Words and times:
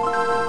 you 0.00 0.39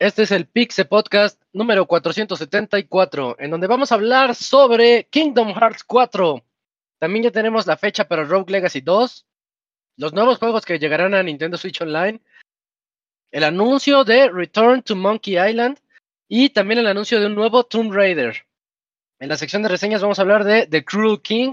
Este 0.00 0.24
es 0.24 0.32
el 0.32 0.48
Pixe 0.48 0.86
Podcast 0.86 1.40
número 1.52 1.86
474, 1.86 3.36
en 3.38 3.50
donde 3.52 3.68
vamos 3.68 3.92
a 3.92 3.94
hablar 3.94 4.34
sobre 4.34 5.04
Kingdom 5.04 5.54
Hearts 5.54 5.84
4. 5.84 6.44
También 6.98 7.22
ya 7.22 7.30
tenemos 7.30 7.64
la 7.68 7.76
fecha 7.76 8.08
para 8.08 8.24
Rogue 8.24 8.50
Legacy 8.50 8.80
2, 8.80 9.24
los 9.98 10.12
nuevos 10.12 10.38
juegos 10.38 10.64
que 10.64 10.80
llegarán 10.80 11.14
a 11.14 11.22
Nintendo 11.22 11.56
Switch 11.56 11.80
Online, 11.80 12.20
el 13.30 13.44
anuncio 13.44 14.02
de 14.02 14.28
Return 14.30 14.82
to 14.82 14.96
Monkey 14.96 15.38
Island 15.38 15.78
y 16.28 16.50
también 16.50 16.80
el 16.80 16.88
anuncio 16.88 17.20
de 17.20 17.26
un 17.26 17.36
nuevo 17.36 17.62
Tomb 17.62 17.92
Raider. 17.92 18.46
En 19.20 19.28
la 19.28 19.36
sección 19.36 19.62
de 19.62 19.68
reseñas 19.68 20.02
vamos 20.02 20.18
a 20.18 20.22
hablar 20.22 20.42
de 20.42 20.66
The 20.66 20.84
Cruel 20.84 21.22
King, 21.22 21.52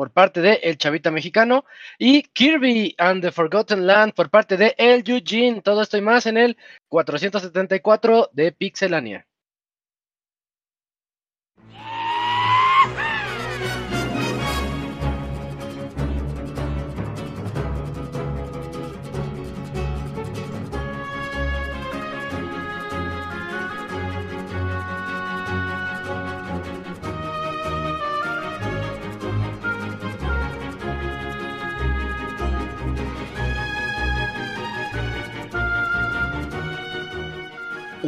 por 0.00 0.12
parte 0.12 0.40
de 0.40 0.54
El 0.62 0.78
Chavita 0.78 1.10
Mexicano 1.10 1.66
y 1.98 2.22
Kirby 2.22 2.94
and 2.96 3.20
the 3.20 3.30
Forgotten 3.30 3.86
Land 3.86 4.14
por 4.14 4.30
parte 4.30 4.56
de 4.56 4.74
El 4.78 5.04
Eugene. 5.06 5.60
Todo 5.60 5.82
esto 5.82 5.98
y 5.98 6.00
más 6.00 6.24
en 6.24 6.38
el 6.38 6.56
474 6.88 8.30
de 8.32 8.50
Pixelania. 8.50 9.26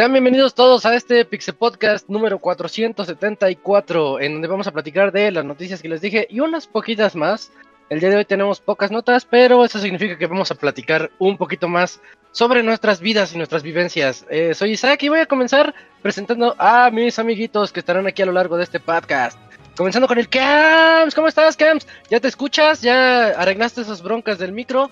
Sean 0.00 0.14
bienvenidos 0.14 0.54
todos 0.54 0.86
a 0.86 0.94
este 0.94 1.26
Pixel 1.26 1.56
Podcast 1.56 2.08
número 2.08 2.38
474, 2.38 4.18
en 4.20 4.32
donde 4.32 4.48
vamos 4.48 4.66
a 4.66 4.72
platicar 4.72 5.12
de 5.12 5.30
las 5.30 5.44
noticias 5.44 5.82
que 5.82 5.90
les 5.90 6.00
dije 6.00 6.26
y 6.30 6.40
unas 6.40 6.66
poquitas 6.66 7.14
más. 7.14 7.52
El 7.90 8.00
día 8.00 8.08
de 8.08 8.16
hoy 8.16 8.24
tenemos 8.24 8.60
pocas 8.60 8.90
notas, 8.90 9.26
pero 9.26 9.62
eso 9.62 9.78
significa 9.78 10.16
que 10.16 10.26
vamos 10.26 10.50
a 10.50 10.54
platicar 10.54 11.10
un 11.18 11.36
poquito 11.36 11.68
más 11.68 12.00
sobre 12.32 12.62
nuestras 12.62 13.00
vidas 13.00 13.34
y 13.34 13.36
nuestras 13.36 13.62
vivencias. 13.62 14.24
Eh, 14.30 14.54
soy 14.54 14.70
Isaac 14.70 15.02
y 15.02 15.10
voy 15.10 15.18
a 15.18 15.26
comenzar 15.26 15.74
presentando 16.00 16.56
a 16.58 16.90
mis 16.90 17.18
amiguitos 17.18 17.70
que 17.70 17.80
estarán 17.80 18.06
aquí 18.06 18.22
a 18.22 18.26
lo 18.26 18.32
largo 18.32 18.56
de 18.56 18.64
este 18.64 18.80
podcast. 18.80 19.38
Comenzando 19.76 20.08
con 20.08 20.18
el 20.18 20.30
Cams. 20.30 21.14
¿Cómo 21.14 21.28
estás, 21.28 21.58
Cams? 21.58 21.86
¿Ya 22.08 22.20
te 22.20 22.28
escuchas? 22.28 22.80
¿Ya 22.80 23.38
arreglaste 23.38 23.82
esas 23.82 24.00
broncas 24.00 24.38
del 24.38 24.52
micro? 24.52 24.88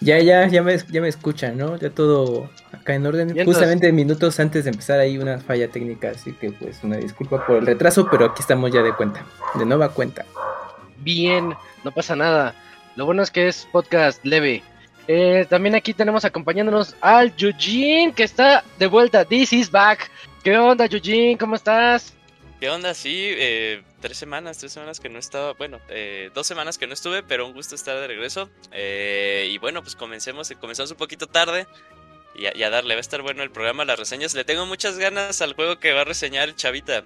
Ya, 0.00 0.18
ya, 0.18 0.46
ya 0.46 0.62
me, 0.62 0.76
ya 0.78 1.00
me 1.00 1.08
escuchan, 1.08 1.56
¿no? 1.56 1.76
Ya 1.76 1.90
todo 1.90 2.50
acá 2.72 2.94
en 2.94 3.06
orden. 3.06 3.44
Justamente 3.44 3.90
minutos 3.92 4.38
antes 4.40 4.64
de 4.64 4.70
empezar 4.70 5.00
hay 5.00 5.18
una 5.18 5.38
falla 5.38 5.68
técnica, 5.68 6.10
así 6.10 6.32
que 6.32 6.52
pues 6.52 6.84
una 6.84 6.96
disculpa 6.96 7.46
por 7.46 7.56
el 7.56 7.66
retraso, 7.66 8.06
pero 8.10 8.26
aquí 8.26 8.40
estamos 8.40 8.70
ya 8.70 8.82
de 8.82 8.92
cuenta, 8.92 9.24
de 9.54 9.64
nueva 9.64 9.88
cuenta. 9.88 10.24
Bien, 10.98 11.54
no 11.82 11.92
pasa 11.92 12.14
nada. 12.14 12.54
Lo 12.94 13.06
bueno 13.06 13.22
es 13.22 13.30
que 13.30 13.48
es 13.48 13.66
podcast 13.72 14.24
leve. 14.24 14.62
Eh, 15.08 15.46
también 15.48 15.74
aquí 15.74 15.94
tenemos 15.94 16.24
acompañándonos 16.24 16.96
al 17.00 17.32
Eugene, 17.38 18.12
que 18.12 18.24
está 18.24 18.64
de 18.78 18.86
vuelta. 18.86 19.24
This 19.24 19.52
is 19.52 19.70
back. 19.70 20.10
¿Qué 20.42 20.58
onda, 20.58 20.86
Eugene? 20.86 21.36
¿Cómo 21.38 21.54
estás? 21.54 22.15
¿Qué 22.60 22.70
onda? 22.70 22.94
Sí, 22.94 23.14
eh, 23.14 23.82
tres 24.00 24.16
semanas, 24.16 24.56
tres 24.58 24.72
semanas 24.72 24.98
que 24.98 25.10
no 25.10 25.18
estaba, 25.18 25.52
bueno, 25.52 25.78
eh, 25.90 26.30
dos 26.34 26.46
semanas 26.46 26.78
que 26.78 26.86
no 26.86 26.94
estuve, 26.94 27.22
pero 27.22 27.46
un 27.46 27.52
gusto 27.52 27.74
estar 27.74 27.98
de 28.00 28.06
regreso. 28.06 28.48
Eh, 28.72 29.48
y 29.50 29.58
bueno, 29.58 29.82
pues 29.82 29.94
comencemos, 29.94 30.50
comenzamos 30.58 30.90
un 30.90 30.96
poquito 30.96 31.26
tarde 31.26 31.66
y 32.34 32.62
a, 32.62 32.70
darle, 32.70 32.94
va 32.94 32.98
a 32.98 33.00
estar 33.00 33.20
bueno 33.20 33.42
el 33.42 33.50
programa, 33.50 33.84
las 33.84 33.98
reseñas. 33.98 34.34
Le 34.34 34.44
tengo 34.44 34.64
muchas 34.64 34.98
ganas 34.98 35.42
al 35.42 35.52
juego 35.52 35.78
que 35.78 35.92
va 35.92 36.02
a 36.02 36.04
reseñar 36.04 36.54
Chavita, 36.54 37.04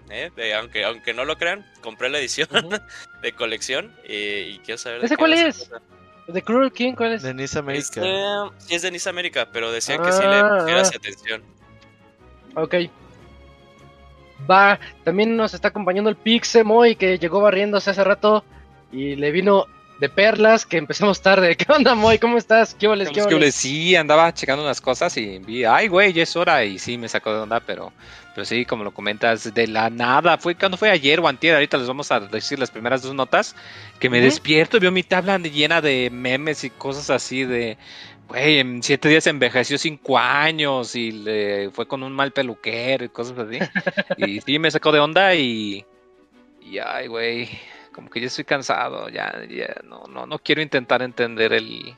aunque, 0.57 0.85
aunque 0.85 1.15
no 1.15 1.25
lo 1.25 1.37
crean, 1.37 1.67
compré 1.81 2.11
la 2.11 2.19
edición 2.19 2.49
de 3.23 3.33
colección 3.33 3.93
y 4.05 4.59
quiero 4.61 4.79
saber... 4.79 5.05
¿Ese 5.05 5.17
cuál 5.17 5.33
es? 5.33 5.71
¿De 6.29 6.43
Cruel 6.43 6.73
King 6.73 6.95
cuál 6.95 7.15
es? 7.15 7.23
De 7.23 7.35
Nice 7.35 7.59
America. 7.59 7.83
Este, 7.83 8.67
sí, 8.67 8.75
es 8.77 8.83
de 8.83 8.91
Nice 8.93 9.09
America, 9.09 9.49
pero 9.53 9.73
decían 9.73 10.01
que 10.03 10.13
sí 10.13 10.23
le 10.23 10.29
ah, 10.29 10.59
pusieras 10.61 10.93
ah. 10.93 10.97
atención. 10.97 11.43
Ok. 12.55 12.75
Va, 14.49 14.79
también 15.05 15.37
nos 15.37 15.55
está 15.55 15.69
acompañando 15.69 16.11
el 16.11 16.17
Pixemoy 16.17 16.97
que 16.97 17.19
llegó 17.19 17.41
barriéndose 17.41 17.91
hace 17.91 18.05
rato 18.05 18.45
y 18.93 19.17
le 19.17 19.31
vino 19.31 19.67
de 20.01 20.09
perlas 20.09 20.65
que 20.65 20.79
empezamos 20.79 21.21
tarde. 21.21 21.57
¿Qué 21.59 21.71
onda, 21.71 21.95
Moy? 21.95 22.19
¿Cómo 22.19 22.39
estás? 22.39 22.75
¿Qué 22.75 22.89
oles? 22.89 23.11
¿Qué 23.11 23.23
oles? 23.23 23.55
Sí, 23.55 23.95
andaba 23.95 24.33
checando 24.33 24.65
unas 24.65 24.81
cosas 24.81 25.17
y 25.17 25.39
vi, 25.39 25.65
ay, 25.65 25.89
güey, 25.89 26.13
ya 26.13 26.23
es 26.23 26.35
hora. 26.37 26.65
Y 26.65 26.79
sí, 26.79 26.97
me 26.97 27.09
sacó 27.09 27.33
de 27.33 27.41
onda, 27.41 27.61
pero, 27.61 27.93
pero 28.35 28.45
sí, 28.47 28.65
como 28.65 28.83
lo 28.83 28.93
comentas, 28.93 29.53
de 29.53 29.67
la 29.67 29.91
nada. 29.91 30.39
Fue 30.39 30.55
cuando 30.55 30.79
fue 30.79 30.91
ayer 30.91 31.21
o 31.21 31.29
antier. 31.29 31.55
Ahorita 31.55 31.77
les 31.77 31.87
vamos 31.87 32.11
a 32.11 32.21
decir 32.21 32.59
las 32.59 32.71
primeras 32.71 33.03
dos 33.03 33.15
notas. 33.15 33.55
Que 33.99 34.09
me 34.09 34.21
despierto 34.23 34.79
y 34.79 34.81
veo 34.81 34.91
mi 34.91 35.03
tabla 35.03 35.37
llena 35.39 35.83
de 35.83 36.09
memes 36.11 36.65
y 36.65 36.71
cosas 36.71 37.11
así 37.11 37.45
de 37.45 37.77
güey, 38.31 38.61
en 38.61 38.83
siete 38.83 39.09
días 39.09 39.27
envejeció 39.27 39.77
cinco 39.77 40.17
años 40.17 40.95
y 40.95 41.11
le 41.11 41.71
fue 41.71 41.87
con 41.87 42.05
un 42.05 42.13
mal 42.13 42.31
peluquero 42.31 43.05
y 43.05 43.09
cosas 43.09 43.39
así. 43.39 43.59
y 44.17 44.41
sí, 44.47 44.59
me 44.59 44.71
sacó 44.71 44.93
de 44.93 45.01
onda 45.01 45.35
y. 45.35 45.85
Y 46.63 46.79
ay, 46.79 47.09
güey, 47.09 47.49
como 47.93 48.09
que 48.09 48.21
ya 48.21 48.29
estoy 48.29 48.45
cansado, 48.45 49.09
ya, 49.09 49.43
ya, 49.49 49.75
no, 49.85 50.05
no, 50.05 50.27
no 50.27 50.39
quiero 50.39 50.63
intentar 50.63 51.03
entender 51.03 51.53
el. 51.53 51.97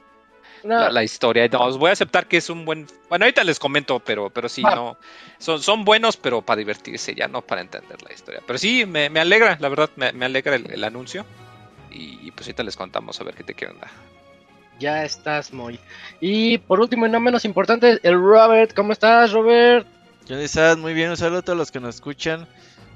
La, 0.65 1.03
historia. 1.03 1.49
No, 1.49 1.65
os 1.65 1.77
voy 1.77 1.91
a 1.91 1.93
aceptar 1.93 2.29
que 2.29 2.37
es 2.37 2.49
un 2.49 2.65
buen. 2.65 2.87
Bueno, 3.09 3.25
ahorita 3.25 3.43
les 3.43 3.59
comento, 3.59 3.99
pero, 3.99 4.31
pero 4.31 4.49
sí, 4.49 4.63
ah. 4.65 4.75
no. 4.75 4.97
Son, 5.39 5.61
son 5.61 5.85
buenos, 5.85 6.17
pero 6.17 6.41
para 6.41 6.59
divertirse, 6.59 7.15
ya 7.15 7.27
no 7.27 7.43
para 7.43 7.61
entender 7.61 8.01
la 8.01 8.13
historia. 8.13 8.41
Pero 8.47 8.59
sí, 8.59 8.87
me, 8.87 9.07
alegra, 9.19 9.59
la 9.61 9.69
verdad, 9.69 9.91
me, 9.97 10.25
alegra 10.25 10.55
el, 10.55 10.85
anuncio. 10.85 11.27
Y, 11.91 12.31
pues 12.31 12.47
ahorita 12.47 12.63
les 12.63 12.77
contamos 12.77 13.21
a 13.21 13.25
ver 13.25 13.35
qué 13.35 13.43
te 13.43 13.55
quieren 13.55 13.79
dar. 13.81 13.91
Ya 14.79 15.05
estás, 15.05 15.53
muy. 15.53 15.79
Y 16.21 16.59
por 16.59 16.81
último 16.81 17.07
y 17.07 17.11
no 17.11 17.21
menos 17.21 17.45
importante, 17.45 18.01
el 18.03 18.15
Robert. 18.15 18.75
¿Cómo 18.75 18.93
estás, 18.93 19.33
Robert? 19.33 19.87
Yo 20.27 20.37
estás 20.37 20.77
muy 20.77 20.95
bien. 20.95 21.11
Un 21.11 21.17
saludo 21.17 21.39
a 21.39 21.43
todos 21.43 21.59
los 21.59 21.71
que 21.71 21.81
nos 21.81 21.97
escuchan. 21.97 22.47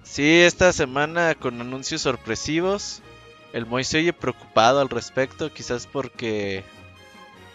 Sí, 0.02 0.40
esta 0.40 0.72
semana 0.72 1.34
con 1.34 1.60
anuncios 1.60 2.02
sorpresivos. 2.02 3.02
El 3.52 3.66
Moy 3.66 3.84
se 3.84 3.98
oye 3.98 4.12
preocupado 4.12 4.80
al 4.80 4.88
respecto, 4.88 5.52
quizás 5.52 5.86
porque 5.86 6.64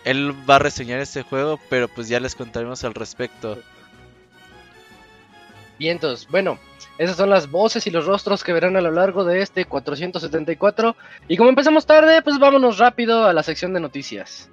él 0.04 0.34
va 0.50 0.56
a 0.56 0.60
reseñar 0.60 1.00
este 1.00 1.22
juego, 1.24 1.60
pero 1.70 1.88
pues 1.88 2.08
ya 2.08 2.20
les 2.20 2.36
contaremos 2.36 2.84
al 2.84 2.94
respecto. 2.94 3.58
Vientos. 5.78 6.28
Bueno, 6.30 6.60
esas 7.02 7.18
son 7.18 7.32
las 7.32 7.50
voces 7.50 7.88
y 7.88 7.90
los 7.90 8.06
rostros 8.06 8.44
que 8.44 8.54
verán 8.54 8.78
a 8.78 8.82
lo 8.82 8.92
largo 8.92 9.24
de 9.24 9.42
este 9.42 9.66
474. 9.66 10.96
Y 11.28 11.36
como 11.36 11.50
empezamos 11.50 11.88
tarde, 11.88 12.22
pues 12.22 12.38
vámonos 12.38 12.78
rápido 12.78 13.26
a 13.26 13.34
la 13.34 13.42
sección 13.42 13.74
de 13.74 13.80
noticias. 13.80 14.52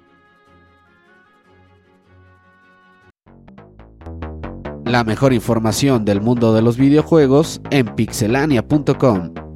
La 4.83 5.03
mejor 5.03 5.31
información 5.31 6.05
del 6.05 6.21
mundo 6.21 6.51
de 6.55 6.63
los 6.63 6.75
videojuegos 6.75 7.61
en 7.69 7.85
pixelania.com. 7.93 9.48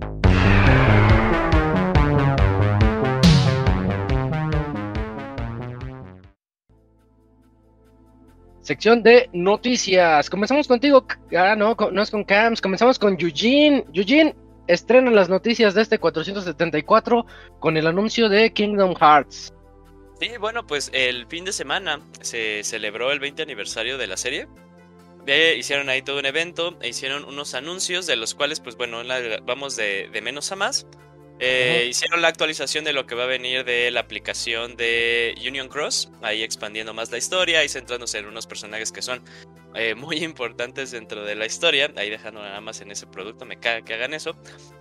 sección 8.63 9.03
de 9.03 9.29
noticias. 9.33 10.29
Comenzamos 10.29 10.67
contigo. 10.67 11.05
Ah, 11.37 11.55
no, 11.55 11.75
no 11.91 12.01
es 12.01 12.09
con 12.09 12.23
Cams. 12.23 12.61
Comenzamos 12.61 12.97
con 12.97 13.15
Eugene. 13.19 13.85
Eugene 13.93 14.35
estrena 14.67 15.11
las 15.11 15.29
noticias 15.29 15.73
de 15.75 15.81
este 15.81 15.99
474 15.99 17.25
con 17.59 17.77
el 17.77 17.85
anuncio 17.85 18.29
de 18.29 18.51
Kingdom 18.51 18.95
Hearts. 18.95 19.53
Sí, 20.19 20.31
bueno, 20.39 20.65
pues 20.65 20.89
el 20.93 21.27
fin 21.27 21.43
de 21.45 21.51
semana 21.51 21.99
se 22.21 22.63
celebró 22.63 23.11
el 23.11 23.19
20 23.19 23.43
aniversario 23.43 23.97
de 23.97 24.07
la 24.07 24.17
serie. 24.17 24.47
hicieron 25.57 25.89
ahí 25.89 26.01
todo 26.01 26.19
un 26.19 26.25
evento 26.25 26.77
e 26.81 26.89
hicieron 26.89 27.25
unos 27.25 27.53
anuncios 27.55 28.07
de 28.07 28.15
los 28.15 28.33
cuales, 28.33 28.61
pues 28.61 28.77
bueno, 28.77 29.01
vamos 29.45 29.75
de 29.75 30.21
menos 30.23 30.51
a 30.51 30.55
más. 30.55 30.87
Eh, 31.39 31.87
hicieron 31.89 32.21
la 32.21 32.27
actualización 32.27 32.83
de 32.83 32.93
lo 32.93 33.05
que 33.05 33.15
va 33.15 33.23
a 33.23 33.27
venir 33.27 33.65
de 33.65 33.89
la 33.91 34.01
aplicación 34.01 34.75
de 34.75 35.35
Union 35.45 35.67
Cross, 35.67 36.11
ahí 36.21 36.43
expandiendo 36.43 36.93
más 36.93 37.11
la 37.11 37.17
historia 37.17 37.63
y 37.63 37.69
centrándose 37.69 38.19
en 38.19 38.27
unos 38.27 38.47
personajes 38.47 38.91
que 38.91 39.01
son 39.01 39.23
eh, 39.75 39.95
muy 39.95 40.23
importantes 40.23 40.91
dentro 40.91 41.23
de 41.23 41.35
la 41.35 41.45
historia. 41.45 41.91
Ahí 41.97 42.09
dejando 42.09 42.41
nada 42.41 42.61
más 42.61 42.81
en 42.81 42.91
ese 42.91 43.07
producto, 43.07 43.45
me 43.45 43.57
caga 43.57 43.83
que 43.83 43.93
hagan 43.93 44.13
eso. 44.13 44.35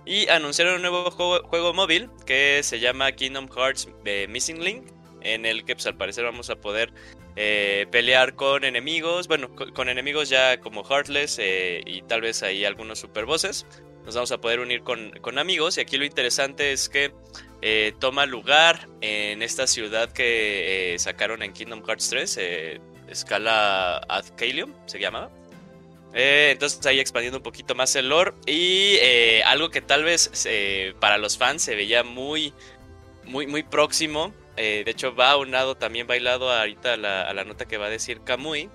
Y 0.05 0.27
anunciaron 0.29 0.75
un 0.75 0.81
nuevo 0.81 1.11
juego, 1.11 1.73
móvil 1.73 2.09
que 2.25 2.61
se 2.63 2.79
llama 2.79 3.11
Kingdom 3.11 3.49
Hearts 3.49 3.89
eh, 4.05 4.27
Missing 4.29 4.63
Link, 4.63 4.91
en 5.21 5.45
el 5.45 5.65
que 5.65 5.75
pues 5.75 5.87
al 5.87 5.97
parecer 5.97 6.23
vamos 6.23 6.49
a 6.49 6.55
poder 6.55 6.93
pelear 7.35 8.35
con 8.35 8.63
enemigos, 8.63 9.27
bueno, 9.27 9.55
con, 9.55 9.89
enemigos 9.89 10.29
ya 10.29 10.59
como 10.59 10.83
Heartless 10.83 11.39
y 11.83 12.03
tal 12.03 12.21
vez 12.21 12.43
ahí 12.43 12.63
algunos 12.63 12.99
super 12.99 13.25
bosses 13.25 13.65
nos 14.05 14.15
vamos 14.15 14.31
a 14.31 14.39
poder 14.39 14.59
unir 14.59 14.83
con, 14.83 15.37
amigos. 15.37 15.77
Y 15.77 15.81
aquí 15.81 15.97
lo 15.97 16.05
interesante 16.05 16.71
es 16.71 16.89
que 16.89 17.13
eh, 17.61 17.93
toma 17.99 18.25
lugar 18.25 18.87
en 19.01 19.41
esta 19.41 19.67
ciudad 19.67 20.11
que 20.11 20.93
eh, 20.93 20.99
sacaron 20.99 21.41
en 21.43 21.53
Kingdom 21.53 21.83
Hearts 21.85 22.09
3, 22.09 22.37
eh, 22.37 22.81
escala 23.07 23.97
Adkalium, 24.09 24.73
se 24.85 24.99
llamaba. 24.99 25.31
entonces 26.13 26.85
ahí 26.85 26.99
expandiendo 26.99 27.37
un 27.37 27.43
poquito 27.43 27.75
más 27.75 27.95
el 27.95 28.09
lore. 28.09 28.33
Y 28.45 28.97
algo 29.45 29.69
que 29.69 29.81
tal 29.81 30.03
vez 30.03 30.29
para 30.99 31.17
los 31.17 31.37
fans 31.37 31.63
se 31.63 31.75
veía 31.75 32.03
muy, 32.03 32.53
muy, 33.23 33.47
muy 33.47 33.63
próximo. 33.63 34.33
de 34.55 34.83
hecho, 34.85 35.15
va 35.15 35.31
aunado 35.31 35.75
también 35.75 36.07
bailado 36.07 36.51
ahorita 36.51 36.93
a 36.93 36.97
la, 36.97 37.21
a 37.21 37.33
la 37.33 37.45
nota 37.45 37.65
que 37.65 37.77
va 37.77 37.85
a 37.85 37.89
decir 37.89 38.21
Kamui. 38.21 38.69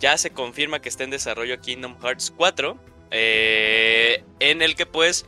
ya 0.00 0.16
se 0.16 0.30
confirma 0.30 0.80
que 0.80 0.88
está 0.88 1.04
en 1.04 1.10
desarrollo 1.10 1.60
Kingdom 1.60 2.00
Hearts 2.00 2.32
4 2.34 2.93
eh, 3.14 4.24
en 4.40 4.60
el 4.60 4.74
que 4.74 4.86
pues... 4.86 5.24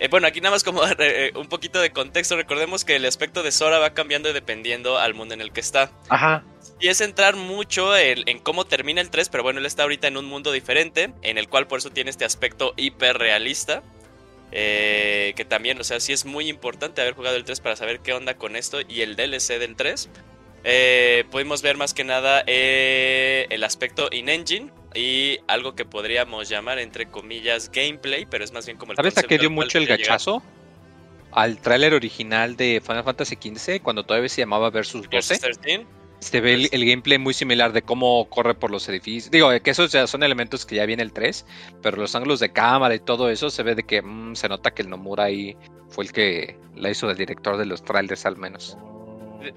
Eh, 0.00 0.06
bueno, 0.08 0.28
aquí 0.28 0.40
nada 0.40 0.54
más 0.54 0.62
como 0.62 0.82
eh, 1.00 1.32
un 1.34 1.48
poquito 1.48 1.80
de 1.80 1.90
contexto, 1.90 2.36
recordemos 2.36 2.84
que 2.84 2.94
el 2.94 3.04
aspecto 3.04 3.42
de 3.42 3.50
Sora 3.50 3.80
va 3.80 3.94
cambiando 3.94 4.32
dependiendo 4.32 4.96
al 4.98 5.14
mundo 5.14 5.34
en 5.34 5.40
el 5.40 5.50
que 5.50 5.60
está. 5.60 5.90
Ajá. 6.08 6.44
Y 6.78 6.86
es 6.86 7.00
entrar 7.00 7.34
mucho 7.34 7.96
en, 7.96 8.38
cómo 8.38 8.64
termina 8.64 9.00
el 9.00 9.10
3, 9.10 9.28
pero 9.30 9.42
bueno, 9.42 9.58
él 9.58 9.66
está 9.66 9.82
ahorita 9.82 10.06
en 10.06 10.16
un 10.16 10.26
mundo 10.26 10.52
diferente, 10.52 11.12
en 11.22 11.36
el 11.36 11.48
cual 11.48 11.66
por 11.66 11.80
eso 11.80 11.90
tiene 11.90 12.10
este 12.10 12.24
aspecto 12.24 12.72
hiperrealista. 12.76 13.82
que 14.52 15.46
también, 15.48 15.80
o 15.80 15.84
sea, 15.84 15.98
sí 15.98 16.12
es 16.12 16.24
muy 16.24 16.48
importante 16.48 17.00
haber 17.00 17.14
jugado 17.14 17.34
el 17.34 17.42
3 17.42 17.58
para 17.58 17.74
saber 17.74 17.98
qué 17.98 18.12
onda 18.12 18.34
con 18.34 18.54
esto 18.54 18.78
y 18.88 19.00
el 19.00 19.16
DLC 19.16 19.58
del 19.58 19.74
3. 19.74 20.08
pudimos 21.32 21.62
ver 21.62 21.76
más 21.76 21.94
que 21.94 22.04
nada 22.04 22.44
el 22.46 23.64
aspecto 23.64 24.08
in-engine, 24.12 24.70
y 24.94 25.38
algo 25.46 25.74
que 25.74 25.84
podríamos 25.84 26.48
llamar 26.48 26.78
entre 26.78 27.06
comillas 27.06 27.70
gameplay, 27.70 28.26
pero 28.26 28.44
es 28.44 28.52
más 28.52 28.66
bien 28.66 28.78
como 28.78 28.92
el 28.92 28.96
¿Sabes 28.96 29.18
a 29.18 29.22
qué 29.22 29.38
dio 29.38 29.50
mucho 29.50 29.78
el 29.78 29.86
gachazo? 29.86 30.42
Al 31.32 31.58
tráiler 31.60 31.94
original 31.94 32.56
de 32.56 32.80
Final 32.84 33.04
Fantasy 33.04 33.36
XV, 33.36 33.82
cuando 33.82 34.04
todavía 34.04 34.28
se 34.28 34.40
llamaba 34.40 34.70
Versus 34.70 35.08
12. 35.10 35.86
Se 36.20 36.40
ve 36.40 36.68
el, 36.72 36.84
gameplay 36.84 37.16
muy 37.16 37.32
similar 37.32 37.72
de 37.72 37.82
cómo 37.82 38.28
corre 38.28 38.54
por 38.54 38.72
los 38.72 38.88
edificios. 38.88 39.30
Digo, 39.30 39.50
que 39.62 39.70
esos 39.70 39.92
ya 39.92 40.04
son 40.08 40.24
elementos 40.24 40.66
que 40.66 40.74
ya 40.74 40.84
viene 40.84 41.04
el 41.04 41.12
3, 41.12 41.46
pero 41.80 41.96
los 41.96 42.12
ángulos 42.16 42.40
de 42.40 42.50
cámara 42.50 42.94
y 42.96 42.98
todo 42.98 43.30
eso 43.30 43.50
se 43.50 43.62
ve 43.62 43.76
de 43.76 43.84
que 43.84 44.02
mm, 44.02 44.34
se 44.34 44.48
nota 44.48 44.72
que 44.72 44.82
el 44.82 44.90
Nomura 44.90 45.24
ahí 45.24 45.56
fue 45.88 46.04
el 46.04 46.12
que 46.12 46.58
la 46.74 46.90
hizo 46.90 47.06
del 47.06 47.18
director 47.18 47.56
de 47.56 47.66
los 47.66 47.84
trailers 47.84 48.26
al 48.26 48.36
menos. 48.36 48.76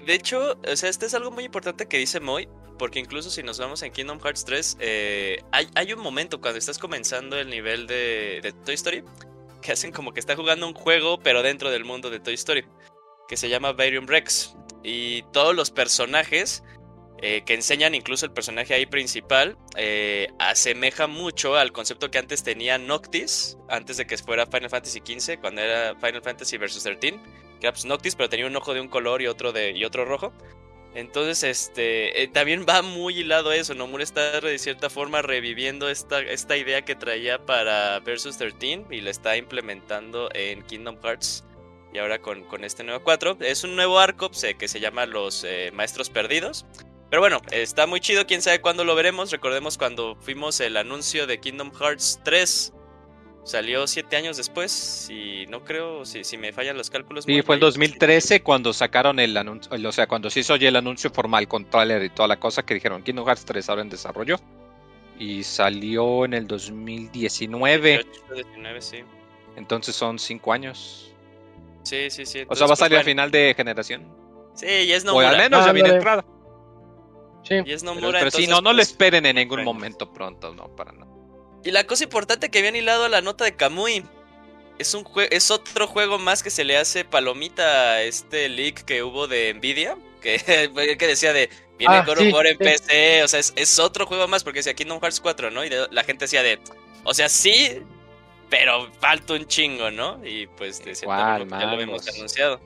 De, 0.06 0.14
hecho, 0.14 0.56
o 0.70 0.76
sea, 0.76 0.88
este 0.88 1.06
es 1.06 1.14
algo 1.14 1.32
muy 1.32 1.44
importante 1.44 1.86
que 1.86 1.98
dice 1.98 2.20
Moy, 2.20 2.48
porque 2.82 2.98
incluso 2.98 3.30
si 3.30 3.44
nos 3.44 3.60
vamos 3.60 3.80
en 3.84 3.92
Kingdom 3.92 4.18
Hearts 4.18 4.44
3, 4.44 4.78
eh, 4.80 5.40
hay, 5.52 5.92
un 5.92 6.00
momento 6.00 6.40
cuando 6.40 6.58
estás 6.58 6.80
comenzando 6.80 7.38
el 7.38 7.48
nivel 7.48 7.86
de, 7.86 8.52
Toy 8.64 8.74
Story 8.74 9.04
que 9.60 9.70
hacen 9.70 9.92
como 9.92 10.12
que 10.12 10.18
está 10.18 10.34
jugando 10.34 10.66
un 10.66 10.74
juego, 10.74 11.20
pero 11.20 11.44
dentro 11.44 11.70
del 11.70 11.84
mundo 11.84 12.10
de 12.10 12.18
Toy 12.18 12.34
Story, 12.34 12.64
que 13.28 13.36
se 13.36 13.48
llama 13.48 13.72
Barium 13.72 14.08
Rex. 14.08 14.56
Y 14.82 15.22
todos 15.32 15.54
los 15.54 15.70
personajes 15.70 16.64
eh, 17.18 17.44
que 17.46 17.54
enseñan, 17.54 17.94
incluso 17.94 18.26
el 18.26 18.32
personaje 18.32 18.74
ahí 18.74 18.86
principal, 18.86 19.56
eh, 19.76 20.26
asemeja 20.40 21.06
mucho 21.06 21.54
al 21.54 21.70
concepto 21.70 22.10
que 22.10 22.18
antes 22.18 22.42
tenía 22.42 22.78
Noctis, 22.78 23.58
antes 23.68 23.96
de 23.96 24.08
que 24.08 24.18
fuera 24.18 24.44
Final 24.46 24.70
Fantasy 24.70 24.98
XV, 25.06 25.38
cuando 25.40 25.60
era 25.60 25.94
Final 26.00 26.20
Fantasy 26.20 26.58
vs. 26.58 26.82
13 26.82 26.98
que 27.00 27.68
era 27.68 27.72
pues, 27.72 27.84
Noctis, 27.84 28.16
pero 28.16 28.28
tenía 28.28 28.48
un 28.48 28.56
ojo 28.56 28.74
de 28.74 28.80
un 28.80 28.88
color 28.88 29.22
y 29.22 29.28
otro 29.28 29.52
de 29.52 29.70
y 29.70 29.84
otro 29.84 30.04
rojo. 30.04 30.32
Entonces, 30.94 31.42
este, 31.42 32.22
eh, 32.22 32.28
también 32.28 32.66
va 32.68 32.82
muy 32.82 33.18
hilado 33.18 33.52
eso. 33.52 33.74
Nomura 33.74 34.04
está 34.04 34.40
de 34.40 34.58
cierta 34.58 34.90
forma 34.90 35.22
reviviendo 35.22 35.88
esta, 35.88 36.20
esta 36.20 36.56
idea 36.56 36.82
que 36.82 36.94
traía 36.94 37.44
para 37.44 38.00
Versus 38.00 38.36
13 38.36 38.86
y 38.90 39.00
la 39.00 39.10
está 39.10 39.36
implementando 39.36 40.28
en 40.34 40.62
Kingdom 40.62 40.98
Hearts. 41.02 41.44
Y 41.94 41.98
ahora 41.98 42.20
con, 42.20 42.44
con 42.44 42.64
este 42.64 42.84
nuevo 42.84 43.02
4. 43.02 43.38
Es 43.40 43.64
un 43.64 43.74
nuevo 43.74 43.98
arco 43.98 44.30
pues, 44.30 44.54
que 44.58 44.68
se 44.68 44.80
llama 44.80 45.06
Los 45.06 45.44
eh, 45.44 45.70
Maestros 45.72 46.10
Perdidos. 46.10 46.66
Pero 47.08 47.20
bueno, 47.20 47.40
está 47.50 47.86
muy 47.86 48.00
chido, 48.00 48.26
quién 48.26 48.40
sabe 48.40 48.60
cuándo 48.60 48.84
lo 48.84 48.94
veremos. 48.94 49.30
Recordemos 49.30 49.76
cuando 49.76 50.16
fuimos 50.20 50.60
el 50.60 50.76
anuncio 50.76 51.26
de 51.26 51.40
Kingdom 51.40 51.70
Hearts 51.72 52.20
3 52.24 52.72
Salió 53.44 53.88
siete 53.88 54.16
años 54.16 54.36
después, 54.36 55.08
y 55.10 55.46
no 55.48 55.64
creo, 55.64 56.04
si, 56.04 56.22
si 56.22 56.38
me 56.38 56.52
fallan 56.52 56.76
los 56.76 56.90
cálculos. 56.90 57.24
Sí, 57.24 57.42
fue 57.42 57.56
el 57.56 57.60
2013 57.60 58.40
cuando 58.42 58.72
sacaron 58.72 59.18
el 59.18 59.36
anuncio, 59.36 59.72
o 59.88 59.92
sea, 59.92 60.06
cuando 60.06 60.30
se 60.30 60.40
hizo 60.40 60.54
ya 60.54 60.68
el 60.68 60.76
anuncio 60.76 61.10
formal 61.10 61.48
con 61.48 61.68
trailer 61.68 62.04
y 62.04 62.10
toda 62.10 62.28
la 62.28 62.38
cosa 62.38 62.62
que 62.62 62.74
dijeron 62.74 63.02
Kingdom 63.02 63.26
Hearts 63.26 63.44
3 63.44 63.68
ahora 63.68 63.82
en 63.82 63.88
desarrollo. 63.88 64.36
Y 65.18 65.42
salió 65.42 66.24
en 66.24 66.34
el 66.34 66.46
2019. 66.46 68.06
sí. 68.78 68.98
Entonces 69.56 69.94
son 69.94 70.18
cinco 70.18 70.52
años. 70.52 71.12
Sí, 71.82 72.10
sí, 72.10 72.24
sí. 72.24 72.44
o 72.48 72.54
sea, 72.54 72.66
va 72.66 72.74
a 72.74 72.76
salir 72.76 72.98
a 72.98 73.02
final 73.02 73.30
de 73.30 73.54
generación. 73.56 74.06
Sí, 74.54 74.66
y 74.66 74.92
es 74.92 75.04
Nomura. 75.04 75.26
O 75.26 75.30
al 75.30 75.38
menos 75.38 75.66
ya 75.66 75.72
viene 75.72 75.90
entrada. 75.90 76.24
Sí. 77.42 77.56
Y 77.66 77.72
es 77.72 77.82
Nomura, 77.82 78.20
pero, 78.20 78.30
si 78.30 78.46
no, 78.46 78.60
no 78.60 78.72
le 78.72 78.78
pues, 78.78 78.90
esperen 78.90 79.26
en 79.26 79.36
ningún 79.36 79.64
momento 79.64 80.12
pronto, 80.12 80.54
no, 80.54 80.68
para 80.76 80.92
nada. 80.92 81.11
Y 81.64 81.70
la 81.70 81.84
cosa 81.84 82.04
importante 82.04 82.50
que 82.50 82.58
habían 82.58 82.76
hilado 82.76 83.04
a 83.04 83.08
la 83.08 83.20
nota 83.20 83.44
de 83.44 83.54
Kamui. 83.54 84.04
Es, 84.78 84.94
un 84.94 85.06
es 85.30 85.50
otro 85.50 85.86
juego 85.86 86.18
más 86.18 86.42
que 86.42 86.50
se 86.50 86.64
le 86.64 86.76
hace 86.76 87.04
palomita 87.04 87.92
a 87.92 88.02
este 88.02 88.48
leak 88.48 88.84
que 88.84 89.02
hubo 89.02 89.28
de 89.28 89.54
Nvidia. 89.54 89.96
Que, 90.20 90.38
que 90.98 91.06
decía 91.06 91.32
de 91.32 91.50
viene 91.78 91.94
ah, 91.94 92.04
en 92.44 92.58
PC. 92.58 93.22
O 93.22 93.28
sea, 93.28 93.40
es, 93.40 93.78
otro 93.78 94.06
juego 94.06 94.26
más 94.28 94.42
porque 94.42 94.60
decía 94.60 94.74
Kingdom 94.74 95.00
Hearts 95.00 95.20
4, 95.20 95.50
¿no? 95.50 95.64
Y 95.64 95.70
la 95.90 96.04
gente 96.04 96.24
decía 96.24 96.42
de. 96.42 96.58
O 97.04 97.14
sea, 97.14 97.28
sí, 97.28 97.80
pero 98.48 98.90
falta 99.00 99.34
un 99.34 99.46
chingo, 99.46 99.90
¿no? 99.90 100.20
Y 100.24 100.46
pues 100.46 100.84
de 100.84 100.94
ya 100.94 101.66
lo 101.66 101.80
hemos 101.80 102.08
anunciado. 102.08 102.60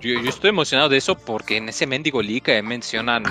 Yo, 0.00 0.20
yo, 0.20 0.28
estoy 0.28 0.50
emocionado 0.50 0.88
de 0.88 0.98
eso 0.98 1.16
porque 1.16 1.56
en 1.56 1.70
ese 1.70 1.86
mendigo 1.86 2.22
leak 2.22 2.62
mencionan 2.62 3.24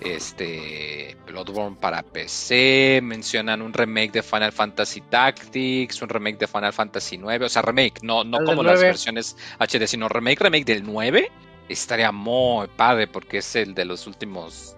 este 0.00 1.16
Bloodborne 1.26 1.76
para 1.76 2.02
PC, 2.02 3.00
mencionan 3.02 3.62
un 3.62 3.72
remake 3.72 4.12
de 4.12 4.22
Final 4.22 4.52
Fantasy 4.52 5.00
Tactics, 5.02 6.00
un 6.02 6.08
remake 6.08 6.38
de 6.38 6.46
Final 6.46 6.72
Fantasy 6.72 7.18
9, 7.18 7.46
o 7.46 7.48
sea, 7.48 7.62
remake, 7.62 8.02
no, 8.02 8.24
no 8.24 8.44
como 8.44 8.62
las 8.62 8.80
versiones 8.80 9.36
HD, 9.58 9.86
sino 9.86 10.08
remake, 10.08 10.40
remake 10.40 10.64
del 10.64 10.82
9, 10.84 11.30
estaría 11.68 12.12
muy 12.12 12.66
padre 12.68 13.06
porque 13.06 13.38
es 13.38 13.56
el 13.56 13.74
de 13.74 13.84
los 13.84 14.06
últimos, 14.06 14.76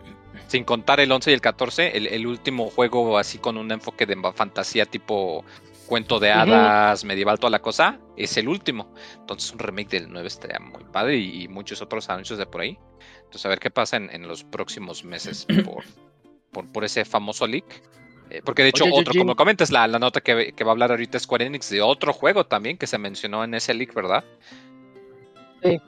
sin 0.49 0.65
contar 0.65 1.01
el 1.01 1.11
11 1.11 1.31
y 1.31 1.35
el 1.35 1.41
14, 1.41 1.97
el, 1.97 2.27
último 2.27 2.71
juego 2.71 3.19
así 3.19 3.39
con 3.39 3.57
un 3.57 3.71
enfoque 3.73 4.07
de 4.07 4.17
fantasía 4.35 4.87
tipo 4.87 5.45
cuento 5.93 6.19
de 6.19 6.33
hadas, 6.33 7.05
medieval, 7.05 7.39
toda 7.39 7.51
la 7.51 7.61
cosa, 7.61 7.99
es 8.17 8.39
el 8.39 8.49
último. 8.49 8.95
Entonces 9.21 9.53
un 9.53 9.59
remake 9.59 9.91
del 9.91 10.11
9 10.11 10.27
estaría 10.27 10.59
muy 10.59 10.85
padre 10.85 11.19
y 11.19 11.49
muchos 11.49 11.83
otros 11.83 12.09
anuncios 12.09 12.39
de 12.39 12.47
por 12.47 12.63
ahí. 12.63 12.79
Entonces, 13.19 13.45
a 13.45 13.51
ver 13.51 13.59
qué 13.59 13.71
pasa 13.71 13.99
en, 13.99 14.27
los 14.27 14.43
próximos 14.43 15.05
meses 15.05 15.47
por, 16.51 16.73
por, 16.73 16.85
ese 16.85 17.05
famoso 17.05 17.47
leak. 17.47 17.67
Eh, 18.31 18.41
porque 18.43 18.63
de 18.63 18.71
hecho, 18.71 18.87
otro, 18.91 19.13
como 19.13 19.37
comentas, 19.37 19.71
la, 19.71 19.87
la 19.87 19.99
nota 19.99 20.23
que, 20.23 20.55
va 20.65 20.69
a 20.69 20.71
hablar 20.71 20.93
ahorita 20.93 21.19
es 21.19 21.25
Square 21.25 21.45
Enix 21.45 21.69
de 21.69 21.83
otro 21.83 22.15
juego 22.15 22.47
también 22.47 22.79
que 22.79 22.87
se 22.87 22.97
mencionó 22.97 23.45
en 23.45 23.53
ese 23.53 23.75
leak, 23.75 23.93
¿verdad? 23.93 24.25
Sí. 25.63 25.79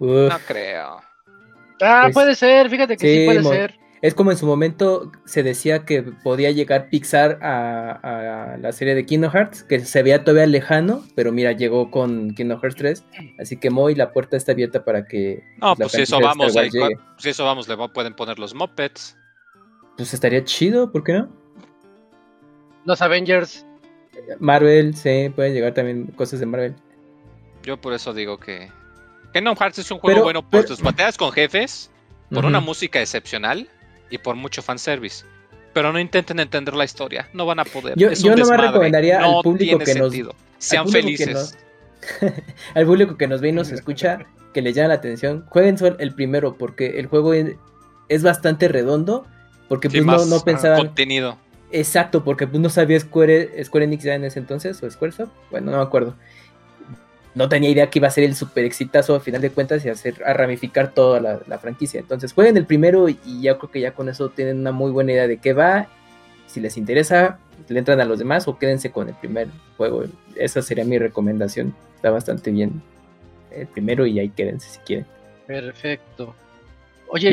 No 0.00 0.38
creo. 0.46 1.02
Ah, 1.82 2.00
pues 2.04 2.14
puede 2.14 2.34
ser, 2.34 2.70
fíjate 2.70 2.96
que 2.96 3.06
sí, 3.06 3.26
puede 3.26 3.42
ser. 3.42 3.83
Es 4.04 4.14
como 4.14 4.30
en 4.30 4.36
su 4.36 4.44
momento 4.44 5.10
se 5.24 5.42
decía 5.42 5.86
que 5.86 6.02
podía 6.02 6.50
llegar 6.50 6.90
Pixar 6.90 7.38
a, 7.42 8.52
a 8.52 8.58
la 8.58 8.70
serie 8.72 8.94
de 8.94 9.06
Kingdom 9.06 9.32
Hearts, 9.32 9.62
que 9.62 9.80
se 9.80 10.02
veía 10.02 10.24
todavía 10.24 10.46
lejano, 10.46 11.02
pero 11.14 11.32
mira, 11.32 11.52
llegó 11.52 11.90
con 11.90 12.34
Kingdom 12.34 12.60
Hearts 12.60 12.76
3, 12.76 13.04
así 13.38 13.56
que 13.56 13.70
Moy, 13.70 13.94
la 13.94 14.12
puerta 14.12 14.36
está 14.36 14.52
abierta 14.52 14.84
para 14.84 15.06
que... 15.06 15.42
No, 15.56 15.74
pues 15.74 15.92
si 15.92 16.02
eso 16.02 16.20
vamos, 16.20 16.54
ahí, 16.54 16.68
si 17.16 17.30
eso 17.30 17.46
vamos, 17.46 17.66
le 17.66 17.78
pueden 17.94 18.14
poner 18.14 18.38
los 18.38 18.54
mopeds. 18.54 19.16
Pues 19.96 20.12
estaría 20.12 20.44
chido, 20.44 20.92
¿por 20.92 21.02
qué 21.02 21.14
no? 21.14 21.28
Los 22.84 23.00
Avengers. 23.00 23.64
Marvel, 24.38 24.94
sí, 24.94 25.32
pueden 25.34 25.54
llegar 25.54 25.72
también 25.72 26.08
cosas 26.08 26.40
de 26.40 26.44
Marvel. 26.44 26.74
Yo 27.62 27.80
por 27.80 27.94
eso 27.94 28.12
digo 28.12 28.38
que 28.38 28.70
Kingdom 29.32 29.56
Hearts 29.56 29.78
es 29.78 29.90
un 29.90 29.98
juego 29.98 30.24
bueno 30.24 30.46
por 30.46 30.66
tus 30.66 30.82
batallas 30.82 31.16
con 31.16 31.32
jefes, 31.32 31.90
por 32.28 32.44
una 32.44 32.60
música 32.60 33.00
excepcional 33.00 33.66
y 34.14 34.18
por 34.18 34.36
mucho 34.36 34.62
fanservice. 34.62 35.24
Pero 35.72 35.92
no 35.92 35.98
intenten 35.98 36.38
entender 36.38 36.74
la 36.74 36.84
historia, 36.84 37.28
no 37.32 37.46
van 37.46 37.58
a 37.58 37.64
poder. 37.64 37.98
Yo, 37.98 38.10
no 38.36 38.46
me 38.46 38.56
recomendaría 38.56 39.18
al 39.18 39.42
público 39.42 39.78
que 39.80 39.94
nos. 39.96 40.14
Sean 40.58 40.88
felices. 40.88 41.58
al 42.74 42.86
público 42.86 43.16
que 43.16 43.26
nos 43.26 43.40
ve 43.40 43.48
y 43.48 43.52
nos 43.52 43.72
escucha, 43.72 44.20
que 44.52 44.62
les 44.62 44.76
llama 44.76 44.88
la 44.88 44.94
atención, 44.94 45.44
jueguen 45.48 45.76
el 45.98 46.14
primero, 46.14 46.56
porque 46.56 47.00
el 47.00 47.06
juego 47.08 47.34
es, 47.34 48.22
bastante 48.22 48.68
redondo. 48.68 49.26
Porque 49.68 49.90
pues 49.90 50.04
no, 50.04 50.24
no 50.26 50.40
pensaban. 50.40 50.78
Contenido. 50.78 51.38
Exacto, 51.72 52.22
porque 52.22 52.46
pues 52.46 52.60
no 52.60 52.68
sabía 52.68 53.00
Square, 53.00 53.64
Square 53.64 53.86
Enix 53.86 54.04
ya 54.04 54.14
en 54.14 54.24
ese 54.24 54.38
entonces, 54.38 54.80
o 54.80 54.88
Squaresoft, 54.88 55.32
bueno, 55.50 55.72
no 55.72 55.78
me 55.78 55.82
acuerdo 55.82 56.14
no 57.34 57.48
tenía 57.48 57.70
idea 57.70 57.90
que 57.90 57.98
iba 57.98 58.08
a 58.08 58.12
ser 58.12 58.24
el 58.24 58.34
super 58.34 58.64
exitazo 58.64 59.14
a 59.16 59.20
final 59.20 59.40
de 59.40 59.50
cuentas 59.50 59.84
y 59.84 59.88
hacer 59.88 60.22
a 60.24 60.32
ramificar 60.32 60.92
toda 60.92 61.20
la, 61.20 61.58
franquicia. 61.58 62.00
Entonces 62.00 62.32
jueguen 62.32 62.56
el 62.56 62.66
primero 62.66 63.08
y 63.08 63.18
ya 63.40 63.58
creo 63.58 63.70
que 63.70 63.80
ya 63.80 63.92
con 63.92 64.08
eso 64.08 64.28
tienen 64.28 64.60
una 64.60 64.72
muy 64.72 64.92
buena 64.92 65.12
idea 65.12 65.26
de 65.26 65.38
qué 65.38 65.52
va. 65.52 65.88
Si 66.46 66.60
les 66.60 66.76
interesa, 66.76 67.38
le 67.68 67.78
entran 67.78 68.00
a 68.00 68.04
los 68.04 68.18
demás 68.18 68.46
o 68.46 68.58
quédense 68.58 68.92
con 68.92 69.08
el 69.08 69.14
primer 69.14 69.48
juego. 69.76 70.04
Esa 70.36 70.62
sería 70.62 70.84
mi 70.84 70.98
recomendación. 70.98 71.74
Está 71.96 72.10
bastante 72.10 72.50
bien 72.52 72.82
el 73.50 73.66
primero 73.66 74.06
y 74.06 74.18
ahí 74.20 74.28
quédense 74.28 74.68
si 74.68 74.78
quieren. 74.80 75.06
Perfecto. 75.46 76.34
Oye, 77.14 77.32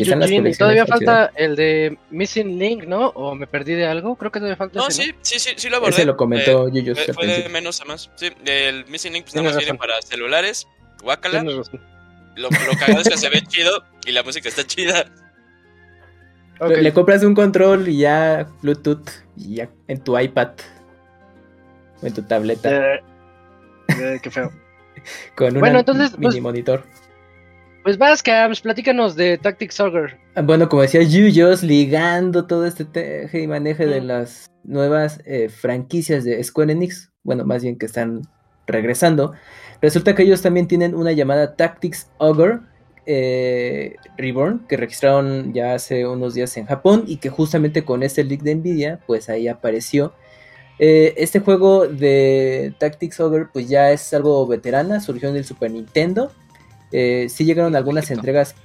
todavía 0.60 0.86
falta 0.86 1.32
el 1.36 1.56
de 1.56 1.98
Missing 2.12 2.60
Link, 2.60 2.84
¿no? 2.84 3.08
¿O 3.16 3.34
me 3.34 3.48
perdí 3.48 3.74
de 3.74 3.88
algo? 3.88 4.16
Creo 4.16 4.32
que 4.32 4.38
todavía 4.38 4.56
falta 4.56 4.78
No, 4.78 4.92
sí, 4.92 5.12
sí, 5.22 5.40
sí, 5.40 5.54
sí 5.56 5.70
lo 5.70 5.78
abordé. 5.78 5.96
Ese 5.96 6.06
lo 6.06 6.16
comentó 6.16 6.68
eh, 6.68 6.96
Fue, 7.16 7.26
de 7.26 7.50
menos 7.50 7.82
a 7.82 7.86
más. 7.86 8.12
Sí, 8.14 8.30
el 8.46 8.86
Missing 8.86 9.14
Link 9.14 9.24
pues 9.24 9.34
nada 9.34 9.48
más 9.48 9.58
viene 9.58 9.74
para 9.74 10.00
celulares, 10.04 10.68
guacala. 11.02 11.42
Lo, 11.42 11.64
lo 12.36 12.50
cagado 12.80 13.02
es 13.02 13.10
que 13.10 13.18
se 13.18 13.30
ve 13.30 13.42
chido 13.48 13.84
y 14.06 14.12
la 14.12 14.22
música 14.22 14.50
está 14.50 14.64
chida. 14.64 15.12
Le 16.60 16.94
compras 16.94 17.24
un 17.24 17.34
control 17.34 17.88
y 17.88 17.98
ya 17.98 18.48
Bluetooth 18.62 19.10
y 19.36 19.56
ya 19.56 19.70
en 19.88 20.04
tu 20.04 20.18
iPad 20.20 20.52
o 22.04 22.06
en 22.06 22.14
tu 22.14 22.22
tableta. 22.22 22.70
Eh, 22.70 23.04
eh, 24.00 24.20
qué 24.22 24.30
feo. 24.30 24.52
Con 25.36 25.58
un 25.58 25.64
mini 25.64 26.10
pues, 26.22 26.40
monitor. 26.40 26.86
Pues 27.84 27.98
vas, 27.98 28.22
Cams, 28.22 28.62
platícanos 28.62 29.16
de 29.16 29.40
Tactics 29.40 29.80
Ogre. 29.80 30.16
Ah, 30.36 30.44
bueno, 30.44 30.70
como 30.70 30.84
decía 30.84 31.02
Yuyos, 31.02 31.64
ligando 31.64 32.46
todo 32.46 32.68
este 32.68 32.86
teje 32.86 33.42
y 33.42 33.48
maneje 33.48 33.88
de 33.88 34.02
las 34.02 34.52
nuevas 34.64 35.20
eh, 35.26 35.50
franquicias 35.50 36.24
de 36.24 36.44
Square 36.44 36.74
Enix, 36.74 37.12
bueno, 37.24 37.44
más 37.44 37.64
bien 37.64 37.80
que 37.80 37.88
están 37.88 38.22
regresando, 38.68 39.34
resulta 39.82 40.14
que 40.14 40.22
ellos 40.22 40.44
también 40.44 40.68
tienen 40.68 40.94
una 40.94 41.12
llamada 41.12 41.56
Tactics 41.56 42.12
Ogre 42.20 42.60
eh, 43.08 43.96
Reborn, 44.16 44.68
que 44.68 44.78
registraron 44.78 45.52
ya 45.52 45.74
hace 45.74 46.06
unos 46.06 46.36
días 46.36 46.56
en 46.58 46.68
Japón 46.68 47.06
y 47.08 47.18
que 47.18 47.30
justamente 47.30 47.84
con 47.84 48.04
este 48.04 48.24
leak 48.24 48.42
de 48.42 48.54
Nvidia, 48.54 49.00
pues 49.08 49.28
ahí 49.28 49.48
apareció. 49.48 50.14
Eh, 50.78 51.16
este 51.18 51.40
juego 51.40 51.88
de 51.88 52.76
Tactics 52.78 53.20
Ogre, 53.20 53.48
pues 53.52 53.68
ya 53.68 53.92
es 53.92 54.14
algo 54.14 54.46
veterana, 54.46 55.00
surgió 55.00 55.30
en 55.30 55.38
el 55.38 55.46
Super 55.46 55.72
Nintendo 55.72 56.32
eh, 56.92 57.28
sí 57.30 57.46
llegaron 57.46 57.76
algunas 57.76 58.12
entregas 58.12 58.56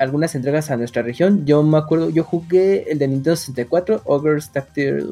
algunas 0.00 0.34
entregas 0.34 0.70
a 0.70 0.76
nuestra 0.76 1.02
región. 1.02 1.44
Yo 1.44 1.62
me 1.62 1.76
acuerdo, 1.76 2.08
yo 2.08 2.24
jugué 2.24 2.90
el 2.90 2.98
de 2.98 3.06
Nintendo 3.06 3.36
64, 3.36 4.02
Ogre's 4.06 4.50
Tactics. 4.50 5.04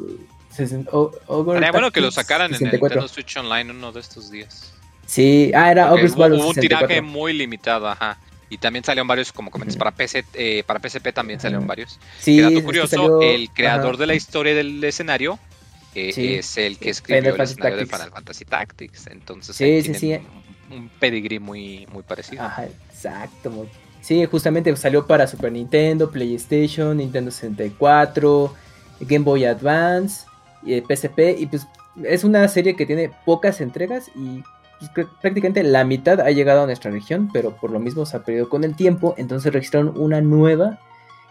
Sería 0.51 1.71
bueno 1.71 1.91
que 1.91 2.01
lo 2.01 2.09
sacaran 2.09 2.53
en 2.53 2.65
el 2.65 2.71
Nintendo 2.71 3.07
Switch 3.07 3.37
Online 3.37 3.71
uno 3.71 3.91
de 3.91 3.99
estos 3.99 4.31
días. 4.31 4.73
Sí, 5.05 5.51
ah, 5.55 5.71
era 5.71 5.93
Ogre's 5.93 6.13
hubo, 6.13 6.25
hubo 6.25 6.49
un 6.49 6.55
tiraje 6.55 7.01
muy 7.01 7.33
limitado, 7.33 7.87
ajá. 7.87 8.17
Y 8.49 8.57
también 8.57 8.83
salieron 8.83 9.07
varios, 9.07 9.31
como 9.31 9.51
comentas, 9.51 9.77
para 9.77 9.91
PC, 9.91 10.25
eh, 10.33 10.63
para 10.65 10.79
PSP 10.79 11.13
también 11.13 11.39
salieron 11.39 11.67
varios. 11.67 11.99
Sí, 12.19 12.41
dato 12.41 12.63
curioso, 12.63 13.21
el 13.21 13.51
creador 13.51 13.97
de 13.97 14.07
la 14.07 14.15
historia 14.15 14.55
del 14.55 14.83
escenario 14.83 15.37
eh, 15.93 16.39
es 16.39 16.57
el 16.57 16.79
que 16.79 16.89
escribió 16.89 17.35
el 17.35 17.41
escenario 17.41 17.77
de 17.77 17.85
Final 17.85 18.09
Fantasy 18.09 18.45
Tactics. 18.45 19.05
Entonces, 19.05 19.55
sí, 19.55 19.83
sí, 19.83 19.93
sí 19.93 20.19
un 20.71 20.89
pedigree 20.99 21.39
muy, 21.39 21.87
muy 21.91 22.03
parecido. 22.03 22.43
Ajá, 22.43 22.65
exacto. 22.65 23.67
Sí, 24.01 24.25
justamente 24.25 24.75
salió 24.75 25.05
para 25.05 25.27
Super 25.27 25.51
Nintendo, 25.51 26.09
PlayStation, 26.09 26.97
Nintendo 26.97 27.31
64, 27.31 28.53
Game 29.01 29.25
Boy 29.25 29.45
Advance, 29.45 30.25
y 30.63 30.79
PSP. 30.81 31.37
Y 31.37 31.45
pues 31.47 31.67
es 32.03 32.23
una 32.23 32.47
serie 32.47 32.75
que 32.75 32.85
tiene 32.85 33.11
pocas 33.25 33.61
entregas 33.61 34.09
y 34.15 34.43
pues, 34.93 35.07
prácticamente 35.21 35.63
la 35.63 35.83
mitad 35.83 36.21
ha 36.21 36.31
llegado 36.31 36.63
a 36.63 36.65
nuestra 36.65 36.91
región, 36.91 37.29
pero 37.33 37.55
por 37.55 37.71
lo 37.71 37.79
mismo 37.79 38.05
se 38.05 38.17
ha 38.17 38.23
perdido 38.23 38.49
con 38.49 38.63
el 38.63 38.75
tiempo. 38.75 39.15
Entonces 39.17 39.51
registraron 39.51 39.93
una 39.97 40.21
nueva 40.21 40.79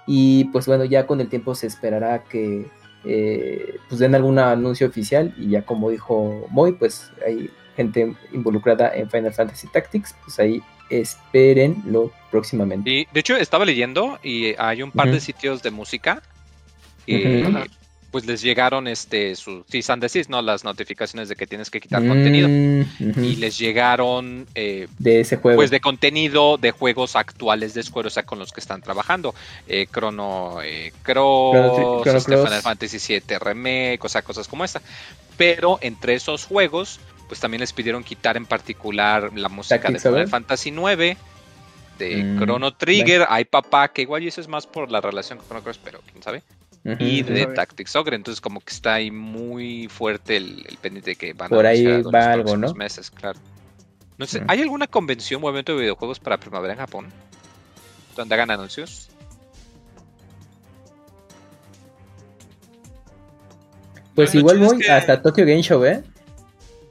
y 0.07 0.45
pues 0.47 0.67
bueno, 0.67 0.85
ya 0.85 1.07
con 1.07 1.21
el 1.21 1.29
tiempo 1.29 1.55
se 1.55 1.67
esperará 1.67 2.25
que 2.25 2.67
eh, 3.05 3.77
pues 3.89 4.01
den 4.01 4.15
algún 4.15 4.39
anuncio 4.39 4.87
oficial 4.87 5.35
y 5.39 5.51
ya 5.51 5.63
como 5.63 5.91
dijo 5.91 6.47
Moy, 6.51 6.73
pues 6.73 7.11
ahí 7.27 7.51
gente 7.79 8.13
involucrada 8.33 8.93
en 8.93 9.09
Final 9.09 9.33
Fantasy 9.33 9.69
Tactics, 9.69 10.13
pues 10.25 10.37
ahí 10.41 10.61
espérenlo 10.91 12.11
próximamente. 12.29 12.91
Y 12.91 13.07
de 13.13 13.21
hecho 13.21 13.37
estaba 13.37 13.65
leyendo 13.65 14.19
y 14.21 14.55
hay 14.59 14.83
un 14.83 14.91
par 14.91 15.11
de 15.13 15.21
sitios 15.21 15.63
de 15.63 15.71
música 15.71 16.21
y 17.07 17.45
pues 18.11 18.27
les 18.27 18.41
llegaron 18.41 18.89
este 18.89 19.37
sus 19.37 19.65
cease 19.67 19.93
and 19.93 20.05
¿no? 20.29 20.41
Las 20.43 20.65
notificaciones 20.65 21.29
de 21.29 21.37
que 21.37 21.47
tienes 21.47 21.71
que 21.71 21.81
quitar 21.81 22.07
contenido. 22.07 22.49
Y 22.99 23.37
les 23.37 23.59
llegaron 23.59 24.47
eh, 24.55 24.89
de 24.99 25.21
ese 25.21 25.37
juego. 25.37 25.57
Pues 25.57 25.71
de 25.71 25.81
contenido 25.81 26.57
de 26.57 26.71
juegos 26.71 27.17
actuales 27.17 27.75
de 27.75 27.83
Square, 27.83 28.09
o 28.09 28.11
sea, 28.11 28.23
con 28.25 28.39
los 28.39 28.51
que 28.51 28.61
están 28.61 28.81
trabajando. 28.81 29.35
Eh, 29.69 29.87
Chrono 29.93 30.63
eh, 30.65 30.93
Cross, 31.03 32.07
este, 32.07 32.37
Final 32.37 32.63
Fantasy 32.63 33.21
VII 33.21 33.39
Remake, 33.39 34.01
o 34.03 34.09
sea, 34.09 34.23
cosas 34.23 34.49
como 34.49 34.65
esta. 34.65 34.81
Pero 35.37 35.79
entre 35.83 36.15
esos 36.15 36.47
juegos 36.47 37.01
pues 37.29 37.41
también 37.41 37.61
les 37.61 37.73
pidieron 37.73 38.03
quitar 38.03 38.37
en 38.37 38.47
particular 38.47 39.31
la 39.35 39.49
música 39.49 39.91
de 39.91 39.99
Final 39.99 40.29
Fantasy 40.29 40.71
IX, 40.71 41.17
de 41.99 42.25
mm, 42.25 42.39
Chrono 42.39 42.75
Trigger, 42.75 43.27
hay 43.29 43.45
papá, 43.45 43.89
que 43.89 44.03
igual 44.03 44.23
y 44.23 44.29
eso 44.29 44.41
es 44.41 44.49
más 44.49 44.67
por 44.67 44.91
la 44.91 45.01
relación 45.01 45.39
con 45.39 45.47
Chrono 45.47 45.63
Cross, 45.63 45.81
pero 45.85 46.01
quién 46.11 46.23
sabe. 46.23 46.43
y 46.99 47.23
de 47.23 47.47
Tactics 47.47 47.95
Ogre, 47.97 48.17
entonces 48.17 48.41
como 48.41 48.61
que 48.61 48.73
está 48.73 48.95
ahí 48.95 49.11
muy 49.11 49.89
fuerte 49.89 50.39
el, 50.39 50.79
pendiente 50.81 51.11
de 51.11 51.17
que 51.17 51.33
van 51.35 51.51
por 51.51 51.67
ahí 51.67 52.03
va 52.03 52.33
algo, 52.33 52.57
¿no? 52.57 52.73
meses, 52.75 53.11
claro. 53.11 53.39
No 54.17 54.27
sé, 54.27 54.43
¿hay 54.49 54.63
alguna 54.63 54.87
convención 54.87 55.45
o 55.45 55.49
evento 55.49 55.73
de 55.73 55.83
videojuegos 55.83 56.19
para 56.19 56.39
primavera 56.39 56.73
en 56.73 56.81
Japón? 56.81 57.07
Donde 58.17 58.35
hagan 58.35 58.51
anuncios. 58.51 59.11
Pues 64.15 64.35
igual 64.35 64.59
voy 64.59 64.85
hasta 64.87 65.23
Tokyo 65.23 65.45
Game 65.45 65.63
Show, 65.63 65.85
¿eh? 65.85 66.03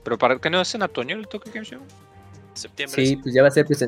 ¿Pero 0.08 0.18
para 0.18 0.40
qué 0.40 0.50
no 0.50 0.62
es 0.62 0.74
en 0.74 0.84
otoño 0.84 1.18
el 1.18 1.28
Tokyo 1.28 1.52
Game 1.54 1.66
Show? 1.66 1.82
Septiembre. 2.54 3.06
Sí, 3.06 3.18
pues 3.18 3.36
ya 3.36 3.42
va 3.42 3.50
a 3.50 3.52
ser 3.52 3.66
pues, 3.66 3.86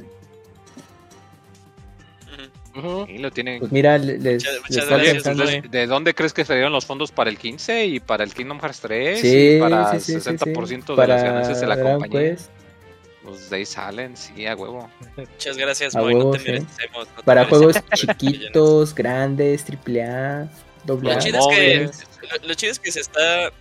Y 3.08 3.20
lo 3.20 3.32
tienen. 3.32 3.62
Pues 3.62 3.72
mira, 3.72 3.98
les, 3.98 4.44
¿De 5.72 5.88
dónde 5.88 6.14
crees 6.14 6.34
que 6.34 6.44
salieron 6.44 6.74
los 6.74 6.86
fondos 6.86 7.14
para 7.14 7.30
el 7.30 7.38
15 7.38 7.86
y 7.86 8.02
para 8.02 8.26
el 8.26 8.34
Kingdom 8.34 8.60
Hearts 8.60 8.82
3? 8.82 9.22
Sí, 9.22 9.56
y 9.56 9.60
para 9.62 9.94
el 9.94 10.02
60% 10.02 10.94
de 10.94 11.08
las 11.08 11.24
ganancias 11.24 11.62
de 11.62 11.68
la 11.68 11.82
compañía. 11.82 12.36
Pues 13.24 13.50
de 13.50 13.56
ahí 13.56 13.66
salen, 13.66 14.18
sí, 14.18 14.46
a 14.46 14.58
huevo. 14.58 14.90
Muchas 15.16 15.56
gracias, 15.56 15.96
a 15.96 16.04
huevo, 16.04 16.36
Para 17.24 17.46
juegos 17.46 17.78
chiquitos, 17.94 18.94
grandes, 18.94 19.64
triple 19.64 20.04
A, 20.04 20.50
doble 20.84 21.14
A. 21.14 21.16
Lo 21.16 21.22
chido, 21.22 21.50
es 21.50 21.56
que, 21.56 21.90
lo 22.46 22.54
chido 22.56 22.72
es 22.74 22.80
que 22.80 22.92
se 22.92 23.00
está 23.00 23.54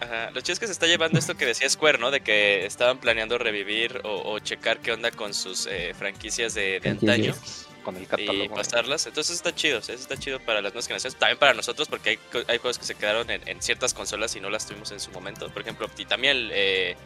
Ajá. 0.00 0.30
Lo 0.32 0.40
chido 0.40 0.54
es 0.54 0.58
que 0.58 0.66
se 0.66 0.72
está 0.72 0.86
llevando 0.86 1.18
esto 1.18 1.36
que 1.36 1.46
decía 1.46 1.68
Square, 1.68 1.98
¿no? 1.98 2.10
De 2.10 2.20
que 2.20 2.66
estaban 2.66 2.98
planeando 2.98 3.38
revivir 3.38 4.00
o, 4.04 4.38
checar 4.40 4.80
qué 4.80 4.92
onda 4.92 5.10
con 5.10 5.32
sus 5.32 5.66
eh, 5.66 5.94
franquicias 5.94 6.54
de, 6.54 6.80
antaño. 6.84 7.34
Con 7.82 7.96
el 7.96 8.02
Y 8.02 8.48
pasarlas. 8.48 9.06
Entonces 9.06 9.36
está 9.36 9.54
chido, 9.54 9.78
eso 9.78 9.92
está 9.92 10.16
chido 10.16 10.40
para 10.40 10.60
las 10.60 10.72
nuevas 10.72 10.88
generaciones. 10.88 11.16
También 11.18 11.38
para 11.38 11.54
nosotros, 11.54 11.88
porque 11.88 12.10
hay, 12.10 12.18
hay 12.48 12.58
juegos 12.58 12.78
que 12.78 12.84
se 12.84 12.96
quedaron 12.96 13.30
en, 13.30 13.62
ciertas 13.62 13.94
consolas 13.94 14.34
y 14.34 14.40
no 14.40 14.50
las 14.50 14.66
tuvimos 14.66 14.90
en 14.90 15.00
su 15.00 15.10
momento. 15.12 15.48
Por 15.50 15.62
ejemplo, 15.62 15.88
y 15.96 16.04
también 16.04 16.36
el 16.36 16.50
eh, 16.52 16.96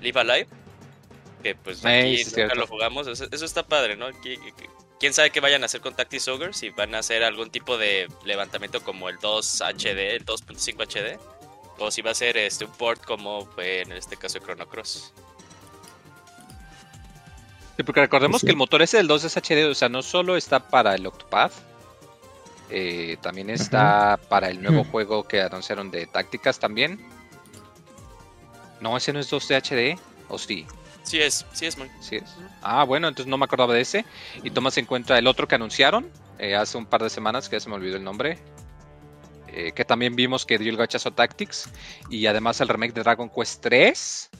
Live 0.00 0.20
Alive, 0.20 0.46
que 1.42 1.54
pues 1.54 1.84
aquí 1.84 2.24
nunca 2.36 2.54
lo 2.54 2.66
jugamos. 2.66 3.08
Eso, 3.08 3.44
está 3.44 3.66
padre, 3.66 3.96
¿no? 3.96 4.06
quién 4.98 5.12
sabe 5.12 5.30
qué 5.30 5.40
vayan 5.40 5.62
a 5.62 5.66
hacer 5.66 5.80
con 5.80 5.94
Tactics 5.94 6.28
Ogre, 6.28 6.52
si 6.52 6.70
van 6.70 6.94
a 6.94 6.98
hacer 6.98 7.22
algún 7.22 7.50
tipo 7.50 7.78
de 7.78 8.08
levantamiento 8.24 8.82
como 8.82 9.08
el 9.08 9.18
2 9.18 9.60
HD, 9.60 10.14
el 10.14 10.24
2.5 10.24 10.86
HD, 10.86 11.18
o 11.78 11.90
si 11.90 12.02
va 12.02 12.10
a 12.10 12.14
ser 12.14 12.36
este, 12.36 12.64
un 12.64 12.72
port 12.72 13.04
como 13.04 13.46
fue 13.46 13.82
en 13.82 13.92
este 13.92 14.16
caso 14.16 14.38
de 14.38 14.44
Chrono 14.44 14.66
Cross. 14.66 15.12
Sí, 17.76 17.82
porque 17.84 18.00
recordemos 18.00 18.42
que 18.42 18.50
el 18.50 18.56
motor 18.56 18.82
ese 18.82 18.96
del 18.96 19.06
2 19.06 19.24
es 19.24 19.36
HD, 19.36 19.70
o 19.70 19.74
sea, 19.74 19.88
no 19.88 20.02
solo 20.02 20.36
está 20.36 20.58
para 20.58 20.96
el 20.96 21.06
Octopath, 21.06 21.52
eh, 22.70 23.16
también 23.22 23.50
está 23.50 24.18
para 24.28 24.48
el 24.50 24.60
nuevo 24.60 24.84
juego 24.84 25.26
que 25.26 25.40
anunciaron 25.40 25.90
de 25.90 26.06
tácticas 26.06 26.58
también. 26.58 27.00
No, 28.80 28.96
ese 28.96 29.12
no 29.12 29.20
es 29.20 29.30
2 29.30 29.48
de 29.48 29.56
HD, 29.56 30.00
o 30.28 30.38
sí. 30.38 30.66
Sí 31.02 31.20
es, 31.20 31.46
sí 31.52 31.66
es, 31.66 31.78
muy. 31.78 31.88
Sí 32.00 32.16
es. 32.16 32.24
Ah, 32.60 32.84
bueno, 32.84 33.08
entonces 33.08 33.30
no 33.30 33.38
me 33.38 33.44
acordaba 33.46 33.72
de 33.72 33.80
ese. 33.80 34.04
Y 34.42 34.50
tomas 34.50 34.76
en 34.76 34.84
cuenta 34.84 35.16
el 35.16 35.26
otro 35.26 35.48
que 35.48 35.54
anunciaron 35.54 36.10
eh, 36.38 36.54
hace 36.54 36.76
un 36.76 36.84
par 36.84 37.02
de 37.02 37.08
semanas, 37.08 37.48
que 37.48 37.56
ya 37.56 37.60
se 37.60 37.70
me 37.70 37.76
olvidó 37.76 37.96
el 37.96 38.04
nombre. 38.04 38.38
Eh, 39.52 39.72
que 39.74 39.84
también 39.84 40.14
vimos 40.16 40.46
que 40.46 40.58
dio 40.58 40.70
el 40.70 40.76
gachazo 40.76 41.12
Tactics. 41.12 41.68
Y 42.10 42.26
además 42.26 42.60
el 42.60 42.68
remake 42.68 42.94
de 42.94 43.02
Dragon 43.02 43.30
Quest 43.30 43.62
3. 43.62 44.30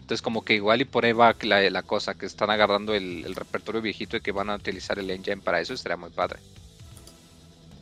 Entonces 0.00 0.22
como 0.22 0.44
que 0.44 0.54
igual 0.54 0.80
y 0.80 0.84
por 0.84 1.04
ahí 1.04 1.12
va 1.12 1.34
la, 1.42 1.68
la 1.68 1.82
cosa, 1.82 2.14
que 2.14 2.26
están 2.26 2.48
agarrando 2.50 2.94
el, 2.94 3.24
el, 3.26 3.34
repertorio 3.34 3.82
viejito 3.82 4.16
y 4.16 4.20
que 4.20 4.30
van 4.30 4.50
a 4.50 4.54
utilizar 4.54 5.00
el 5.00 5.10
engine 5.10 5.38
para 5.38 5.60
eso, 5.60 5.74
estaría 5.74 5.96
muy 5.96 6.10
padre. 6.10 6.38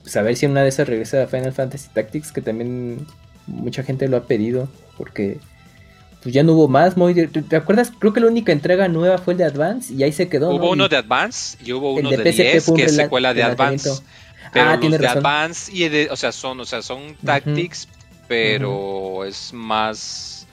Pues 0.01 0.17
a 0.17 0.23
ver 0.23 0.35
si 0.35 0.47
una 0.47 0.63
de 0.63 0.71
esas 0.71 0.89
regresa 0.89 1.23
a 1.23 1.27
Final 1.27 1.53
Fantasy 1.53 1.89
Tactics, 1.93 2.33
que 2.33 2.41
también 2.41 3.07
mucha 3.47 3.83
gente 3.83 4.09
lo 4.09 4.17
ha 4.17 4.23
pedido, 4.23 4.69
porque 4.97 5.39
pues 6.23 6.35
ya 6.35 6.43
no 6.43 6.55
hubo 6.55 6.69
más. 6.69 6.97
Muy, 6.97 7.15
¿Te 7.27 7.57
acuerdas? 7.57 7.93
Creo 7.99 8.15
que 8.15 8.21
la 8.21 8.29
única 8.29 8.53
entrega 8.53 8.89
nueva 8.89 9.19
fue 9.19 9.35
el 9.35 9.39
de 9.39 9.45
Advance 9.45 9.93
y 9.93 10.03
ahí 10.03 10.13
se 10.13 10.29
quedó. 10.29 10.49
Hubo 10.49 10.65
¿no? 10.65 10.71
uno 10.71 10.89
de 10.89 10.97
Advance 10.97 11.59
y 11.63 11.75
hubo 11.75 11.93
uno 11.93 12.09
de, 12.09 12.17
de 12.17 12.33
10 12.33 12.73
que 12.75 12.85
es 12.85 12.97
secuela 12.97 13.35
de 13.35 13.43
Advance. 13.43 14.03
Pero 14.55 14.71
ah, 14.71 14.77
los 14.77 14.91
de 14.93 14.99
razón. 14.99 15.19
Advance 15.19 15.73
y 15.73 15.89
de, 15.89 16.09
o 16.11 16.17
sea, 16.17 16.33
son, 16.33 16.61
o 16.61 16.65
sea, 16.65 16.81
son 16.81 17.03
uh 17.03 17.07
-huh. 17.09 17.17
Tactics, 17.27 17.89
pero 18.27 18.71
uh 18.71 19.25
-huh. 19.25 19.29
es 19.29 19.53
más 19.53 20.47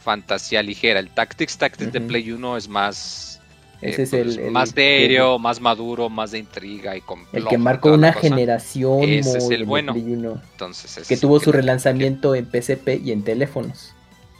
fantasía 0.00 0.62
ligera. 0.62 1.00
El 1.00 1.10
Tactics 1.10 1.58
Tactics 1.58 1.88
uh 1.88 1.90
-huh. 1.90 1.92
de 1.92 2.00
Play 2.02 2.30
1 2.30 2.56
es 2.56 2.68
más 2.68 3.28
ese 3.80 4.02
eh, 4.02 4.04
es 4.04 4.12
el, 4.12 4.38
el, 4.38 4.50
más 4.50 4.74
el, 4.76 5.38
más 5.38 5.60
maduro, 5.60 6.08
más 6.08 6.32
de 6.32 6.38
intriga 6.38 6.96
y 6.96 7.00
complot. 7.00 7.34
El 7.34 7.48
que 7.48 7.58
marcó 7.58 7.92
una 7.92 8.12
generación. 8.12 9.04
Ese 9.04 9.38
es 9.38 9.50
el 9.50 9.64
bueno. 9.64 9.94
Entonces, 9.96 10.98
es 10.98 11.06
que 11.06 11.16
tuvo 11.16 11.38
su 11.38 11.52
relanzamiento 11.52 12.32
que, 12.32 12.38
en 12.38 12.46
PSP 12.46 13.00
y 13.04 13.12
en 13.12 13.22
teléfonos. 13.22 13.94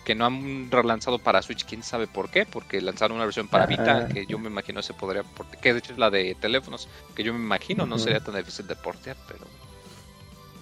Que 0.08 0.14
no 0.14 0.24
han 0.24 0.70
relanzado 0.70 1.18
para 1.18 1.42
Switch, 1.42 1.66
quién 1.66 1.82
sabe 1.82 2.06
por 2.06 2.30
qué, 2.30 2.46
porque 2.46 2.80
lanzaron 2.80 3.18
una 3.18 3.26
versión 3.26 3.46
para 3.46 3.66
Vita, 3.66 4.06
ah. 4.06 4.08
que 4.08 4.24
yo 4.24 4.38
me 4.38 4.48
imagino 4.48 4.80
se 4.80 4.94
podría 4.94 5.22
portear, 5.22 5.60
que 5.60 5.74
de 5.74 5.80
hecho 5.80 5.92
es 5.92 5.98
la 5.98 6.08
de 6.08 6.34
teléfonos, 6.40 6.88
que 7.14 7.22
yo 7.22 7.34
me 7.34 7.40
imagino 7.40 7.84
uh 7.84 7.86
-huh. 7.86 7.90
no 7.90 7.98
sería 7.98 8.20
tan 8.20 8.34
difícil 8.34 8.66
de 8.66 8.74
portear, 8.74 9.18
pero 9.28 9.44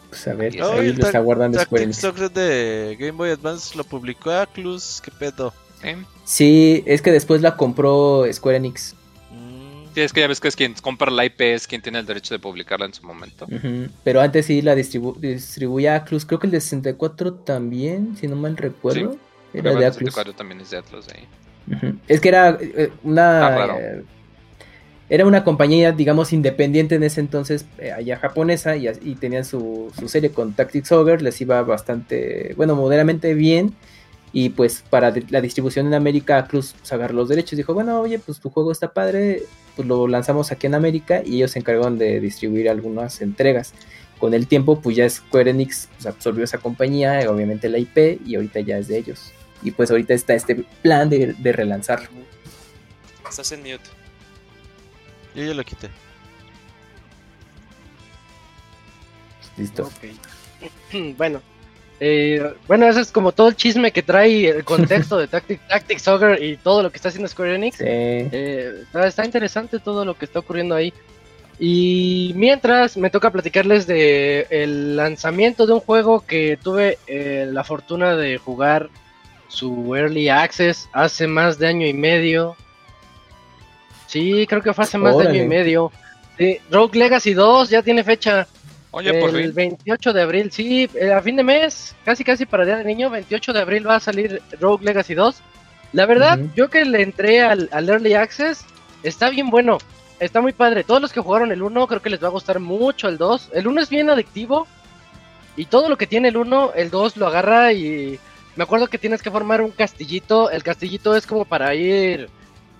pues 0.09 0.27
a 0.27 0.35
ver, 0.35 0.57
no, 0.57 0.73
ahí 0.73 0.93
lo 0.93 1.07
está 1.07 1.21
guardando 1.21 1.61
Square 1.61 1.85
Enix. 1.85 2.03
de 2.35 2.97
Game 2.99 3.13
Boy 3.13 3.31
Advance 3.31 3.79
lo 3.79 3.85
publicó 3.85 4.33
Aclus, 4.33 5.01
qué 5.01 5.13
pedo. 5.13 5.55
¿Eh? 5.85 5.97
Sí, 6.25 6.83
es 6.85 7.01
que 7.01 7.13
después 7.13 7.41
la 7.41 7.57
compró 7.57 8.25
Square 8.33 8.57
Enix. 8.57 8.97
Mm. 9.31 9.95
Sí, 9.95 10.01
es 10.01 10.13
que 10.13 10.23
ya 10.23 10.27
ves 10.27 10.41
que 10.41 10.49
es 10.49 10.57
quien 10.57 10.75
compra 10.75 11.09
la 11.13 11.25
IP, 11.25 11.41
es 11.41 11.69
quien 11.69 11.83
tiene 11.83 12.01
el 12.01 12.07
derecho 12.07 12.35
de 12.35 12.41
publicarla 12.41 12.87
en 12.87 12.95
su 12.95 13.07
momento. 13.07 13.47
Uh 13.49 13.55
-huh. 13.55 13.91
Pero 14.03 14.21
antes 14.21 14.47
sí 14.47 14.61
la 14.61 14.75
distribu 14.75 15.17
distribuía 15.21 15.95
Aclus, 15.95 16.25
creo 16.25 16.41
que 16.41 16.49
el 16.49 16.51
de 16.51 16.61
64 16.61 17.35
también, 17.35 18.17
si 18.17 18.27
no 18.27 18.35
mal 18.35 18.57
recuerdo. 18.57 19.13
Sí. 19.13 19.19
Era 19.59 19.71
de 19.75 19.87
Aclus. 19.87 20.15
64 20.15 20.35
también 20.35 20.61
es 20.61 20.71
de 20.71 20.79
Atlus 20.79 21.09
ahí. 21.09 21.27
Uh 21.69 21.73
-huh. 21.73 21.99
Es 22.09 22.21
que 22.21 22.29
era 22.29 22.59
eh, 22.61 22.91
una... 23.03 23.79
Eh, 23.79 24.05
era 25.09 25.25
una 25.25 25.45
compañía, 25.45 25.93
digamos, 25.93 26.33
independiente 26.33 26.97
en 26.97 27.05
ese 27.05 27.21
entonces, 27.21 27.65
eh, 27.79 27.93
allá 27.93 28.17
japonesa, 28.17 28.77
y, 28.77 28.89
y 28.89 29.15
tenían 29.15 29.45
su, 29.45 29.93
su, 29.97 30.09
serie 30.09 30.31
con 30.31 30.53
Tactics 30.53 30.91
Ogre, 30.91 31.21
les 31.21 31.41
iba 31.41 31.63
bastante, 31.63 32.55
bueno, 32.57 32.75
moderadamente 32.75 33.33
bien, 33.35 33.73
y 34.33 34.51
pues 34.51 34.83
para 34.91 35.15
la 35.31 35.41
distribución 35.41 35.87
en 35.87 35.95
América, 35.95 36.45
Cruz 36.49 36.75
pues, 36.79 36.93
agarró 36.93 37.15
los 37.15 37.29
derechos, 37.29 37.57
dijo, 37.57 37.73
bueno, 37.73 38.01
oye, 38.01 38.19
pues 38.19 38.41
tu 38.41 38.51
juego 38.51 38.73
está 38.73 38.93
padre, 38.93 39.45
pues 39.77 39.87
lo 39.87 40.09
lanzamos 40.09 40.51
aquí 40.51 40.67
en 40.67 40.75
América, 40.75 41.23
y 41.25 41.37
ellos 41.37 41.53
se 41.53 41.61
encargaron 41.61 41.99
de 41.99 42.21
distribuir 42.21 42.69
algunas 42.69 43.23
entregas. 43.23 43.75
Con 44.19 44.35
el 44.35 44.47
tiempo, 44.47 44.81
pues 44.81 44.97
ya 44.97 45.09
Square 45.09 45.51
Enix 45.51 45.89
pues, 45.95 46.07
absorbió 46.07 46.43
esa 46.43 46.59
compañía, 46.59 47.21
obviamente 47.31 47.69
la 47.69 47.79
IP, 47.79 48.21
y 48.27 48.35
ahorita 48.35 48.61
ya 48.61 48.79
es 48.79 48.89
de 48.89 48.99
ellos. 48.99 49.33
Y 49.63 49.71
pues 49.71 49.91
ahorita 49.91 50.15
está 50.15 50.35
este 50.35 50.55
plan 50.83 51.09
de, 51.09 51.35
de 51.39 51.53
relanzarlo. 51.53 52.09
Estás 53.29 53.53
en 53.53 53.61
mute. 53.61 53.81
Yo 55.35 55.45
ya 55.45 55.55
lo 55.55 55.65
quité. 55.65 55.89
Listo. 59.57 59.91
Okay. 59.97 61.13
bueno. 61.19 61.43
Eh, 61.99 62.53
bueno, 62.69 62.87
eso 62.87 63.01
es 63.01 63.11
como 63.11 63.33
todo 63.33 63.49
el 63.49 63.57
chisme 63.57 63.91
que 63.91 64.03
trae 64.03 64.49
el 64.49 64.65
contexto 64.65 65.17
de 65.17 65.29
Tactic, 65.29 65.67
Tactics 65.67 66.07
Ogre 66.09 66.45
y 66.45 66.57
todo 66.59 66.83
lo 66.83 66.91
que 66.91 66.97
está 66.97 67.09
haciendo 67.09 67.29
Square 67.29 67.55
Enix. 67.55 67.79
Sí. 67.79 67.85
Eh, 67.87 68.83
está, 68.83 69.07
está, 69.07 69.25
interesante 69.25 69.79
todo 69.79 70.05
lo 70.05 70.15
que 70.15 70.27
está 70.27 70.41
ocurriendo 70.41 70.75
ahí. 70.75 70.93
Y 71.59 72.33
mientras 72.37 72.99
me 72.99 73.09
toca 73.09 73.31
platicarles 73.31 73.87
de 73.87 74.47
el 74.51 74.97
lanzamiento 74.97 75.67
de 75.67 75.73
un 75.73 75.81
juego 75.81 76.21
que 76.27 76.59
tuve 76.63 76.99
eh, 77.07 77.49
la 77.51 77.65
fortuna 77.65 78.15
de 78.15 78.37
jugar 78.37 78.91
su 79.57 79.95
Early 79.97 80.29
Access 80.29 80.89
hace 80.93 81.27
más 81.27 81.59
de 81.59 81.69
año 81.69 81.87
y 81.87 81.95
medio. 81.95 82.57
Sí, 84.07 84.47
creo 84.47 84.61
que 84.63 84.75
fue 84.75 84.85
hace 84.85 84.99
más 84.99 85.15
Órale. 85.15 85.33
de 85.33 85.39
año 85.39 85.47
y 85.47 85.49
medio. 85.49 85.93
Sí, 86.37 86.59
Rogue 86.71 86.99
Legacy 86.99 87.33
2 87.33 87.71
ya 87.71 87.83
tiene 87.83 88.05
fecha. 88.05 88.47
Oye, 88.91 89.11
el 89.11 89.21
por 89.21 89.33
fin. 89.33 89.53
28 89.55 90.13
de 90.13 90.23
abril, 90.23 90.53
sí, 90.53 90.89
eh, 90.95 91.13
a 91.13 91.23
fin 91.23 91.37
de 91.37 91.43
mes, 91.43 91.95
casi 92.05 92.23
casi 92.23 92.45
para 92.45 92.65
Día 92.65 92.77
de 92.77 92.85
Niño, 92.85 93.11
28 93.11 93.53
de 93.53 93.61
abril 93.61 93.89
va 93.89 93.97
a 93.97 94.01
salir 94.01 94.43
Rogue 94.61 94.85
Legacy 94.85 95.15
2. 95.15 95.37
La 95.93 96.05
verdad, 96.05 96.39
uh 96.39 96.43
-huh. 96.43 96.55
yo 96.55 96.69
que 96.69 96.85
le 96.85 97.03
entré 97.03 97.43
al, 97.43 97.69
al, 97.73 97.89
Early 97.89 98.15
Access, 98.15 98.65
está 99.03 99.31
bien 99.31 99.49
bueno, 99.49 99.79
está 100.21 100.43
muy 100.43 100.53
padre. 100.53 100.85
Todos 100.85 101.01
los 101.01 101.13
que 101.13 101.21
jugaron 101.21 101.51
el 101.51 101.63
1 101.63 101.87
creo 101.87 102.03
que 102.03 102.11
les 102.11 102.23
va 102.23 102.29
a 102.29 102.31
gustar 102.31 102.61
mucho 102.61 103.09
el 103.09 103.17
2. 103.17 103.51
El 103.55 103.67
1 103.67 103.81
es 103.81 103.89
bien 103.89 104.11
adictivo 104.11 104.67
y 105.57 105.65
todo 105.65 105.89
lo 105.89 105.97
que 105.97 106.07
tiene 106.07 106.29
el 106.29 106.37
1, 106.37 106.73
el 106.75 106.91
2 106.91 107.17
lo 107.17 107.27
agarra 107.27 107.73
y 107.73 108.19
me 108.57 108.65
acuerdo 108.65 108.89
que 108.89 108.99
tienes 108.99 109.23
que 109.23 109.31
formar 109.31 109.61
un 109.61 109.71
castillito. 109.71 110.51
El 110.51 110.63
castillito 110.63 111.15
es 111.15 111.27
como 111.27 111.45
para 111.45 111.75
ir 111.75 112.29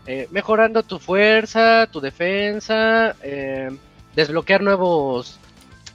eh, 0.07 0.27
mejorando 0.31 0.83
tu 0.83 0.99
fuerza, 0.99 1.87
tu 1.91 2.01
defensa, 2.01 3.15
eh, 3.23 3.71
desbloquear 4.15 4.63
nuevos 4.63 5.39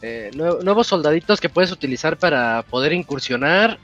eh, 0.03 0.31
nuevos 0.35 0.87
soldaditos 0.87 1.39
que 1.39 1.49
puedes 1.49 1.71
utilizar 1.71 2.17
para 2.17 2.63
poder 2.63 2.93
incursionar, 2.93 3.77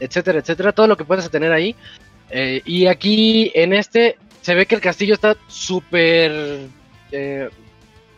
etcétera, 0.00 0.40
etcétera, 0.40 0.72
todo 0.72 0.86
lo 0.86 0.96
que 0.96 1.04
puedes 1.04 1.28
tener 1.30 1.52
ahí. 1.52 1.74
Y 2.64 2.86
aquí 2.86 3.52
en 3.54 3.72
este 3.72 4.18
se 4.42 4.54
ve 4.56 4.66
que 4.66 4.74
el 4.74 4.80
castillo 4.80 5.14
está 5.14 5.36
súper, 5.46 6.66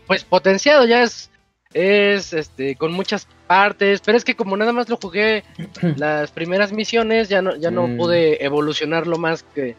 pues 0.06 0.24
potenciado, 0.24 0.86
ya 0.86 1.02
es, 1.02 1.30
es 1.76 2.32
este, 2.32 2.74
con 2.74 2.92
muchas 2.92 3.28
partes, 3.46 4.00
pero 4.02 4.16
es 4.16 4.24
que 4.24 4.34
como 4.34 4.56
nada 4.56 4.72
más 4.72 4.88
lo 4.88 4.96
jugué 4.96 5.44
las 5.96 6.30
primeras 6.30 6.72
misiones, 6.72 7.28
ya 7.28 7.42
no, 7.42 7.54
ya 7.54 7.70
no 7.70 7.86
mm. 7.86 7.96
pude 7.98 8.42
evolucionarlo 8.42 9.18
más 9.18 9.42
que 9.42 9.76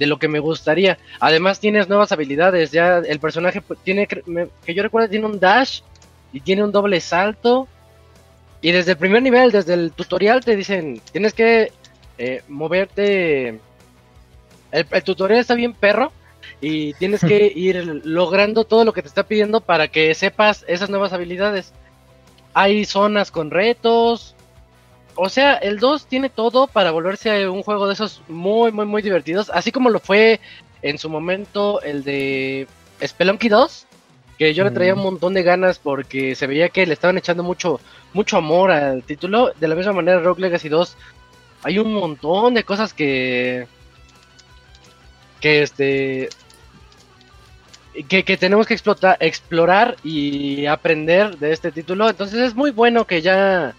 de 0.00 0.06
lo 0.06 0.18
que 0.18 0.26
me 0.26 0.40
gustaría. 0.40 0.98
Además 1.20 1.60
tienes 1.60 1.88
nuevas 1.88 2.10
habilidades, 2.10 2.72
ya 2.72 2.98
el 2.98 3.20
personaje 3.20 3.62
tiene, 3.84 4.08
que 4.08 4.74
yo 4.74 4.82
recuerdo, 4.82 5.08
tiene 5.08 5.26
un 5.26 5.38
dash 5.38 5.82
y 6.32 6.40
tiene 6.40 6.64
un 6.64 6.72
doble 6.72 7.00
salto. 7.00 7.68
Y 8.60 8.72
desde 8.72 8.92
el 8.92 8.98
primer 8.98 9.22
nivel, 9.22 9.52
desde 9.52 9.74
el 9.74 9.92
tutorial, 9.92 10.44
te 10.44 10.56
dicen, 10.56 11.00
tienes 11.12 11.32
que 11.32 11.70
eh, 12.18 12.42
moverte. 12.48 13.60
El, 14.72 14.86
el, 14.90 15.02
tutorial 15.04 15.38
está 15.38 15.54
bien 15.54 15.74
perro 15.74 16.10
y 16.60 16.94
tienes 16.94 17.20
que 17.20 17.52
ir 17.54 18.02
logrando 18.04 18.64
todo 18.64 18.84
lo 18.84 18.92
que 18.92 19.02
te 19.02 19.08
está 19.08 19.24
pidiendo 19.24 19.60
para 19.60 19.88
que 19.88 20.14
sepas 20.14 20.64
esas 20.68 20.90
nuevas 20.90 21.12
habilidades. 21.12 21.72
Hay 22.54 22.84
zonas 22.84 23.30
con 23.30 23.50
retos. 23.50 24.34
O 25.14 25.28
sea, 25.28 25.54
el 25.54 25.78
2 25.78 26.06
tiene 26.06 26.28
todo 26.28 26.66
para 26.66 26.90
volverse 26.90 27.48
un 27.48 27.62
juego 27.62 27.86
de 27.86 27.94
esos 27.94 28.22
muy, 28.28 28.72
muy, 28.72 28.86
muy 28.86 29.02
divertidos. 29.02 29.50
Así 29.52 29.72
como 29.72 29.90
lo 29.90 30.00
fue 30.00 30.40
en 30.82 30.98
su 30.98 31.08
momento 31.08 31.80
el 31.82 32.04
de 32.04 32.66
Spelunky 33.02 33.48
2 33.48 33.86
que 34.38 34.52
yo 34.52 34.64
le 34.64 34.70
traía 34.70 34.94
un 34.94 35.02
montón 35.02 35.34
de 35.34 35.42
ganas 35.42 35.78
porque 35.78 36.34
se 36.34 36.46
veía 36.46 36.68
que 36.68 36.86
le 36.86 36.92
estaban 36.92 37.16
echando 37.16 37.42
mucho 37.42 37.80
mucho 38.12 38.36
amor 38.36 38.70
al 38.70 39.02
título. 39.02 39.52
De 39.58 39.68
la 39.68 39.74
misma 39.74 39.92
manera, 39.92 40.20
Rock 40.20 40.40
Legacy 40.40 40.68
2 40.68 40.96
hay 41.62 41.78
un 41.78 41.94
montón 41.94 42.54
de 42.54 42.64
cosas 42.64 42.92
que 42.92 43.66
que 45.40 45.62
este 45.62 46.28
que, 48.04 48.36
tenemos 48.36 48.66
que 48.66 48.74
explotar, 48.74 49.16
explorar 49.20 49.96
y 50.04 50.66
aprender 50.66 51.38
de 51.38 51.52
este 51.52 51.72
título. 51.72 52.08
Entonces 52.08 52.40
es 52.40 52.54
muy 52.54 52.70
bueno 52.70 53.06
que 53.06 53.22
ya 53.22 53.74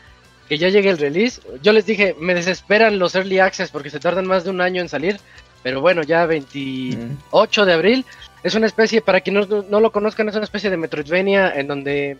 que 0.47 0.57
ya 0.57 0.69
llegue 0.69 0.89
el 0.89 0.97
release. 0.97 1.41
Yo 1.61 1.73
les 1.73 1.85
dije, 1.85 2.15
me 2.19 2.33
desesperan 2.33 2.99
los 2.99 3.15
early 3.15 3.39
access 3.39 3.69
porque 3.69 3.89
se 3.89 3.99
tardan 3.99 4.25
más 4.25 4.45
de 4.45 4.49
un 4.49 4.61
año 4.61 4.81
en 4.81 4.89
salir. 4.89 5.19
pero 5.61 5.81
bueno, 5.81 6.03
ya 6.03 6.25
28 6.25 7.65
de 7.65 7.73
abril. 7.73 8.05
Es 8.43 8.55
una 8.55 8.67
especie, 8.67 9.01
para 9.01 9.19
quienes 9.19 9.49
no, 9.49 9.63
no 9.63 9.79
lo 9.81 9.91
conozcan, 9.91 10.29
es 10.29 10.35
una 10.35 10.45
especie 10.45 10.69
de 10.69 10.77
Metroidvania 10.77 11.51
en 11.53 11.67
donde 11.67 12.17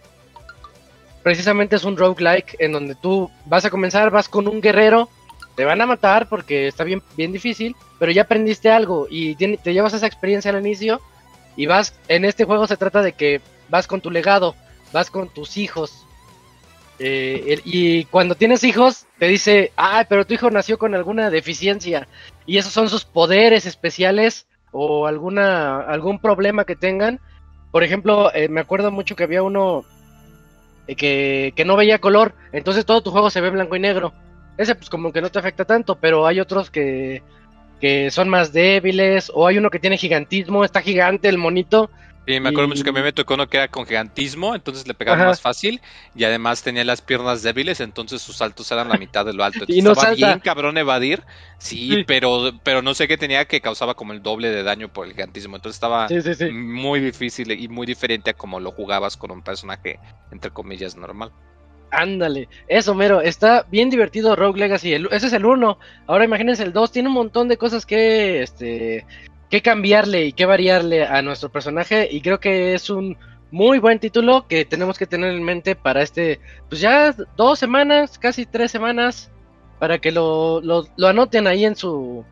precisamente 1.23 1.75
es 1.75 1.83
un 1.83 1.97
roguelike 1.97 2.55
en 2.59 2.73
donde 2.73 2.95
tú 2.95 3.29
vas 3.45 3.63
a 3.65 3.69
comenzar, 3.69 4.11
vas 4.11 4.27
con 4.27 4.47
un 4.47 4.61
guerrero, 4.61 5.09
te 5.55 5.65
van 5.65 5.81
a 5.81 5.85
matar 5.85 6.29
porque 6.29 6.67
está 6.67 6.83
bien, 6.83 7.01
bien 7.15 7.31
difícil, 7.31 7.75
pero 7.99 8.11
ya 8.11 8.23
aprendiste 8.23 8.69
algo 8.69 9.07
y 9.09 9.35
te 9.35 9.73
llevas 9.73 9.93
esa 9.93 10.07
experiencia 10.07 10.51
al 10.51 10.59
inicio 10.59 11.01
y 11.57 11.65
vas, 11.65 11.99
en 12.07 12.23
este 12.23 12.45
juego 12.45 12.67
se 12.67 12.77
trata 12.77 13.01
de 13.01 13.11
que 13.11 13.41
vas 13.67 13.87
con 13.87 13.99
tu 13.99 14.11
legado, 14.11 14.55
vas 14.93 15.11
con 15.11 15.27
tus 15.27 15.57
hijos. 15.57 16.05
Eh, 16.99 17.59
y 17.65 18.05
cuando 18.05 18.35
tienes 18.35 18.63
hijos, 18.63 19.07
te 19.17 19.27
dice, 19.27 19.71
ah, 19.75 20.05
pero 20.07 20.25
tu 20.25 20.35
hijo 20.35 20.49
nació 20.51 20.77
con 20.77 20.95
alguna 20.95 21.29
deficiencia. 21.29 22.07
Y 22.45 22.57
esos 22.57 22.71
son 22.71 22.89
sus 22.89 23.03
poderes 23.03 23.65
especiales 23.65 24.47
o 24.71 25.07
alguna, 25.07 25.81
algún 25.81 26.19
problema 26.19 26.63
que 26.63 26.75
tengan. 26.75 27.19
Por 27.71 27.83
ejemplo, 27.83 28.33
eh, 28.33 28.47
me 28.49 28.61
acuerdo 28.61 28.91
mucho 28.91 29.15
que 29.15 29.23
había 29.23 29.41
uno 29.41 29.83
eh, 30.87 30.95
que, 30.95 31.53
que, 31.55 31.65
no 31.65 31.75
veía 31.75 31.99
color, 31.99 32.33
entonces 32.51 32.85
todo 32.85 33.01
tu 33.01 33.11
juego 33.11 33.31
se 33.31 33.41
ve 33.41 33.49
blanco 33.49 33.75
y 33.75 33.79
negro. 33.79 34.13
Ese 34.57 34.75
pues 34.75 34.89
como 34.89 35.11
que 35.11 35.21
no 35.21 35.29
te 35.29 35.39
afecta 35.39 35.65
tanto, 35.65 35.95
pero 35.95 36.25
hay 36.27 36.39
otros 36.39 36.69
que, 36.69 37.21
que 37.79 38.11
son 38.11 38.29
más 38.29 38.53
débiles, 38.53 39.31
o 39.33 39.47
hay 39.47 39.57
uno 39.57 39.69
que 39.69 39.79
tiene 39.79 39.97
gigantismo, 39.97 40.63
está 40.63 40.81
gigante 40.81 41.29
el 41.29 41.37
monito. 41.37 41.89
Sí, 42.27 42.41
me 42.41 42.49
acuerdo 42.49 42.67
mucho 42.67 42.83
que 42.83 42.91
me 42.91 43.13
tocó 43.13 43.35
uno 43.35 43.47
que 43.47 43.55
era 43.55 43.69
con 43.69 43.85
gigantismo, 43.85 44.53
entonces 44.53 44.85
le 44.85 44.93
pegaba 44.93 45.27
más 45.27 45.39
fácil 45.39 45.79
y 46.13 46.25
además 46.25 46.61
tenía 46.61 46.83
las 46.83 47.01
piernas 47.01 47.41
débiles, 47.41 47.79
entonces 47.79 48.21
sus 48.21 48.35
saltos 48.35 48.69
eran 48.69 48.89
la 48.89 48.97
mitad 48.97 49.25
de 49.25 49.31
lo 49.31 49.45
alto. 49.45 49.63
y 49.69 49.81
no 49.81 49.93
estaba 49.93 50.13
bien 50.13 50.39
cabrón 50.39 50.77
evadir, 50.77 51.23
sí, 51.57 52.03
Pero, 52.05 52.51
pero 52.63 52.81
no 52.81 52.93
sé 52.95 53.07
qué 53.07 53.17
tenía 53.17 53.45
que 53.45 53.61
causaba 53.61 53.93
como 53.93 54.11
el 54.11 54.21
doble 54.21 54.49
de 54.49 54.63
daño 54.63 54.91
por 54.91 55.07
el 55.07 55.13
gigantismo, 55.13 55.55
entonces 55.55 55.77
estaba 55.77 56.09
muy 56.51 56.99
difícil 56.99 57.49
y 57.51 57.69
muy 57.69 57.87
diferente 57.87 58.31
a 58.31 58.33
como 58.33 58.59
lo 58.59 58.71
jugabas 58.73 59.15
con 59.15 59.31
un 59.31 59.41
personaje 59.41 59.97
entre 60.29 60.51
comillas 60.51 60.97
normal. 60.97 61.31
Ándale, 61.89 62.49
eso 62.67 62.93
mero, 62.95 63.21
está 63.21 63.65
bien 63.71 63.89
divertido 63.89 64.35
Rogue 64.35 64.59
Legacy, 64.59 64.93
ese 64.93 65.27
es 65.27 65.33
el 65.33 65.45
1, 65.45 65.79
ahora 66.07 66.25
imagínense 66.25 66.63
el 66.63 66.73
2, 66.73 66.91
tiene 66.91 67.07
un 67.07 67.15
montón 67.15 67.47
de 67.47 67.57
cosas 67.57 67.85
que, 67.85 68.41
este, 68.41 69.05
que 69.49 69.61
cambiarle 69.61 70.25
y 70.25 70.33
que 70.33 70.45
variarle 70.45 71.05
a 71.05 71.21
nuestro 71.21 71.49
personaje 71.49 72.09
y 72.11 72.19
creo 72.19 72.41
que 72.41 72.73
es 72.73 72.89
un 72.89 73.17
muy 73.51 73.79
buen 73.79 73.99
título 73.99 74.47
que 74.47 74.65
tenemos 74.65 74.97
que 74.97 75.07
tener 75.07 75.33
en 75.33 75.43
mente 75.43 75.75
para 75.75 76.01
este, 76.01 76.41
pues 76.67 76.81
ya 76.81 77.15
dos 77.37 77.59
semanas, 77.59 78.19
casi 78.19 78.45
tres 78.45 78.71
semanas, 78.71 79.31
para 79.79 79.99
que 79.99 80.11
lo, 80.11 80.61
lo, 80.61 81.07
anoten 81.07 81.47
ahí 81.47 81.65
en 81.65 81.75
su, 81.75 82.25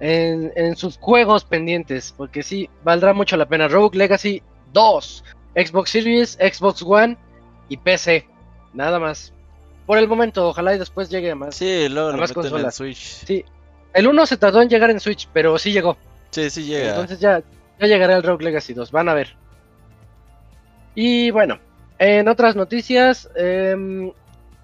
en, 0.00 0.52
en 0.56 0.76
sus 0.76 0.96
juegos 0.98 1.44
pendientes, 1.44 2.14
porque 2.16 2.42
sí, 2.42 2.70
valdrá 2.84 3.12
mucho 3.12 3.36
la 3.36 3.46
pena. 3.46 3.68
Rogue 3.68 3.98
Legacy 3.98 4.42
2, 4.72 5.24
Xbox 5.56 5.90
Series, 5.90 6.38
Xbox 6.40 6.82
One 6.82 7.16
y 7.68 7.76
PC. 7.76 8.26
Nada 8.74 8.98
más. 8.98 9.32
Por 9.86 9.98
el 9.98 10.08
momento, 10.08 10.48
ojalá 10.48 10.74
y 10.74 10.78
después 10.78 11.08
llegue 11.08 11.30
a 11.30 11.34
más. 11.34 11.54
Sí, 11.54 11.88
luego 11.88 12.10
a 12.10 12.16
más 12.16 12.32
consolas. 12.32 12.74
Switch. 12.74 13.24
Sí. 13.26 13.44
El 13.92 14.08
1 14.08 14.26
se 14.26 14.36
tardó 14.36 14.60
en 14.60 14.68
llegar 14.68 14.90
en 14.90 15.00
Switch, 15.00 15.28
pero 15.32 15.56
sí 15.58 15.72
llegó. 15.72 15.96
Sí, 16.30 16.50
sí 16.50 16.64
llega. 16.64 16.90
Entonces 16.90 17.20
ya, 17.20 17.42
ya 17.78 17.86
llegará 17.86 18.16
el 18.16 18.22
Rogue 18.22 18.44
Legacy 18.44 18.74
2. 18.74 18.90
Van 18.90 19.08
a 19.08 19.14
ver. 19.14 19.36
Y 20.94 21.30
bueno, 21.30 21.60
en 21.98 22.28
otras 22.28 22.56
noticias, 22.56 23.28
eh, 23.36 24.12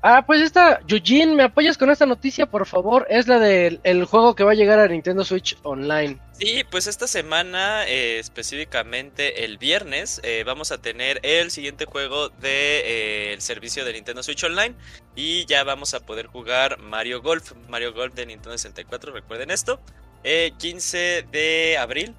Ah, 0.02 0.24
pues 0.26 0.40
esta, 0.40 0.80
Eugene, 0.88 1.34
¿me 1.34 1.42
apoyas 1.42 1.76
con 1.76 1.90
esta 1.90 2.06
noticia, 2.06 2.46
por 2.46 2.66
favor? 2.66 3.06
Es 3.10 3.28
la 3.28 3.38
del 3.38 4.04
juego 4.06 4.34
que 4.34 4.44
va 4.44 4.52
a 4.52 4.54
llegar 4.54 4.78
a 4.78 4.88
Nintendo 4.88 5.24
Switch 5.24 5.58
Online. 5.62 6.18
Sí, 6.32 6.64
pues 6.70 6.86
esta 6.86 7.06
semana, 7.06 7.86
eh, 7.86 8.18
específicamente 8.18 9.44
el 9.44 9.58
viernes, 9.58 10.22
eh, 10.24 10.42
vamos 10.46 10.72
a 10.72 10.80
tener 10.80 11.20
el 11.22 11.50
siguiente 11.50 11.84
juego 11.84 12.30
del 12.30 12.40
de, 12.40 13.34
eh, 13.34 13.40
servicio 13.40 13.84
de 13.84 13.92
Nintendo 13.92 14.22
Switch 14.22 14.42
Online. 14.42 14.74
Y 15.14 15.44
ya 15.44 15.64
vamos 15.64 15.92
a 15.92 16.00
poder 16.00 16.28
jugar 16.28 16.78
Mario 16.78 17.20
Golf, 17.20 17.52
Mario 17.68 17.92
Golf 17.92 18.14
de 18.14 18.24
Nintendo 18.24 18.56
64, 18.56 19.12
recuerden 19.12 19.50
esto. 19.50 19.80
15 20.22 21.26
de 21.30 21.76
abril, 21.78 22.14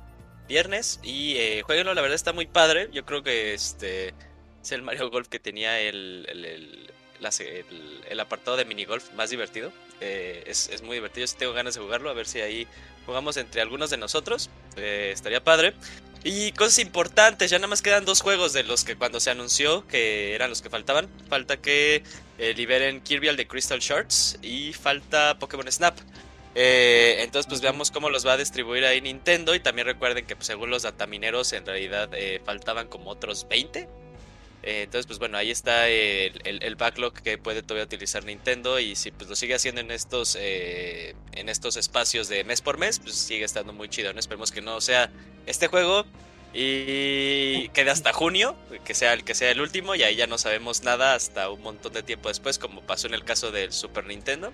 viernes. 0.47 0.99
Y 1.01 1.61
jueguenlo, 1.63 1.95
la 1.95 2.01
verdad 2.01 2.15
está 2.15 2.31
muy 2.31 2.45
padre. 2.45 2.89
Yo 2.91 3.05
creo 3.05 3.23
que 3.23 3.55
este 3.55 4.13
es 4.61 4.71
el 4.71 4.83
Mario 4.83 5.09
Golf 5.09 5.27
que 5.27 5.39
tenía 5.39 5.79
el, 5.79 6.91
apartado 8.19 8.57
de 8.57 8.65
minigolf 8.65 9.11
más 9.13 9.29
divertido. 9.29 9.71
Eh, 9.99 10.43
es, 10.47 10.81
muy 10.83 10.95
divertido, 10.95 11.27
si 11.27 11.35
tengo 11.35 11.53
ganas 11.53 11.75
de 11.75 11.81
jugarlo, 11.81 12.09
a 12.09 12.13
ver 12.13 12.27
si 12.27 12.41
ahí 12.41 12.67
jugamos 13.05 13.37
entre 13.37 13.61
algunos 13.61 13.89
de 13.89 13.97
nosotros. 13.97 14.49
Eh, 14.77 15.11
estaría 15.13 15.43
padre. 15.43 15.73
Y 16.23 16.51
cosas 16.51 16.79
importantes, 16.79 17.49
ya 17.49 17.57
nada 17.57 17.67
más 17.67 17.81
quedan 17.81 18.05
dos 18.05 18.21
juegos 18.21 18.53
de 18.53 18.63
los 18.63 18.83
que 18.83 18.95
cuando 18.95 19.19
se 19.19 19.31
anunció 19.31 19.87
que 19.87 20.35
eran 20.35 20.49
los 20.49 20.61
que 20.61 20.69
faltaban. 20.69 21.09
Falta 21.29 21.57
que 21.57 22.03
eh, 22.37 22.53
liberen 22.55 23.01
Kirby 23.01 23.29
al 23.29 23.37
de 23.37 23.47
Crystal 23.47 23.79
Shards 23.79 24.37
y 24.41 24.73
falta 24.73 25.37
Pokémon 25.39 25.71
Snap. 25.71 25.97
entonces 26.53 27.47
pues 27.47 27.61
veamos 27.61 27.91
cómo 27.91 28.09
los 28.09 28.25
va 28.27 28.33
a 28.33 28.37
distribuir 28.37 28.85
ahí 28.85 29.01
Nintendo 29.01 29.55
y 29.55 29.61
también 29.61 29.87
recuerden 29.87 30.25
que 30.25 30.35
pues, 30.35 30.47
según 30.47 30.69
los 30.69 30.83
datamineros 30.83 31.53
en 31.53 31.65
realidad 31.65 32.09
faltaban 32.45 32.87
como 32.87 33.09
otros 33.09 33.47
20 33.47 33.87
eh, 34.63 34.83
entonces, 34.83 35.07
pues 35.07 35.17
bueno, 35.17 35.37
ahí 35.37 35.49
está 35.49 35.87
el, 35.89 36.75
backlog 36.77 37.13
que 37.13 37.37
puede 37.37 37.63
todavía 37.63 37.85
utilizar 37.85 38.23
Nintendo 38.23 38.79
y 38.79 38.95
si 38.95 39.11
pues 39.11 39.29
lo 39.29 39.35
sigue 39.35 39.55
haciendo 39.55 39.81
en 39.81 39.91
estos 39.91 40.37
eh, 40.39 41.15
en 41.33 41.49
estos 41.49 41.77
espacios 41.77 42.27
de 42.29 42.43
mes 42.43 42.61
por 42.61 42.77
mes, 42.77 42.99
pues 42.99 43.15
sigue 43.15 43.43
estando 43.43 43.73
muy 43.73 43.89
chido. 43.89 44.13
¿no? 44.13 44.19
Esperemos 44.19 44.51
que 44.51 44.61
no 44.61 44.79
sea 44.79 45.11
este 45.47 45.67
juego 45.67 46.05
y 46.53 47.69
quede 47.69 47.89
hasta 47.89 48.13
junio, 48.13 48.55
que 48.85 48.93
sea 48.93 49.13
el 49.13 49.23
que 49.23 49.33
sea 49.33 49.49
el 49.51 49.61
último 49.61 49.95
y 49.95 50.03
ahí 50.03 50.15
ya 50.15 50.27
no 50.27 50.37
sabemos 50.37 50.83
nada 50.83 51.15
hasta 51.15 51.49
un 51.49 51.61
montón 51.61 51.93
de 51.93 52.03
tiempo 52.03 52.29
después, 52.29 52.59
como 52.59 52.81
pasó 52.81 53.07
en 53.07 53.15
el 53.15 53.23
caso 53.23 53.51
del 53.51 53.71
Super 53.71 54.05
Nintendo. 54.05 54.53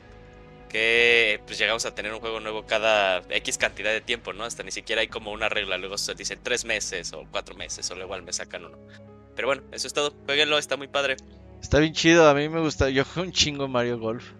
Que 0.69 1.41
pues 1.45 1.57
llegamos 1.57 1.85
a 1.85 1.95
tener 1.95 2.13
un 2.13 2.19
juego 2.19 2.41
nuevo 2.41 2.65
cada 2.65 3.23
X 3.29 3.57
cantidad 3.57 3.91
de 3.91 4.01
tiempo, 4.01 4.33
¿no? 4.33 4.43
Hasta 4.43 4.63
ni 4.63 4.71
siquiera 4.71 5.01
hay 5.01 5.07
como 5.07 5.31
una 5.31 5.47
regla. 5.47 5.77
Luego 5.77 5.97
se 5.97 6.13
dicen 6.13 6.39
tres 6.43 6.65
meses 6.65 7.13
o 7.13 7.25
cuatro 7.31 7.55
meses, 7.55 7.89
o 7.89 7.95
igual 7.95 8.23
me 8.23 8.33
sacan 8.33 8.65
uno. 8.65 8.77
Pero 9.37 9.47
bueno, 9.47 9.61
eso 9.71 9.85
es 9.85 9.93
todo. 9.93 10.11
Jueguenlo, 10.25 10.57
está 10.57 10.75
muy 10.77 10.87
padre. 10.87 11.15
Está 11.61 11.77
bien 11.77 11.93
chido, 11.93 12.27
a 12.27 12.33
mí 12.33 12.49
me 12.49 12.59
gusta. 12.59 12.89
Yo 12.89 13.05
jugué 13.05 13.27
un 13.27 13.31
chingo 13.31 13.67
Mario 13.67 13.99
Golf. 13.99 14.31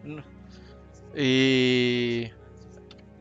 Y 1.16 2.30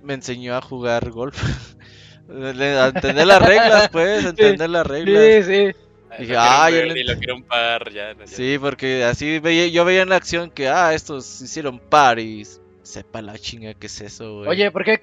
me 0.03 0.15
enseñó 0.15 0.57
a 0.57 0.63
jugar 0.63 1.11
golf. 1.11 1.39
a 2.31 2.87
entender 2.89 3.27
las 3.27 3.43
reglas, 3.43 3.89
pues, 3.91 4.25
entender 4.25 4.71
las 4.71 4.87
reglas. 4.87 5.45
Sí, 5.47 5.53
sí. 5.53 5.79
Dije, 6.19 6.35
ah, 6.39 6.71
yo 6.71 6.83
le... 6.83 7.05
lo 7.05 7.19
quiero 7.19 7.37
un 7.37 7.43
par, 7.43 7.93
ya, 7.93 8.15
Sí, 8.25 8.57
porque 8.59 9.05
así 9.05 9.39
veía, 9.39 9.67
yo 9.67 9.85
veía 9.85 10.01
en 10.01 10.09
la 10.09 10.17
acción 10.17 10.51
que, 10.51 10.69
ah, 10.69 10.95
estos 10.95 11.43
hicieron 11.43 11.79
par 11.79 12.19
y 12.19 12.47
sepa 12.83 13.21
la 13.21 13.39
chinga 13.39 13.75
que 13.75 13.87
es 13.89 14.01
eso, 14.01 14.39
güey. 14.39 14.49
Oye, 14.49 14.71
¿por 14.71 14.83
qué 14.85 14.99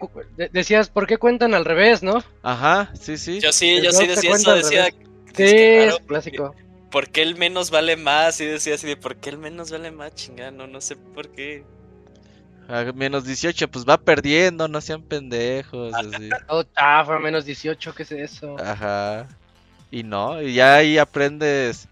decías, 0.51 0.89
por 0.89 1.05
qué 1.05 1.17
cuentan 1.17 1.53
al 1.53 1.65
revés, 1.65 2.01
no? 2.01 2.23
Ajá, 2.41 2.91
sí, 2.99 3.17
sí. 3.17 3.39
Yo 3.41 3.51
sí, 3.51 3.79
yo 3.83 3.91
sí 3.91 4.07
decía 4.07 4.31
eso, 4.31 4.55
decía... 4.55 4.89
Sí, 5.33 5.43
es 5.45 5.97
clásico. 6.07 6.55
¿por 6.93 7.09
qué 7.09 7.23
el 7.23 7.35
menos 7.35 7.71
vale 7.71 7.97
más? 7.97 8.39
Y 8.39 8.45
decía 8.45 8.75
así 8.75 8.85
de, 8.85 8.95
¿por 8.95 9.15
qué 9.15 9.31
el 9.31 9.39
menos 9.39 9.71
vale 9.71 9.89
más? 9.89 10.13
Chingano, 10.13 10.67
no 10.67 10.79
sé 10.79 10.95
por 10.95 11.29
qué. 11.29 11.65
A 12.69 12.83
menos 12.93 13.25
18, 13.25 13.67
pues 13.67 13.83
va 13.83 13.97
perdiendo, 13.97 14.67
no 14.67 14.79
sean 14.79 15.01
pendejos. 15.01 15.91
Así. 15.95 16.29
Oh, 16.47 16.63
chafa, 16.63 17.17
menos 17.17 17.45
18, 17.45 17.95
¿qué 17.95 18.03
es 18.03 18.11
eso? 18.11 18.55
Ajá. 18.59 19.27
Y 19.89 20.03
no, 20.03 20.39
y 20.39 20.53
ya 20.53 20.75
ahí 20.75 20.99
aprendes. 20.99 21.87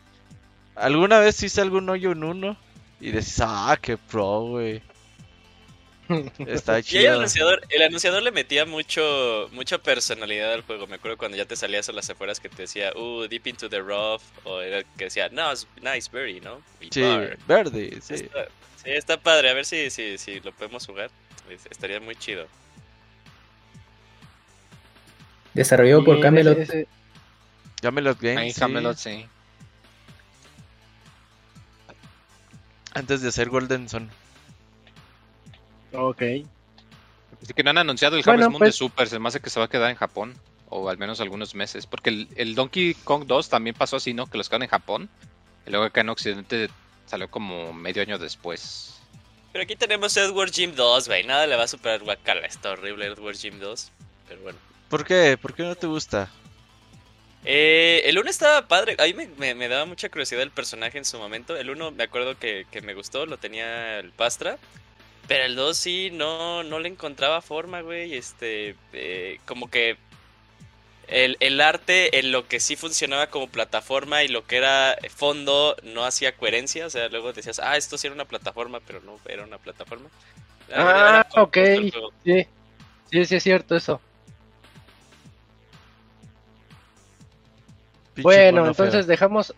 ¿Alguna 0.76 1.20
vez 1.20 1.42
hice 1.42 1.62
algún 1.62 1.90
hoyo 1.90 2.12
en 2.12 2.24
uno? 2.24 2.58
Y 3.00 3.10
decís, 3.10 3.40
ah, 3.42 3.76
qué 3.82 3.98
pro, 3.98 4.42
güey. 4.42 4.84
Está 6.48 6.82
chido. 6.82 7.02
Y 7.02 7.06
el 7.06 7.14
anunciador, 7.14 7.62
el 7.70 7.82
anunciador 7.82 8.24
le 8.24 8.32
metía 8.32 8.66
mucho, 8.66 9.50
mucha 9.52 9.78
personalidad 9.78 10.54
al 10.54 10.62
juego. 10.62 10.88
Me 10.88 10.96
acuerdo 10.96 11.18
cuando 11.18 11.38
ya 11.38 11.46
te 11.46 11.56
salías 11.56 11.90
a 11.90 11.94
las 11.94 12.10
afueras 12.10 12.40
que 12.40 12.50
te 12.50 12.64
decía, 12.64 12.92
uh, 12.96 13.28
deep 13.28 13.48
into 13.48 13.70
the 13.70 13.80
rough. 13.80 14.22
O 14.44 14.62
era 14.62 14.84
que 14.98 15.06
decía, 15.06 15.30
no, 15.30 15.52
it's 15.52 15.68
nice 15.82 16.10
berry, 16.12 16.40
¿no? 16.42 16.62
sí, 16.92 17.04
verde, 17.48 18.00
sí. 18.02 18.14
Está, 18.16 18.46
sí, 18.84 18.92
está 18.92 19.18
padre. 19.18 19.50
A 19.50 19.54
ver 19.54 19.66
si, 19.66 19.90
si, 19.90 20.18
si 20.18 20.40
lo 20.40 20.52
podemos 20.52 20.86
jugar. 20.86 21.10
Estaría 21.70 22.00
muy 22.00 22.16
chido. 22.16 22.48
Desarrollado 25.54 26.04
por 26.04 26.20
Camelot. 26.22 26.60
Camelot 27.82 28.20
Games. 28.22 28.38
Ahí, 28.38 28.54
Camelot, 28.54 28.98
sí. 28.98 29.26
Antes 32.94 33.22
de 33.22 33.30
hacer 33.30 33.50
Golden 33.50 33.90
Sun. 33.90 34.10
Ok. 35.94 36.22
Así 37.42 37.54
que 37.56 37.64
no 37.64 37.72
han 37.72 37.78
anunciado 37.80 38.18
el 38.18 38.24
Harvest 38.28 38.50
Moon 38.50 38.60
de 38.60 38.68
pues- 38.68 38.76
Super, 38.76 39.08
se 39.08 39.20
me 39.20 39.28
hace 39.28 39.40
que 39.40 39.50
se 39.50 39.60
va 39.60 39.66
a 39.66 39.70
quedar 39.70 39.90
en 39.90 39.96
Japón. 39.96 40.36
O 40.70 40.90
al 40.90 40.98
menos 40.98 41.20
algunos 41.20 41.54
meses. 41.54 41.86
Porque 41.86 42.28
el, 42.36 42.56
Donkey 42.56 42.94
Kong 43.04 43.26
2 43.26 43.50
también 43.50 43.76
pasó 43.76 43.98
así, 43.98 44.14
¿no? 44.14 44.28
Que 44.28 44.38
los 44.38 44.48
quedaron 44.48 44.64
en 44.64 44.70
Japón. 44.70 45.10
Y 45.68 45.70
luego 45.70 45.86
acá 45.86 46.00
en 46.02 46.10
Occidente 46.10 46.70
salió 47.06 47.30
como 47.30 47.74
medio 47.74 48.02
año 48.02 48.18
después. 48.18 49.02
Pero 49.52 49.64
aquí 49.64 49.76
tenemos 49.76 50.16
Edward 50.16 50.52
Jim 50.52 50.74
2, 50.74 51.08
güey. 51.08 51.26
Nada 51.26 51.46
le 51.46 51.58
va 51.58 51.64
a 51.64 51.68
superar 51.68 52.02
Wakala. 52.04 52.48
Está 52.48 52.72
horrible 52.72 53.06
Edward 53.06 53.36
Jim 53.36 53.60
2. 53.60 53.92
pero 54.30 54.42
bueno. 54.42 54.60
¿Por 54.88 55.06
qué? 55.06 55.38
¿Por 55.42 55.54
qué 55.54 55.64
no 55.64 55.76
te 55.76 55.88
gusta? 55.88 56.30
Eh, 57.44 58.04
el 58.06 58.20
1 58.20 58.30
estaba 58.30 58.68
padre, 58.68 58.96
a 59.00 59.06
mí 59.06 59.28
me, 59.38 59.56
me, 59.56 59.68
daba 59.68 59.86
mucha 59.86 60.10
curiosidad 60.10 60.44
el 60.44 60.52
personaje 60.52 60.98
en 60.98 61.06
su 61.06 61.18
momento. 61.18 61.58
El 61.58 61.70
1 61.70 61.92
me 61.92 62.04
acuerdo 62.04 62.38
que, 62.38 62.66
que, 62.70 62.82
me 62.82 62.94
gustó, 62.94 63.26
lo 63.26 63.38
tenía 63.38 64.00
el 64.00 64.12
Pastra. 64.12 64.58
Pero 65.32 65.46
el 65.46 65.56
2 65.56 65.78
sí, 65.78 66.10
no, 66.12 66.62
no 66.64 66.80
le 66.80 66.90
encontraba 66.90 67.42
forma, 67.42 67.80
güey. 67.80 68.16
Este, 68.16 68.76
eh, 68.92 69.40
como 69.46 69.70
que 69.70 69.96
el, 71.08 71.38
el, 71.40 71.62
arte 71.62 72.20
en 72.20 72.34
lo 72.34 72.50
que 72.50 72.60
sí 72.60 72.76
funcionaba 72.76 73.28
como 73.28 73.48
plataforma 73.48 74.24
y 74.24 74.28
lo 74.28 74.46
que 74.46 74.58
era 74.58 74.98
fondo 75.10 75.78
no 75.84 76.04
hacía 76.04 76.36
coherencia. 76.36 76.86
O 76.86 76.90
sea, 76.90 77.08
luego 77.08 77.32
decías, 77.32 77.62
ah, 77.64 77.78
esto 77.78 77.98
sí 77.98 78.08
era 78.08 78.14
una 78.14 78.26
plataforma, 78.26 78.82
pero 78.86 79.00
no 79.00 79.20
era 79.26 79.46
una 79.46 79.58
plataforma. 79.58 80.10
Ah, 80.76 81.26
ok. 81.38 81.58
Sí. 82.26 82.46
sí, 83.10 83.24
sí 83.24 83.36
es 83.36 83.44
cierto 83.44 83.78
eso. 83.78 84.02
bueno, 88.18 88.68
entonces 88.68 89.08
dejamos... 89.08 89.56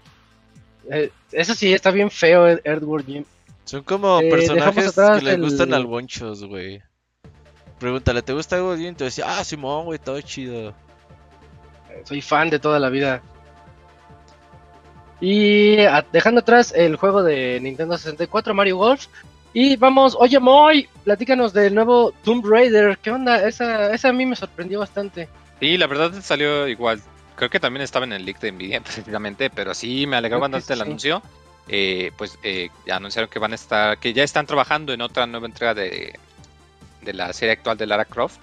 Eh, 0.91 1.09
eso 1.31 1.55
sí, 1.55 1.73
está 1.73 1.89
bien 1.89 2.12
feo 2.12 2.47
Earthworm 2.63 3.05
Jim. 3.07 3.25
Son 3.65 3.84
como 3.84 4.19
eh, 4.19 4.30
personajes 4.30 4.93
que 4.95 5.21
le 5.21 5.38
gustan 5.38 5.73
al 5.73 5.86
bonchos, 5.86 6.43
güey. 6.43 6.82
Pregúntale, 7.80 8.21
¿te 8.21 8.34
gusta 8.34 8.58
Jim? 8.78 8.95
Te 8.95 9.06
decía, 9.06 9.26
ah, 9.28 9.43
Simón, 9.43 9.86
güey, 9.86 9.99
todo 9.99 10.19
chido. 10.21 10.73
Soy 12.06 12.21
fan 12.21 12.49
de 12.49 12.60
toda 12.60 12.80
la 12.80 12.89
vida. 12.89 13.21
Y 15.21 15.78
dejando 16.12 16.41
atrás 16.41 16.73
el 16.76 16.97
juego 16.97 17.23
de 17.23 17.60
Nintendo 17.62 17.97
64, 17.97 18.54
Mario 18.54 18.78
Golf. 18.78 19.08
Y 19.54 19.76
vamos, 19.78 20.17
oye 20.19 20.39
Moy, 20.39 20.89
platícanos 21.04 21.54
del 21.54 21.76
nuevo 21.76 22.13
Tomb 22.23 22.45
Raider. 22.45 22.97
¿Qué 22.97 23.12
onda? 23.12 23.47
Esa, 23.47 23.93
esa 23.93 24.10
a 24.10 24.13
mí 24.13 24.26
me 24.26 24.36
sorprendió 24.36 24.80
bastante. 24.80 25.30
Sí, 25.60 25.78
la 25.78 25.88
verdad 25.88 26.12
salió 26.21 26.67
igual 26.67 27.02
creo 27.36 27.49
que 27.49 27.60
también 27.60 27.84
estaba 27.84 28.06
en 28.06 28.13
el 28.13 28.26
leak 28.26 28.39
de 28.39 28.52
Nvidia 28.52 28.82
precisamente, 28.84 29.49
pero 29.49 29.73
sí 29.73 30.08
me 30.08 30.17
alegró 30.17 30.39
cuando 30.39 30.58
el 30.58 30.82
anuncio. 30.82 31.21
Eh, 31.67 32.12
pues 32.17 32.38
eh, 32.43 32.69
anunciaron 32.91 33.30
que 33.30 33.39
van 33.39 33.54
a 33.54 33.56
estar, 33.56 33.97
que 33.97 34.13
ya 34.13 34.23
están 34.23 34.45
trabajando 34.45 34.93
en 34.93 35.02
otra 35.02 35.26
nueva 35.26 35.45
entrega 35.45 35.73
de, 35.73 36.19
de 37.02 37.13
la 37.13 37.32
serie 37.34 37.54
actual 37.54 37.78
de 37.78 37.88
Lara 37.88 38.06
Croft. 38.06 38.39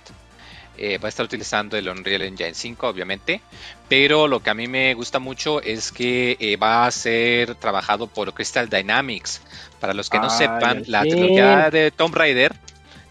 Eh, 0.78 0.96
va 0.96 1.06
a 1.06 1.08
estar 1.10 1.26
utilizando 1.26 1.76
el 1.76 1.88
Unreal 1.88 2.22
Engine 2.22 2.54
5, 2.54 2.88
obviamente. 2.88 3.42
Pero 3.88 4.26
lo 4.26 4.40
que 4.40 4.50
a 4.50 4.54
mí 4.54 4.66
me 4.66 4.94
gusta 4.94 5.18
mucho 5.18 5.60
es 5.60 5.92
que 5.92 6.58
va 6.62 6.86
a 6.86 6.90
ser 6.90 7.54
trabajado 7.56 8.06
por 8.06 8.32
Crystal 8.32 8.68
Dynamics. 8.68 9.42
Para 9.78 9.92
los 9.92 10.08
que 10.08 10.18
no 10.18 10.30
sepan, 10.30 10.84
la 10.86 11.02
trilogía 11.02 11.70
de 11.70 11.90
Tomb 11.90 12.14
Raider 12.14 12.54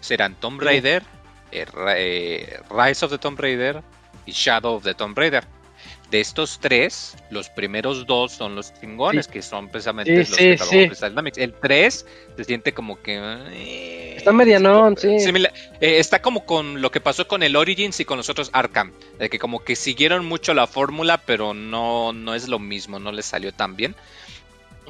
serán 0.00 0.34
Tomb 0.34 0.60
Raider, 0.60 1.04
Rise 1.52 3.04
of 3.04 3.12
the 3.12 3.18
Tomb 3.18 3.38
Raider 3.38 3.82
y 4.26 4.32
Shadow 4.32 4.74
of 4.74 4.82
the 4.82 4.94
Tomb 4.94 5.16
Raider 5.16 5.44
de 6.10 6.20
estos 6.20 6.58
tres, 6.60 7.16
los 7.30 7.48
primeros 7.48 8.06
dos 8.06 8.32
son 8.32 8.56
los 8.56 8.74
chingones, 8.74 9.28
que 9.28 9.42
son 9.42 9.68
precisamente 9.68 10.16
los 10.16 10.30
que 10.30 10.56
trabajó 10.56 11.08
Dynamics. 11.08 11.38
El 11.38 11.54
3 11.54 12.06
se 12.36 12.44
siente 12.44 12.72
como 12.72 13.00
que. 13.00 13.16
Eh, 13.52 14.14
está 14.16 14.32
medianón, 14.32 14.96
sí. 14.96 15.08
Eh, 15.08 15.50
está 15.80 16.20
como 16.20 16.44
con 16.44 16.82
lo 16.82 16.90
que 16.90 17.00
pasó 17.00 17.28
con 17.28 17.42
el 17.42 17.54
Origins 17.54 18.00
y 18.00 18.04
con 18.04 18.16
los 18.16 18.28
otros 18.28 18.50
Arkham. 18.52 18.92
De 19.18 19.30
que 19.30 19.38
como 19.38 19.62
que 19.62 19.76
siguieron 19.76 20.26
mucho 20.26 20.52
la 20.52 20.66
fórmula, 20.66 21.18
pero 21.18 21.54
no, 21.54 22.12
no 22.12 22.34
es 22.34 22.48
lo 22.48 22.58
mismo, 22.58 22.98
no 22.98 23.12
les 23.12 23.26
salió 23.26 23.52
tan 23.52 23.76
bien. 23.76 23.94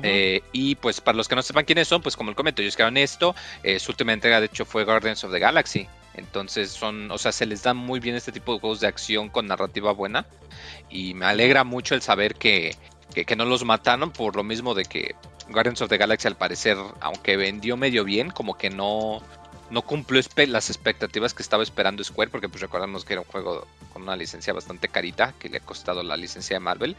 Eh, 0.03 0.41
y 0.53 0.77
pues 0.77 1.03
para 1.03 1.17
los 1.17 1.29
que 1.29 1.35
no 1.35 1.43
sepan 1.43 1.67
quiénes 1.67 1.87
son, 1.87 2.01
pues 2.01 2.17
como 2.17 2.31
el 2.31 2.37
comento, 2.37 2.63
ellos 2.63 2.77
crearon 2.77 2.97
esto. 2.97 3.35
su 3.79 3.93
última 3.93 4.15
entrega, 4.15 4.41
de 4.41 4.47
hecho, 4.47 4.65
fue 4.65 4.85
Guardians 4.85 5.23
of 5.25 5.33
the 5.33 5.39
Galaxy. 5.39 5.87
Entonces 6.15 6.71
son, 6.71 7.11
o 7.11 7.19
sea, 7.19 7.33
se 7.33 7.47
les 7.47 7.63
da 7.63 7.75
muy 7.75 8.01
bien 8.01 8.17
este 8.17 8.33
tipo 8.33 8.55
de 8.55 8.61
juegos 8.61 8.81
de 8.81 8.89
acción 8.89 9.29
con 9.29 9.47
narrativa 9.47 9.93
buena. 9.93 10.27
Y 10.89 11.15
me 11.15 11.27
alegra 11.27 11.65
mucho 11.65 11.95
el 11.95 12.03
saber 12.03 12.35
que, 12.35 12.77
que, 13.15 13.37
no 13.37 13.45
los 13.45 13.65
mataron 13.65 14.11
por 14.11 14.37
lo 14.37 14.45
mismo 14.45 14.75
de 14.75 14.85
que 14.85 15.15
Guardians 15.49 15.83
of 15.83 15.89
the 15.89 15.99
Galaxy 15.99 16.29
al 16.29 16.37
parecer, 16.37 16.77
aunque 17.01 17.37
vendió 17.37 17.77
medio 17.77 18.05
bien, 18.05 18.31
como 18.31 18.57
que 18.57 18.71
no, 18.71 19.23
no 19.71 19.83
cumplió 19.83 20.23
las 20.49 20.71
expectativas 20.71 21.35
que 21.35 21.43
estaba 21.43 21.63
esperando 21.63 22.05
Square, 22.05 22.31
porque 22.31 22.49
pues 22.49 22.61
recordamos 22.61 23.05
que 23.05 23.15
era 23.15 23.23
un 23.23 23.29
juego 23.29 23.67
con 23.93 24.03
una 24.03 24.17
licencia 24.17 24.53
bastante 24.53 24.89
carita, 24.89 25.35
que 25.39 25.49
le 25.49 25.59
ha 25.59 25.61
costado 25.61 26.03
la 26.03 26.17
licencia 26.17 26.57
de 26.57 26.61
Marvel. 26.61 26.97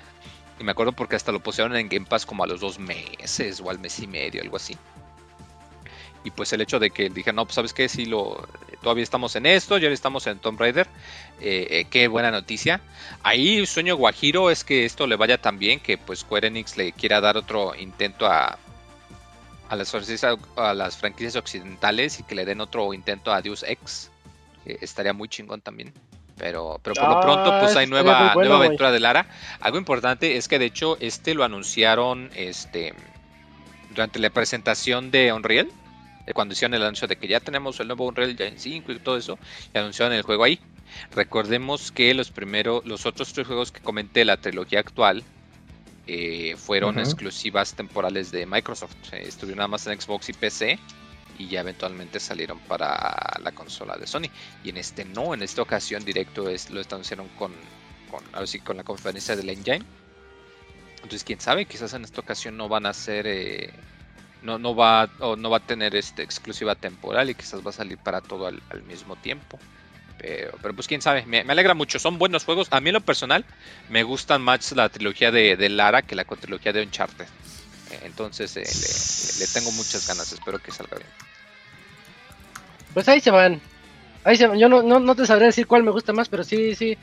Y 0.60 0.64
me 0.64 0.72
acuerdo 0.72 0.92
porque 0.92 1.16
hasta 1.16 1.32
lo 1.32 1.42
pusieron 1.42 1.76
en 1.76 1.90
Game 1.90 2.06
Pass 2.06 2.26
como 2.26 2.44
a 2.44 2.48
los 2.48 2.62
dos 2.62 2.78
meses 2.78 3.62
o 3.62 3.70
al 3.70 3.80
mes 3.80 4.00
y 4.00 4.08
medio, 4.08 4.42
algo 4.42 4.58
así. 4.58 4.78
Y 6.24 6.32
pues 6.32 6.54
el 6.54 6.62
hecho 6.62 6.80
de 6.80 6.92
que 6.92 7.10
dije, 7.10 7.34
no, 7.34 7.46
pues 7.46 7.56
sabes 7.56 7.74
qué, 7.74 7.90
si 7.90 8.06
lo, 8.06 8.48
todavía 8.82 9.04
estamos 9.04 9.36
en 9.36 9.46
esto, 9.46 9.78
ya 9.78 9.90
estamos 9.90 10.28
en 10.28 10.40
Tomb 10.40 10.60
Raider, 10.60 10.88
eh, 11.40 11.68
eh, 11.70 11.86
qué 11.90 12.08
buena 12.08 12.30
noticia. 12.30 12.82
Ahí 13.24 13.66
sueño 13.66 13.96
guajiro 13.96 14.52
es 14.52 14.64
que 14.64 14.86
esto 14.86 15.08
le 15.08 15.16
vaya 15.16 15.40
tan 15.40 15.58
bien 15.58 15.80
que 15.80 15.98
pues 15.98 16.20
Square 16.20 16.48
Enix 16.48 16.78
le 16.78 16.92
quiera 16.92 17.22
dar 17.22 17.38
otro 17.38 17.74
intento 17.76 18.28
a, 18.28 18.60
a, 19.70 19.76
las, 19.76 19.96
a 20.58 20.74
las 20.74 20.98
franquicias 20.98 21.36
occidentales 21.36 22.20
y 22.20 22.24
que 22.24 22.36
le 22.36 22.46
den 22.46 22.62
otro 22.62 22.94
intento 22.94 23.34
a 23.34 23.42
Deus 23.42 23.64
Ex. 23.64 24.12
estaría 24.66 25.14
muy 25.14 25.28
chingón 25.28 25.62
también. 25.62 25.92
Pero, 26.38 26.80
pero 26.82 26.96
por 26.96 27.10
lo 27.10 27.18
ah, 27.18 27.22
pronto, 27.22 27.60
pues 27.60 27.76
hay 27.76 27.86
nueva, 27.86 28.34
nueva 28.34 28.58
aventura 28.58 28.92
de 28.92 29.00
Lara. 29.00 29.28
Algo 29.60 29.78
importante 29.78 30.38
es 30.38 30.48
que 30.48 30.58
de 30.58 30.66
hecho 30.66 30.98
este 31.00 31.36
lo 31.36 31.44
anunciaron 31.44 32.32
este 32.36 32.96
durante 33.90 34.18
la 34.20 34.30
presentación 34.30 35.12
de 35.12 35.34
Unreal 35.34 35.70
cuando 36.34 36.54
hicieron 36.54 36.74
el 36.74 36.84
anuncio 36.84 37.08
de 37.08 37.16
que 37.16 37.28
ya 37.28 37.40
tenemos 37.40 37.80
el 37.80 37.88
nuevo 37.88 38.06
Unreal 38.08 38.32
Engine 38.32 38.58
5 38.58 38.92
y 38.92 39.00
todo 39.00 39.18
eso, 39.18 39.40
y 39.74 39.78
anunciaron 39.78 40.14
el 40.14 40.24
juego 40.24 40.44
ahí. 40.44 40.60
Recordemos 41.12 41.92
que 41.92 42.14
los 42.14 42.32
primeros, 42.32 42.86
los 42.86 43.06
otros 43.06 43.34
tres 43.34 43.48
juegos 43.48 43.72
que 43.72 43.82
comenté, 43.82 44.26
la 44.26 44.38
trilogía 44.38 44.80
actual, 44.80 45.24
eh, 46.08 46.56
fueron 46.58 47.00
exclusivas 47.00 47.74
temporales 47.74 48.32
de 48.32 48.46
Microsoft. 48.46 49.14
Eh, 49.14 49.24
estuvieron 49.28 49.60
nada 49.60 49.68
más 49.70 49.88
en 49.88 50.00
Xbox 50.00 50.30
y 50.30 50.34
PC 50.34 50.80
y 51.38 51.48
ya 51.48 51.62
eventualmente 51.62 52.20
salieron 52.20 52.60
para 52.60 53.40
la 53.42 53.52
consola 53.54 53.98
de 53.98 54.08
Sony. 54.08 54.30
Y 54.64 54.70
en 54.70 54.78
este 54.78 55.06
no, 55.06 55.34
en 55.34 55.44
esta 55.44 55.62
ocasión 55.62 56.04
directo 56.04 56.50
es, 56.50 56.70
lo 56.70 56.82
anunciaron 56.82 57.28
con, 57.30 57.54
con, 58.10 58.24
con 58.64 58.78
la 58.78 58.84
conferencia 58.84 59.36
del 59.36 59.50
Engine. 59.50 59.86
Entonces, 60.96 61.24
quién 61.24 61.40
sabe, 61.40 61.66
quizás 61.66 61.94
en 61.94 62.04
esta 62.04 62.22
ocasión 62.22 62.58
no 62.58 62.68
van 62.68 62.86
a 62.86 62.94
ser 62.94 63.26
eh, 63.28 63.74
no, 64.42 64.58
no 64.58 64.76
va 64.76 65.10
no 65.20 65.50
va 65.50 65.58
a 65.58 65.62
tener 65.62 65.96
este 65.96 66.24
exclusiva 66.24 66.76
temporal 66.76 67.30
y 67.30 67.36
quizás 67.36 67.66
va 67.66 67.70
a 67.70 67.74
salir 67.74 67.98
para 67.98 68.22
todo 68.22 68.48
al, 68.48 68.62
mismo 68.88 69.16
tiempo. 69.16 69.60
Pero, 70.18 70.58
pero, 70.62 70.76
pues 70.76 70.88
quién 70.88 71.02
sabe, 71.02 71.26
me, 71.26 71.40
alegra 71.40 71.74
mucho, 71.74 71.98
son 71.98 72.20
buenos 72.20 72.46
juegos. 72.46 72.68
A 72.72 72.80
mí 72.80 72.90
en 72.90 72.94
lo 72.94 73.02
personal 73.02 73.44
me 73.90 74.04
gustan 74.04 74.42
más 74.42 74.72
la 74.74 74.90
trilogía 74.90 75.32
de, 75.32 75.70
Lara 75.70 76.04
que 76.04 76.16
la 76.16 76.26
trilogía 76.26 76.74
de 76.74 76.84
Uncharted. 76.84 77.26
Entonces 78.04 78.56
eh, 78.56 79.40
le, 79.40 79.48
tengo 79.48 79.72
muchas 79.72 80.08
ganas, 80.08 80.32
espero 80.32 80.60
que 80.60 80.72
salga 80.72 80.98
bien. 80.98 81.10
Pues 82.94 83.08
ahí 83.10 83.20
se 83.20 83.32
van. 83.32 83.60
Ahí 84.24 84.38
se 84.38 84.48
van. 84.48 84.60
Yo 84.60 84.70
no, 84.70 84.82
no, 84.82 85.00
no 85.00 85.16
te 85.16 85.26
sabré 85.26 85.48
decir 85.48 85.68
cuál 85.68 85.84
me 85.84 85.92
gusta 85.92 86.14
más, 86.14 86.30
pero 86.30 86.44
sí, 86.44 86.76
sí, 86.76 86.98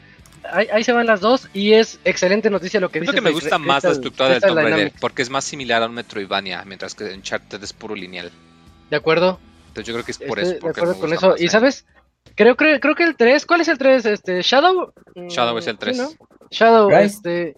ahí, 0.44 0.85
se 0.85 0.92
van 0.92 1.07
las 1.07 1.20
dos 1.20 1.48
y 1.53 1.72
es 1.72 1.98
excelente 2.05 2.51
noticia 2.51 2.81
lo 2.81 2.90
que 2.90 3.01
dice. 3.01 3.12
que 3.12 3.20
me 3.20 3.31
gusta 3.31 3.59
más 3.59 3.85
la 3.85 3.90
estructura 3.90 4.31
del 4.31 4.40
Tomb 4.40 4.57
Raider 4.57 4.92
porque 5.01 5.22
es 5.22 5.31
más 5.31 5.44
similar 5.44 5.83
a 5.83 5.87
un 5.87 5.94
Metroidvania, 5.94 6.64
mientras 6.64 6.94
que 6.94 7.05
Uncharted 7.05 7.62
es 7.62 7.72
puro 7.72 7.94
lineal. 7.94 8.31
¿De 8.90 8.96
acuerdo? 8.96 9.38
Entonces 9.68 9.87
yo 9.87 9.94
creo 9.94 10.05
que 10.05 10.12
es 10.12 10.18
por 10.18 10.38
eso. 10.38 10.53
De 10.53 10.68
acuerdo 10.68 10.98
con 10.98 11.12
eso. 11.12 11.35
y 11.38 11.46
eh. 11.46 11.48
sabes, 11.48 11.87
creo, 12.35 12.57
creo, 12.57 12.81
creo 12.81 12.94
que 12.94 13.05
el 13.05 13.16
3, 13.16 13.46
¿cuál 13.46 13.61
es 13.61 13.68
el 13.68 13.79
3? 13.79 14.07
Este, 14.07 14.42
Shadow. 14.42 14.92
Shadow 15.29 15.59
es 15.59 15.66
el 15.66 15.79
3. 15.79 16.16
Shadow, 16.51 16.90
este. 16.90 17.55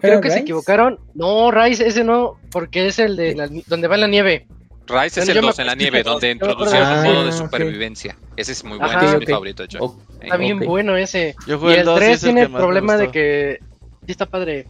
Creo 0.00 0.20
que 0.20 0.30
se 0.30 0.40
equivocaron. 0.40 1.00
No, 1.14 1.50
Rise, 1.50 1.86
ese 1.86 2.04
no, 2.04 2.38
porque 2.50 2.86
es 2.86 2.98
el 2.98 3.16
de 3.16 3.62
donde 3.66 3.88
va 3.88 3.96
la 3.96 4.06
nieve. 4.06 4.46
Rise 4.88 5.20
es 5.20 5.28
el 5.28 5.40
2 5.40 5.58
en 5.58 5.66
la 5.66 5.74
nieve, 5.74 6.02
donde 6.02 6.30
introducieron 6.30 6.98
un 6.98 7.04
modo 7.04 7.26
de 7.26 7.32
supervivencia. 7.32 8.16
Ese 8.36 8.52
es 8.52 8.64
muy 8.64 8.78
bueno, 8.78 9.00
es 9.00 9.18
mi 9.18 9.26
favorito, 9.26 9.62
de 9.62 9.66
hecho. 9.66 9.98
Está 10.20 10.36
bien 10.36 10.60
bueno 10.60 10.96
ese. 10.96 11.34
y 11.46 11.52
el, 11.52 11.86
3 11.86 12.20
tiene 12.20 12.42
el 12.42 12.52
problema 12.52 12.96
de 12.96 13.10
que. 13.10 13.58
Sí, 14.04 14.12
está 14.12 14.26
padre. 14.26 14.66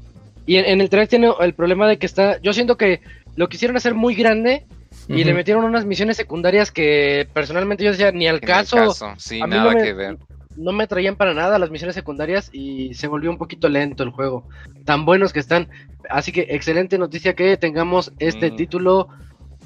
Y 0.46 0.57
en, 0.57 0.81
el 0.81 0.88
3 0.88 1.09
tiene 1.09 1.33
el 1.40 1.55
problema 1.55 1.87
de 1.88 1.98
que 1.98 2.07
está. 2.07 2.40
Yo 2.40 2.52
siento 2.52 2.76
que 2.76 3.00
lo 3.35 3.48
quisieron 3.48 3.76
hacer 3.76 3.94
muy 3.94 4.14
grande 4.14 4.64
y 5.09 5.24
le 5.24 5.35
metieron 5.35 5.64
unas 5.64 5.85
misiones 5.85 6.16
secundarias 6.16 6.70
que 6.70 7.29
personalmente 7.33 7.85
yo 7.85 7.90
decía 7.90 8.12
ni 8.12 8.26
al 8.26 8.40
caso. 8.40 8.92
Sí, 9.18 9.40
nada 9.40 9.72
no 9.72 9.79
que 9.79 9.92
ver. 9.92 10.18
No 10.57 10.72
me 10.72 10.87
traían 10.87 11.16
para 11.16 11.35
nada 11.35 11.59
las 11.59 11.70
misiones 11.70 11.94
secundarias 11.94 12.48
y 12.50 12.94
se 12.94 13.09
volvió 13.09 13.31
un 13.31 13.37
poquito 13.37 13.68
lento 13.68 14.02
el 14.02 14.11
juego. 14.11 14.48
Tan 14.87 15.05
buenos 15.05 15.35
que 15.35 15.40
están. 15.40 15.68
Así 16.09 16.33
que 16.33 16.46
excelente 16.50 16.96
noticia 16.96 17.35
que 17.35 17.57
tengamos 17.59 18.12
este 18.18 18.50
título 18.50 19.09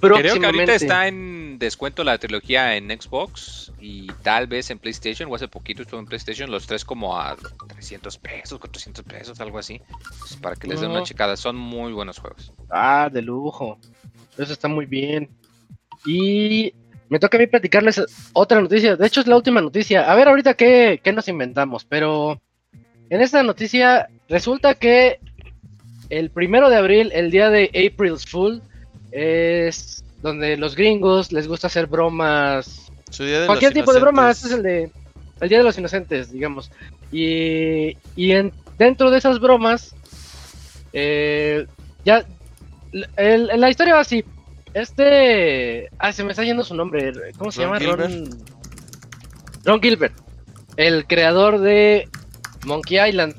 Creo 0.01 0.41
que 0.41 0.47
ahorita 0.47 0.75
está 0.75 1.09
en 1.09 1.59
descuento 1.59 2.05
la 2.05 2.19
trilogía 2.19 2.77
en 2.77 2.89
Xbox 2.89 3.73
y 3.81 4.09
tal 4.23 4.47
vez 4.47 4.71
en 4.71 4.79
PlayStation, 4.79 5.31
o 5.31 5.35
hace 5.35 5.47
poquito 5.47 5.83
estuvo 5.83 6.01
en 6.01 6.07
PlayStation, 6.07 6.51
los 6.51 6.67
tres 6.67 6.85
como 6.85 7.19
a 7.19 7.37
300 7.69 8.19
pesos, 8.19 8.59
400 8.59 9.05
pesos, 9.05 9.41
algo 9.41 9.59
así. 9.59 9.81
Pues, 10.19 10.37
para 10.37 10.57
que 10.57 10.67
les 10.67 10.81
den 10.81 10.91
una 10.91 11.03
checada, 11.03 11.37
son 11.37 11.57
muy 11.57 11.93
buenos 11.93 12.19
juegos. 12.19 12.53
Ah, 12.71 13.09
de 13.13 13.23
lujo. 13.23 13.79
Eso 14.39 14.53
está 14.53 14.69
muy 14.69 14.87
bien. 14.87 15.29
Y 16.07 16.73
me 17.09 17.19
toca 17.19 17.37
a 17.37 17.41
mí 17.41 17.47
platicarles 17.47 18.03
otra 18.33 18.61
noticia. 18.61 18.97
De 18.97 19.07
hecho, 19.07 19.21
es 19.21 19.27
la 19.27 19.37
última 19.37 19.61
noticia. 19.61 20.11
A 20.11 20.15
ver, 20.15 20.29
ahorita 20.29 20.55
qué, 20.55 21.01
qué 21.03 21.13
nos 21.13 21.29
inventamos. 21.29 21.85
Pero 21.85 22.41
en 23.11 23.21
esta 23.21 23.43
noticia 23.43 24.09
resulta 24.29 24.75
que 24.75 25.21
el 26.09 26.31
primero 26.31 26.71
de 26.71 26.77
abril, 26.77 27.11
el 27.13 27.31
día 27.31 27.51
de 27.51 27.67
April's 27.69 28.25
Fool, 28.27 28.63
es 29.13 30.05
donde 30.23 30.57
los 30.57 30.77
gringos 30.77 31.33
les 31.33 31.49
gusta 31.49 31.67
hacer 31.67 31.87
bromas. 31.87 32.91
cualquier 33.47 33.73
tipo 33.73 33.93
de 33.93 34.01
bromas. 34.01 34.37
Este 34.37 34.49
es 34.49 34.55
el 34.55 34.63
de 34.63 34.91
el 35.41 35.49
Día 35.49 35.59
de 35.59 35.65
los 35.65 35.79
Inocentes, 35.79 36.31
digamos. 36.31 36.71
Y, 37.11 37.97
y 38.15 38.33
en, 38.33 38.53
dentro 38.79 39.11
de 39.11 39.19
esas 39.19 39.41
bromas, 39.41 39.95
eh, 40.93 41.67
ya 42.05 42.25
la 42.93 43.71
historia 43.71 43.95
va 43.95 44.01
así. 44.01 44.25
Este. 44.75 45.89
Ah, 45.99 46.13
se 46.13 46.25
me 46.25 46.31
está 46.31 46.45
yendo 46.45 46.63
su 46.63 46.75
nombre. 46.75 47.13
¿Cómo 47.39 47.51
se 47.51 47.63
llama? 47.63 47.79
Ron. 47.79 48.31
Ron 49.65 49.81
Gilbert. 49.81 50.15
El 50.77 51.07
creador 51.07 51.59
de 51.59 52.09
Monkey 52.65 53.09
Island. 53.09 53.35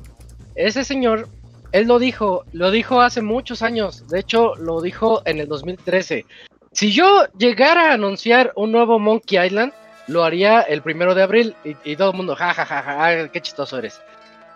Ese 0.56 0.84
señor, 0.84 1.30
él 1.72 1.88
lo 1.88 2.00
dijo, 2.00 2.46
lo 2.52 2.72
dijo 2.72 3.02
hace 3.02 3.22
muchos 3.22 3.62
años. 3.62 4.08
De 4.08 4.20
hecho, 4.20 4.56
lo 4.56 4.82
dijo 4.82 5.22
en 5.26 5.40
el 5.40 5.48
2013. 5.48 6.26
Si 6.72 6.92
yo 6.92 7.26
llegara 7.38 7.92
a 7.92 7.94
anunciar 7.94 8.52
un 8.56 8.72
nuevo 8.72 9.00
Monkey 9.00 9.46
Island, 9.46 9.74
lo 10.08 10.24
haría 10.24 10.62
el 10.62 10.82
primero 10.82 11.16
de 11.16 11.24
abril. 11.24 11.56
Y, 11.64 11.96
todo 11.96 12.12
el 12.12 12.18
mundo, 12.18 12.36
jajajaja, 12.36 12.82
ja, 12.82 12.94
ja, 12.94 13.24
ja, 13.24 13.28
qué 13.30 13.42
chistoso 13.42 13.78
eres. 13.78 14.02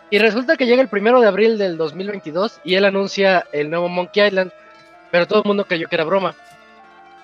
Y 0.09 0.19
resulta 0.19 0.55
que 0.57 0.65
llega 0.65 0.81
el 0.81 0.89
primero 0.89 1.19
de 1.19 1.27
abril 1.27 1.57
del 1.57 1.77
2022 1.77 2.59
y 2.63 2.75
él 2.75 2.85
anuncia 2.85 3.45
el 3.51 3.69
nuevo 3.69 3.89
Monkey 3.89 4.27
Island. 4.27 4.51
Pero 5.11 5.27
todo 5.27 5.39
el 5.39 5.47
mundo 5.47 5.65
creyó 5.65 5.87
que 5.87 5.95
era 5.95 6.03
broma. 6.03 6.35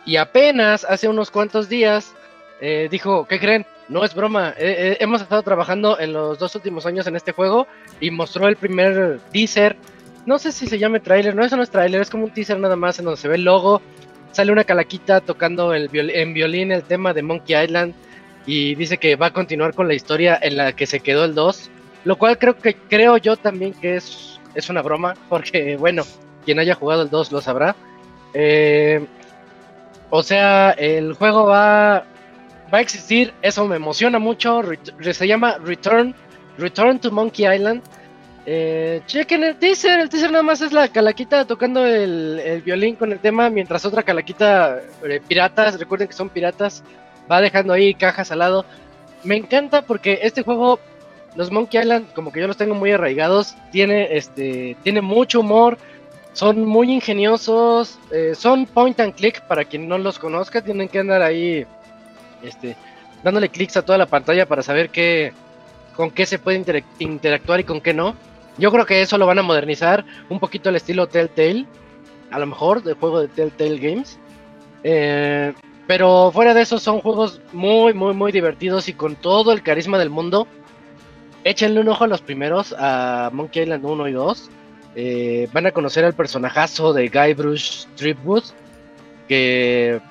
Y 0.06 0.16
apenas 0.16 0.86
hace 0.86 1.08
unos 1.08 1.30
cuantos 1.30 1.70
días 1.70 2.14
eh, 2.60 2.88
dijo, 2.90 3.26
¿qué 3.28 3.40
creen? 3.40 3.66
No 3.92 4.06
es 4.06 4.16
broma. 4.16 4.52
Eh, 4.58 4.94
eh, 4.94 4.98
hemos 5.02 5.22
estado 5.22 5.44
trabajando 5.44 6.00
en 6.00 6.14
los 6.14 6.40
dos 6.40 6.56
últimos 6.56 6.86
años 6.86 7.08
en 7.08 7.18
este 7.18 7.34
juego 7.34 7.68
y 8.00 8.10
mostró 8.10 8.48
el 8.48 8.56
primer 8.56 9.20
teaser. 9.34 9.76
No 10.26 10.40
sé 10.40 10.54
si 10.54 10.66
se 10.68 10.80
llame 10.80 11.02
trailer, 11.02 11.36
no, 11.36 11.44
eso 11.44 11.58
no 11.58 11.64
es 11.64 11.70
trailer, 11.70 12.00
es 12.00 12.10
como 12.10 12.24
un 12.24 12.32
teaser 12.32 12.58
nada 12.58 12.78
más 12.78 12.98
en 13.00 13.06
donde 13.06 13.20
se 13.20 13.28
ve 13.28 13.36
el 13.36 13.44
logo. 13.44 13.82
Sale 14.32 14.54
una 14.54 14.64
calaquita 14.64 15.20
tocando 15.20 15.74
el 15.74 15.90
en 15.94 16.34
violín 16.34 16.72
el 16.72 16.84
tema 16.84 17.14
de 17.14 17.22
Monkey 17.22 17.62
Island 17.62 17.94
y 18.46 18.76
dice 18.76 18.98
que 18.98 19.18
va 19.18 19.26
a 19.26 19.34
continuar 19.34 19.74
con 19.74 19.90
la 19.90 19.94
historia 19.94 20.40
en 20.42 20.56
la 20.56 20.72
que 20.72 20.86
se 20.86 21.02
quedó 21.02 21.26
el 21.26 21.36
2. 21.36 21.70
Lo 22.06 22.18
cual 22.18 22.38
creo 22.38 22.58
que 22.58 22.76
creo 22.76 23.18
yo 23.18 23.36
también 23.36 23.74
que 23.74 23.98
es, 23.98 24.40
es 24.56 24.70
una 24.70 24.82
broma, 24.82 25.16
porque 25.28 25.76
bueno, 25.76 26.04
quien 26.46 26.60
haya 26.60 26.76
jugado 26.76 27.02
el 27.02 27.10
2 27.10 27.34
lo 27.34 27.42
sabrá. 27.42 27.76
Eh, 28.34 29.06
o 30.10 30.24
sea, 30.24 30.72
el 30.72 31.12
juego 31.14 31.46
va, 31.46 32.06
va 32.74 32.78
a 32.80 32.82
existir, 32.82 33.34
eso 33.42 33.68
me 33.68 33.76
emociona 33.76 34.20
mucho. 34.20 34.62
se 35.02 35.28
llama 35.28 35.58
Return, 35.58 36.16
Return 36.58 37.00
to 37.00 37.12
Monkey 37.12 37.46
Island. 37.46 37.82
Eh, 38.46 39.02
chequen 39.06 39.44
el 39.44 39.58
teaser, 39.58 40.00
el 40.00 40.10
teaser 40.10 40.32
nada 40.32 40.44
más 40.44 40.62
es 40.62 40.72
la 40.72 40.88
calaquita 40.88 41.46
tocando 41.46 41.86
el, 41.86 42.62
violín 42.66 42.96
con 42.96 43.12
el 43.12 43.20
tema, 43.20 43.50
mientras 43.50 43.86
otra 43.86 44.02
calaquita, 44.02 44.80
eh, 45.04 45.22
piratas, 45.28 45.80
recuerden 45.80 46.08
que 46.08 46.16
son 46.16 46.30
piratas, 46.30 46.84
va 47.32 47.40
dejando 47.40 47.74
ahí 47.74 47.94
cajas 47.94 48.32
al 48.32 48.40
lado. 48.40 48.66
Me 49.24 49.36
encanta 49.36 49.84
porque 49.84 50.20
este 50.24 50.42
juego, 50.42 50.80
los 51.36 51.52
Monkey 51.52 51.82
Island, 51.82 52.12
como 52.14 52.32
que 52.32 52.40
yo 52.40 52.48
los 52.48 52.58
tengo 52.58 52.74
muy 52.74 52.92
arraigados, 52.92 53.56
tiene, 53.72 54.18
este, 54.18 54.76
tiene 54.82 55.02
mucho 55.02 55.42
humor, 55.42 55.78
son 56.34 56.66
muy 56.66 56.92
ingeniosos, 56.92 58.00
eh, 58.12 58.34
son 58.36 58.66
point 58.66 59.00
and 59.00 59.14
click 59.14 59.42
para 59.42 59.66
quien 59.66 59.88
no 59.88 60.00
los 60.00 60.18
conozca, 60.18 60.62
tienen 60.62 60.88
que 60.88 61.00
andar 61.00 61.22
ahí 61.22 61.68
este, 62.44 62.76
dándole 63.24 63.50
clics 63.50 63.78
a 63.78 63.86
toda 63.86 63.98
la 63.98 64.06
pantalla 64.06 64.46
para 64.46 64.64
saber 64.64 64.90
qué, 64.90 65.34
con 65.96 66.12
qué 66.12 66.26
se 66.26 66.40
puede 66.40 66.64
interactuar 67.00 67.60
y 67.60 67.64
con 67.64 67.82
qué 67.82 67.94
no. 67.94 68.16
Yo 68.58 68.72
creo 68.72 68.86
que 68.86 69.02
eso 69.02 69.18
lo 69.18 69.26
van 69.26 69.40
a 69.40 69.44
modernizar 69.44 70.06
un 70.30 70.40
poquito 70.40 70.70
al 70.70 70.76
estilo 70.76 71.08
Telltale, 71.08 71.66
a 72.32 72.40
lo 72.40 72.46
mejor 72.46 72.84
del 72.84 72.96
juego 72.96 73.22
de 73.22 73.28
Telltale 73.28 73.78
Games. 73.78 74.20
Eh, 74.84 75.54
pero 75.88 76.32
fuera 76.32 76.54
de 76.54 76.62
eso 76.62 76.80
son 76.80 77.02
juegos 77.02 77.42
muy, 77.52 77.94
muy, 77.94 78.14
muy 78.14 78.32
divertidos 78.32 78.88
y 78.88 78.94
con 78.94 79.16
todo 79.16 79.52
el 79.52 79.62
carisma 79.64 79.98
del 79.98 80.10
mundo. 80.10 80.48
Échenle 81.44 81.80
un 81.80 81.90
ojo 81.90 82.04
a 82.04 82.08
los 82.08 82.22
primeros, 82.22 82.76
a 82.78 83.30
Monkey 83.34 83.64
Island 83.64 83.86
1 83.86 84.08
y 84.08 84.12
2. 84.12 84.50
Eh, 84.96 85.50
van 85.54 85.66
a 85.66 85.72
conocer 85.72 86.06
al 86.06 86.14
personajazo 86.14 86.94
de 86.94 87.08
Guybrush 87.08 87.86
Threepwood, 87.96 88.44
que, 89.28 90.02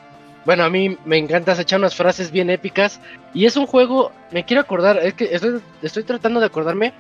bueno, 0.50 0.64
a 0.64 0.68
mí 0.68 0.98
me 1.04 1.16
encanta, 1.16 1.54
se 1.54 1.62
echan 1.62 1.80
unas 1.80 1.94
frases 1.94 2.32
bien 2.32 2.50
épicas, 2.50 2.98
y 3.32 3.46
es 3.46 3.56
un 3.56 3.68
juego, 3.68 4.10
me 4.32 4.44
quiero 4.44 4.60
acordar, 4.60 4.98
es 4.98 5.14
que 5.14 5.28
estoy, 5.32 5.60
estoy 5.80 6.02
tratando 6.02 6.40
de 6.40 6.46
acordarme, 6.46 6.92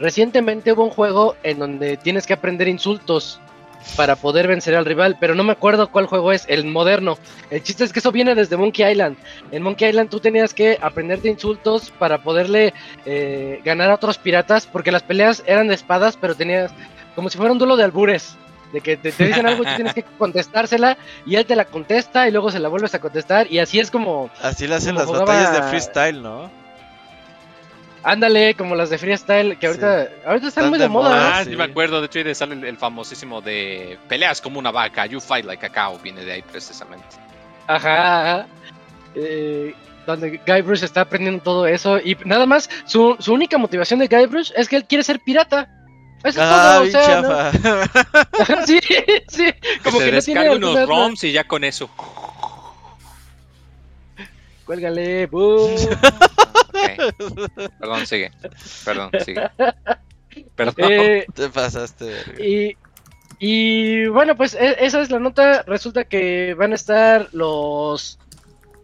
recientemente 0.00 0.72
hubo 0.72 0.82
un 0.82 0.90
juego 0.90 1.36
en 1.44 1.60
donde 1.60 1.96
tienes 1.96 2.26
que 2.26 2.32
aprender 2.32 2.66
insultos 2.66 3.38
para 3.96 4.16
poder 4.16 4.48
vencer 4.48 4.74
al 4.74 4.84
rival, 4.84 5.16
pero 5.20 5.36
no 5.36 5.44
me 5.44 5.52
acuerdo 5.52 5.92
cuál 5.92 6.06
juego 6.06 6.32
es, 6.32 6.44
el 6.48 6.64
moderno. 6.64 7.18
El 7.50 7.62
chiste 7.62 7.84
es 7.84 7.92
que 7.92 8.00
eso 8.00 8.10
viene 8.10 8.34
desde 8.34 8.56
Monkey 8.56 8.90
Island. 8.90 9.16
En 9.52 9.62
Monkey 9.62 9.88
Island 9.88 10.10
tú 10.10 10.18
tenías 10.18 10.52
que 10.52 10.76
aprenderte 10.82 11.28
insultos 11.28 11.92
para 12.00 12.18
poderle 12.18 12.74
eh, 13.06 13.60
ganar 13.64 13.92
a 13.92 13.94
otros 13.94 14.18
piratas, 14.18 14.66
porque 14.66 14.90
las 14.90 15.04
peleas 15.04 15.44
eran 15.46 15.68
de 15.68 15.74
espadas, 15.74 16.16
pero 16.20 16.34
tenías 16.34 16.72
como 17.14 17.30
si 17.30 17.38
fuera 17.38 17.52
un 17.52 17.58
duelo 17.58 17.76
de 17.76 17.84
albures. 17.84 18.36
De 18.74 18.80
que 18.80 18.96
te, 18.96 19.12
dicen 19.12 19.46
algo 19.46 19.62
y 19.62 19.66
tú 19.66 19.72
tienes 19.76 19.94
que 19.94 20.02
contestársela 20.18 20.98
y 21.24 21.36
él 21.36 21.46
te 21.46 21.54
la 21.54 21.64
contesta 21.64 22.26
y 22.26 22.32
luego 22.32 22.50
se 22.50 22.58
la 22.58 22.68
vuelves 22.68 22.92
a 22.94 22.98
contestar 22.98 23.46
y 23.48 23.60
así 23.60 23.78
es 23.78 23.88
como... 23.88 24.30
Así 24.42 24.66
le 24.66 24.74
hacen 24.74 24.96
las 24.96 25.06
batallas 25.06 25.52
de 25.52 25.62
freestyle, 25.68 26.20
¿no? 26.20 26.50
Ándale, 28.02 28.54
como 28.54 28.74
las 28.74 28.90
de 28.90 28.98
freestyle, 28.98 29.56
que 29.58 29.68
ahorita, 29.68 30.08
ahorita 30.26 30.48
están, 30.48 30.70
muy 30.70 30.78
de 30.78 30.88
moda. 30.88 31.38
Ah, 31.38 31.44
sí. 31.44 31.54
me 31.56 31.64
acuerdo, 31.64 32.00
de 32.00 32.06
hecho, 32.06 32.22
de 32.22 32.34
sale 32.34 32.68
el, 32.68 32.76
famosísimo 32.76 33.40
de 33.40 33.96
peleas 34.08 34.40
como 34.40 34.58
una 34.58 34.72
vaca, 34.72 35.06
you 35.06 35.20
fight 35.20 35.46
like 35.46 35.64
a 35.64 35.70
cow, 35.70 35.98
viene 36.02 36.24
de 36.24 36.32
ahí 36.32 36.42
precisamente. 36.42 37.06
Ajá, 37.68 38.46
eh, 39.14 39.72
donde 40.06 40.40
Guybrush 40.44 40.82
está 40.82 41.02
aprendiendo 41.02 41.42
todo 41.42 41.66
eso 41.66 41.98
y 41.98 42.16
nada 42.24 42.44
más, 42.44 42.68
su, 42.84 43.16
su 43.20 43.32
única 43.32 43.56
motivación 43.56 44.00
de 44.00 44.08
Guybrush 44.08 44.52
es 44.54 44.68
que 44.68 44.76
él 44.76 44.84
quiere 44.84 45.04
ser 45.04 45.20
pirata. 45.20 45.68
Eso 46.24 46.42
es 46.42 46.48
todo, 46.48 46.82
o 46.82 46.86
sea, 46.86 47.52
sí, 48.66 48.80
sí, 49.28 49.54
como 49.82 49.98
que, 49.98 50.06
se 50.06 50.34
no 50.34 50.40
tiene 50.40 50.56
unos 50.56 50.88
ROMs 50.88 51.22
y 51.24 51.32
ya 51.32 51.44
con 51.44 51.64
eso. 51.64 51.90
Cuélgale, 54.64 55.26
boom. 55.26 55.74
Perdón, 57.78 58.06
sigue. 58.06 58.32
Perdón, 58.84 59.10
sigue. 59.24 59.50
Perdón. 60.56 60.74
Eh, 60.78 61.26
Te 61.34 61.48
pasaste. 61.50 62.14
Y, 62.42 62.76
y 63.38 64.06
bueno, 64.06 64.36
pues 64.36 64.54
e, 64.54 64.76
esa 64.80 65.02
es 65.02 65.10
la 65.10 65.18
nota. 65.18 65.62
Resulta 65.66 66.04
que 66.04 66.54
van 66.54 66.72
a 66.72 66.76
estar 66.76 67.28
los, 67.32 68.18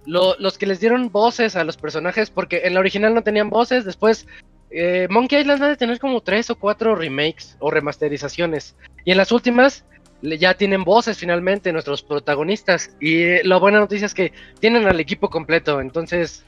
los 0.05 0.59
que 0.59 0.67
les 0.67 0.81
dieron 0.81 1.11
voces 1.11 1.57
a 1.57 1.65
los 1.65 1.77
personajes, 1.77 2.31
porque 2.31 2.63
en 2.65 2.75
la 2.75 2.81
original 2.81 3.15
no 3.15 3.23
tenían 3.23 3.51
voces. 3.51 3.85
Después, 3.85 4.27
eh, 4.71 5.09
Monkey 5.11 5.41
Island 5.41 5.63
va 5.63 5.73
a 5.73 5.77
tener 5.77 5.99
como 5.99 6.21
tres 6.21 6.51
o 6.51 6.57
cuatro 6.57 6.95
remakes 6.95 7.57
o 7.59 7.71
remasterizaciones. 7.71 8.77
Y 9.05 9.11
en 9.11 9.17
las 9.17 9.33
últimas 9.33 9.85
ya 10.23 10.55
tienen 10.55 10.85
voces 10.85 11.19
finalmente 11.19 11.73
nuestros 11.73 12.03
protagonistas. 12.03 12.95
Y 13.01 13.43
la 13.47 13.59
buena 13.59 13.81
noticia 13.81 14.07
es 14.07 14.15
que 14.15 14.33
tienen 14.61 14.87
al 14.87 15.01
equipo 15.01 15.31
completo. 15.31 15.81
Entonces, 15.81 16.45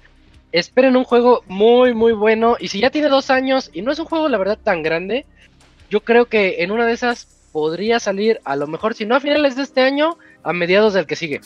esperen 0.53 0.97
un 0.97 1.05
juego 1.05 1.43
muy, 1.47 1.95
muy 1.95 2.13
bueno. 2.13 2.57
Y 2.61 2.69
si 2.69 2.81
ya 2.81 2.91
tiene 2.91 3.09
dos 3.09 3.31
años 3.31 3.71
y 3.73 3.83
no 3.83 3.93
es 3.93 3.99
un 3.99 4.07
juego, 4.07 4.29
la 4.29 4.39
verdad, 4.39 4.59
tan 4.63 4.83
grande, 4.83 5.27
yo 5.91 6.01
creo 6.01 6.27
que 6.27 6.63
en 6.63 6.71
una 6.71 6.87
de 6.87 6.93
esas 6.93 7.49
podría 7.53 8.01
salir, 8.01 8.41
a 8.45 8.57
lo 8.57 8.67
mejor, 8.67 8.95
si 8.95 9.05
no 9.05 9.15
a 9.15 9.21
finales 9.21 9.57
de 9.57 9.63
este 9.63 9.83
año, 9.83 10.17
a 10.43 10.53
mediados 10.53 10.95
del 10.95 11.07
que 11.07 11.17
sigue. 11.17 11.41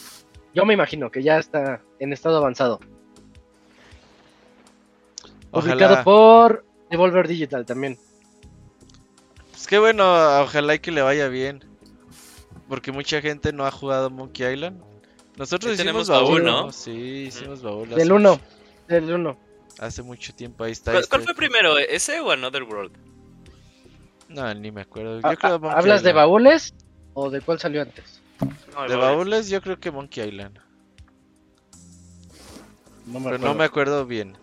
Yo 0.54 0.64
me 0.64 0.74
imagino 0.74 1.10
que 1.10 1.22
ya 1.22 1.38
está 1.38 1.82
en 1.98 2.12
estado 2.12 2.38
avanzado. 2.38 2.80
Publicado 5.50 6.04
por 6.04 6.64
Devolver 6.90 7.28
Digital 7.28 7.64
también. 7.64 7.98
Pues 9.50 9.66
qué 9.66 9.78
bueno, 9.78 10.04
ojalá 10.42 10.78
que 10.78 10.90
le 10.90 11.02
vaya 11.02 11.28
bien. 11.28 11.64
Porque 12.68 12.92
mucha 12.92 13.20
gente 13.20 13.52
no 13.52 13.64
ha 13.64 13.70
jugado 13.70 14.10
Monkey 14.10 14.52
Island. 14.54 14.82
Nosotros 15.36 15.78
hicimos 15.78 16.08
baúl, 16.08 16.44
¿no? 16.44 16.72
Sí, 16.72 17.26
hicimos 17.28 17.62
baúl. 17.62 17.88
Del 17.90 18.10
1. 18.10 18.40
Del 18.88 19.12
1. 19.12 19.38
Hace 19.78 20.02
mucho 20.02 20.34
tiempo, 20.34 20.64
ahí 20.64 20.72
está. 20.72 20.92
¿Cuál, 20.92 21.02
este. 21.02 21.18
fue 21.20 21.34
primero, 21.34 21.78
ese 21.78 22.20
o 22.20 22.30
Another 22.30 22.62
World? 22.62 22.92
No, 24.28 24.52
ni 24.54 24.70
me 24.70 24.80
acuerdo. 24.82 25.20
Yo 25.20 25.36
creo 25.36 25.70
¿Hablas 25.70 26.02
de 26.02 26.12
baúles 26.12 26.74
o 27.14 27.30
de 27.30 27.40
cuál 27.40 27.60
salió 27.60 27.82
antes? 27.82 28.22
de 28.88 28.96
baúles 28.96 29.48
yo 29.48 29.62
creo 29.62 29.78
que 29.78 29.90
Monkey 29.90 30.28
Island. 30.28 30.58
No 33.06 33.20
me 33.20 33.30
Pero 33.30 33.38
no 33.38 33.54
me 33.54 33.64
acuerdo 33.64 34.06
bien. 34.06 34.36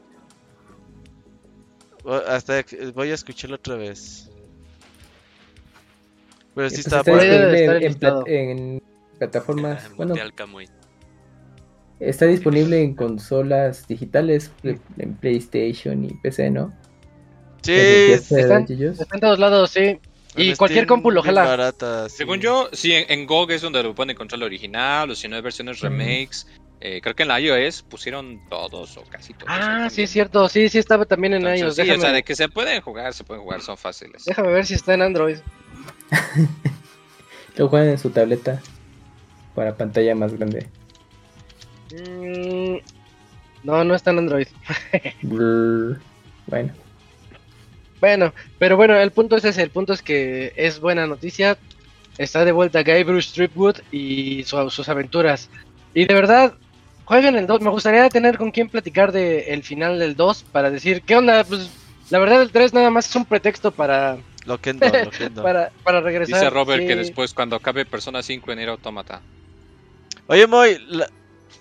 Hasta 2.06 2.66
voy 2.94 3.12
a 3.12 3.14
escucharlo 3.14 3.56
otra 3.56 3.76
vez. 3.76 4.30
Pero 6.56 6.70
sí 6.70 6.82
está, 6.82 7.02
en, 7.08 8.24
en, 8.28 8.84
plataformas. 9.18 9.90
bueno, 9.96 10.16
Está 12.00 12.26
disponible 12.26 12.82
en 12.82 12.96
consolas 12.96 13.88
digitales, 13.88 14.52
en 14.64 15.16
PlayStation 15.16 16.04
y 16.04 16.14
PC, 16.16 16.52
¿no? 16.52 16.74
Sí, 17.62 17.72
están, 17.72 18.66
en 18.70 19.20
todos 19.22 19.40
lados, 19.40 19.72
sí. 19.72 19.98
Y 20.36 20.54
cualquier 20.56 20.86
compu 20.86 21.12
lo 21.12 21.22
jala. 21.22 21.74
Según 22.10 22.42
yo, 22.42 22.70
sí, 22.74 22.92
en, 22.94 23.26
GOG 23.26 23.52
es 23.52 23.62
donde 23.62 23.82
lo 23.82 23.96
pueden 23.96 24.12
encontrar 24.12 24.40
el 24.40 24.44
original, 24.44 25.10
o 25.12 25.16
si 25.16 25.28
no 25.28 25.38
hay 25.38 25.42
versiones 25.42 25.80
remakes. 25.80 26.48
Eh, 26.86 27.00
creo 27.02 27.16
que 27.16 27.24
en 27.24 27.30
la 27.30 27.40
iOS 27.40 27.82
pusieron 27.84 28.42
todos 28.50 28.98
o 28.98 29.04
casi 29.04 29.34
todos. 29.34 29.48
Ah, 29.48 29.88
sí, 29.90 30.02
es 30.02 30.10
cierto. 30.10 30.50
Sí, 30.50 30.68
sí, 30.68 30.80
estaba 30.80 31.06
también 31.06 31.34
en 31.34 31.44
iOS. 31.44 31.78
Sí, 31.78 31.90
o 31.90 31.98
sea, 31.98 32.12
de 32.12 32.24
que 32.24 32.36
se 32.36 32.50
pueden 32.50 32.82
jugar, 32.82 33.14
se 33.14 33.24
pueden 33.24 33.42
jugar, 33.42 33.62
son 33.62 33.78
fáciles. 33.78 34.26
Déjame 34.26 34.52
ver 34.52 34.66
si 34.66 34.74
está 34.74 34.94
en 34.94 35.02
Android. 35.02 35.38
lo 37.56 37.70
juegan 37.70 37.88
en 37.88 37.98
su 37.98 38.10
tableta 38.10 38.62
para 39.56 39.78
pantalla 39.78 40.14
más 40.14 40.34
grande. 40.34 40.68
Mm, 41.94 42.80
no, 43.64 43.86
no 43.86 43.96
está 43.96 44.12
en 44.12 44.18
Android. 44.18 44.48
bueno. 45.22 46.74
Bueno, 48.02 48.34
pero 48.60 48.76
bueno, 48.76 48.98
el 48.98 49.12
punto 49.12 49.38
es 49.38 49.46
ese, 49.46 49.64
el 49.64 49.70
punto 49.70 49.94
es 49.94 50.02
que 50.02 50.52
es 50.58 50.82
buena 50.82 51.08
noticia. 51.08 51.58
Está 52.18 52.44
de 52.44 52.52
vuelta 52.52 52.84
Guy 52.84 53.04
Bruce 53.06 53.30
Stripwood 53.30 53.78
y 53.90 54.44
sus 54.44 54.90
aventuras. 54.90 55.50
Y 55.94 56.06
de 56.06 56.14
verdad, 56.14 56.56
jueguen 57.06 57.36
el 57.36 57.48
2. 57.48 57.62
Me 57.62 57.70
gustaría 57.70 58.08
tener 58.10 58.38
con 58.38 58.52
quién 58.52 58.70
platicar 58.70 59.12
del 59.12 59.44
el 59.48 59.64
final 59.64 60.00
del 60.00 60.16
2 60.16 60.46
para 60.52 60.70
decir, 60.70 61.02
¿qué 61.02 61.16
onda? 61.16 61.44
Pues 61.44 61.70
la 62.10 62.20
verdad 62.20 62.42
el 62.42 62.52
3 62.52 62.74
nada 62.74 62.90
más 62.90 63.10
es 63.10 63.16
un 63.16 63.26
pretexto 63.26 63.72
para... 63.72 64.18
Lo 64.46 64.60
que 64.60 64.74
para, 65.36 65.72
para 65.84 66.02
regresar. 66.02 66.40
Dice 66.40 66.50
Robert 66.50 66.86
que 66.86 66.96
después 66.96 67.34
cuando 67.34 67.56
acabe 67.56 67.86
Persona 67.86 68.22
5 68.22 68.52
en 68.52 68.60
ir 68.60 68.70
Automata. 68.70 69.22
Oye, 70.28 70.48
Moy, 70.48 70.78
la, 70.88 71.10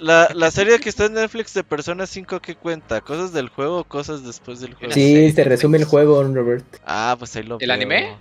la, 0.01 0.30
la, 0.34 0.51
serie 0.51 0.80
que 0.80 0.88
está 0.88 1.07
en 1.07 1.14
Netflix 1.14 1.55
de 1.55 1.62
Persona 1.62 2.07
5, 2.07 2.40
¿qué 2.40 2.57
cuenta? 2.57 3.01
¿Cosas 3.01 3.32
del 3.32 3.49
juego 3.49 3.78
o 3.78 3.84
cosas 3.84 4.24
después 4.24 4.61
del 4.61 4.74
juego? 4.74 4.93
Sí, 4.93 5.32
te 5.32 5.45
resume 5.45 5.78
el 5.78 5.84
juego, 5.84 6.22
Robert. 6.24 6.64
Ah, 6.84 7.14
pues 7.18 7.36
ahí 7.36 7.45
lo 7.45 7.59
¿El 7.61 7.70
anime? 7.70 8.16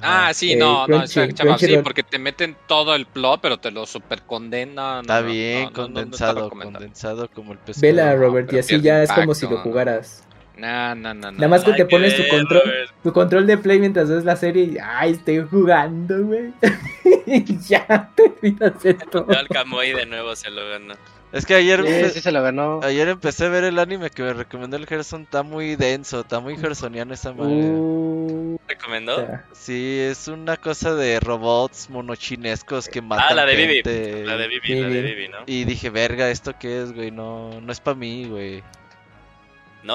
Ah, 0.00 0.32
sí, 0.32 0.56
no, 0.56 0.86
no, 0.86 1.06
chaval, 1.06 1.58
sí, 1.58 1.76
porque 1.82 2.02
te 2.02 2.18
meten 2.18 2.56
todo 2.66 2.94
el 2.94 3.04
plot, 3.04 3.40
pero 3.42 3.58
te 3.58 3.70
lo 3.70 3.84
super 3.84 4.22
condenan. 4.22 5.02
Está 5.02 5.20
bien 5.20 5.70
condensado, 5.70 6.48
condensado 6.48 7.28
como 7.28 7.52
el 7.52 7.58
pescado. 7.58 7.82
Vela, 7.82 8.14
Robert, 8.14 8.52
y 8.52 8.58
así 8.58 8.80
ya 8.80 9.02
es 9.02 9.12
como 9.12 9.34
si 9.34 9.46
lo 9.46 9.58
jugaras. 9.58 10.24
No, 10.56 10.94
no, 10.94 11.14
no, 11.14 11.32
Nada 11.32 11.48
más 11.48 11.64
que 11.64 11.72
te 11.72 11.86
pones 11.86 12.14
tu 12.16 12.28
control, 12.28 12.62
tu 13.02 13.12
control 13.12 13.46
de 13.46 13.58
play 13.58 13.80
mientras 13.80 14.08
ves 14.08 14.24
la 14.24 14.36
serie 14.36 14.64
y 14.64 14.76
ay, 14.82 15.12
estoy 15.12 15.44
jugando, 15.50 16.24
güey. 16.24 16.52
y 17.26 17.58
ya 17.58 18.10
te 18.14 18.22
olvidas 18.22 18.82
de 18.82 18.94
todo. 18.94 19.26
Al 19.36 19.48
Camoy 19.48 19.92
de 19.92 20.06
nuevo 20.06 20.36
se 20.36 20.50
lo 20.50 20.68
ganó. 20.68 20.94
Es 21.32 21.46
que 21.46 21.54
ayer, 21.54 21.82
se 22.10 22.30
lo 22.30 22.42
ganó. 22.42 22.80
ayer 22.82 23.08
empecé 23.08 23.46
a 23.46 23.48
ver 23.48 23.64
el 23.64 23.78
anime 23.78 24.10
que 24.10 24.22
me 24.22 24.34
recomendó 24.34 24.76
el 24.76 24.86
Gerson. 24.86 25.22
Está 25.22 25.42
muy 25.42 25.76
denso, 25.76 26.20
está 26.20 26.40
muy 26.40 26.58
gersoniano 26.58 27.14
esa 27.14 27.32
madre. 27.32 27.54
Uh, 27.54 28.58
¿Recomendó? 28.68 29.26
Sí, 29.52 29.98
es 29.98 30.28
una 30.28 30.58
cosa 30.58 30.94
de 30.94 31.20
robots 31.20 31.88
monochinescos 31.88 32.86
que 32.88 33.00
matan 33.00 33.26
Ah, 33.30 33.34
la 33.34 33.46
de 33.46 33.56
Vivi. 33.56 33.82
La 34.24 34.36
de 34.36 34.48
Vivi, 34.48 34.80
la 34.80 34.88
de 34.88 35.02
Vivi, 35.02 35.28
¿no? 35.28 35.38
Y 35.46 35.64
dije, 35.64 35.88
verga, 35.88 36.28
¿esto 36.30 36.52
qué 36.60 36.82
es, 36.82 36.92
güey? 36.92 37.10
No, 37.10 37.60
no 37.60 37.72
es 37.72 37.80
para 37.80 37.94
mí, 37.96 38.26
güey. 38.26 38.62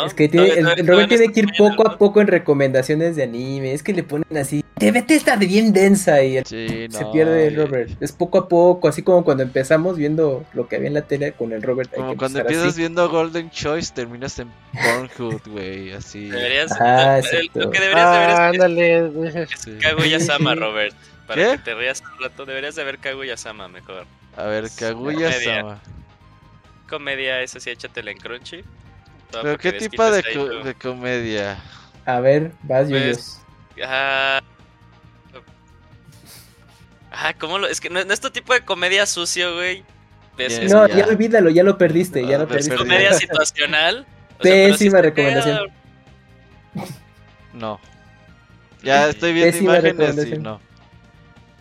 Es 0.05 0.13
que 0.13 0.27
tiene, 0.27 0.49
el, 0.49 0.85
Robert 0.85 1.07
tiene 1.07 1.31
que 1.31 1.39
ir 1.39 1.47
poco 1.57 1.87
a 1.87 1.97
poco 1.97 2.19
en 2.19 2.27
recomendaciones 2.27 3.15
de 3.15 3.23
anime. 3.23 3.73
Es 3.73 3.83
que 3.83 3.93
le 3.93 4.03
ponen 4.03 4.37
así, 4.37 4.63
te 4.77 4.91
vete 4.91 5.15
esta 5.15 5.37
de 5.37 5.45
bien 5.45 5.71
densa 5.71 6.21
y 6.23 6.43
se 6.45 6.89
pierde 7.13 7.47
el 7.47 7.55
Robert. 7.55 7.91
Es 8.01 8.11
poco 8.11 8.37
a 8.37 8.49
poco, 8.49 8.89
así 8.89 9.01
como 9.01 9.23
cuando 9.23 9.43
empezamos 9.43 9.97
viendo 9.97 10.45
lo 10.53 10.67
que 10.67 10.75
había 10.75 10.89
en 10.89 10.93
la 10.93 11.03
tele 11.03 11.31
con 11.31 11.53
el 11.53 11.61
Robert. 11.61 11.93
Como 11.93 12.17
cuando 12.17 12.39
empiezas 12.39 12.75
viendo 12.75 13.09
Golden 13.09 13.49
Choice, 13.49 13.93
terminas 13.93 14.37
en 14.39 14.51
Pornhub, 14.73 15.41
güey, 15.47 15.93
así. 15.93 16.29
Deberías, 16.29 16.71
ah, 16.79 17.21
lo 17.53 17.71
que 17.71 17.79
deberías 17.79 18.11
de 18.11 18.19
ver 18.19 18.29
es, 18.29 18.39
ándale. 18.39 19.41
es 19.43 19.65
Kaguya-sama, 19.81 20.55
Robert. 20.55 20.95
Para 21.27 21.43
¿Qué? 21.43 21.51
que 21.57 21.63
te 21.63 21.75
rías 21.75 22.01
un 22.01 22.23
rato, 22.23 22.45
deberías 22.45 22.75
de 22.75 22.83
ver 22.83 22.99
Kaguya-sama 22.99 23.67
mejor. 23.69 24.05
A 24.35 24.43
ver, 24.43 24.65
Kaguya-sama. 24.77 25.81
Comedia, 26.89 27.41
esa 27.41 27.59
sí, 27.59 27.69
échatela 27.69 28.11
en 28.11 28.17
Crunchy. 28.17 28.63
¿Pero 29.31 29.57
qué 29.57 29.73
tipo 29.73 30.03
de, 30.09 30.21
de, 30.63 30.73
comedia? 30.75 31.57
A 32.05 32.19
ver, 32.19 32.51
vas, 32.63 32.87
pues, 32.89 33.41
ah, 33.83 34.41
ah, 37.11 37.33
¿cómo 37.37 37.59
lo...? 37.59 37.67
Es 37.67 37.81
que 37.81 37.89
no, 37.89 37.99
es 37.99 38.19
tu 38.19 38.29
tipo 38.29 38.53
de 38.53 38.61
comedia 38.61 39.05
sucio, 39.05 39.55
güey. 39.55 39.83
no, 40.69 40.87
ya. 40.87 41.05
olvídalo, 41.07 41.49
ya 41.49 41.63
lo 41.63 41.77
perdiste, 41.77 42.25
ya 42.25 42.37
lo 42.37 42.47
perdiste. 42.47 42.75
¿Comedia 42.75 43.13
situacional? 43.13 44.05
Pésima 44.41 45.01
recomendación. 45.01 45.71
No. 47.53 47.79
Ya 48.83 49.09
estoy 49.09 49.33
viendo 49.33 49.57
imágenes 49.57 50.27
y 50.27 50.37
no. 50.37 50.61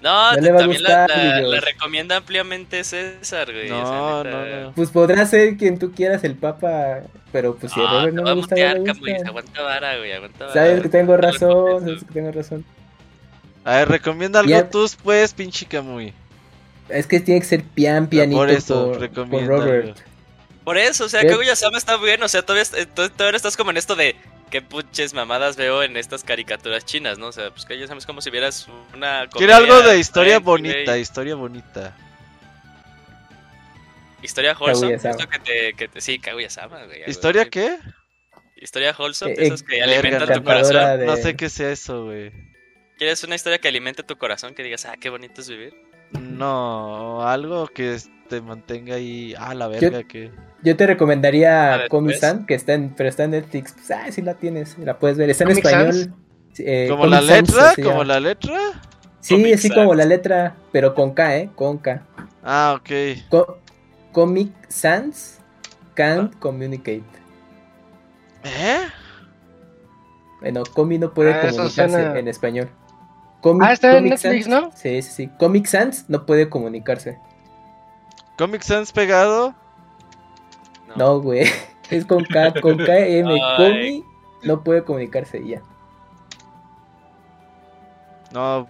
No, 0.01 0.34
también 0.34 0.82
la, 0.82 1.07
recomienda 1.61 2.16
ampliamente 2.16 2.84
César, 2.84 3.53
güey. 3.53 3.68
No, 3.68 4.22
no, 4.22 4.44
no. 4.44 4.72
Pues 4.72 4.90
podrá 4.90 5.24
ser 5.26 5.57
quien 5.57 5.78
tú 5.78 5.92
quieras 5.92 6.22
el 6.24 6.34
Papa, 6.36 7.01
pero 7.32 7.57
pues 7.57 7.72
si 7.72 7.80
a 7.80 7.90
Robert 7.90 8.14
no 8.14 8.22
me 8.22 8.32
gusta, 8.34 8.55
no 8.74 8.84
me 8.84 8.92
gusta. 8.92 9.28
Aguanta 9.28 9.62
vara, 9.62 9.97
güey, 9.97 10.12
aguanta 10.12 10.47
vara. 10.47 10.53
Sabes 10.53 10.82
que 10.82 10.88
tengo 10.88 11.16
razón, 11.16 11.80
sabes 11.80 12.05
que 12.05 12.12
tengo 12.12 12.30
razón. 12.30 12.64
A 13.64 13.78
ver, 13.78 13.88
recomienda 13.88 14.40
algo 14.40 14.64
tú, 14.66 14.86
pues, 15.03 15.32
pinche 15.32 15.66
Camuy. 15.66 16.12
Es 16.88 17.07
que 17.07 17.18
tiene 17.18 17.40
que 17.40 17.47
ser 17.47 17.64
pian, 17.64 18.07
pianito 18.07 18.38
por, 18.38 18.51
eso, 18.51 18.92
por, 18.92 19.28
por 19.28 19.47
Robert. 19.47 19.99
Por 20.62 20.78
eso, 20.78 21.05
o 21.05 21.09
sea, 21.09 21.26
Kaguya-sama 21.26 21.78
está 21.78 21.97
bien, 21.97 22.22
o 22.22 22.28
sea, 22.28 22.42
todavía, 22.42 22.64
todavía 22.94 23.36
estás 23.36 23.57
como 23.57 23.70
en 23.70 23.76
esto 23.76 23.97
de 23.97 24.14
qué 24.57 24.62
puches 24.62 25.12
mamadas 25.12 25.54
veo 25.57 25.82
en 25.82 25.98
estas 25.98 26.24
caricaturas 26.24 26.86
chinas, 26.86 27.18
¿no? 27.18 27.26
O 27.26 27.32
sea, 27.32 27.50
pues 27.50 27.66
que 27.66 27.78
ya 27.78 27.86
sabes 27.86 28.07
como 28.07 28.22
si 28.22 28.30
vieras 28.30 28.66
una... 28.94 29.28
Quiero 29.28 29.54
algo 29.54 29.82
de 29.82 29.98
historia 29.98 30.38
bonita, 30.38 30.96
historia 30.96 31.34
bonita. 31.34 31.94
Historia 34.22 34.57
wholesome, 34.59 34.94
esto 34.94 35.28
que 35.28 35.38
te, 35.40 35.72
que 35.74 35.88
te... 35.88 36.00
Sí, 36.00 36.18
Kaguya-sama, 36.18 36.84
güey. 36.84 37.02
¿Historia 37.07 37.50
qué? 37.50 37.76
Historia 38.57 38.96
wholesome, 38.98 39.32
eh, 39.32 39.36
esos 39.40 39.62
que 39.62 39.82
alimentan 39.82 40.32
tu 40.32 40.42
corazón. 40.42 41.04
No 41.04 41.16
sé 41.16 41.36
qué 41.36 41.50
sea 41.50 41.70
eso, 41.70 42.07
güey. 42.07 42.32
¿Quieres 42.96 43.22
una 43.24 43.34
historia 43.34 43.59
que 43.59 43.68
alimente 43.68 44.04
tu 44.04 44.16
corazón? 44.16 44.54
Que 44.54 44.62
digas, 44.62 44.86
ah, 44.86 44.96
qué 44.98 45.11
bonito 45.11 45.42
es 45.42 45.50
vivir. 45.50 45.74
No, 46.12 47.28
algo 47.28 47.66
que 47.66 47.98
te 48.30 48.40
mantenga 48.40 48.94
ahí. 48.94 49.34
Ah, 49.36 49.54
la 49.54 49.68
verga, 49.68 50.02
que. 50.04 50.30
Yo 50.66 50.76
te 50.76 50.84
recomendaría 50.84 51.86
Comic-San, 51.88 52.44
que 52.44 52.54
está 52.54 52.74
en, 52.74 52.90
pero 52.90 53.08
está 53.08 53.22
en 53.22 53.30
Netflix. 53.30 53.72
Pues, 53.72 53.88
ah, 53.92 54.10
sí 54.10 54.20
la 54.20 54.34
tienes, 54.34 54.76
la 54.78 54.98
puedes 54.98 55.16
ver. 55.16 55.30
Está 55.30 55.44
en 55.44 55.50
español. 55.50 56.12
Eh, 56.58 56.88
¿Como 56.90 57.06
la 57.06 57.20
letra? 57.20 57.72
¿Como 57.80 58.02
la 58.02 58.18
letra? 58.18 58.58
Sí, 59.20 59.52
así 59.52 59.70
como 59.70 59.94
la 59.94 60.04
letra, 60.04 60.56
pero 60.72 60.92
con 60.92 61.14
K, 61.14 61.36
¿eh? 61.36 61.50
Con 61.54 61.78
K. 61.78 62.02
Ah, 62.42 62.80
ok. 62.80 63.46
Comic 64.10 64.52
Sans 64.66 65.38
Can't 65.94 66.32
ah. 66.34 66.36
Communicate. 66.40 67.04
¿Eh? 68.42 68.88
Bueno, 70.40 70.64
Comi 70.74 70.98
no 70.98 71.14
puede 71.14 71.32
ah, 71.32 71.48
comunicarse 71.48 72.18
en 72.18 72.26
español. 72.26 72.68
ah, 73.60 73.72
está 73.72 73.98
en 73.98 74.08
Netflix, 74.08 74.48
¿no? 74.48 74.72
Sí, 74.74 75.00
sí, 75.02 75.12
sí. 75.12 75.30
Comic 75.38 75.66
Sans 75.66 76.06
no 76.08 76.26
puede 76.26 76.48
comunicarse. 76.48 77.20
¿Comic 78.36 78.62
Sans 78.62 78.90
pegado? 78.90 79.54
No, 80.97 81.20
güey. 81.20 81.47
Es 81.90 82.05
con 82.05 82.24
K, 82.24 82.53
con 82.61 82.78
KM. 82.78 83.38
Comi 83.57 84.05
no 84.42 84.64
puede 84.64 84.82
comunicarse 84.82 85.47
ya. 85.47 85.62
No, 88.32 88.68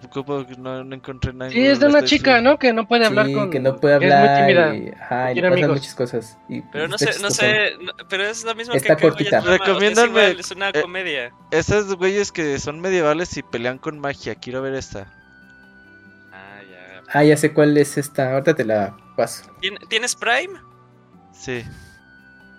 no, 0.57 0.83
no 0.83 0.95
encontré 0.95 1.33
nada. 1.33 1.51
Sí, 1.51 1.65
es 1.65 1.79
de 1.79 1.87
una 1.87 2.03
chica, 2.03 2.41
¿no? 2.41 2.57
Que 2.57 2.71
no 2.73 2.87
puede 2.87 3.05
hablar 3.05 3.25
sí, 3.25 3.33
con. 3.33 3.49
que 3.49 3.59
no 3.59 3.75
puede 3.75 3.95
hablar. 3.95 4.75
Y, 4.75 4.89
ajá, 4.89 5.31
y 5.33 5.41
le 5.41 5.49
pasan 5.49 5.71
muchas 5.71 5.95
cosas. 5.95 6.37
pero 6.71 6.87
no 6.87 6.97
sé, 6.97 7.19
no 7.21 7.31
sé. 7.31 7.73
pero 8.07 8.23
es 8.23 8.43
la 8.43 8.53
misma 8.53 8.75
Está 8.75 8.95
que 8.95 9.09
cortita. 9.09 9.41
Recomiéndame. 9.41 10.31
Es, 10.31 10.51
una 10.51 10.69
eh, 10.69 10.81
comedia. 10.81 11.31
Esas 11.51 11.93
güeyes 11.95 12.31
que 12.31 12.59
son 12.59 12.79
medievales 12.79 13.35
y 13.35 13.43
pelean 13.43 13.77
con 13.77 13.99
magia. 13.99 14.35
Quiero 14.35 14.61
ver 14.61 14.75
esta. 14.75 15.11
Ah, 16.31 16.61
ya. 16.69 17.03
Ah, 17.11 17.23
ya 17.23 17.35
sé 17.35 17.51
cuál 17.51 17.75
es 17.77 17.97
esta. 17.97 18.33
Ahorita 18.33 18.55
te 18.55 18.63
la 18.63 18.95
paso. 19.15 19.43
¿Tienes 19.89 20.15
Prime? 20.15 20.53
Sí. 21.33 21.63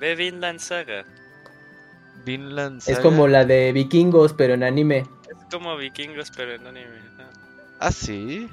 Ve 0.01 0.15
Vinland 0.15 0.61
Saga. 0.61 1.05
Vinland 2.25 2.81
Saga. 2.81 2.99
Es 2.99 3.03
como 3.03 3.27
la 3.29 3.45
de 3.45 3.73
vikingos, 3.73 4.33
pero 4.33 4.55
en 4.55 4.63
anime. 4.63 5.07
Es 5.29 5.45
como 5.51 5.77
vikingos, 5.77 6.31
pero 6.37 6.53
en 6.55 6.67
anime. 6.67 6.99
Ah, 7.81 7.93
sí. 7.93 8.49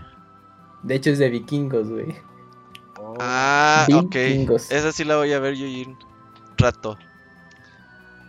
De 0.84 0.96
hecho 0.96 1.10
es 1.10 1.20
de 1.20 1.30
vikingos, 1.30 1.90
güey. 1.90 2.16
Ah, 3.20 3.88
ok. 3.94 4.16
Esa 4.16 4.92
sí 4.92 5.04
la 5.04 5.18
voy 5.18 5.34
a 5.34 5.40
ver 5.40 5.56
yo 5.56 5.66
en 5.66 5.98
rato. 6.58 6.98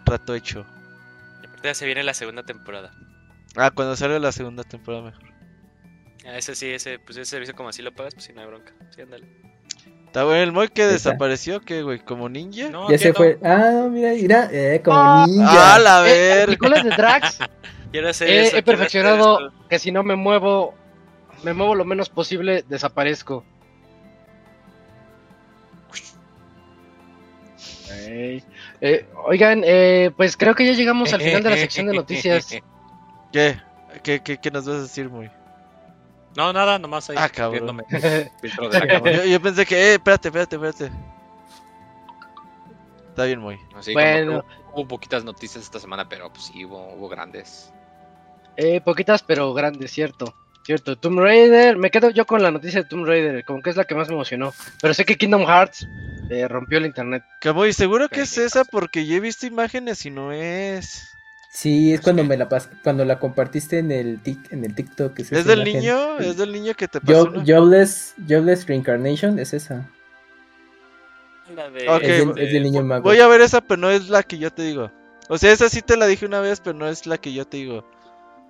Rato 0.04 0.34
hecho. 0.34 0.66
Y 1.42 1.46
aparte 1.46 1.68
ya 1.68 1.74
se 1.74 1.86
viene 1.86 2.02
la 2.02 2.14
segunda 2.14 2.42
temporada. 2.44 2.92
Ah, 3.56 3.70
cuando 3.70 3.96
salga 3.96 4.18
la 4.18 4.32
segunda 4.32 4.62
temporada 4.64 5.04
mejor. 5.04 5.24
Ah, 6.26 6.36
ese 6.36 6.54
sí, 6.54 6.70
ese, 6.70 6.98
pues 6.98 7.16
ese 7.16 7.30
servicio 7.30 7.54
como 7.54 7.68
así 7.68 7.82
lo 7.82 7.94
pagas, 7.94 8.14
pues 8.14 8.26
si 8.26 8.32
no 8.32 8.40
hay 8.40 8.46
bronca. 8.46 8.72
Sí, 8.94 9.02
ándale. 9.02 9.26
Está 10.06 10.24
bueno, 10.24 10.42
el 10.42 10.52
Moy 10.52 10.68
que 10.68 10.86
desapareció, 10.86 11.60
¿qué, 11.60 11.82
güey? 11.82 11.98
¿Como 11.98 12.28
ninja? 12.28 12.70
No, 12.70 12.90
ya 12.90 12.96
se 12.96 13.12
fue. 13.12 13.38
Ah, 13.44 13.86
mira, 13.90 14.12
mira, 14.12 14.48
eh, 14.50 14.80
como 14.82 14.96
ah, 14.98 15.24
ninja. 15.26 15.74
¡Ah, 15.74 15.78
la 15.78 16.00
ver! 16.00 16.48
Eh, 16.48 16.56
de 16.56 16.90
Drax. 16.90 17.38
he 17.92 18.62
perfeccionado 18.62 19.52
que 19.68 19.78
si 19.78 19.92
no 19.92 20.02
me 20.02 20.16
muevo, 20.16 20.74
me 21.42 21.52
muevo 21.52 21.74
lo 21.74 21.84
menos 21.84 22.08
posible, 22.08 22.64
desaparezco. 22.68 23.44
Eh, 28.80 29.06
oigan, 29.26 29.62
eh, 29.64 30.10
pues 30.16 30.36
creo 30.36 30.54
que 30.54 30.66
ya 30.66 30.72
llegamos 30.72 31.12
al 31.12 31.20
final 31.20 31.42
de 31.42 31.50
la 31.50 31.56
sección 31.56 31.86
de 31.86 31.94
noticias. 31.94 32.48
¿Qué? 33.32 33.60
¿Qué, 34.02 34.20
qué, 34.20 34.38
qué 34.38 34.50
nos 34.50 34.66
vas 34.66 34.76
a 34.76 34.82
decir, 34.82 35.08
muy? 35.08 35.30
No, 36.36 36.52
nada, 36.52 36.78
nomás 36.78 37.08
ahí. 37.08 37.16
Ah, 37.18 37.28
cabrón. 37.28 37.82
yo, 37.90 39.24
yo, 39.24 39.40
pensé 39.40 39.64
que, 39.64 39.74
eh, 39.74 39.94
espérate, 39.94 40.28
espérate, 40.28 40.56
espérate. 40.56 40.90
Está 43.08 43.24
bien, 43.24 43.40
muy. 43.40 43.58
bueno. 43.94 44.44
hubo, 44.74 44.86
poquitas 44.86 45.24
noticias 45.24 45.64
esta 45.64 45.80
semana, 45.80 46.06
pero 46.06 46.30
pues 46.30 46.44
sí, 46.44 46.66
hubo, 46.66 46.92
hubo 46.92 47.08
grandes. 47.08 47.72
Eh, 48.58 48.82
poquitas, 48.82 49.22
pero 49.22 49.54
grandes, 49.54 49.90
cierto. 49.90 50.34
Cierto, 50.64 50.98
Tomb 50.98 51.20
Raider, 51.20 51.76
me 51.76 51.90
quedo 51.90 52.10
yo 52.10 52.26
con 52.26 52.42
la 52.42 52.50
noticia 52.50 52.82
de 52.82 52.88
Tomb 52.88 53.06
Raider, 53.06 53.44
como 53.44 53.62
que 53.62 53.70
es 53.70 53.76
la 53.76 53.84
que 53.84 53.94
más 53.94 54.08
me 54.08 54.14
emocionó. 54.14 54.52
Pero 54.82 54.92
sé 54.92 55.04
que 55.04 55.16
Kingdom 55.16 55.46
Hearts 55.46 55.88
eh, 56.28 56.46
rompió 56.48 56.76
el 56.78 56.86
internet. 56.86 57.22
Que 57.40 57.50
voy, 57.50 57.72
seguro 57.72 58.08
que 58.08 58.22
es 58.22 58.36
esa 58.36 58.64
porque 58.64 59.06
ya 59.06 59.16
he 59.16 59.20
visto 59.20 59.46
imágenes 59.46 60.04
y 60.04 60.10
no 60.10 60.32
es. 60.32 61.15
Sí, 61.56 61.94
es 61.94 62.02
cuando 62.02 62.22
me 62.22 62.36
la 62.36 62.50
pas 62.50 62.68
cuando 62.82 63.02
la 63.06 63.18
compartiste 63.18 63.78
en 63.78 63.90
el 63.90 64.20
tic 64.20 64.52
en 64.52 64.62
el 64.66 64.74
TikTok. 64.74 65.18
¿Es, 65.20 65.46
del 65.46 65.64
niño? 65.64 66.18
¿Es 66.18 66.36
del 66.36 66.52
niño 66.52 66.74
que 66.74 66.86
te 66.86 67.00
pasó? 67.00 67.32
Jobless, 67.46 68.14
Jobless 68.28 68.66
Reincarnation, 68.66 69.38
es 69.38 69.54
esa. 69.54 69.88
La 71.54 71.70
de... 71.70 71.86
es, 72.02 72.52
del, 72.52 72.62
niño 72.62 72.82
mago. 72.82 73.04
Voy 73.04 73.20
a 73.20 73.26
ver 73.26 73.40
esa, 73.40 73.62
pero 73.62 73.80
no 73.80 73.90
es 73.90 74.10
la 74.10 74.22
que 74.22 74.36
yo 74.36 74.52
te 74.52 74.64
digo. 74.64 74.92
O 75.30 75.38
sea, 75.38 75.50
esa 75.50 75.70
sí 75.70 75.80
te 75.80 75.96
la 75.96 76.06
dije 76.06 76.26
una 76.26 76.40
vez, 76.40 76.60
pero 76.60 76.76
no 76.76 76.88
es 76.88 77.06
la 77.06 77.16
que 77.16 77.32
yo 77.32 77.46
te 77.46 77.56
digo. 77.56 77.88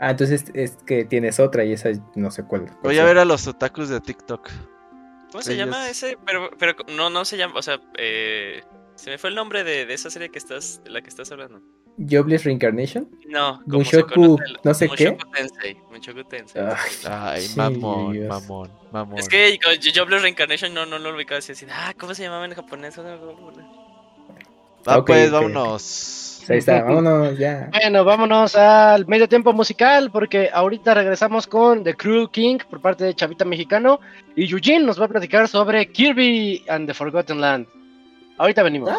Ah, 0.00 0.11
entonces 0.11 0.46
es 0.54 0.76
que 0.84 1.04
tienes 1.04 1.38
otra 1.38 1.64
y 1.64 1.74
esa 1.74 1.90
no 2.16 2.32
sé 2.32 2.42
cuál. 2.42 2.66
Voy 2.82 2.98
a 2.98 3.04
ver 3.04 3.18
a 3.18 3.24
los 3.24 3.46
otakus 3.46 3.88
de 3.88 4.00
TikTok. 4.00 4.50
¿Cómo 5.30 5.42
se 5.42 5.54
llama 5.54 5.88
ese? 5.88 6.18
Pero, 6.26 6.50
pero 6.59 6.74
no, 6.96 7.09
no 7.09 7.24
se 7.24 7.36
llama, 7.36 7.57
o 7.57 7.62
sea, 7.62 7.80
eh, 7.98 8.64
se 8.96 9.11
me 9.11 9.18
fue 9.18 9.30
el 9.30 9.36
nombre 9.36 9.62
de, 9.62 9.86
de, 9.86 9.94
esa 9.94 10.11
serie 10.11 10.28
que 10.28 10.38
estás, 10.38 10.82
de 10.82 10.90
la 10.90 11.02
que 11.02 11.09
estás 11.09 11.30
hablando. 11.30 11.62
Jobless 11.99 12.44
Reincarnation? 12.44 13.09
No, 13.26 13.61
como 13.64 13.78
Mushoku, 13.78 14.38
no 14.62 14.74
sé 14.74 14.88
qué. 14.90 15.16
Tensei, 15.34 15.76
Mushoku 15.90 16.24
Tensei. 16.24 16.62
Ay, 17.09 17.47
mamón, 17.57 18.28
mamón, 18.28 18.70
mamón. 18.92 19.18
Es 19.18 19.28
que 19.28 19.59
Jobless 19.94 20.22
Reincarnation 20.22 20.74
no, 20.74 20.86
no 20.86 20.99
lo 20.99 21.14
ubicaba 21.14 21.38
así, 21.38 21.53
así. 21.53 21.66
Ah, 21.70 21.94
¿cómo 21.99 22.14
se 22.14 22.24
llamaba 22.24 22.44
en 22.44 22.55
japonés? 22.55 22.99
Ah, 24.86 25.05
pues, 25.05 25.30
vámonos. 25.30 26.36
Pues 26.47 26.51
ahí 26.51 26.59
está, 26.59 26.82
vámonos 26.84 27.38
ya. 27.38 27.70
Bueno, 27.72 28.05
vámonos 28.05 28.55
al 28.55 29.07
medio 29.07 29.28
tiempo 29.28 29.53
musical 29.53 30.11
porque 30.12 30.51
ahorita 30.53 30.94
regresamos 30.94 31.47
con 31.47 31.82
The 31.82 31.94
Crew 31.94 32.28
King 32.28 32.59
por 32.70 32.80
parte 32.80 33.05
de 33.05 33.14
Chavita 33.14 33.44
Mexicano 33.44 34.01
y 34.36 34.51
Eugene 34.51 34.84
nos 34.84 35.01
va 35.01 35.07
a 35.07 35.09
platicar 35.09 35.49
sobre 35.49 35.90
Kirby 35.90 36.64
and 36.68 36.86
the 36.86 36.94
Forgotten 36.94 37.40
Land. 37.40 37.66
Ahorita 38.38 38.62
venimos. 38.62 38.90
Ah, 38.90 38.99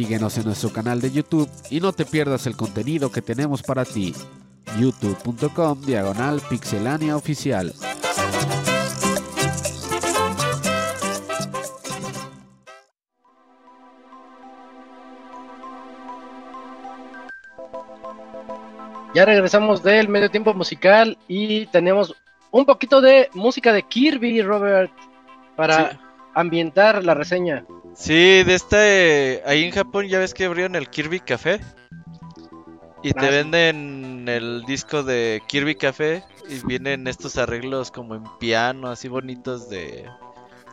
Síguenos 0.00 0.38
en 0.38 0.46
nuestro 0.46 0.72
canal 0.72 0.98
de 1.02 1.10
YouTube 1.12 1.46
y 1.68 1.78
no 1.78 1.92
te 1.92 2.06
pierdas 2.06 2.46
el 2.46 2.56
contenido 2.56 3.12
que 3.12 3.20
tenemos 3.20 3.62
para 3.62 3.84
ti. 3.84 4.14
youtube.com 4.78 5.82
diagonal 5.82 6.40
pixelania 6.48 7.14
oficial. 7.18 7.74
Ya 19.14 19.24
regresamos 19.24 19.82
del 19.82 20.08
medio 20.08 20.30
tiempo 20.30 20.54
musical 20.54 21.18
y 21.26 21.66
tenemos 21.66 22.14
un 22.52 22.64
poquito 22.64 23.00
de 23.00 23.28
música 23.34 23.72
de 23.72 23.82
Kirby, 23.82 24.40
Robert, 24.42 24.92
para 25.56 25.90
Sí. 25.90 25.98
ambientar 26.34 27.04
la 27.04 27.14
reseña. 27.14 27.64
Sí, 27.94 28.42
de 28.44 28.54
este. 28.54 29.42
Ahí 29.46 29.64
en 29.64 29.72
Japón 29.72 30.06
ya 30.08 30.18
ves 30.18 30.34
que 30.34 30.44
abrieron 30.44 30.74
el 30.76 30.88
Kirby 30.88 31.20
Café. 31.20 31.60
Y 33.02 33.12
te 33.12 33.26
Ah, 33.26 33.30
venden 33.30 34.26
el 34.28 34.64
disco 34.66 35.02
de 35.02 35.42
Kirby 35.48 35.74
Café. 35.74 36.22
Y 36.48 36.66
vienen 36.66 37.06
estos 37.06 37.36
arreglos 37.38 37.90
como 37.90 38.14
en 38.16 38.24
piano, 38.38 38.88
así 38.88 39.06
bonitos 39.08 39.68
de 39.70 40.04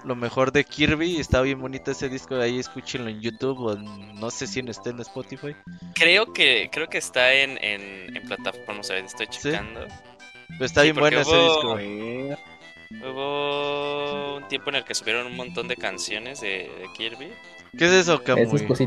lo 0.03 0.15
mejor 0.15 0.51
de 0.51 0.63
Kirby. 0.63 1.17
y 1.17 1.19
Está 1.19 1.41
bien 1.41 1.59
bonito 1.59 1.91
ese 1.91 2.09
disco. 2.09 2.35
Ahí 2.35 2.59
escúchenlo 2.59 3.09
en 3.09 3.21
YouTube 3.21 3.59
o 3.59 3.73
en- 3.73 4.15
no 4.19 4.29
sé 4.31 4.47
si 4.47 4.59
en 4.59 4.69
esté 4.69 4.89
en 4.91 4.99
Spotify. 5.01 5.55
Creo 5.95 6.33
que, 6.33 6.69
creo 6.71 6.87
que 6.87 6.97
está 6.97 7.33
en, 7.33 7.57
en, 7.63 8.15
en 8.15 8.23
plataformas, 8.23 8.89
a 8.89 8.95
ver, 8.95 9.05
estoy 9.05 9.27
¿Sí? 9.29 9.39
checando. 9.51 9.81
Pero 10.49 10.65
está 10.65 10.81
Sí, 10.81 10.87
bien 10.87 10.95
bueno 10.97 11.19
ese 11.19 11.35
disco. 11.37 11.77
Hubo 12.91 14.37
un 14.37 14.47
tiempo 14.47 14.69
en 14.69 14.77
el 14.77 14.83
que 14.83 14.95
subieron 14.95 15.27
un 15.27 15.35
montón 15.35 15.67
de 15.67 15.75
canciones 15.75 16.41
de, 16.41 16.47
de 16.79 16.87
Kirby. 16.95 17.27
¿Qué 17.77 17.85
es 17.85 17.91
eso, 17.91 18.13
Eso 18.15 18.23
Kamui? 18.23 18.43
es 18.43 18.81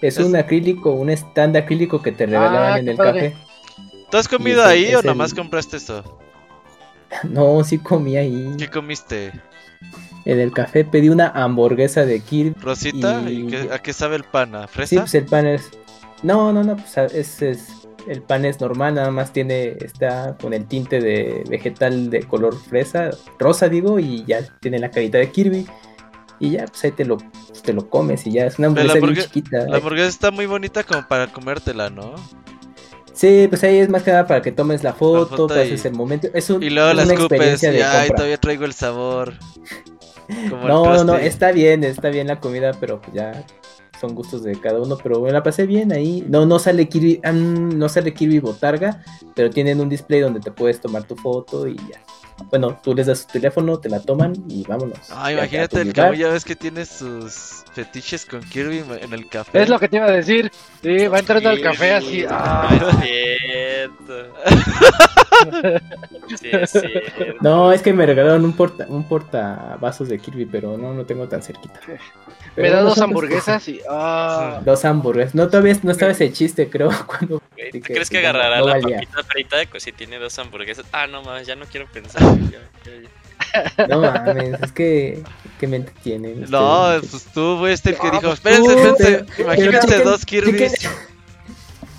Es 0.00 0.18
Es- 0.18 0.24
un 0.24 0.36
acrílico, 0.36 0.92
un 0.92 1.10
stand 1.10 1.56
acrílico 1.56 2.00
que 2.02 2.12
te 2.12 2.26
regalaban 2.26 2.72
Ah, 2.72 2.78
en 2.78 2.88
el 2.88 2.96
padre. 2.96 3.32
café. 3.32 3.44
¿Tú 4.10 4.16
has 4.16 4.28
comido 4.28 4.64
ahí 4.64 4.94
o 4.94 5.00
el- 5.00 5.06
nomás 5.06 5.34
compraste 5.34 5.76
eso? 5.76 6.18
No, 7.24 7.62
sí 7.64 7.78
comí 7.78 8.16
ahí. 8.16 8.54
¿Qué 8.58 8.68
comiste? 8.68 9.32
En 10.26 10.40
el 10.40 10.52
café 10.52 10.84
pedí 10.84 11.08
una 11.08 11.28
hamburguesa 11.28 12.04
de 12.04 12.20
Kirby. 12.20 12.54
¿Rosita? 12.60 13.22
¿Y 13.28 13.44
Y- 13.44 13.46
qué- 13.46 13.68
a 13.72 13.78
qué 13.78 13.92
sabe 13.92 14.16
el 14.16 14.24
pan? 14.24 14.54
¿A 14.54 14.66
Sí, 14.66 14.72
fresa? 14.74 15.00
pues 15.00 15.14
el 15.14 15.24
pan 15.24 15.46
es. 15.46 15.70
No, 16.22 16.52
no, 16.52 16.62
no, 16.64 16.76
pues 16.76 16.96
es, 17.14 17.40
es- 17.42 17.68
el 18.08 18.22
pan 18.22 18.44
es 18.44 18.60
normal, 18.60 18.94
nada 18.94 19.10
más 19.10 19.32
tiene, 19.32 19.76
está 19.80 20.36
con 20.40 20.52
el 20.54 20.66
tinte 20.66 21.00
de 21.00 21.44
vegetal 21.48 22.10
de 22.10 22.22
color 22.24 22.56
fresa, 22.58 23.10
rosa 23.38 23.68
digo, 23.68 23.98
y 23.98 24.24
ya 24.26 24.40
tiene 24.60 24.78
la 24.78 24.90
carita 24.90 25.18
de 25.18 25.30
Kirby. 25.30 25.66
Y 26.40 26.50
ya, 26.52 26.66
pues 26.66 26.84
ahí 26.84 26.92
te 26.92 27.04
lo, 27.04 27.18
te 27.64 27.72
lo 27.72 27.88
comes 27.90 28.24
y 28.26 28.32
ya 28.32 28.46
es 28.46 28.58
una 28.60 28.68
la 28.68 28.92
hamburguesa 28.92 28.98
hamburgue- 28.98 29.24
chiquita. 29.24 29.66
La 29.68 29.76
hamburguesa 29.78 30.08
está 30.08 30.30
muy 30.30 30.46
bonita 30.46 30.84
como 30.84 31.06
para 31.08 31.26
comértela, 31.32 31.90
¿no? 31.90 32.14
Sí, 33.12 33.46
pues 33.48 33.64
ahí 33.64 33.78
es 33.78 33.88
más 33.88 34.04
que 34.04 34.12
nada 34.12 34.26
para 34.28 34.40
que 34.42 34.52
tomes 34.52 34.84
la 34.84 34.92
foto, 34.92 35.26
foto 35.26 35.46
pases 35.48 35.84
y- 35.84 35.88
el 35.88 35.94
momento. 35.94 36.28
Es, 36.32 36.48
un- 36.50 36.62
Y 36.62 36.70
luego 36.70 36.90
es 36.90 36.96
la 36.96 37.02
una 37.02 37.14
escupes 37.14 37.62
y 37.64 37.66
ay, 37.66 38.08
todavía 38.10 38.38
traigo 38.38 38.64
el 38.64 38.72
sabor. 38.72 39.34
Como 40.50 40.68
No, 40.68 41.04
no, 41.04 41.16
está 41.16 41.50
bien, 41.52 41.82
está 41.84 42.10
bien 42.10 42.28
la 42.28 42.38
comida, 42.38 42.72
pero 42.78 43.00
ya 43.12 43.44
son 44.00 44.14
gustos 44.14 44.42
de 44.42 44.58
cada 44.60 44.80
uno, 44.80 44.96
pero 45.02 45.20
me 45.20 45.32
la 45.32 45.42
pasé 45.42 45.66
bien 45.66 45.92
ahí. 45.92 46.24
No, 46.28 46.46
no 46.46 46.58
sale 46.58 46.88
Kirby, 46.88 47.20
ah, 47.24 47.32
mm, 47.32 47.78
no 47.78 47.88
sale 47.88 48.14
Kirby 48.14 48.38
Botarga, 48.40 49.02
pero 49.34 49.50
tienen 49.50 49.80
un 49.80 49.88
display 49.88 50.20
donde 50.20 50.40
te 50.40 50.50
puedes 50.50 50.80
tomar 50.80 51.04
tu 51.04 51.16
foto 51.16 51.66
y 51.68 51.76
ya. 51.76 52.00
Bueno, 52.50 52.78
tú 52.84 52.94
les 52.94 53.08
das 53.08 53.26
tu 53.26 53.32
teléfono, 53.32 53.78
te 53.80 53.88
la 53.88 53.98
toman 54.00 54.32
y 54.48 54.62
vámonos. 54.62 54.98
Ay, 55.10 55.34
Ya, 55.34 55.40
imagínate 55.40 55.80
el. 55.80 55.92
Kamui, 55.92 56.18
ya 56.18 56.28
ves 56.28 56.44
que 56.44 56.54
tiene 56.54 56.86
sus 56.86 57.64
fetiches 57.74 58.24
con 58.24 58.40
Kirby 58.42 58.84
en 59.00 59.12
el 59.12 59.28
café. 59.28 59.60
Es 59.62 59.68
lo 59.68 59.78
que 59.80 59.88
te 59.88 59.96
iba 59.96 60.06
a 60.06 60.12
decir. 60.12 60.52
Sí, 60.80 61.08
va 61.08 61.18
entrando 61.18 61.48
al 61.48 61.56
Sí, 61.56 61.62
café 61.62 61.94
así. 61.94 62.06
sí, 62.20 62.24
ah. 62.28 62.78
no 62.80 62.92
Sí. 66.38 66.50
No, 67.40 67.72
es 67.72 67.82
que 67.82 67.92
me 67.92 68.04
regalaron 68.04 68.44
un 68.44 68.52
porta, 68.52 68.86
un 68.88 69.04
porta 69.04 69.76
vasos 69.80 70.08
de 70.08 70.18
Kirby, 70.18 70.46
pero 70.46 70.76
no 70.76 70.92
lo 70.94 71.04
tengo 71.06 71.26
tan 71.28 71.42
cerquita. 71.42 71.80
Me 72.56 72.70
da 72.70 72.80
no 72.82 72.88
dos 72.90 73.00
hamburguesas 73.00 73.66
y. 73.68 73.80
ah. 73.88 74.60
Dos 74.64 74.84
hamburguesas. 74.84 75.34
No, 75.34 75.48
todavía 75.48 75.76
no 75.82 75.92
estaba 75.92 76.12
ese 76.12 76.32
chiste, 76.32 76.68
creo, 76.68 76.90
cuando 77.06 77.40
Güey, 77.56 77.70
Sí 77.70 77.70
¿Tú 77.70 77.80
que- 77.80 77.94
crees 77.94 78.10
que 78.10 78.18
agarrará 78.18 78.58
no 78.58 78.66
la 78.66 78.72
valía. 78.74 78.96
papita 78.98 79.22
frita 79.24 79.56
si 79.80 79.92
tiene 79.92 80.18
dos 80.18 80.38
hamburguesas? 80.38 80.84
Ah, 80.92 81.06
no 81.06 81.22
mames, 81.22 81.46
ya 81.46 81.56
no 81.56 81.64
quiero 81.66 81.86
pensar. 81.86 82.20
ya, 82.50 82.58
ya, 82.84 82.92
ya. 83.02 83.08
No 83.86 84.00
mames, 84.02 84.60
es 84.62 84.72
que, 84.72 85.22
que 85.58 85.66
me 85.66 85.76
entretienen. 85.76 86.44
No, 86.50 86.88
ustedes. 86.96 87.10
pues 87.10 87.24
tú 87.32 87.56
fuiste 87.58 87.90
el 87.90 87.96
que 87.98 88.10
dijo, 88.10 88.20
pues 88.22 88.34
espérense, 88.34 88.72
espérense, 88.72 89.24
chequen- 89.26 90.02
dos 90.04 90.26
chequen- 90.26 90.90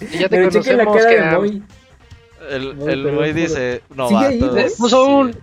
Y 0.02 0.18
ya 0.20 0.30
te 0.30 0.38
Pero 0.38 0.50
chequen 0.52 0.78
la 0.78 0.86
conocemos. 0.86 1.16
cara 1.16 1.32
de 1.32 1.38
Moy. 1.38 1.64
El, 2.50 3.12
güey 3.16 3.34
dice, 3.34 3.82
no 3.96 4.08
Sigue 4.08 4.20
va 4.22 4.28
ahí, 4.28 4.40
todos. 4.40 4.54
güey. 4.54 4.66
Puso 4.78 5.06
Sí. 5.06 5.12
un, 5.12 5.36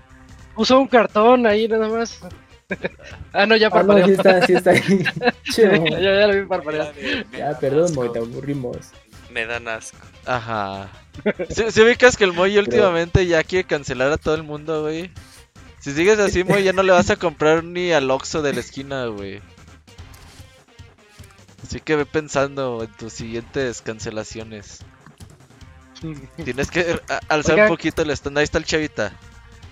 puso 0.55 0.81
un 0.81 0.87
cartón 0.89 1.47
ahí 1.47 1.69
nada 1.69 1.89
más. 1.89 2.21
ah, 3.33 3.47
no, 3.47 3.57
ya 3.57 3.67
Ah, 3.69 3.71
no, 3.71 3.75
parpadeó. 3.77 4.07
sí 4.07 4.13
está, 4.13 4.47
sí 4.47 4.53
está 4.55 4.71
ahí. 4.71 5.05
ya, 5.21 5.35
Chido. 5.53 5.87
ya 6.01 6.27
lo 6.27 6.35
vi 6.41 6.47
parpadear. 6.47 6.93
Ya, 7.37 7.59
perdón, 7.59 7.95
Moy, 7.95 8.13
te 8.13 8.19
aburrimos. 8.19 8.77
Me 9.31 9.47
dan 9.47 9.69
asco. 9.69 9.99
Ajá. 10.25 10.89
Si, 11.51 11.71
si 11.71 11.81
ubicas 11.83 12.17
que 12.17 12.25
el 12.25 12.33
Moy 12.33 12.57
últimamente 12.59 13.27
ya 13.27 13.43
quiere 13.45 13.67
cancelar 13.67 14.11
a 14.13 14.17
todo 14.19 14.35
el 14.35 14.43
mundo, 14.43 14.83
güey. 14.83 15.11
Si 15.79 15.93
sigues 15.93 16.19
así, 16.19 16.43
Moy, 16.43 16.65
ya 16.65 16.73
no 16.73 16.83
le 16.83 16.93
vas 16.93 17.11
a 17.11 17.17
comprar 17.17 17.63
ni 17.63 17.93
al 17.93 18.11
Oxxo 18.11 18.43
de 18.43 18.53
la 18.55 18.61
esquina, 18.61 19.07
güey. 19.07 19.41
Así 21.63 21.81
que 21.81 21.97
ve 21.97 22.07
pensando 22.07 22.83
en 22.83 22.93
tus 22.97 23.13
siguientes 23.13 23.83
cancelaciones. 23.83 24.81
Tienes 26.45 26.71
que 26.71 27.01
alzar 27.29 27.55
Oiga. 27.55 27.65
un 27.65 27.69
poquito 27.71 28.03
el 28.03 28.11
stand. 28.11 28.39
Ahí 28.39 28.45
está 28.45 28.59
el 28.59 28.65
chavita. 28.65 29.13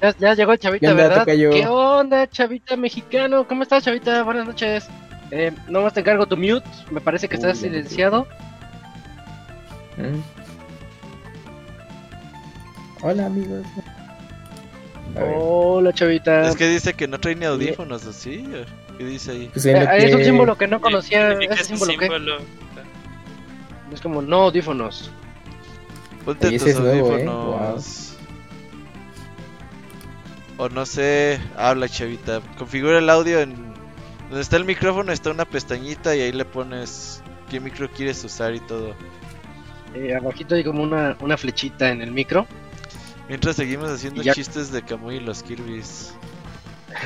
Ya, 0.00 0.14
ya 0.18 0.34
llegó 0.34 0.52
el 0.52 0.58
Chavita, 0.58 0.86
¿Qué 0.86 0.90
onda, 0.92 1.08
¿verdad? 1.08 1.24
¿Qué 1.26 1.66
onda, 1.66 2.26
Chavita 2.28 2.76
mexicano? 2.76 3.46
¿Cómo 3.48 3.62
estás, 3.62 3.84
Chavita? 3.84 4.22
Buenas 4.22 4.46
noches. 4.46 4.86
Eh, 5.30 5.50
nomás 5.68 5.94
te 5.94 6.00
encargo 6.00 6.26
tu 6.26 6.36
mute. 6.36 6.62
Me 6.90 7.00
parece 7.00 7.26
que 7.28 7.36
Uy, 7.36 7.40
estás 7.40 7.60
ya 7.60 7.68
silenciado. 7.68 8.26
¿Mm? 9.96 10.20
Hola, 13.02 13.26
amigos. 13.26 13.64
Hola, 15.16 15.92
Chavita. 15.92 16.48
Es 16.48 16.56
que 16.56 16.68
dice 16.68 16.94
que 16.94 17.06
no 17.08 17.18
trae 17.20 17.34
ni 17.36 17.44
audífonos, 17.46 18.04
¿o 18.06 18.12
sí? 18.12 18.46
¿Qué 18.98 19.04
dice 19.04 19.30
ahí? 19.32 19.50
pues 19.52 19.64
Eh, 19.66 19.72
es 19.98 20.12
un 20.12 20.18
que- 20.18 20.24
símbolo 20.24 20.56
que 20.58 20.66
no 20.66 20.80
conocía. 20.80 21.30
Significa 21.30 21.54
¿Ese 21.54 21.62
ese 21.62 21.76
símbolo 21.76 21.98
qué? 21.98 22.06
símbolo. 22.06 22.38
Es 23.92 24.00
como 24.00 24.22
no 24.22 24.42
audífonos. 24.42 25.10
Ponte 26.24 26.48
Oye, 26.48 26.58
tus 26.58 26.68
es 26.68 26.80
nuevo, 26.80 27.08
¿eh? 27.16 27.26
audífonos. 27.26 28.14
O 30.56 30.68
no 30.68 30.86
sé, 30.86 31.40
habla 31.56 31.88
chavita. 31.88 32.40
Configura 32.58 32.98
el 32.98 33.10
audio 33.10 33.40
en... 33.40 33.74
Donde 34.28 34.40
está 34.40 34.56
el 34.56 34.64
micrófono 34.64 35.12
está 35.12 35.30
una 35.30 35.44
pestañita 35.44 36.14
y 36.16 36.20
ahí 36.22 36.32
le 36.32 36.44
pones 36.44 37.22
qué 37.50 37.60
micro 37.60 37.90
quieres 37.90 38.22
usar 38.24 38.54
y 38.54 38.60
todo. 38.60 38.94
Eh, 39.94 40.14
abajito 40.14 40.54
hay 40.54 40.64
como 40.64 40.82
una, 40.82 41.16
una 41.20 41.36
flechita 41.36 41.90
en 41.90 42.00
el 42.02 42.10
micro. 42.10 42.46
Mientras 43.28 43.56
seguimos 43.56 43.90
haciendo 43.90 44.22
ya- 44.22 44.32
chistes 44.34 44.72
de 44.72 44.82
Kamui 44.82 45.16
y 45.16 45.20
los 45.20 45.42
Kirby's. 45.42 46.14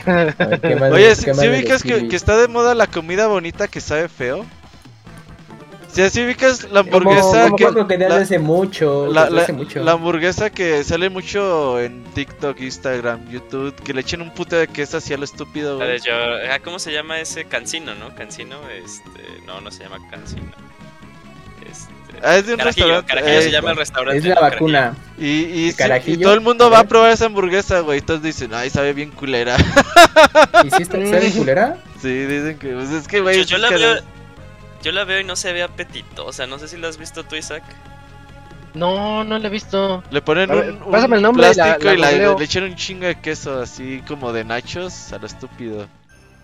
a 0.07 0.13
ver, 0.15 0.61
¿qué 0.61 0.77
más- 0.77 0.93
Oye, 0.93 1.15
¿sí, 1.17 1.25
sí 1.35 1.49
ubicas 1.49 1.83
que 1.83 2.15
está 2.15 2.37
de 2.37 2.49
moda 2.49 2.75
la 2.75 2.87
comida 2.87 3.27
bonita 3.27 3.67
que 3.69 3.81
sabe 3.81 4.09
feo? 4.09 4.45
Si 5.91 6.11
¿sí 6.11 6.23
ubicas 6.25 6.71
la 6.71 6.81
hamburguesa 6.81 7.45
como 7.45 7.57
que... 7.57 7.67
creo 7.67 7.87
que 7.89 7.99
la- 7.99 8.17
hace 8.19 8.39
mucho, 8.39 9.07
La, 9.13 9.23
hace 9.23 9.53
mucho. 9.53 9.83
la 9.83 9.93
hamburguesa 9.93 10.51
que 10.51 10.85
sale 10.85 11.09
mucho 11.11 11.81
en 11.81 12.05
TikTok, 12.15 12.61
Instagram, 12.61 13.29
YouTube, 13.31 13.75
que 13.83 13.95
le 13.95 14.03
echen 14.03 14.21
un 14.21 14.31
puto 14.33 14.55
de 14.57 14.69
queso 14.69 14.99
así 14.99 15.15
a 15.15 15.17
lo 15.19 15.25
estúpido, 15.25 15.77
güey. 15.77 15.99
yo, 16.01 16.13
ah, 16.53 16.59
¿Cómo 16.63 16.79
se 16.79 16.93
llama 16.93 17.19
ese 17.21 17.47
cancino, 17.47 17.95
no? 17.95 18.15
Cancino, 18.15 18.57
este. 18.71 19.23
No, 19.47 19.61
no 19.61 19.71
se 19.71 19.85
llama 19.85 19.99
cancino. 20.11 20.53
Este. 21.71 22.19
Ah, 22.23 22.37
es 22.37 22.47
de 22.47 22.53
un 22.53 22.59
Carajillo, 22.59 22.87
restaurante. 22.87 23.09
Carajillo 23.15 23.43
se 23.43 23.49
eh, 23.49 23.53
llama 23.53 23.71
el 23.71 23.77
restaurante. 23.77 24.19
es 24.19 24.25
la 24.27 24.35
¿no? 24.35 24.41
vacuna. 24.43 24.97
Y, 25.19 25.27
y, 25.27 25.45
sí, 25.53 25.69
y 25.69 25.73
Carajillo, 25.75 26.23
todo 26.23 26.35
el 26.35 26.41
mundo 26.41 26.65
a 26.67 26.69
va 26.69 26.79
a 26.81 26.85
probar 26.85 27.13
esa 27.13 27.27
hamburguesa, 27.27 27.81
güey. 27.81 28.01
Todos 28.03 28.23
dicen, 28.23 28.53
ay, 28.55 28.71
sabe 28.71 28.93
bien 28.93 29.11
culera. 29.11 29.57
¿Y 30.65 30.71
si 30.71 30.83
está, 30.83 30.97
sabe 31.07 31.31
culera? 31.37 31.79
sí, 32.01 32.09
dicen 32.11 32.59
que, 32.59 32.73
pues 32.75 32.91
es 32.91 33.09
que, 33.09 33.17
Yo, 33.19 33.23
güey. 33.23 33.45
yo 33.45 33.57
es 33.57 33.63
la 33.63 33.69
que- 33.69 33.75
veo, 33.77 33.95
yo 34.83 34.93
la 34.93 35.05
veo 35.05 35.21
y 35.21 35.25
no 35.25 35.37
se 35.37 35.53
ve 35.53 35.63
apetitosa. 35.63 36.47
No 36.47 36.59
sé 36.59 36.69
si 36.69 36.77
la 36.77 36.89
has 36.89 36.99
visto 36.99 37.25
tú, 37.25 37.37
Isaac. 37.37 37.63
No, 38.75 39.25
no 39.25 39.39
lo 39.39 39.47
he 39.47 39.51
visto. 39.51 40.05
Le 40.11 40.21
ponen 40.23 40.49
ver, 40.51 40.71
un, 40.73 40.83
un 40.83 40.91
pásame 40.93 41.17
el 41.17 41.23
nombre 41.23 41.47
y 41.47 41.55
la- 41.55 41.55
plástico 41.55 41.85
la 41.87 41.95
y 41.95 42.19
la- 42.19 42.35
le 42.35 42.45
echan 42.45 42.65
un 42.65 42.77
chingo 42.77 43.07
de 43.07 43.19
queso, 43.21 43.61
así 43.61 44.03
como 44.07 44.33
de 44.33 44.45
nachos, 44.45 45.13
a 45.13 45.19
lo 45.19 45.27
estúpido. 45.27 45.89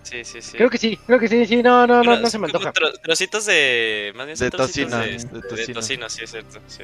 Sí, 0.02 0.24
sí, 0.24 0.42
sí. 0.42 0.56
Creo 0.56 0.68
que 0.68 0.78
sí, 0.78 0.98
creo 1.06 1.18
que 1.18 1.28
sí, 1.28 1.46
sí, 1.46 1.62
no, 1.62 1.86
no, 1.86 1.98
no, 2.02 2.10
Pero 2.10 2.16
no 2.22 2.30
se 2.30 2.38
me 2.38 2.50
como 2.50 2.66
antoja. 2.66 2.72
tro- 2.92 3.00
trocitos 3.02 3.46
de. 3.46 4.12
Más 4.16 4.26
bien 4.26 4.38
De 4.38 4.50
trocitos 4.50 4.90
tocino, 4.90 4.98
De, 4.98 5.06
de 5.06 5.40
de 5.42 5.48
tocino. 5.48 5.74
tocino, 5.80 6.08
sí, 6.10 6.24
es 6.24 6.30
cierto. 6.30 6.58
Sí. 6.66 6.82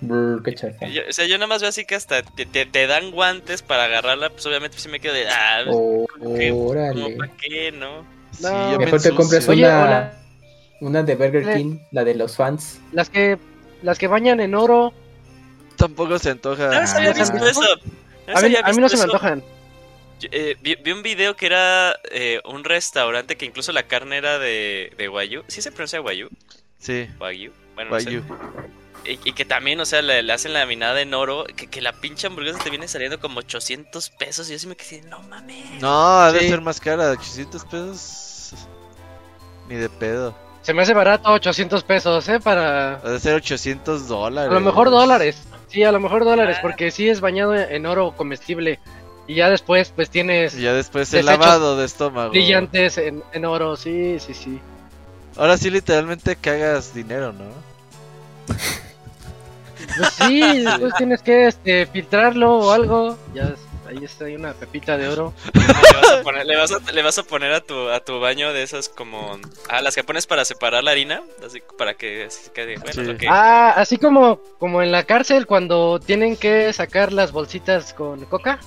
Brr, 0.00 0.42
qué 0.42 0.54
chafa. 0.54 0.86
Yo- 0.88 1.02
o 1.08 1.12
sea, 1.12 1.26
yo 1.26 1.36
nada 1.38 1.46
más 1.46 1.60
veo 1.60 1.68
así 1.68 1.84
que 1.84 1.94
hasta 1.94 2.22
te, 2.22 2.44
te, 2.44 2.66
te 2.66 2.86
dan 2.86 3.10
guantes 3.12 3.62
para 3.62 3.84
agarrarla. 3.84 4.30
Pues 4.30 4.44
obviamente 4.46 4.78
sí 4.78 4.88
me 4.88 5.00
quedo 5.00 5.14
de. 5.14 5.28
Ah, 5.28 5.62
Oh, 5.68 6.06
¿qué? 6.36 6.50
¿Cómo 6.50 6.66
órale. 6.70 7.16
para 7.16 7.32
qué, 7.36 7.72
no? 7.72 8.04
Sí, 8.32 8.42
No. 8.42 8.70
me 8.72 8.78
Mejor 8.78 9.00
te 9.00 9.08
ensucio. 9.08 9.14
compras 9.14 9.48
Oye, 9.48 9.64
una, 9.64 9.82
hola. 9.84 10.12
Una 10.82 11.02
de 11.04 11.14
Burger 11.14 11.46
Le- 11.46 11.56
King, 11.56 11.78
la 11.92 12.02
de 12.04 12.14
los 12.14 12.36
fans. 12.36 12.80
Las 12.92 13.08
que, 13.08 13.38
las 13.82 13.98
que 13.98 14.08
bañan 14.08 14.40
en 14.40 14.54
oro. 14.54 14.92
Tampoco 15.76 16.18
se 16.18 16.30
antoja. 16.30 16.68
No 16.80 16.86
se 16.86 16.96
había 16.96 17.10
¿no 17.10 17.14
se 17.14 17.22
han 17.22 17.32
visto 17.40 17.44
visto? 17.46 17.62
eso. 17.62 17.76
No 18.26 18.32
A 18.36 18.40
mí, 18.40 18.46
había 18.46 18.60
a 18.60 18.72
mí 18.72 18.78
no 18.78 18.88
se 18.88 18.96
me 18.96 19.04
antojan. 19.04 19.42
Eh, 20.30 20.56
vi, 20.60 20.74
vi 20.76 20.92
un 20.92 21.02
video 21.02 21.34
que 21.36 21.46
era 21.46 21.96
eh, 22.10 22.40
un 22.44 22.62
restaurante 22.64 23.36
que 23.36 23.44
incluso 23.46 23.72
la 23.72 23.84
carne 23.84 24.16
era 24.16 24.38
de, 24.38 24.92
de 24.98 25.08
Wagyu. 25.08 25.42
¿Sí 25.48 25.62
se 25.62 25.70
pronuncia 25.72 26.00
Wagyu? 26.00 26.28
Sí, 26.78 27.08
Wagyu. 27.20 27.52
Bueno, 27.74 27.90
no 27.92 28.00
sé. 28.00 28.22
Y, 29.04 29.18
y 29.24 29.32
que 29.32 29.44
también, 29.44 29.80
o 29.80 29.84
sea, 29.84 30.00
le, 30.02 30.22
le 30.22 30.32
hacen 30.32 30.52
laminada 30.52 31.00
en 31.00 31.14
oro. 31.14 31.44
Que, 31.56 31.68
que 31.68 31.80
la 31.80 31.92
pinche 31.92 32.26
hamburguesa 32.28 32.58
te 32.58 32.70
viene 32.70 32.86
saliendo 32.88 33.18
como 33.20 33.38
800 33.40 34.10
pesos. 34.10 34.48
Y 34.48 34.52
yo 34.52 34.58
sí 34.58 34.66
me 34.68 34.76
quedé, 34.76 35.02
no 35.02 35.20
mames. 35.22 35.80
No, 35.80 36.20
ha 36.20 36.32
de 36.32 36.40
Sí. 36.40 36.48
ser 36.48 36.60
más 36.60 36.80
cara, 36.80 37.10
800 37.12 37.64
pesos. 37.66 38.54
Ni 39.68 39.74
de 39.76 39.88
pedo. 39.88 40.36
Se 40.62 40.72
me 40.72 40.82
hace 40.82 40.94
barato 40.94 41.30
800 41.30 41.82
pesos, 41.84 42.28
¿eh? 42.28 42.38
Para... 42.40 42.94
Ha 42.94 43.10
de 43.10 43.20
ser 43.20 43.34
800 43.34 44.06
dólares. 44.06 44.50
A 44.50 44.54
lo 44.54 44.60
mejor 44.60 44.90
dólares. 44.90 45.42
Sí, 45.68 45.82
a 45.82 45.90
lo 45.92 46.00
mejor 46.00 46.24
dólares, 46.24 46.58
porque 46.62 46.90
sí 46.90 47.08
es 47.08 47.20
bañado 47.20 47.54
en 47.54 47.86
oro 47.86 48.12
comestible. 48.16 48.78
Y 49.26 49.36
ya 49.36 49.48
después, 49.50 49.92
pues 49.94 50.10
tienes 50.10 50.54
Y 50.56 50.62
ya 50.62 50.72
después 50.72 51.12
el 51.14 51.26
lavado 51.26 51.76
de 51.76 51.84
estómago. 51.86 52.30
brillantes 52.30 52.98
en, 52.98 53.22
en 53.32 53.44
oro. 53.44 53.76
Sí, 53.76 54.18
sí, 54.20 54.34
sí. 54.34 54.60
Ahora 55.36 55.56
sí, 55.56 55.70
literalmente 55.70 56.36
cagas 56.36 56.94
dinero, 56.94 57.32
¿no? 57.32 57.44
Pues 59.96 60.12
sí, 60.12 60.40
después 60.64 60.94
tienes 60.96 61.22
que 61.22 61.46
este, 61.46 61.86
filtrarlo 61.86 62.58
o 62.58 62.72
algo. 62.72 63.18
Ya, 63.34 63.54
ahí 63.92 64.04
está, 64.04 64.24
hay 64.26 64.34
una 64.36 64.52
pepita 64.54 64.96
de 64.96 65.08
oro. 65.08 65.32
Le 65.54 66.00
vas 66.00 66.10
a 66.10 66.22
poner, 66.22 66.46
le 66.46 66.56
vas 66.56 66.72
a, 66.72 66.92
le 66.92 67.02
vas 67.02 67.18
a, 67.18 67.22
poner 67.22 67.52
a, 67.52 67.60
tu, 67.60 67.88
a 67.88 68.00
tu 68.00 68.18
baño 68.20 68.52
de 68.52 68.62
esas 68.62 68.88
como... 68.88 69.38
Ah, 69.68 69.80
las 69.82 69.94
que 69.94 70.02
pones 70.04 70.26
para 70.26 70.44
separar 70.44 70.82
la 70.84 70.90
harina. 70.92 71.22
Así 71.44 71.62
para 71.78 71.94
que 71.94 72.24
así 72.24 72.50
quede... 72.54 72.76
Bueno, 72.78 72.92
Sí. 72.92 73.02
lo 73.04 73.16
que... 73.16 73.26
Ah, 73.28 73.70
así 73.76 73.98
como, 73.98 74.40
como 74.58 74.82
en 74.82 74.90
la 74.92 75.04
cárcel 75.04 75.46
cuando 75.46 76.00
tienen 76.00 76.36
que 76.36 76.72
sacar 76.72 77.12
las 77.12 77.32
bolsitas 77.32 77.94
con 77.94 78.24
coca. 78.26 78.58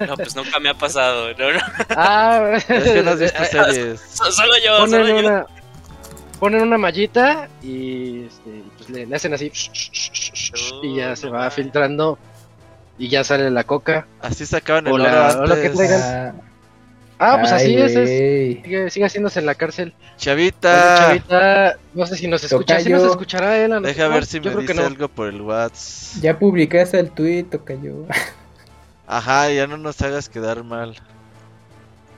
No, 0.00 0.16
pues 0.16 0.34
nunca 0.34 0.58
me 0.60 0.68
ha 0.70 0.74
pasado. 0.74 1.32
No, 1.38 1.52
no. 1.52 1.60
Ah, 1.90 2.52
Es 2.56 2.64
que 2.64 3.02
no 3.02 3.12
has 3.12 3.18
visto 3.20 3.44
series. 3.50 4.00
So- 4.00 4.30
Solo 4.32 4.54
yo, 4.64 4.78
ponen 4.78 4.90
solo 4.90 5.08
yo. 5.08 5.16
una 5.28 5.46
ponen 6.40 6.62
una 6.62 6.76
mallita 6.76 7.48
y 7.62 8.24
este, 8.24 8.62
pues 8.76 8.90
le, 8.90 9.06
le 9.06 9.16
hacen 9.16 9.32
así 9.32 9.50
y 10.82 10.96
ya 10.96 11.14
se 11.16 11.28
va 11.30 11.48
filtrando 11.50 12.18
y 12.98 13.08
ya 13.08 13.24
sale 13.24 13.50
la 13.50 13.64
coca. 13.64 14.06
Así 14.20 14.46
sacaban 14.46 14.86
el 14.86 14.92
O 14.92 14.94
oro 14.96 15.04
la- 15.04 15.38
o 15.38 15.46
lo 15.46 15.54
que 15.54 15.70
traigan. 15.70 16.00
Ah, 16.02 16.34
Ah, 17.16 17.36
pues 17.40 17.52
así 17.52 17.76
es, 17.76 17.94
es- 17.94 18.62
sigue, 18.62 18.90
sigue 18.90 19.06
haciéndose 19.06 19.38
en 19.38 19.46
la 19.46 19.54
cárcel. 19.54 19.94
Oye, 19.96 20.16
Chavita, 20.16 20.96
Chavita, 20.98 21.76
no 21.94 22.06
sé 22.06 22.16
si 22.16 22.26
nos 22.26 22.42
escucha, 22.42 22.80
si 22.80 22.90
nos 22.90 23.04
escuchará 23.04 23.56
él. 23.58 23.72
a 23.72 23.80
deja 23.80 24.08
ver 24.08 24.26
si 24.26 24.40
Yo 24.40 24.52
me 24.52 24.62
dice 24.62 24.74
no. 24.74 24.84
algo 24.84 25.08
por 25.08 25.28
el 25.28 25.40
WhatsApp. 25.40 26.22
Ya 26.22 26.38
publicaste 26.38 26.98
el 26.98 27.10
tweet, 27.12 27.44
Tocayo. 27.44 28.06
Ajá, 29.06 29.48
ya 29.50 29.66
no 29.68 29.76
nos 29.76 30.02
hagas 30.02 30.28
quedar 30.28 30.64
mal. 30.64 30.96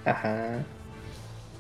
Ajá. 0.07 0.61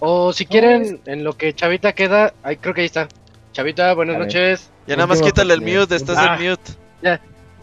O 0.00 0.32
si 0.32 0.46
quieren, 0.46 1.00
en 1.06 1.22
lo 1.22 1.36
que 1.36 1.54
Chavita 1.54 1.92
queda, 1.92 2.32
ay, 2.42 2.56
creo 2.56 2.74
que 2.74 2.80
ahí 2.80 2.86
está. 2.86 3.06
Chavita, 3.52 3.92
buenas 3.94 4.16
A 4.16 4.18
ver. 4.18 4.26
noches. 4.28 4.70
Ya 4.86 4.96
nada 4.96 5.06
más 5.08 5.20
quítale 5.20 5.52
el 5.54 5.60
mute, 5.60 5.94
estás 5.94 6.16
Ah. 6.18 6.36
en 6.40 6.48
mute. 6.50 6.72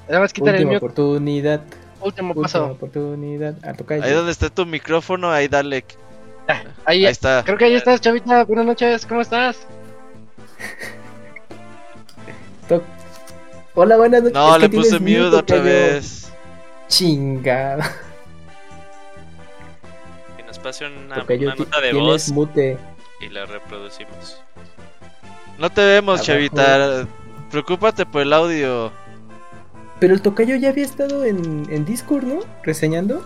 Nada 0.08 0.20
más 0.20 0.34
quitar 0.34 0.56
el 0.56 0.76
oportunidad. 0.76 1.62
Último 2.02 2.30
Última 2.30 2.44
paso. 2.44 2.66
oportunidad. 2.66 3.56
A 3.66 3.74
Tocayo. 3.74 4.04
Ahí 4.04 4.12
donde 4.12 4.32
está 4.32 4.50
tu 4.50 4.66
micrófono, 4.66 5.32
ahí 5.32 5.48
dale. 5.48 5.86
Ahí, 6.48 6.58
Ahí 6.86 7.06
está. 7.06 7.42
creo 7.46 7.58
que 7.58 7.66
ahí 7.66 7.76
estás, 7.76 8.02
Chavita. 8.02 8.44
Buenas 8.44 8.66
noches, 8.66 9.06
¿cómo 9.06 9.22
estás? 9.22 9.66
Hola, 13.76 13.98
buenas 13.98 14.22
noches. 14.22 14.34
No, 14.36 14.56
Es 14.56 14.62
le 14.62 14.70
que 14.70 14.76
puse 14.78 15.00
mute 15.00 15.22
otra 15.36 15.58
vez. 15.60 16.32
Chingada. 16.88 17.92
Que 20.38 20.44
nos 20.44 20.60
pase 20.60 20.86
una, 20.86 20.96
una 21.24 21.56
nota 21.56 21.82
de 21.82 21.90
tienes 21.92 21.94
voz 22.02 22.30
mute. 22.30 22.78
y 23.20 23.30
la 23.30 23.46
reproducimos. 23.46 24.42
No 25.58 25.70
te 25.72 25.82
vemos, 25.86 26.16
Abajo. 26.20 26.26
Chavita. 26.26 27.08
Preocúpate 27.50 28.06
por 28.06 28.22
el 28.22 28.34
audio. 28.34 28.92
Pero 30.04 30.16
el 30.16 30.22
Tocayo 30.22 30.58
ya 30.58 30.68
había 30.68 30.84
estado 30.84 31.24
en, 31.24 31.66
en 31.70 31.86
Discord, 31.86 32.26
¿no? 32.26 32.40
Reseñando. 32.62 33.26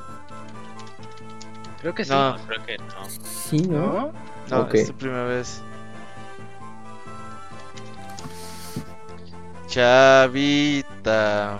Creo 1.82 1.96
que 1.96 2.06
sí. 2.06 2.12
No, 2.12 2.38
creo 2.46 2.66
que 2.68 2.78
no. 2.78 3.10
Sí, 3.10 3.62
¿no? 3.68 4.12
¿No? 4.48 4.58
no, 4.60 4.70
es 4.72 4.86
tu 4.86 4.94
primera 4.94 5.24
vez. 5.24 5.60
Chavita. 9.66 11.60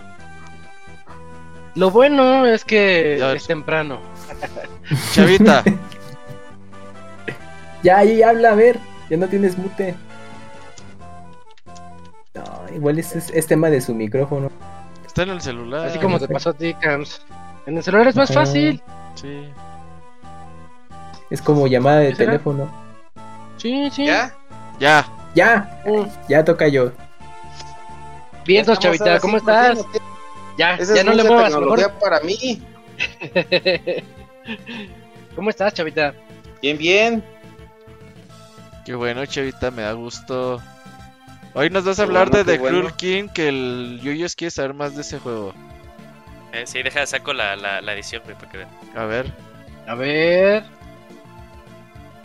Lo 1.74 1.90
bueno 1.90 2.46
es 2.46 2.64
que 2.64 3.18
Ya. 3.20 3.34
es 3.34 3.48
temprano. 3.48 4.00
Chavita. 5.14 5.64
Ya, 7.82 7.98
ahí 7.98 8.22
habla, 8.22 8.52
a 8.52 8.56
ver. 8.56 8.78
Ya 9.10 9.18
no 9.18 9.28
tienes 9.28 9.58
mute. 9.58 9.96
No, 12.36 12.76
igual 12.76 13.00
es, 13.00 13.16
es, 13.16 13.32
es 13.32 13.48
tema 13.48 13.72
de 13.72 13.82
su 13.82 13.96
micrófono. 13.96 14.52
Está 15.18 15.32
en 15.32 15.36
el 15.36 15.42
celular. 15.42 15.88
Así 15.88 15.98
como 15.98 16.20
te 16.20 16.28
pasó 16.28 16.52
a 16.52 16.54
ti, 16.54 16.76
Cams. 16.76 17.24
En 17.66 17.76
el 17.76 17.82
celular 17.82 18.08
es 18.08 18.16
más 18.16 18.30
Ajá. 18.30 18.42
fácil. 18.42 18.84
Sí. 19.16 19.50
Es 21.32 21.42
como 21.42 21.66
llamada 21.66 22.02
de 22.02 22.14
¿Será? 22.14 22.34
teléfono. 22.34 22.70
Sí, 23.58 23.90
sí. 23.90 24.06
¿Ya? 24.06 24.36
Ya. 24.80 25.08
Ya, 25.34 25.82
Mm. 25.88 26.04
ya 26.30 26.46
toca 26.46 26.68
yo. 26.68 26.92
Vientos, 28.46 28.78
Chavita, 28.78 29.20
¿cómo 29.20 29.40
sí, 29.40 29.46
¿por 29.46 29.56
qué 29.56 29.72
estás? 29.72 29.86
Ya, 30.56 30.76
Esa 30.76 30.94
ya 30.94 31.00
es 31.02 31.06
no 31.08 31.14
le 31.14 31.24
muevas, 31.24 31.46
tecnología 31.52 31.88
mejor. 31.88 32.00
para 32.00 32.20
mí. 32.20 32.62
¿Cómo 35.36 35.50
estás, 35.50 35.74
Chavita? 35.74 36.14
Bien, 36.62 36.78
bien. 36.78 37.24
Qué 38.86 38.94
bueno, 38.94 39.26
Chavita, 39.26 39.72
me 39.72 39.82
da 39.82 39.94
gusto. 39.94 40.62
Hoy 41.54 41.70
nos 41.70 41.86
vas 41.86 42.00
a 42.00 42.04
hablar 42.04 42.30
bueno, 42.30 42.44
de 42.44 42.52
The 42.54 42.60
Cruel 42.60 42.82
bueno. 42.84 42.98
King, 42.98 43.28
que 43.34 43.48
el 43.50 44.00
Yuyos 44.04 44.36
quiere 44.36 44.52
saber 44.52 44.74
más 44.74 44.96
de 44.96 45.02
ese 45.02 45.20
juego. 45.20 45.54
Eh, 46.54 46.64
sí, 46.66 46.82
deja, 46.84 47.06
saco 47.06 47.34
la, 47.34 47.56
la, 47.56 47.82
la 47.82 47.94
edición, 47.94 48.22
güey, 48.24 48.36
para 48.36 48.50
que 48.52 48.58
vean. 48.60 48.70
A 48.96 49.06
ver. 49.06 49.26
A 49.88 49.96
ver. 49.96 50.64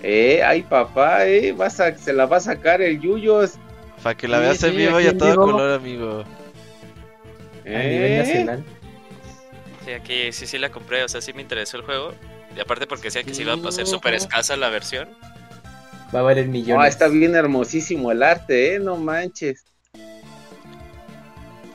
Eh, 0.02 0.42
ay, 0.44 0.62
papá, 0.62 1.26
eh. 1.26 1.52
Vas 1.52 1.80
a, 1.80 1.96
se 1.96 2.12
la 2.12 2.26
va 2.26 2.36
a 2.38 2.40
sacar 2.40 2.82
el 2.82 3.00
Yuyos. 3.00 3.54
Para 4.02 4.16
que 4.16 4.28
la 4.28 4.38
Sí, 4.38 4.42
veas 4.42 4.62
en 4.64 4.70
sí, 4.72 4.76
vivo 4.76 5.00
y 5.00 5.06
a 5.06 5.16
todo 5.16 5.30
vivo. 5.30 5.44
color, 5.44 5.70
amigo. 5.72 6.24
A 7.64 7.68
nivel 7.68 8.12
Eh. 8.12 8.18
nacional. 8.18 8.64
Sí, 9.84 9.92
aquí 9.92 10.32
sí, 10.32 10.46
sí 10.46 10.58
la 10.58 10.70
compré, 10.70 11.02
o 11.04 11.08
sea, 11.08 11.20
sí 11.20 11.32
me 11.32 11.42
interesó 11.42 11.76
el 11.76 11.84
juego. 11.84 12.12
Y 12.56 12.60
aparte 12.60 12.86
porque 12.86 13.04
decía 13.04 13.22
que 13.22 13.34
se 13.34 13.42
iba 13.42 13.54
a 13.54 13.72
ser 13.72 13.86
súper 13.86 14.14
escasa 14.14 14.56
la 14.56 14.68
versión. 14.68 15.08
Va 16.14 16.20
a 16.20 16.22
valer 16.22 16.44
Ah, 16.44 16.48
millones. 16.50 16.88
está 16.90 17.08
bien 17.08 17.34
hermosísimo 17.34 18.12
el 18.12 18.22
arte, 18.22 18.74
eh. 18.74 18.78
No 18.78 18.96
manches. 18.96 19.64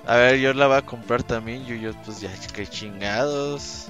A 0.06 0.16
ver, 0.16 0.38
yo 0.40 0.54
la 0.54 0.68
voy 0.68 0.78
a 0.78 0.82
comprar 0.84 1.24
también, 1.24 1.66
Yuyos. 1.66 1.96
Pues 2.06 2.22
ya, 2.22 2.30
que 2.54 2.66
chingados. 2.66 3.88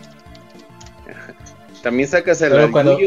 También 1.83 2.09
sacas 2.09 2.41
el 2.41 2.51
Pero 2.51 2.71
cuando-. 2.71 2.97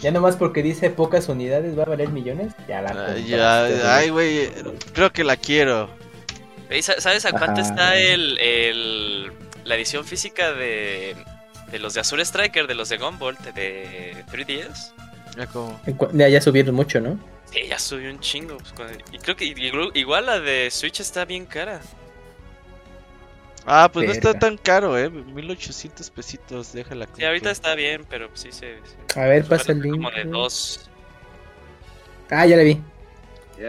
Ya 0.00 0.10
nomás 0.10 0.36
porque 0.36 0.62
dice 0.62 0.90
pocas 0.90 1.28
unidades 1.28 1.78
va 1.78 1.84
a 1.84 1.86
valer 1.86 2.08
millones. 2.10 2.52
Ya 2.68 2.82
la 2.82 2.88
compraste, 2.88 3.24
ya, 3.24 3.66
güey. 3.68 3.80
ay, 3.84 4.08
güey. 4.10 4.50
Creo 4.92 5.12
que 5.12 5.24
la 5.24 5.36
quiero. 5.36 5.88
¿Sabes 6.98 7.24
a 7.24 7.30
cuánto 7.30 7.60
Ajá. 7.60 7.70
está 7.70 7.96
el, 7.96 8.36
el, 8.38 9.32
la 9.64 9.76
edición 9.76 10.04
física 10.04 10.52
de, 10.52 11.14
de 11.70 11.78
los 11.78 11.94
de 11.94 12.00
Azure 12.00 12.22
Striker, 12.24 12.66
de 12.66 12.74
los 12.74 12.88
de 12.88 12.98
Gumball, 12.98 13.36
de, 13.44 13.52
de 13.52 14.24
3DS? 14.30 14.92
Ya 15.36 15.46
como. 15.46 15.80
Ya, 16.12 16.28
ya 16.28 16.40
subieron 16.40 16.74
mucho, 16.74 17.00
¿no? 17.00 17.18
Sí, 17.50 17.60
ya 17.68 17.78
subió 17.78 18.10
un 18.10 18.20
chingo. 18.20 18.56
pues, 18.76 18.98
y 19.12 19.18
creo 19.18 19.36
que 19.36 19.54
igual, 19.94 20.26
la 20.26 20.40
de 20.40 20.70
Switch 20.70 21.00
está 21.00 21.24
bien 21.24 21.46
cara. 21.46 21.80
Ah, 23.66 23.88
pues 23.90 24.06
no 24.06 24.12
está 24.12 24.34
tan 24.38 24.58
caro, 24.58 24.98
eh. 24.98 25.08
1800 25.08 26.10
pesitos, 26.10 26.72
déjala. 26.72 27.08
Sí, 27.16 27.24
ahorita 27.24 27.50
está 27.50 27.74
bien, 27.74 28.04
pero 28.08 28.28
sí 28.34 28.52
se... 28.52 28.78
se- 29.08 29.20
A 29.20 29.24
ver, 29.26 29.44
pasa 29.46 29.72
el 29.72 29.80
link. 29.80 29.94
Como 29.96 30.10
de 30.10 30.24
dos. 30.24 30.90
Ah, 32.30 32.44
ya 32.46 32.56
la 32.56 32.62
vi. 32.62 32.80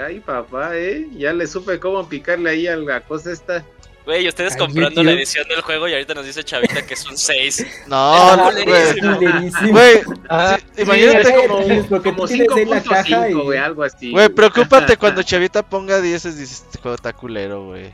Ay, 0.05 0.19
papá, 0.19 0.75
eh. 0.75 1.07
Ya 1.13 1.31
le 1.31 1.47
supe 1.47 1.79
cómo 1.79 2.07
picarle 2.09 2.49
ahí 2.49 2.67
a 2.67 2.75
la 2.75 3.01
cosa 3.01 3.31
esta. 3.31 3.63
Güey, 4.05 4.27
ustedes 4.27 4.53
Ay, 4.53 4.59
comprando 4.59 4.89
YouTube. 4.91 5.05
la 5.05 5.11
edición 5.13 5.47
del 5.47 5.61
juego 5.61 5.87
y 5.87 5.93
ahorita 5.93 6.13
nos 6.13 6.25
dice 6.25 6.43
Chavita 6.43 6.85
que 6.85 6.95
son 6.95 7.17
seis. 7.17 7.65
No, 7.87 7.95
Ah, 7.97 8.35
no, 8.37 8.49
es 8.51 8.65
güey. 9.01 9.71
Güey, 9.71 10.01
Ah, 10.29 10.57
sí, 10.75 10.81
imagínate 10.83 11.25
sí, 11.25 11.33
como. 11.47 12.03
Como 12.03 12.27
tienes 12.27 12.51
ahí 12.55 12.65
la 12.65 12.83
caja 12.83 13.03
5.5, 13.27 13.29
y- 13.29 13.33
güey, 13.33 13.57
algo 13.57 13.83
así. 13.83 14.11
Güey, 14.11 14.29
preocúpate 14.29 14.97
cuando 14.97 15.23
Chavita 15.23 15.63
ponga 15.63 16.01
10 16.01 16.23
dices, 16.23 16.63
este 16.65 16.77
juego 16.79 16.95
está 16.95 17.13
culero, 17.13 17.65
güey. 17.65 17.91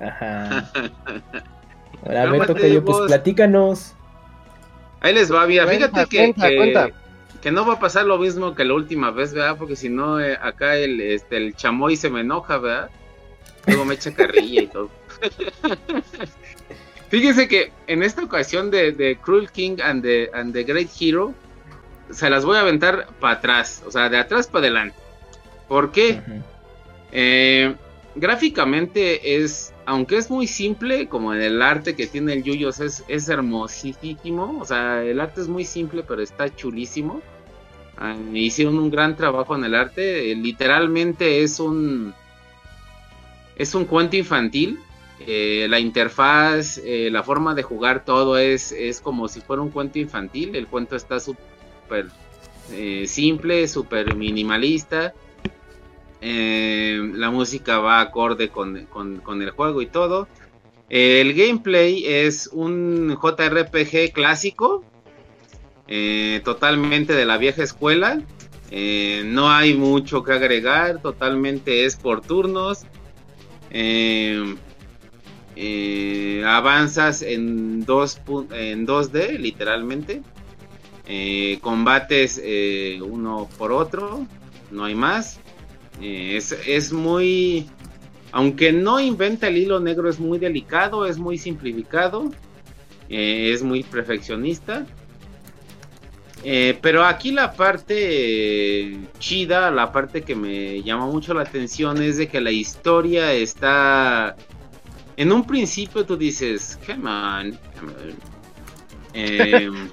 Ajá. 0.00 0.70
Ahora, 2.06 2.22
ver, 2.22 2.30
Cálmate, 2.30 2.54
toca 2.54 2.66
yo, 2.68 2.84
pues 2.84 2.98
platícanos. 3.06 3.94
Ahí 5.00 5.14
les 5.14 5.32
va, 5.32 5.44
Cuenta, 5.46 5.66
fíjate 5.68 6.06
que, 6.10 6.16
cuenta, 6.18 6.48
que 6.48 6.56
cuenta. 6.56 6.88
que 7.40 7.50
no 7.50 7.66
va 7.66 7.74
a 7.74 7.80
pasar 7.80 8.04
lo 8.04 8.18
mismo 8.18 8.54
que 8.54 8.64
la 8.64 8.74
última 8.74 9.10
vez, 9.10 9.32
¿verdad? 9.32 9.56
Porque 9.58 9.76
si 9.76 9.88
no, 9.88 10.20
eh, 10.20 10.38
acá 10.40 10.76
el, 10.76 11.00
este, 11.00 11.38
el 11.38 11.54
chamoy 11.56 11.96
se 11.96 12.10
me 12.10 12.20
enoja, 12.20 12.58
¿verdad? 12.58 12.90
Luego 13.66 13.84
me 13.86 13.94
echa 13.94 14.12
carrilla 14.14 14.62
y 14.62 14.66
todo. 14.66 14.90
Fíjense 17.08 17.48
que 17.48 17.72
en 17.86 18.02
esta 18.02 18.22
ocasión 18.22 18.70
de, 18.70 18.92
de 18.92 19.16
Cruel 19.16 19.50
King 19.50 19.78
and 19.82 20.02
the, 20.02 20.30
and 20.32 20.52
the 20.52 20.62
Great 20.62 20.90
Hero, 20.98 21.34
se 22.10 22.30
las 22.30 22.44
voy 22.44 22.56
a 22.56 22.60
aventar 22.60 23.08
para 23.20 23.34
atrás, 23.34 23.82
o 23.86 23.90
sea, 23.90 24.08
de 24.08 24.18
atrás 24.18 24.46
para 24.46 24.66
adelante. 24.66 24.96
¿Por 25.68 25.92
qué? 25.92 26.20
Eh, 27.12 27.74
gráficamente 28.14 29.36
es, 29.42 29.72
aunque 29.86 30.16
es 30.16 30.30
muy 30.30 30.46
simple, 30.46 31.08
como 31.08 31.32
en 31.34 31.40
el 31.40 31.62
arte 31.62 31.94
que 31.94 32.06
tiene 32.06 32.34
el 32.34 32.42
Yuyos, 32.42 32.80
es, 32.80 33.04
es 33.08 33.28
hermosísimo. 33.28 34.58
O 34.60 34.64
sea, 34.64 35.02
el 35.04 35.20
arte 35.20 35.40
es 35.40 35.48
muy 35.48 35.64
simple, 35.64 36.02
pero 36.06 36.22
está 36.22 36.54
chulísimo. 36.54 37.22
Ah, 37.96 38.16
hicieron 38.32 38.78
un 38.78 38.90
gran 38.90 39.16
trabajo 39.16 39.54
en 39.54 39.64
el 39.64 39.74
arte. 39.74 40.32
Eh, 40.32 40.34
literalmente 40.34 41.42
es 41.42 41.60
un. 41.60 42.14
Es 43.56 43.74
un 43.74 43.84
cuento 43.84 44.16
infantil. 44.16 44.80
Eh, 45.26 45.66
la 45.68 45.78
interfaz, 45.78 46.80
la 46.84 47.22
forma 47.22 47.54
de 47.54 47.62
jugar, 47.62 48.04
todo 48.04 48.38
es, 48.38 48.72
es 48.72 49.00
como 49.00 49.28
si 49.28 49.40
fuera 49.40 49.62
un 49.62 49.70
cuento 49.70 49.98
infantil. 49.98 50.56
El 50.56 50.66
cuento 50.66 50.96
está 50.96 51.20
súper 51.20 52.06
simple, 53.06 53.68
súper 53.68 54.14
minimalista. 54.14 55.14
Eh, 56.22 57.12
la 57.14 57.30
música 57.30 57.78
va 57.78 58.00
acorde 58.00 58.50
con, 58.50 58.76
el 58.76 59.50
juego 59.50 59.82
y 59.82 59.86
todo. 59.86 60.28
el 60.88 61.32
gameplay 61.34 62.04
es 62.04 62.48
un 62.52 63.16
JRPG 63.16 64.12
clásico, 64.12 64.84
eh, 65.88 66.42
totalmente 66.44 67.14
de 67.14 67.24
la 67.24 67.38
vieja 67.38 67.62
escuela. 67.62 68.20
Eh, 68.70 69.22
no 69.24 69.50
hay 69.50 69.74
mucho 69.74 70.22
que 70.22 70.32
agregar, 70.32 71.00
totalmente 71.00 71.84
es 71.84 71.96
por 71.96 72.20
turnos. 72.20 72.84
Avanzas 76.46 77.22
en, 77.22 77.84
dos, 77.84 78.20
en 78.52 78.86
2D, 78.86 79.38
literalmente. 79.38 80.22
combates 81.60 82.40
uno 83.02 83.48
por 83.58 83.72
otro, 83.72 84.26
no 84.70 84.84
hay 84.84 84.94
más. 84.94 85.40
Eh, 86.00 86.40
es, 86.66 86.92
muy, 86.92 87.68
aunque 88.32 88.72
no 88.72 89.00
inventa 89.00 89.48
el 89.48 89.58
hilo 89.58 89.80
negro, 89.80 90.08
es 90.08 90.18
muy 90.18 90.38
delicado, 90.38 91.06
es 91.06 91.18
muy 91.18 91.36
simplificado, 91.36 92.30
eh, 93.08 93.50
es 93.52 93.62
muy 93.62 93.82
perfeccionista. 93.82 94.86
Eh, 96.42 96.78
pero 96.80 97.04
aquí 97.04 97.32
la 97.32 97.52
parte 97.52 98.98
chida, 99.18 99.70
la 99.70 99.92
parte 99.92 100.22
que 100.22 100.34
me 100.34 100.82
llama 100.82 101.04
mucho 101.04 101.34
la 101.34 101.42
atención 101.42 102.02
es 102.02 102.16
de 102.16 102.28
que 102.28 102.40
la 102.40 102.50
historia 102.50 103.32
está... 103.32 104.36
En 105.20 105.32
un 105.32 105.46
principio 105.46 106.06
tú 106.06 106.16
dices, 106.16 106.78
come 106.86 107.10
on, 107.10 107.58
em, 109.12 109.90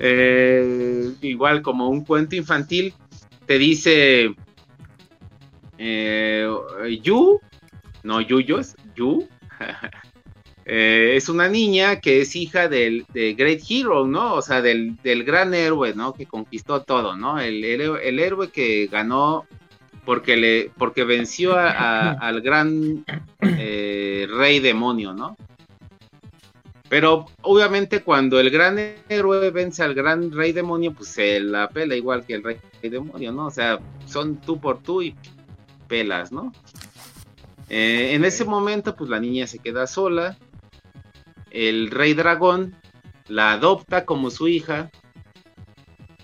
igual 1.22 1.62
como 1.62 1.90
un 1.90 2.04
cuento 2.04 2.34
infantil, 2.34 2.92
te 3.46 3.56
dice 3.56 4.34
eh, 5.78 6.48
Yu, 7.04 7.40
no 8.02 8.20
Yuyos, 8.20 8.74
Yu, 8.96 9.28
eh, 10.64 11.12
es 11.14 11.28
una 11.28 11.48
niña 11.48 12.00
que 12.00 12.22
es 12.22 12.34
hija 12.34 12.66
del 12.66 13.06
de 13.14 13.34
Great 13.34 13.60
Hero, 13.70 14.08
¿no? 14.08 14.34
O 14.34 14.42
sea, 14.42 14.60
del, 14.60 14.98
gran 15.24 15.54
héroe, 15.54 15.94
¿no? 15.94 16.14
Que 16.14 16.26
conquistó 16.26 16.82
todo, 16.82 17.16
¿no? 17.16 17.38
El, 17.38 17.62
héroe 17.62 18.50
que 18.50 18.88
ganó 18.88 19.46
porque, 20.04 20.36
le, 20.36 20.70
porque 20.76 21.04
venció 21.04 21.56
al 21.58 22.40
gran 22.40 23.04
eh, 23.40 24.26
rey 24.30 24.60
demonio, 24.60 25.12
¿no? 25.12 25.36
Pero 26.88 27.26
obviamente 27.42 28.02
cuando 28.02 28.38
el 28.38 28.50
gran 28.50 28.78
héroe 29.08 29.50
vence 29.50 29.82
al 29.82 29.94
gran 29.94 30.30
rey 30.30 30.52
demonio, 30.52 30.92
pues 30.92 31.08
se 31.08 31.40
la 31.40 31.68
pela 31.68 31.96
igual 31.96 32.24
que 32.24 32.34
el 32.34 32.42
rey 32.44 32.58
demonio, 32.82 33.32
¿no? 33.32 33.46
O 33.46 33.50
sea, 33.50 33.80
son 34.06 34.40
tú 34.40 34.60
por 34.60 34.82
tú 34.82 35.02
y 35.02 35.14
pelas, 35.88 36.30
¿no? 36.30 36.52
Eh, 37.68 38.10
en 38.12 38.24
ese 38.24 38.44
momento, 38.44 38.94
pues 38.94 39.10
la 39.10 39.18
niña 39.18 39.46
se 39.46 39.58
queda 39.58 39.86
sola. 39.86 40.36
El 41.50 41.90
rey 41.90 42.14
dragón 42.14 42.76
la 43.28 43.52
adopta 43.52 44.04
como 44.04 44.30
su 44.30 44.48
hija 44.48 44.90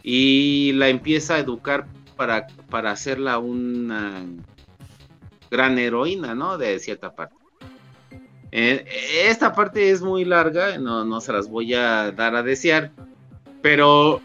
y 0.02 0.72
la 0.74 0.88
empieza 0.88 1.34
a 1.34 1.38
educar 1.38 1.86
para, 2.20 2.46
para 2.68 2.90
hacerla 2.90 3.38
una 3.38 4.26
gran 5.50 5.78
heroína, 5.78 6.34
¿no? 6.34 6.58
De 6.58 6.78
cierta 6.78 7.14
parte. 7.14 7.34
Eh, 8.52 8.84
esta 9.24 9.54
parte 9.54 9.90
es 9.90 10.02
muy 10.02 10.26
larga, 10.26 10.76
no, 10.76 11.18
se 11.22 11.32
las 11.32 11.48
voy 11.48 11.72
a 11.72 12.12
dar 12.12 12.36
a 12.36 12.42
desear, 12.42 12.92
pero 13.62 14.20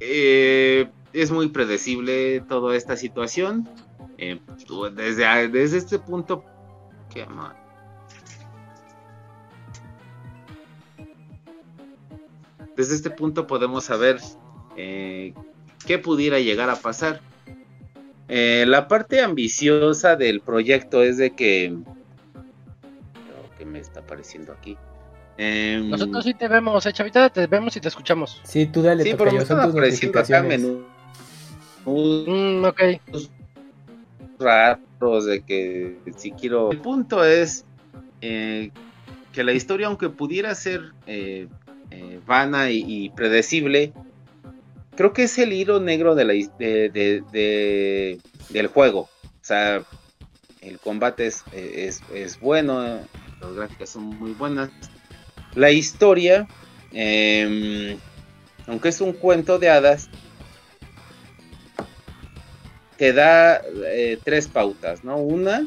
eh, 0.00 0.88
es 1.12 1.30
muy 1.30 1.50
predecible 1.50 2.40
toda 2.48 2.74
esta 2.74 2.96
situación. 2.96 3.68
Eh, 4.16 4.40
desde, 4.94 5.48
desde 5.48 5.76
este 5.76 5.98
punto, 5.98 6.42
Desde 12.76 12.94
este 12.94 13.10
punto 13.10 13.46
podemos 13.46 13.84
saber 13.84 14.20
qué 15.86 15.98
pudiera 15.98 16.38
llegar 16.38 16.70
a 16.70 16.76
pasar. 16.76 17.20
la 18.28 18.88
parte 18.88 19.20
ambiciosa 19.20 20.16
del 20.16 20.40
proyecto 20.40 21.02
es 21.02 21.16
de 21.16 21.30
que 21.34 21.76
me 23.64 23.78
está 23.78 24.00
apareciendo 24.00 24.52
aquí. 24.52 24.76
Em, 25.36 25.88
Nosotros 25.88 26.24
sí 26.24 26.34
te 26.34 26.48
vemos, 26.48 26.84
eh, 26.84 26.92
chavita, 26.92 27.30
te 27.30 27.46
vemos 27.46 27.76
y 27.76 27.80
te 27.80 27.88
escuchamos. 27.88 28.40
Sí, 28.44 28.66
tú 28.66 28.82
dale, 28.82 29.04
sí, 29.04 29.14
pero 29.16 29.32
me 29.32 29.38
están 29.38 29.60
apareciendo 29.60 30.18
acá 30.18 30.42
menú. 30.42 30.84
Mm, 31.86 32.64
ok. 32.64 32.80
Raros 34.38 35.26
de 35.26 35.42
que 35.42 35.96
si 36.16 36.32
quiero. 36.32 36.70
El 36.70 36.78
punto 36.78 37.24
es 37.24 37.64
eh, 38.20 38.70
que 39.32 39.44
la 39.44 39.52
historia, 39.52 39.86
aunque 39.86 40.10
pudiera 40.10 40.54
ser 40.54 40.92
eh, 41.06 41.48
eh, 41.90 42.20
vana 42.26 42.70
y, 42.70 43.10
predecible, 43.10 43.92
creo 44.96 45.12
que 45.12 45.24
es 45.24 45.38
el 45.38 45.52
hilo 45.52 45.80
negro 45.80 46.14
de 46.14 46.24
la, 46.24 46.32
de, 46.58 48.18
del 48.48 48.66
juego. 48.68 49.00
O 49.00 49.42
sea, 49.44 49.82
el 50.60 50.78
combate 50.78 51.26
es, 51.26 51.44
es, 51.52 52.02
es 52.14 52.38
bueno, 52.40 53.00
las 53.40 53.54
gráficas 53.54 53.90
son 53.90 54.04
muy 54.04 54.32
buenas. 54.32 54.70
La 55.54 55.70
historia, 55.70 56.46
em, 56.92 57.98
aunque 58.66 58.90
es 58.90 59.00
un 59.00 59.12
cuento 59.12 59.58
de 59.58 59.70
hadas, 59.70 60.08
te 62.96 63.12
da 63.12 63.62
eh, 63.86 64.18
tres 64.22 64.46
pautas, 64.46 65.02
¿no? 65.02 65.16
Una, 65.16 65.66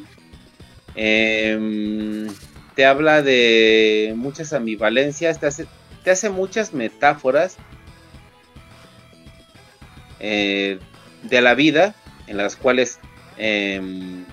em, 0.96 2.28
te 2.76 2.86
habla 2.86 3.22
de 3.22 4.14
muchas 4.16 4.54
ambivalencias, 4.54 5.40
te 5.40 5.48
hace, 5.48 5.66
te 6.04 6.12
hace 6.12 6.30
muchas 6.30 6.74
metáforas 6.74 7.58
eh, 10.26 10.80
de 11.24 11.42
la 11.42 11.54
vida 11.54 11.94
en 12.28 12.38
las 12.38 12.56
cuales 12.56 12.98
em, 13.36 14.24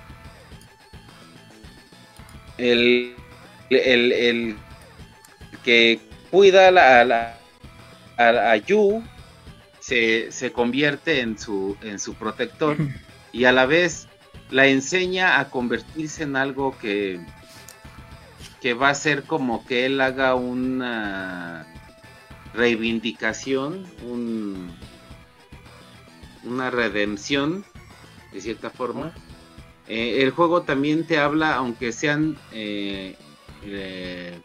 el, 2.58 3.16
el, 3.70 4.56
que 5.64 5.98
cuida 6.30 6.68
a, 6.68 7.04
la, 7.04 7.38
a, 8.18 8.56
Yu 8.56 9.02
se, 9.80 10.30
se, 10.30 10.52
convierte 10.52 11.22
en 11.22 11.36
su, 11.36 11.76
en 11.82 11.98
su 11.98 12.14
protector 12.14 12.76
y 13.32 13.46
a 13.46 13.52
la 13.52 13.66
vez 13.66 14.06
la 14.50 14.68
enseña 14.68 15.40
a 15.40 15.50
convertirse 15.50 16.22
en 16.22 16.36
algo 16.36 16.78
que, 16.78 17.18
que 18.60 18.74
va 18.74 18.90
a 18.90 18.94
ser 18.94 19.24
como 19.24 19.66
que 19.66 19.86
él 19.86 20.00
haga 20.00 20.36
una 20.36 21.66
reivindicación, 22.54 23.86
un, 24.04 24.70
una 26.44 26.70
redención 26.70 27.64
de 28.32 28.40
cierta 28.40 28.70
forma. 28.70 29.12
Eh, 29.88 30.22
el 30.22 30.30
juego 30.30 30.62
también 30.62 31.06
te 31.06 31.18
habla, 31.18 31.54
aunque 31.54 31.92
sean 31.92 32.38
eh, 32.52 33.16
eh, 33.64 34.38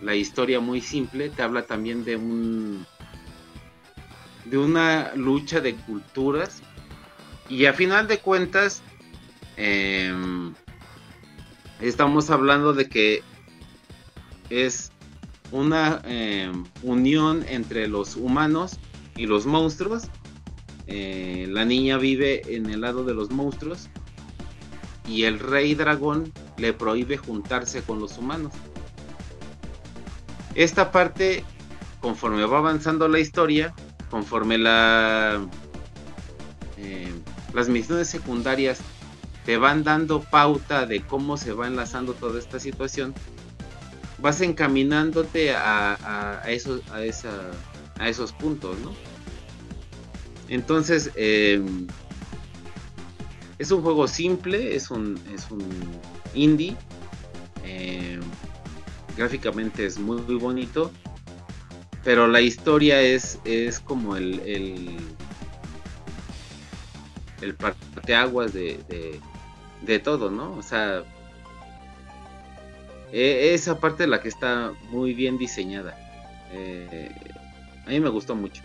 la 0.00 0.14
historia 0.14 0.60
muy 0.60 0.80
simple, 0.80 1.30
te 1.30 1.42
habla 1.42 1.66
también 1.66 2.04
de 2.04 2.16
un 2.16 2.86
de 4.44 4.58
una 4.58 5.14
lucha 5.14 5.60
de 5.60 5.74
culturas 5.74 6.62
y 7.48 7.64
a 7.64 7.72
final 7.72 8.06
de 8.06 8.18
cuentas 8.18 8.82
em, 9.56 10.52
estamos 11.80 12.28
hablando 12.28 12.74
de 12.74 12.88
que 12.88 13.22
es 14.50 14.92
una 15.50 16.02
em, 16.04 16.64
unión 16.82 17.44
entre 17.48 17.88
los 17.88 18.16
humanos 18.16 18.78
y 19.16 19.26
los 19.26 19.46
monstruos. 19.46 20.04
Eh, 20.86 21.46
la 21.48 21.64
niña 21.64 21.96
vive 21.96 22.42
en 22.54 22.68
el 22.68 22.82
lado 22.82 23.04
de 23.04 23.14
los 23.14 23.30
monstruos 23.30 23.88
y 25.08 25.24
el 25.24 25.38
rey 25.38 25.74
dragón 25.74 26.32
le 26.58 26.72
prohíbe 26.72 27.16
juntarse 27.16 27.82
con 27.82 28.00
los 28.00 28.18
humanos. 28.18 28.52
Esta 30.54 30.92
parte, 30.92 31.44
conforme 32.00 32.44
va 32.44 32.58
avanzando 32.58 33.08
la 33.08 33.18
historia, 33.18 33.74
conforme 34.10 34.56
eh, 34.56 35.38
las 37.52 37.68
misiones 37.68 38.08
secundarias 38.08 38.80
te 39.44 39.56
van 39.56 39.84
dando 39.84 40.20
pauta 40.22 40.86
de 40.86 41.02
cómo 41.02 41.36
se 41.36 41.52
va 41.52 41.66
enlazando 41.66 42.14
toda 42.14 42.38
esta 42.38 42.60
situación, 42.60 43.14
vas 44.18 44.40
encaminándote 44.40 45.54
a 45.54 46.42
esos 46.46 48.32
puntos, 48.32 48.78
¿no? 48.78 49.13
Entonces, 50.48 51.10
em, 51.14 51.86
es 53.58 53.70
un 53.70 53.82
juego 53.82 54.06
simple, 54.08 54.74
es 54.74 54.90
un, 54.90 55.18
es 55.34 55.50
un 55.50 55.66
indie. 56.34 56.76
Em, 57.64 58.20
gráficamente 59.16 59.86
es 59.86 59.98
muy, 59.98 60.20
bonito. 60.36 60.90
Pero 62.02 62.26
la 62.26 62.40
historia 62.42 63.00
es, 63.00 63.38
es 63.44 63.80
como 63.80 64.16
el, 64.16 64.40
el, 64.40 64.96
el 67.40 67.54
parteaguas 67.54 68.52
de, 68.52 69.20
de, 69.80 69.98
todo, 70.00 70.30
¿no? 70.30 70.52
O 70.54 70.62
sea, 70.62 71.02
e, 73.10 73.54
esa 73.54 73.80
parte 73.80 74.02
de 74.02 74.08
la 74.08 74.20
que 74.20 74.28
está 74.28 74.72
muy 74.90 75.14
bien 75.14 75.38
diseñada. 75.38 75.96
Eh, 76.52 77.10
a 77.86 77.88
mí 77.88 78.00
me 78.00 78.10
gustó 78.10 78.34
mucho. 78.34 78.63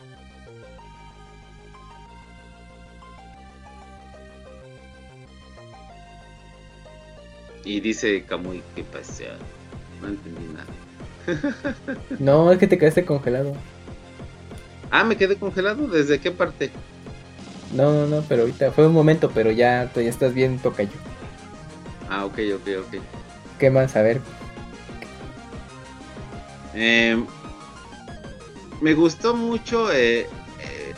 Y 7.63 7.79
dice 7.79 8.23
Kamui, 8.23 8.63
que 8.75 8.83
pasa? 8.83 9.23
No 10.01 10.07
entendí 10.07 10.45
nada. 10.53 11.65
no, 12.19 12.51
es 12.51 12.57
que 12.57 12.67
te 12.67 12.77
quedaste 12.77 13.05
congelado. 13.05 13.53
Ah, 14.91 15.03
me 15.03 15.17
quedé 15.17 15.35
congelado. 15.35 15.87
¿Desde 15.87 16.19
qué 16.19 16.31
parte? 16.31 16.71
No, 17.73 17.91
no, 17.93 18.07
no, 18.07 18.23
pero 18.27 18.41
ahorita 18.41 18.71
fue 18.71 18.87
un 18.87 18.93
momento, 18.93 19.29
pero 19.29 19.51
ya, 19.51 19.91
ya 19.93 20.01
estás 20.01 20.33
bien 20.33 20.57
tocayo. 20.59 20.89
Ah, 22.09 22.25
ok, 22.25 22.39
ok, 22.55 22.67
ok. 22.87 23.01
¿Qué 23.59 23.69
más? 23.69 23.95
A 23.95 24.01
ver. 24.01 24.19
Eh, 26.73 27.21
me 28.81 28.93
gustó 28.93 29.35
mucho 29.35 29.91
eh, 29.91 30.21
eh, 30.21 30.93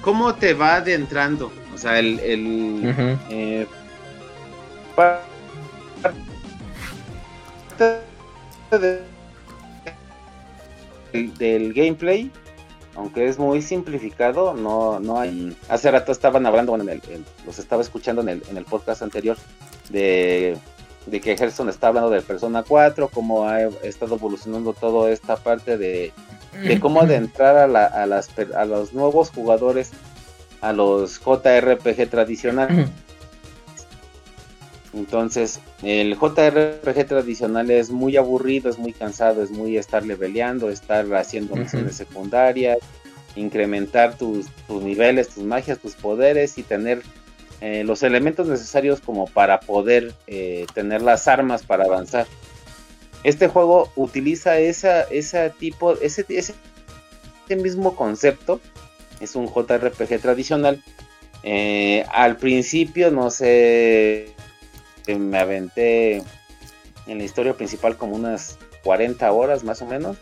cómo 0.00 0.34
te 0.34 0.54
va 0.54 0.76
adentrando. 0.76 1.52
O 1.78 1.80
sea, 1.80 2.00
el, 2.00 2.18
el 2.18 3.16
eh, 3.30 3.66
del, 11.38 11.72
gameplay, 11.72 12.32
aunque 12.96 13.28
es 13.28 13.38
muy 13.38 13.62
simplificado, 13.62 14.54
no, 14.54 14.98
no 14.98 15.20
hay. 15.20 15.56
Hace 15.68 15.92
rato 15.92 16.10
estaban 16.10 16.46
hablando, 16.46 16.72
bueno, 16.72 16.82
en 16.90 17.00
el, 17.08 17.24
los 17.46 17.60
estaba 17.60 17.80
escuchando 17.80 18.22
en 18.22 18.28
el, 18.30 18.42
en 18.50 18.56
el 18.56 18.64
podcast 18.64 19.02
anterior 19.02 19.36
de, 19.88 20.58
de 21.06 21.20
que 21.20 21.36
Hearthstone 21.36 21.70
está 21.70 21.86
hablando 21.86 22.10
de 22.10 22.22
Persona 22.22 22.64
4, 22.64 23.08
cómo 23.14 23.44
ha 23.44 23.62
estado 23.84 24.16
evolucionando 24.16 24.72
toda 24.72 25.12
esta 25.12 25.36
parte 25.36 25.78
de, 25.78 26.12
de 26.60 26.80
cómo 26.80 27.00
adentrar 27.02 27.56
a, 27.56 27.68
la, 27.68 27.86
a, 27.86 28.04
las, 28.06 28.36
a 28.36 28.64
los 28.64 28.92
nuevos 28.94 29.30
jugadores 29.30 29.92
a 30.60 30.72
los 30.72 31.20
JRPG 31.20 32.08
tradicionales. 32.08 32.88
Entonces, 34.92 35.60
el 35.82 36.16
JRPG 36.16 37.06
tradicional 37.06 37.70
es 37.70 37.90
muy 37.90 38.16
aburrido, 38.16 38.70
es 38.70 38.78
muy 38.78 38.92
cansado, 38.92 39.42
es 39.42 39.50
muy 39.50 39.76
estar 39.76 40.04
leveleando, 40.04 40.70
estar 40.70 41.06
haciendo 41.14 41.56
misiones 41.56 41.96
secundarias, 41.96 42.78
incrementar 43.36 44.16
tus, 44.16 44.46
niveles, 44.68 45.28
tus 45.28 45.44
magias, 45.44 45.78
tus 45.78 45.94
poderes 45.94 46.58
y 46.58 46.62
tener 46.62 47.02
eh, 47.60 47.84
los 47.84 48.02
elementos 48.02 48.48
necesarios 48.48 49.00
como 49.00 49.26
para 49.26 49.60
poder 49.60 50.14
eh, 50.26 50.66
tener 50.74 51.02
las 51.02 51.28
armas 51.28 51.64
para 51.64 51.84
avanzar. 51.84 52.26
Este 53.24 53.48
juego 53.48 53.90
utiliza 53.96 54.58
esa, 54.58 55.02
ese 55.02 55.50
tipo, 55.58 55.94
ese, 56.00 56.24
ese 56.28 56.54
mismo 57.56 57.94
concepto 57.96 58.60
es 59.20 59.36
un 59.36 59.46
JRPG 59.46 60.20
tradicional. 60.20 60.82
Eh, 61.42 62.04
al 62.12 62.36
principio, 62.36 63.10
no 63.10 63.30
sé, 63.30 64.34
me 65.06 65.38
aventé 65.38 66.22
en 67.06 67.18
la 67.18 67.24
historia 67.24 67.54
principal 67.54 67.96
como 67.96 68.16
unas 68.16 68.58
40 68.84 69.30
horas 69.32 69.64
más 69.64 69.82
o 69.82 69.86
menos. 69.86 70.16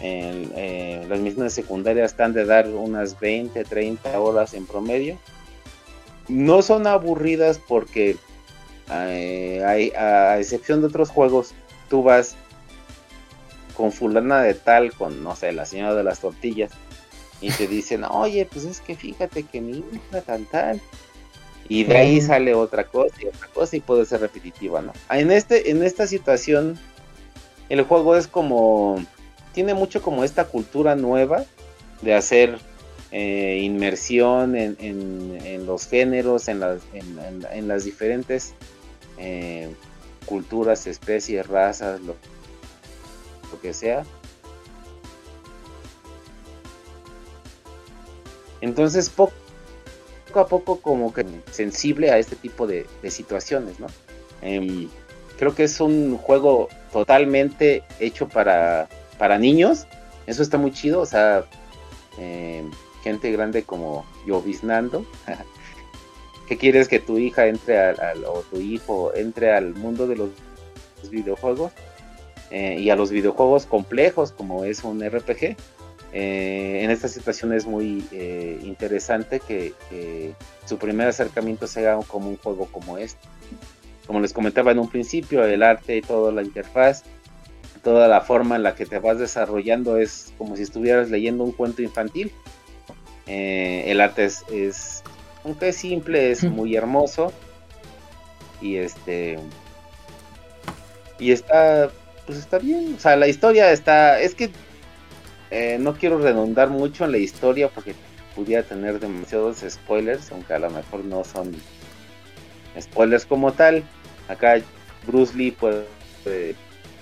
Eh, 0.00 1.06
las 1.08 1.20
misiones 1.20 1.54
secundarias 1.54 2.12
están 2.12 2.32
de 2.32 2.44
dar 2.44 2.68
unas 2.68 3.18
20, 3.20 3.64
30 3.64 4.20
horas 4.20 4.54
en 4.54 4.66
promedio. 4.66 5.18
No 6.28 6.62
son 6.62 6.86
aburridas 6.86 7.60
porque, 7.68 8.16
eh, 8.90 9.62
a 9.96 10.38
excepción 10.38 10.80
de 10.80 10.88
otros 10.88 11.10
juegos, 11.10 11.54
tú 11.88 12.02
vas 12.02 12.36
con 13.76 13.92
fulana 13.92 14.40
de 14.40 14.54
tal, 14.54 14.92
con, 14.92 15.22
no 15.22 15.36
sé, 15.36 15.52
la 15.52 15.66
señora 15.66 15.94
de 15.94 16.04
las 16.04 16.20
tortillas, 16.20 16.72
y 17.40 17.50
te 17.50 17.66
dicen, 17.66 18.04
oye, 18.04 18.46
pues 18.50 18.64
es 18.64 18.80
que 18.80 18.96
fíjate 18.96 19.42
que 19.44 19.60
mi 19.60 19.84
hija 19.92 20.22
tal 20.22 20.46
tal. 20.46 20.80
Y 21.68 21.84
de 21.84 21.96
ahí 21.96 22.20
sale 22.20 22.54
otra 22.54 22.84
cosa 22.84 23.14
y 23.22 23.26
otra 23.26 23.48
cosa 23.48 23.76
y 23.76 23.80
puede 23.80 24.04
ser 24.04 24.20
repetitiva, 24.20 24.82
¿no? 24.82 24.92
En, 25.10 25.30
este, 25.30 25.70
en 25.70 25.82
esta 25.82 26.06
situación, 26.06 26.78
el 27.70 27.82
juego 27.82 28.16
es 28.16 28.26
como, 28.26 29.02
tiene 29.52 29.72
mucho 29.72 30.02
como 30.02 30.24
esta 30.24 30.44
cultura 30.44 30.94
nueva 30.94 31.44
de 32.02 32.14
hacer 32.14 32.58
eh, 33.12 33.60
inmersión 33.62 34.56
en, 34.56 34.76
en, 34.78 35.66
los 35.66 35.86
géneros, 35.86 36.48
en 36.48 36.60
las, 36.60 36.82
en, 36.92 37.68
las 37.68 37.84
diferentes 37.84 38.52
eh, 39.16 39.70
culturas, 40.26 40.86
especies, 40.86 41.46
razas, 41.46 42.00
lo, 42.00 42.14
lo 43.50 43.60
que 43.62 43.72
sea 43.72 44.04
Entonces, 48.64 49.10
poco 49.10 49.34
a 50.36 50.48
poco 50.48 50.80
como 50.80 51.12
que 51.12 51.26
sensible 51.50 52.10
a 52.10 52.18
este 52.18 52.34
tipo 52.34 52.66
de, 52.66 52.86
situaciones, 53.10 53.78
¿no? 53.78 53.88
Em, 54.40 54.88
creo 55.38 55.54
que 55.54 55.64
es 55.64 55.80
un 55.82 56.16
juego 56.16 56.70
totalmente 56.90 57.82
hecho 58.00 58.26
para, 58.26 58.88
para 59.18 59.38
niños. 59.38 59.86
Eso 60.26 60.42
está 60.42 60.56
muy 60.56 60.72
chido, 60.72 61.02
o 61.02 61.06
sea, 61.06 61.44
em, 62.16 62.70
gente 63.02 63.30
grande 63.32 63.64
como 63.64 64.06
yo 64.26 64.40
biznando. 64.40 65.04
¿Qué 66.48 66.56
quieres 66.56 66.88
que 66.88 67.00
tu 67.00 67.18
hija 67.18 67.46
entre 67.46 67.78
al, 67.78 68.24
o 68.24 68.42
tu 68.50 68.60
hijo 68.60 69.14
entre 69.14 69.52
al 69.52 69.74
mundo 69.74 70.06
de 70.06 70.16
los 70.16 70.30
videojuegos? 71.10 71.70
Eh, 72.50 72.78
y 72.80 72.88
a 72.88 72.96
los 72.96 73.10
videojuegos 73.10 73.66
complejos 73.66 74.32
como 74.32 74.64
es 74.64 74.84
un 74.84 75.04
RPG. 75.06 75.54
Eh, 76.16 76.84
en 76.84 76.92
esta 76.92 77.08
situación 77.08 77.52
es 77.52 77.66
muy 77.66 78.06
eh, 78.12 78.60
interesante 78.62 79.40
que, 79.40 79.74
su 80.64 80.78
primer 80.78 81.08
acercamiento 81.08 81.66
sea 81.66 81.98
como 82.06 82.28
un 82.28 82.36
juego 82.38 82.66
como 82.66 82.96
este. 82.98 83.18
Como 84.06 84.20
les 84.20 84.32
comentaba 84.32 84.70
en 84.70 84.78
un 84.78 84.88
principio, 84.88 85.44
el 85.44 85.62
arte 85.62 85.96
y 85.96 86.02
toda 86.02 86.30
la 86.30 86.42
interfaz, 86.42 87.02
toda 87.82 88.06
la 88.06 88.20
forma 88.20 88.54
en 88.54 88.62
la 88.62 88.76
que 88.76 88.86
te 88.86 89.00
vas 89.00 89.18
desarrollando 89.18 89.98
es 89.98 90.32
como 90.38 90.56
si 90.56 90.62
estuvieras 90.62 91.10
leyendo 91.10 91.42
un 91.42 91.50
cuento 91.50 91.82
infantil. 91.82 92.30
Eh, 93.26 93.84
el 93.88 94.00
arte 94.00 94.24
es, 94.24 95.02
aunque 95.42 95.70
es 95.70 95.76
simple, 95.76 96.30
es 96.30 96.44
muy 96.44 96.76
hermoso. 96.76 97.32
Y 98.60 98.76
este. 98.76 99.40
Y 101.18 101.32
está. 101.32 101.90
Pues 102.24 102.38
está 102.38 102.58
bien. 102.58 102.94
O 102.96 103.00
sea, 103.00 103.16
la 103.16 103.26
historia 103.26 103.72
está. 103.72 104.20
Es 104.20 104.34
que 104.36 104.50
eh, 105.50 105.78
no 105.80 105.94
quiero 105.94 106.18
redundar 106.18 106.70
mucho 106.70 107.04
en 107.04 107.12
la 107.12 107.18
historia 107.18 107.68
porque 107.68 107.94
pudiera 108.34 108.62
tener 108.62 108.98
demasiados 108.98 109.64
spoilers, 109.68 110.30
aunque 110.32 110.54
a 110.54 110.58
lo 110.58 110.70
mejor 110.70 111.04
no 111.04 111.24
son 111.24 111.54
spoilers 112.80 113.26
como 113.26 113.52
tal. 113.52 113.82
Acá 114.28 114.60
Bruce 115.06 115.36
Lee 115.36 115.52
puede, 115.52 115.84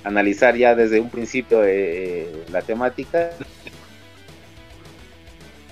analizar 0.04 0.56
ya 0.56 0.74
desde 0.74 1.00
un 1.00 1.10
principio 1.10 1.62
eh, 1.64 2.44
la 2.50 2.62
temática. 2.62 3.30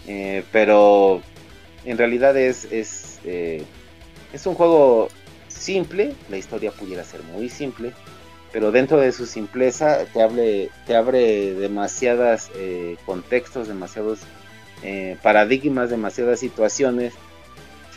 Eh, 0.06 0.42
pero 0.50 1.22
en 1.84 1.96
realidad 1.96 2.36
es, 2.36 2.64
es, 2.72 3.20
es 3.22 4.46
un 4.46 4.54
juego 4.54 5.08
simple, 5.46 6.14
la 6.28 6.36
historia 6.36 6.72
pudiera 6.72 7.04
ser 7.04 7.22
muy 7.22 7.48
simple, 7.48 7.92
pero 8.52 8.70
dentro 8.72 8.98
de 8.98 9.12
su 9.12 9.26
simpleza 9.26 10.04
te 10.12 10.20
abre, 10.22 10.70
te 10.86 10.96
abre 10.96 11.54
demasiadas 11.54 12.50
eh, 12.56 12.96
contextos, 13.06 13.68
demasiados 13.68 14.20
eh, 14.82 15.16
paradigmas, 15.22 15.90
demasiadas 15.90 16.40
situaciones 16.40 17.14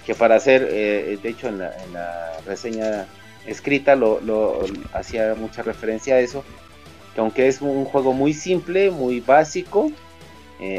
que 0.06 0.14
para 0.14 0.36
hacer, 0.36 0.68
eh, 0.70 1.18
de 1.22 1.30
hecho 1.30 1.48
en 1.48 1.58
la, 1.60 1.74
reseña 2.46 3.08
escrita 3.48 3.96
lo, 3.96 4.22
lo, 4.22 4.60
hacía 4.94 5.34
mucha 5.36 5.64
referencia 5.64 6.16
a 6.16 6.20
eso, 6.20 6.44
que 7.16 7.22
aunque 7.22 7.48
es 7.48 7.62
un 7.62 7.86
juego 7.86 8.14
muy 8.14 8.34
simple, 8.34 8.92
muy 8.92 9.22
básico, 9.22 9.92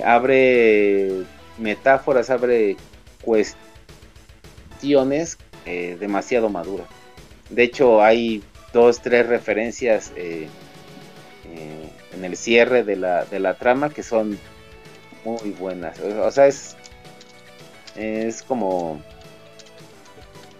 abre 0.05 1.25
metáforas, 1.59 2.31
abre 2.31 2.77
cuestiones 3.22 5.37
demasiado 5.64 6.49
maduras. 6.49 6.87
De 7.51 7.64
hecho 7.64 8.03
hay 8.03 8.43
dos, 8.75 9.01
tres 9.01 9.27
referencias 9.27 10.12
eh, 10.16 10.49
eh, 11.47 11.91
en 12.12 12.25
el 12.25 12.37
cierre 12.37 12.85
de 12.85 12.97
la, 12.97 13.25
de 13.25 13.39
la 13.39 13.55
trama 13.55 13.89
que 13.89 14.03
son 14.03 14.39
muy 15.25 15.53
buenas. 15.53 15.99
O, 16.01 16.31
sea, 16.31 16.49
es, 16.49 16.77
es 17.97 18.43
como, 18.43 19.01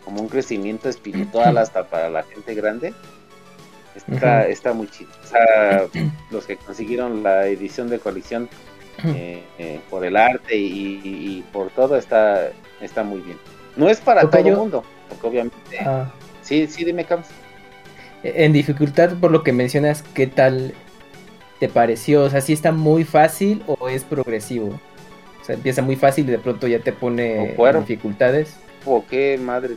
como 0.05 0.23
un 0.23 0.29
crecimiento 0.29 0.89
espiritual 0.89 1.59
hasta 1.59 1.85
para 1.85 2.09
la 2.09 2.23
gente 2.23 2.55
grande. 2.55 2.95
Está, 3.95 4.49
está 4.49 4.73
muy 4.73 4.89
chido. 4.89 5.11
O 5.23 5.27
sea, 5.27 5.87
los 6.31 6.47
que 6.47 6.57
consiguieron 6.57 7.23
la 7.23 7.47
edición 7.49 7.91
de 7.91 7.99
colección 7.99 8.49
eh, 9.05 9.81
por 9.91 10.05
el 10.05 10.17
arte 10.17 10.57
y, 10.57 11.45
por 11.53 11.69
todo 11.71 11.97
está, 11.97 12.51
está 12.81 13.03
muy 13.03 13.21
bien. 13.21 13.39
No 13.77 13.91
es 13.91 14.01
para 14.01 14.31
todo 14.31 14.41
el 14.41 14.57
mundo, 14.57 14.85
porque 15.09 15.27
obviamente... 15.27 15.79
Ah. 15.81 16.11
Sí, 16.43 16.67
sí, 16.67 16.85
dime, 16.85 17.07
Camps 17.07 17.31
en 18.25 18.53
dificultad, 18.53 19.16
por 19.20 19.31
lo 19.31 19.43
que 19.43 19.53
mencionas, 19.53 20.03
¿qué 20.14 20.27
tal 20.27 20.75
te 21.61 21.68
pareció? 21.68 22.22
O 22.22 22.31
sea, 22.31 22.41
¿si 22.41 22.55
está 22.55 22.72
muy 22.72 23.05
fácil 23.05 23.62
o 23.66 23.89
es 23.89 24.03
progresivo? 24.03 24.81
O 25.41 25.45
sea, 25.45 25.55
empieza 25.55 25.83
muy 25.83 25.97
fácil 25.97 26.27
y 26.27 26.33
de 26.33 26.39
pronto 26.39 26.66
ya 26.66 26.79
te 26.79 26.93
pone 26.93 27.55
dificultades. 27.81 28.57
¿O 28.87 29.05
qué 29.07 29.39
madre? 29.39 29.77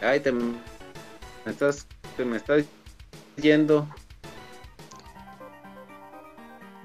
Ay, 0.00 0.20
te 0.20 0.32
me 0.32 0.54
estás, 1.46 1.86
te 2.16 2.24
me 2.24 2.38
estás 2.38 2.64
yendo. 3.36 3.86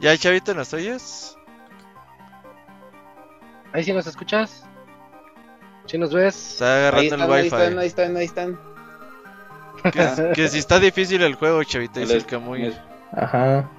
¿Ya, 0.02 0.18
Chavito, 0.18 0.54
nos 0.54 0.74
oyes? 0.74 1.38
Ahí 3.72 3.86
sí 3.86 3.94
nos 3.94 4.08
escuchas. 4.08 4.66
Si 5.86 5.98
nos 5.98 6.14
ves. 6.14 6.54
Está 6.54 6.88
agarrando 6.88 7.16
el 7.16 7.22
wifi. 7.22 7.34
Ahí 7.34 7.48
están, 7.48 7.80
ahí 7.80 7.88
están, 7.88 8.18
ahí 8.18 8.26
están. 8.26 8.60
Que, 10.34 10.48
si 10.48 10.60
está 10.60 10.80
difícil 10.80 11.22
el 11.24 11.36
juego, 11.36 11.62
chavita, 11.64 12.00
dice 12.00 12.24
el 12.30 12.40
muy 12.40 12.74
Ajá. 13.12 13.70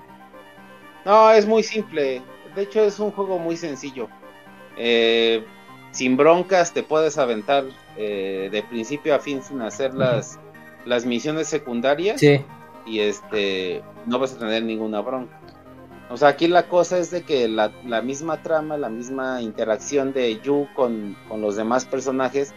No, 1.05 1.31
es 1.31 1.47
muy 1.47 1.63
simple. 1.63 2.23
De 2.55 2.63
hecho, 2.63 2.85
es 2.85 2.99
un 2.99 3.11
juego 3.11 3.39
muy 3.39 3.57
sencillo. 3.57 4.09
Eh, 4.77 5.45
sin 5.93 6.17
broncas 6.17 6.73
te 6.73 6.83
puedes 6.83 7.17
aventar 7.19 7.65
eh, 7.97 8.49
de 8.51 8.63
principio 8.65 9.15
a 9.15 9.19
fin 9.19 9.43
sin 9.43 9.63
hacer 9.63 9.95
las, 9.95 10.39
las 10.85 11.07
misiones 11.07 11.49
secundarias. 11.49 12.21
Sí. 12.21 12.45
Y 12.87 13.01
este 13.01 13.83
no 14.07 14.19
vas 14.19 14.35
a 14.35 14.39
tener 14.39 14.63
ninguna 14.63 15.01
bronca. 15.01 15.39
O 16.11 16.17
sea, 16.17 16.29
aquí 16.29 16.49
la 16.49 16.69
cosa 16.69 16.99
es 16.99 17.11
de 17.11 17.23
que 17.23 17.49
la, 17.49 17.71
misma 18.03 18.43
trama, 18.43 18.77
la 18.77 18.89
misma 18.89 19.41
interacción 19.41 20.13
de 20.13 20.41
Yu 20.41 20.69
con, 20.75 21.17
los 21.37 21.57
demás 21.57 21.87
personajes, 21.87 22.53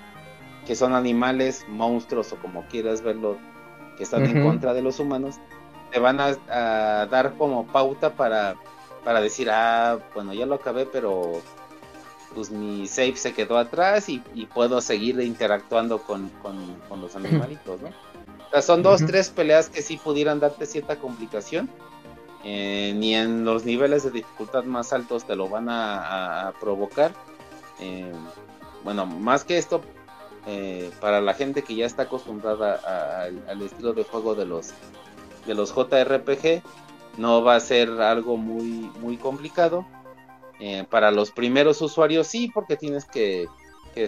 que 0.65 0.75
son 0.75 0.93
animales, 0.93 1.65
monstruos 1.69 2.33
o 2.33 2.35
como 2.37 2.65
quieras 2.67 3.01
verlo, 3.01 3.37
que 3.95 4.03
están 4.03 4.25
en 4.25 4.43
contra 4.43 4.73
de 4.73 4.81
los 4.81 4.99
humanos, 4.99 5.35
te 5.91 5.99
van 5.99 6.19
a, 6.19 7.05
dar 7.07 7.35
como 7.37 7.65
pauta 7.67 8.13
para, 8.13 8.55
para 9.03 9.21
decir, 9.21 9.49
ah, 9.49 9.97
bueno, 10.13 10.33
ya 10.33 10.45
lo 10.45 10.55
acabé, 10.55 10.85
pero 10.85 11.41
pues 12.35 12.51
mi 12.51 12.85
save 12.87 13.15
se 13.15 13.33
quedó 13.33 13.57
atrás 13.57 14.09
y, 14.09 14.19
puedo 14.53 14.81
seguir 14.81 15.19
interactuando 15.21 15.99
con, 15.99 16.29
los 17.01 17.15
animalitos, 17.15 17.81
¿no? 17.81 17.87
O 17.87 18.49
sea, 18.51 18.61
son 18.61 18.83
dos, 18.83 19.05
tres 19.05 19.29
peleas 19.29 19.69
que 19.69 19.81
sí 19.81 19.97
pudieran 19.97 20.39
darte 20.39 20.65
cierta 20.65 20.97
complicación 20.97 21.69
eh, 22.43 22.93
ni 22.95 23.15
en 23.15 23.45
los 23.45 23.65
niveles 23.65 24.03
de 24.03 24.11
dificultad 24.11 24.63
más 24.63 24.93
altos 24.93 25.25
te 25.25 25.35
lo 25.35 25.49
van 25.49 25.67
a, 25.69 26.53
provocar. 26.59 27.13
Eh, 27.79 28.11
bueno, 28.83 29.05
más 29.05 29.43
que 29.43 29.57
esto, 29.57 29.81
eh, 30.45 30.91
para 31.01 31.19
la 31.21 31.33
gente 31.33 31.63
que 31.63 31.75
ya 31.75 31.85
está 31.85 32.03
acostumbrada 32.03 33.25
al 33.47 33.61
estilo 33.61 33.93
de 33.93 34.03
juego 34.03 34.35
de 34.35 34.45
los, 34.45 34.73
de 35.45 35.55
los 35.55 35.73
JRPG, 35.73 36.61
no 37.17 37.43
va 37.43 37.55
a 37.55 37.59
ser 37.59 37.89
algo 37.89 38.37
muy, 38.37 38.91
muy 39.01 39.17
complicado. 39.17 39.85
para 40.89 41.11
los 41.11 41.31
primeros 41.31 41.81
usuarios 41.81 42.27
sí, 42.27 42.49
porque 42.53 42.77
tienes 42.77 43.05
que, 43.05 43.47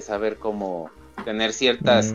saber 0.02 0.38
cómo 0.38 0.91
tener 1.26 1.52
ciertas 1.52 2.14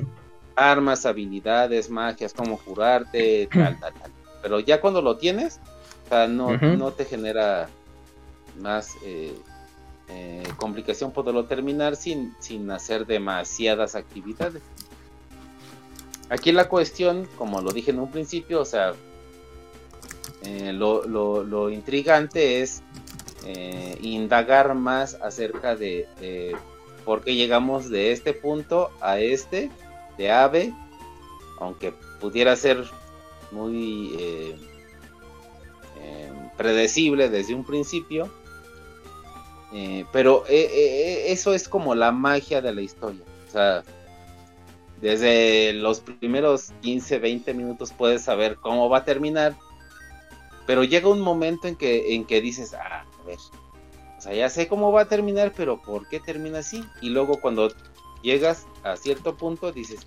armas, 0.54 1.06
habilidades, 1.06 1.90
magias, 1.90 2.32
cómo 2.32 2.56
curarte, 2.58 3.48
tal, 3.52 3.78
tal, 3.80 3.94
tal. 3.94 4.12
Pero 4.42 4.60
ya 4.60 4.80
cuando 4.80 5.02
lo 5.02 5.16
tienes, 5.16 5.60
o 6.04 6.08
sea, 6.08 6.28
no, 6.28 6.56
no 6.56 6.92
te 6.92 7.04
genera 7.04 7.68
más 8.60 8.94
eh, 9.04 9.34
eh, 10.08 10.44
complicación 10.56 11.12
poderlo 11.12 11.46
terminar 11.46 11.96
sin, 11.96 12.34
sin 12.40 12.70
hacer 12.70 13.06
demasiadas 13.06 13.94
actividades. 13.94 14.62
Aquí 16.28 16.52
la 16.52 16.68
cuestión, 16.68 17.28
como 17.36 17.60
lo 17.60 17.72
dije 17.72 17.90
en 17.90 18.00
un 18.00 18.10
principio, 18.10 18.60
o 18.60 18.64
sea, 18.64 18.94
eh, 20.42 20.72
lo, 20.72 21.06
lo, 21.06 21.70
intrigante 21.70 22.62
es 22.62 22.82
indagar 24.00 24.74
más 24.74 25.14
acerca 25.16 25.76
de, 25.76 26.08
de, 26.18 26.56
por 27.04 27.22
qué 27.22 27.34
llegamos 27.34 27.90
de 27.90 28.12
este 28.12 28.32
punto 28.32 28.90
a 29.02 29.18
este, 29.20 29.70
de 30.16 30.30
ave, 30.30 30.72
aunque 31.60 31.92
pudiera 32.20 32.56
ser 32.56 32.84
muy 33.50 34.56
predecible 36.56 37.28
desde 37.28 37.54
un 37.54 37.64
principio. 37.64 38.30
Eh, 39.72 40.04
pero 40.12 40.44
eh, 40.48 40.70
eh, 40.72 41.32
eso 41.32 41.52
es 41.52 41.68
como 41.68 41.94
la 41.94 42.12
magia 42.12 42.60
de 42.60 42.72
la 42.72 42.80
historia. 42.80 43.22
O 43.48 43.50
sea, 43.50 43.82
desde 45.00 45.72
los 45.72 46.00
primeros 46.00 46.72
15, 46.82 47.18
20 47.18 47.54
minutos 47.54 47.92
puedes 47.92 48.22
saber 48.22 48.56
cómo 48.56 48.88
va 48.88 48.98
a 48.98 49.04
terminar. 49.04 49.56
Pero 50.66 50.84
llega 50.84 51.08
un 51.08 51.20
momento 51.20 51.68
en 51.68 51.76
que, 51.76 52.14
en 52.14 52.24
que 52.24 52.40
dices, 52.40 52.72
ah, 52.72 53.04
a 53.20 53.26
ver, 53.26 53.36
o 54.16 54.20
sea, 54.20 54.32
ya 54.32 54.48
sé 54.48 54.66
cómo 54.66 54.92
va 54.92 55.02
a 55.02 55.08
terminar, 55.08 55.52
pero 55.54 55.82
¿por 55.82 56.08
qué 56.08 56.20
termina 56.20 56.60
así? 56.60 56.82
Y 57.02 57.10
luego 57.10 57.40
cuando 57.40 57.70
llegas 58.22 58.66
a 58.82 58.96
cierto 58.96 59.36
punto 59.36 59.72
dices, 59.72 60.00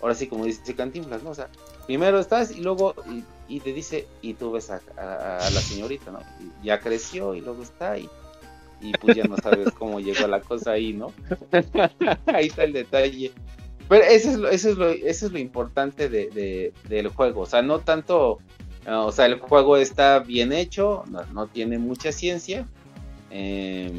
ahora 0.00 0.14
sí 0.14 0.28
como 0.28 0.46
dice 0.46 0.74
Cantinflas, 0.74 1.22
¿no? 1.22 1.30
O 1.30 1.34
sea, 1.34 1.50
primero 1.86 2.18
estás 2.18 2.52
y 2.52 2.60
luego 2.60 2.94
y, 3.48 3.60
te 3.60 3.72
dice, 3.72 4.06
y 4.22 4.34
tú 4.34 4.52
ves 4.52 4.70
a, 4.70 4.80
la 4.96 5.60
señorita, 5.60 6.10
¿no? 6.10 6.20
ya 6.62 6.80
creció 6.80 7.34
y 7.34 7.40
luego 7.40 7.62
está 7.62 7.98
y, 7.98 8.08
y 8.80 8.92
pues 8.92 9.16
ya 9.16 9.24
no 9.24 9.36
sabes 9.36 9.70
cómo 9.78 10.00
llegó 10.00 10.26
la 10.26 10.40
cosa 10.40 10.72
ahí, 10.72 10.92
¿no? 10.92 11.12
ahí 12.26 12.46
está 12.46 12.64
el 12.64 12.72
detalle. 12.72 13.32
Pero 13.88 14.04
eso 14.04 14.30
es 14.30 14.36
lo, 14.36 14.48
eso 14.48 14.70
es 14.70 14.76
lo, 14.76 14.90
eso 14.90 15.26
es 15.26 15.32
lo 15.32 15.38
importante 15.38 16.08
de, 16.08 16.72
del 16.88 17.08
juego, 17.08 17.42
o 17.42 17.46
sea, 17.46 17.60
no 17.60 17.80
tanto, 17.80 18.38
o 18.86 19.12
sea, 19.12 19.26
el 19.26 19.38
juego 19.38 19.76
está 19.76 20.20
bien 20.20 20.52
hecho, 20.52 21.04
no, 21.32 21.46
tiene 21.48 21.78
mucha 21.78 22.10
ciencia, 22.10 22.66
em, 23.30 23.98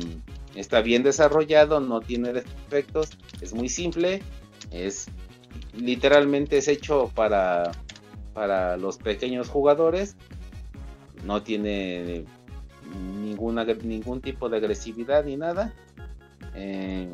está 0.56 0.82
bien 0.82 1.04
desarrollado, 1.04 1.80
no 1.82 2.02
tiene 2.02 2.34
defectos, 2.34 3.12
es 3.42 3.54
muy 3.54 3.70
simple, 3.70 4.24
es 4.72 5.08
literalmente 5.74 6.58
es 6.58 6.68
hecho 6.68 7.12
para, 7.14 7.72
para 8.36 8.78
los 8.78 8.98
pequeños 8.98 9.50
jugadores. 9.50 10.16
No 11.24 11.42
tiene 11.42 12.26
ninguna, 13.24 13.64
ningún 13.64 14.22
tipo 14.22 14.50
de 14.50 14.58
agresividad 14.58 15.26
ni 15.26 15.38
nada. 15.38 15.74
Eh, 16.54 17.10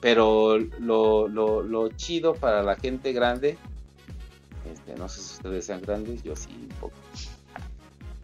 pero 0.00 0.58
lo, 0.58 1.28
lo, 1.28 1.88
chido 1.90 2.34
para 2.34 2.64
la 2.64 2.74
gente 2.74 3.12
grande, 3.12 3.56
este, 4.72 4.96
no 4.96 5.08
sé 5.08 5.20
si 5.20 5.34
ustedes 5.34 5.66
sean 5.66 5.80
grandes, 5.80 6.24
yo 6.24 6.34
sí 6.34 6.48
un 6.60 6.76
poco. 6.80 6.96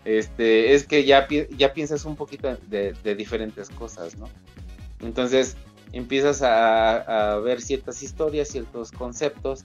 Este, 0.04 0.74
es 0.74 0.86
que 0.86 1.04
ya, 1.04 1.28
ya 1.56 1.72
piensas 1.74 2.04
un 2.04 2.16
poquito 2.16 2.56
de, 2.68 2.94
de 2.94 3.14
diferentes 3.14 3.68
cosas, 3.70 4.16
¿no? 4.16 4.28
Entonces, 5.00 5.56
empiezas 5.92 6.42
a, 6.42 7.38
ver 7.38 7.60
ciertas 7.60 8.02
historias, 8.02 8.48
ciertos 8.48 8.92
conceptos 8.92 9.64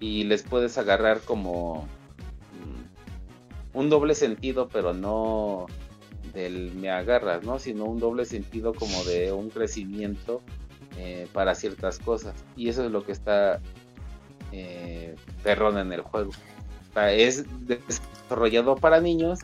y 0.00 0.24
les 0.24 0.42
puedes 0.42 0.78
agarrar 0.78 1.20
como 1.20 1.86
mm, 2.52 3.78
un 3.78 3.90
doble 3.90 4.14
sentido, 4.14 4.68
pero 4.68 4.92
no 4.92 5.66
del 6.32 6.72
me 6.74 6.90
agarras, 6.90 7.44
¿no? 7.44 7.58
Sino 7.58 7.84
un 7.84 7.98
doble 7.98 8.24
sentido 8.24 8.74
como 8.74 9.04
de 9.04 9.32
un 9.32 9.48
crecimiento 9.48 10.42
eh, 10.98 11.28
para 11.32 11.54
ciertas 11.54 11.98
cosas. 11.98 12.34
Y 12.56 12.68
eso 12.68 12.84
es 12.84 12.90
lo 12.90 13.04
que 13.04 13.12
está 13.12 13.60
eh, 14.52 15.14
perrón 15.42 15.78
en 15.78 15.92
el 15.92 16.02
juego. 16.02 16.30
Es 16.96 17.44
desarrollado 17.66 18.76
para 18.76 19.00
niños, 19.00 19.40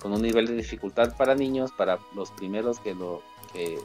con 0.00 0.12
un 0.12 0.22
nivel 0.22 0.46
de 0.46 0.54
dificultad 0.54 1.16
para 1.16 1.34
niños, 1.34 1.72
para 1.72 1.98
los 2.14 2.30
primeros 2.30 2.78
que 2.78 2.94
lo 2.94 3.22
que 3.52 3.78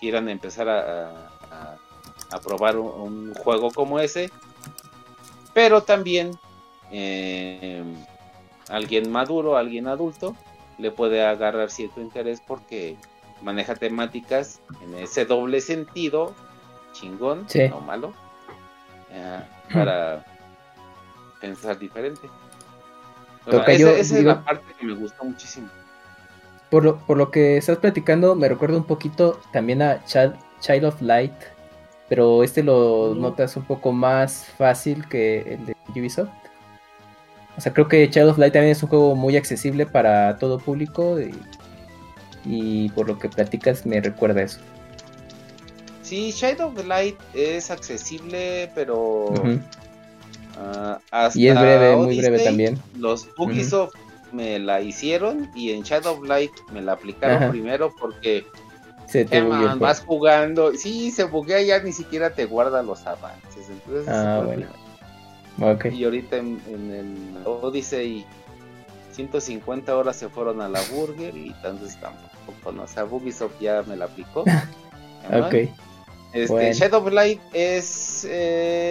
quieran 0.00 0.28
empezar 0.28 0.68
a, 0.68 1.78
probar 2.44 2.76
un, 2.78 3.34
juego 3.34 3.70
como 3.70 3.98
ese. 3.98 4.30
Pero 5.54 5.82
también 5.82 6.32
eh, 6.90 7.82
alguien 8.68 9.10
maduro, 9.10 9.56
alguien 9.56 9.86
adulto, 9.88 10.36
le 10.78 10.90
puede 10.90 11.24
agarrar 11.24 11.70
cierto 11.70 12.00
interés 12.00 12.42
porque 12.44 12.96
maneja 13.42 13.74
temáticas 13.74 14.60
en 14.82 14.94
ese 14.98 15.24
doble 15.24 15.60
sentido, 15.60 16.34
chingón, 16.92 17.46
no 17.70 17.80
malo, 17.80 18.12
eh, 19.10 19.40
para 19.72 20.24
pensar 21.40 21.78
diferente. 21.78 22.28
esa, 23.46 23.92
es 23.92 24.12
la 24.24 24.42
parte 24.42 24.64
que 24.78 24.86
me 24.86 24.94
gusta 24.94 25.22
muchísimo. 25.22 25.68
Por 26.70 26.84
lo, 26.84 26.98
por 26.98 27.16
lo 27.16 27.30
que 27.30 27.58
estás 27.58 27.78
platicando, 27.78 28.34
me 28.34 28.48
recuerda 28.48 28.76
un 28.76 28.84
poquito 28.84 29.40
también 29.52 29.82
a 29.82 30.02
Child, 30.04 30.84
of 30.84 31.00
Light, 31.02 31.34
pero 32.08 32.42
este 32.42 32.62
lo 32.62 33.14
notas 33.14 33.56
un 33.56 33.64
poco 33.64 33.92
más 33.92 34.44
fácil 34.58 35.08
que 35.08 35.40
el 35.54 35.66
de 35.66 35.76
Ubisoft. 35.96 36.28
O 37.56 37.60
sea, 37.60 37.72
creo 37.72 37.88
que 37.88 38.10
Child 38.10 38.30
of 38.30 38.38
Light 38.38 38.52
también 38.52 38.72
es 38.72 38.82
un 38.82 38.88
juego 38.88 39.14
muy 39.14 39.36
accesible 39.36 39.86
para 39.86 40.38
todo 40.38 40.58
público 40.58 41.18
y, 42.44 42.88
por 42.90 43.06
lo 43.06 43.18
que 43.18 43.28
platicas 43.28 43.86
me 43.86 44.00
recuerda 44.00 44.42
eso. 44.42 44.60
Sí, 46.02 46.32
Shadow 46.32 46.68
of 46.68 46.86
Light 46.86 47.16
es 47.32 47.70
accesible, 47.70 48.70
pero 48.74 49.28
uh, 49.28 49.58
y 51.34 51.48
es 51.48 51.58
breve, 51.58 51.96
muy 51.96 52.18
breve 52.18 52.44
también. 52.44 52.78
Los 52.98 53.28
Ubisoft 53.38 53.94
me 54.32 54.58
la 54.58 54.80
hicieron 54.80 55.48
y 55.54 55.70
en 55.70 55.82
Shadow 55.82 56.14
of 56.18 56.26
Light 56.26 56.50
me 56.72 56.82
la 56.82 56.92
aplicaron 56.92 57.50
primero 57.50 57.94
porque 57.98 58.44
se 59.14 59.24
te 59.24 59.40
vas 59.42 60.00
jugando, 60.00 60.72
sí, 60.72 61.12
se 61.12 61.22
buguea 61.22 61.62
ya 61.62 61.78
ni 61.78 61.92
siquiera 61.92 62.30
te 62.30 62.46
guarda 62.46 62.82
los 62.82 63.06
avances. 63.06 63.70
Entonces, 63.70 64.08
ah, 64.08 64.42
bueno. 64.44 64.66
Y 65.92 66.02
ahorita 66.02 66.36
en, 66.36 66.60
el 66.66 67.46
Odyssey 67.46 68.26
150 69.12 69.96
horas 69.96 70.16
se 70.16 70.28
fueron 70.28 70.60
a 70.60 70.68
la 70.68 70.80
Burger 70.92 71.36
y 71.36 71.50
entonces 71.50 71.96
tampoco, 72.00 72.72
¿no? 72.72 72.82
O 72.82 72.86
sea, 72.88 73.04
Ubisoft 73.04 73.60
ya 73.60 73.84
me 73.86 73.96
la 73.96 74.06
aplicó. 74.06 74.40
ok. 75.32 75.54
Este, 76.32 76.72
Shadow 76.72 77.06
of 77.06 77.12
Light 77.12 77.40
es 77.52 78.26
eh, 78.28 78.90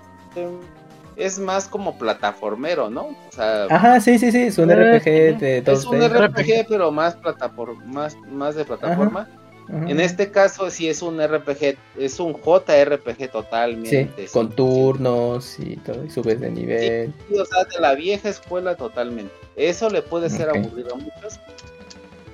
es 1.18 1.38
más 1.38 1.68
como 1.68 1.98
plataformero, 1.98 2.90
¿no? 2.90 3.08
O 3.08 3.32
sea, 3.32 3.66
Ajá, 3.66 4.00
sí, 4.00 4.18
sí, 4.18 4.32
sí, 4.32 4.44
es 4.44 4.58
un 4.58 4.72
RPG 4.72 5.38
de 5.38 5.64
Es 5.68 5.84
un 5.84 6.00
RPG, 6.02 6.66
pero 6.70 6.94
más 6.94 7.18
plataforma, 7.18 7.84
más, 7.84 8.16
más 8.32 8.56
de 8.56 8.64
plataforma. 8.64 9.28
En 9.70 10.00
este 10.00 10.30
caso 10.30 10.70
sí 10.70 10.90
es 10.90 11.02
un 11.02 11.22
RPG, 11.22 11.78
es 11.98 12.20
un 12.20 12.34
JRPG 12.34 13.32
totalmente. 13.32 14.28
Sí, 14.28 14.34
con 14.34 14.52
turnos 14.52 15.58
y 15.60 15.78
todo, 15.78 16.04
y 16.04 16.10
subes 16.10 16.40
de 16.40 16.52
nivel. 16.52 17.14
Sí, 17.30 17.38
o 17.38 17.46
sea, 17.46 17.64
de 17.64 17.80
la 17.80 17.96
vieja 17.96 18.30
escuela 18.30 18.76
totalmente. 18.76 19.34
Eso 19.56 19.90
le 19.90 20.02
puede 20.02 20.30
ser 20.30 20.50
aburrido 20.50 20.94
a 20.94 20.98
muchos, 20.98 21.40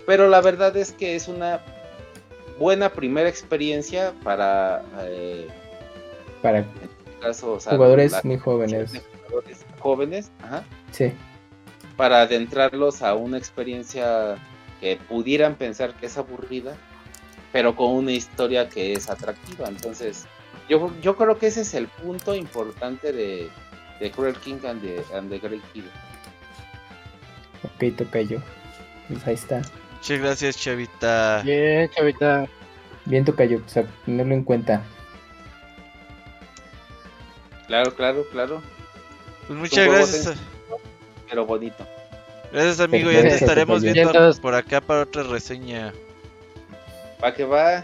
pero 0.06 0.28
la 0.28 0.42
verdad 0.42 0.76
es 0.76 0.92
que 0.92 1.16
es 1.16 1.28
una 1.28 1.62
buena 2.58 2.90
primera 2.90 3.30
experiencia 3.30 4.14
para... 4.24 4.84
Eh, 5.02 5.48
para 6.42 6.66
caso, 7.22 7.60
jugadores 7.60 8.14
muy 8.24 8.38
jóvenes. 8.38 8.92
Jugadores 9.26 9.66
jóvenes, 9.80 10.32
ajá. 10.42 10.64
Sí. 10.92 11.12
Para 11.98 12.22
adentrarlos 12.22 13.02
a 13.02 13.14
una 13.14 13.38
experiencia 13.38 14.38
que 14.80 14.98
pudieran 15.10 15.56
pensar 15.56 15.94
que 15.96 16.06
es 16.06 16.18
aburrida, 16.18 16.76
pero 17.52 17.76
con 17.76 17.92
una 17.92 18.12
historia 18.12 18.70
que 18.70 18.94
es 18.94 19.10
atractiva. 19.10 19.68
Entonces, 19.68 20.26
yo, 20.68 20.92
yo 21.02 21.16
creo 21.16 21.38
que 21.38 21.48
ese 21.48 21.62
es 21.62 21.74
el 21.74 21.88
punto 21.88 22.36
importante 22.36 23.12
de, 23.12 23.50
de 24.00 24.12
Cruel 24.12 24.36
King 24.36 24.60
and 24.66 24.82
the, 24.82 25.40
Great 25.40 25.64
Hero. 25.74 25.88
Ok, 27.64 27.96
toca 27.98 28.22
yo. 28.22 28.40
Pues 29.08 29.26
ahí 29.28 29.34
está. 29.34 29.62
Muchas 29.96 30.20
gracias, 30.20 30.58
Chavita. 30.58 31.42
Bien, 31.44 31.90
Chavita. 31.90 32.48
Bien, 33.06 33.26
Tocayo, 33.26 33.60
pues 33.62 33.78
a 33.78 33.84
tenerlo 34.06 34.34
en 34.36 34.44
cuenta. 34.44 34.84
Claro, 37.68 37.94
claro, 37.96 38.26
claro. 38.32 38.62
Pues 39.48 39.60
muchas 39.60 39.88
gracias. 39.88 40.38
Pero 41.28 41.46
bonito. 41.46 41.88
Gracias, 42.52 42.80
amigo. 42.80 43.12
Ya 43.12 43.22
te 43.22 43.36
estaremos 43.36 43.82
viendo 43.82 44.34
por 44.42 44.54
acá 44.54 44.80
para 44.80 45.02
otra 45.02 45.24
reseña. 45.24 45.94
Va 47.24 47.34
que 47.34 47.44
va. 47.44 47.84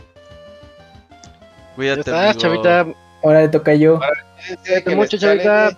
Cuídate, 1.75 2.11
amigo. 2.11 2.39
chavita. 2.39 2.85
Ahora 3.23 3.41
le 3.41 3.49
toca 3.49 3.73
yo. 3.73 3.99
Cuídate 4.63 4.95
mucho, 4.95 5.17
chavita. 5.17 5.77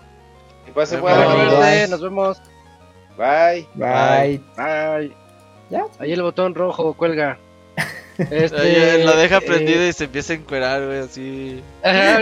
Que 0.65 0.71
pase 0.71 0.97
buena 0.97 1.87
Nos 1.87 2.01
vemos. 2.01 2.41
Bye. 3.17 3.67
Bye. 3.73 4.41
Bye. 4.55 5.15
¿Ya? 5.69 5.85
Ahí 5.99 6.13
el 6.13 6.21
botón 6.21 6.55
rojo 6.55 6.93
cuelga. 6.93 7.37
Este, 8.17 9.03
la 9.03 9.15
deja 9.15 9.39
prendida 9.41 9.87
y 9.87 9.93
se 9.93 10.05
empieza 10.05 10.33
a 10.33 10.37
encuerar, 10.37 10.83
güey, 10.83 10.97
así. 10.99 11.61
Ah, 11.83 12.19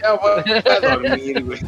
ya 0.00 0.12
voy 0.14 0.62
a 0.64 0.80
dormir, 0.80 1.44
güey. 1.44 1.60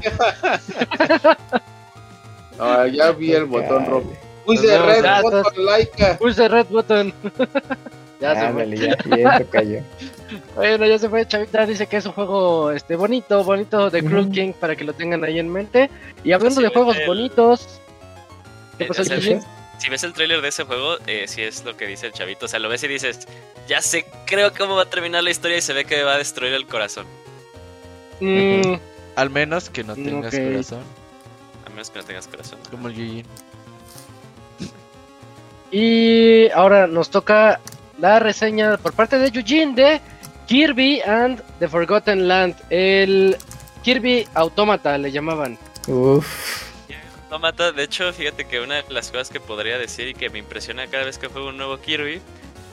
ya 2.97 3.13
vi 3.13 3.33
el 3.33 3.45
botón 3.45 3.85
rojo. 3.87 4.13
Puse 4.47 4.79
red 4.79 5.05
button, 5.23 5.67
like. 5.67 6.17
Puse 6.19 6.49
red 6.49 6.67
button. 6.71 7.13
Ya 8.21 8.35
se 8.35 8.53
fue. 8.53 9.19
Ya, 9.19 9.45
cayó. 9.51 9.81
Bueno, 10.55 10.87
ya 10.87 10.97
se 10.97 11.09
fue, 11.09 11.27
Chavita. 11.27 11.67
Dice 11.67 11.89
que 11.89 11.97
es 11.97 12.07
un 12.07 12.13
juego 12.13 12.71
este 12.71 12.95
bonito, 12.95 13.43
bonito 13.43 13.91
de 13.91 14.01
Cruel 14.05 14.31
King 14.31 14.53
para 14.53 14.77
que 14.77 14.85
lo 14.85 14.93
tengan 14.93 15.25
ahí 15.25 15.41
en 15.41 15.49
mente. 15.49 15.91
Y 16.23 16.31
hablando 16.31 16.61
de 16.61 16.69
juegos 16.69 16.97
bonitos, 17.05 17.81
¿qué 18.79 18.85
pasó, 18.85 19.03
si 19.81 19.89
ves 19.89 20.05
el 20.05 20.13
tráiler 20.13 20.43
de 20.43 20.49
ese 20.49 20.65
juego, 20.65 20.99
eh, 21.07 21.25
sí 21.27 21.41
es 21.43 21.65
lo 21.65 21.75
que 21.75 21.87
dice 21.87 22.07
el 22.07 22.13
chavito. 22.13 22.45
O 22.45 22.49
sea, 22.49 22.59
lo 22.61 22.69
ves 22.69 22.85
y 22.85 22.89
dices, 22.89 23.27
ya 23.67 23.81
sé, 23.81 24.05
creo 24.27 24.53
cómo 24.53 24.77
va 24.77 24.83
a 24.83 24.91
terminar 24.91 25.25
la 25.25 25.31
historia 25.31 25.57
y 25.57 25.63
se 25.63 25.73
ve 25.73 25.87
que 25.87 26.03
va 26.03 26.15
a 26.15 26.19
destruir 26.19 26.53
el 26.53 26.67
corazón. 26.67 27.07
Mm. 28.21 28.75
Al 29.17 29.31
menos 29.31 29.71
que 29.71 29.83
no 29.83 29.95
tengas 29.95 30.35
corazón. 30.35 30.83
Al 31.65 31.73
menos 31.73 31.91
que 31.91 31.99
no 31.99 32.05
tengas 32.05 32.29
corazón. 32.29 32.59
Como 32.71 32.89
el 32.89 32.95
Yujin. 32.95 33.27
Y 35.71 36.51
ahora 36.51 36.87
nos 36.87 37.09
toca 37.09 37.61
la 38.01 38.19
reseña 38.19 38.77
por 38.79 38.93
parte 38.95 39.19
de 39.19 39.31
Yujin 39.31 39.75
de 39.75 40.01
Kirby 40.47 41.01
and 41.03 41.43
the 41.59 41.69
Forgotten 41.69 42.27
Land. 42.27 42.57
El 42.71 43.37
Kirby 43.83 44.27
Automata 44.35 44.99
le 44.99 45.13
llamaban. 45.13 45.59
Uff. 45.87 46.71
No 47.31 47.39
mata, 47.39 47.71
de 47.71 47.85
hecho, 47.85 48.13
fíjate 48.13 48.47
que 48.49 48.61
una 48.61 48.83
de 48.83 48.93
las 48.93 49.13
cosas 49.13 49.31
que 49.31 49.39
podría 49.39 49.79
decir 49.79 50.09
y 50.09 50.15
que 50.15 50.31
me 50.31 50.41
impresiona 50.41 50.89
cada 50.89 51.05
vez 51.05 51.17
que 51.17 51.29
juego 51.29 51.51
un 51.51 51.59
nuevo 51.59 51.79
Kirby 51.81 52.21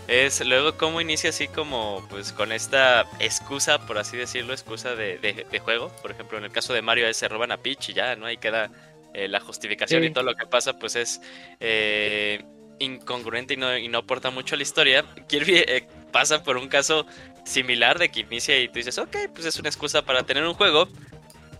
es 0.08 0.44
luego 0.44 0.78
cómo 0.78 0.99
inicia 0.99 1.30
así 1.30 1.48
como 1.48 2.04
pues 2.10 2.32
con 2.32 2.52
esta 2.52 3.06
excusa, 3.20 3.86
por 3.86 3.99
así 3.99 4.18
decirlo, 4.18 4.54
excusa 4.54 4.95
de, 4.95 5.45
juego. 5.64 5.91
Por 6.02 6.10
ejemplo, 6.10 6.40
en 6.40 6.45
el 6.45 6.52
caso 6.52 6.74
de 6.74 6.82
Mario 6.82 7.14
se 7.14 7.28
roban 7.28 7.52
a 7.52 7.58
Peach 7.58 7.90
y 7.90 7.94
ya, 7.94 8.16
¿no? 8.16 8.26
Ahí 8.26 8.38
queda 8.38 8.72
eh, 9.14 9.28
la 9.28 9.40
justificación 9.40 10.04
y 10.04 10.10
todo 10.10 10.24
lo 10.24 10.36
que 10.36 10.48
pasa 10.48 10.80
pues 10.80 10.95
es 10.95 11.22
eh, 11.60 12.44
incongruente 12.80 13.56
y 13.56 13.58
no, 13.58 13.78
y 13.78 13.88
no 13.88 13.99
aporta 13.99 14.30
mucho 14.30 14.56
a 14.56 14.58
la 14.58 14.64
historia. 14.64 15.06
Kirby 15.28 15.58
eh, 15.58 15.88
pasa 16.12 16.44
por 16.44 16.58
un 16.58 16.68
caso 16.68 17.06
similar 17.45 17.99
de 17.99 18.10
que 18.10 18.22
inicia 18.22 18.60
y 18.60 18.68
tú 18.68 18.76
dices, 18.76 18.98
ok, 18.98 19.16
pues 19.34 19.45
es 19.45 19.58
una 19.60 19.70
excusa 19.70 20.04
para 20.04 20.24
tener 20.24 20.45
un 20.45 20.54
juego, 20.54 20.88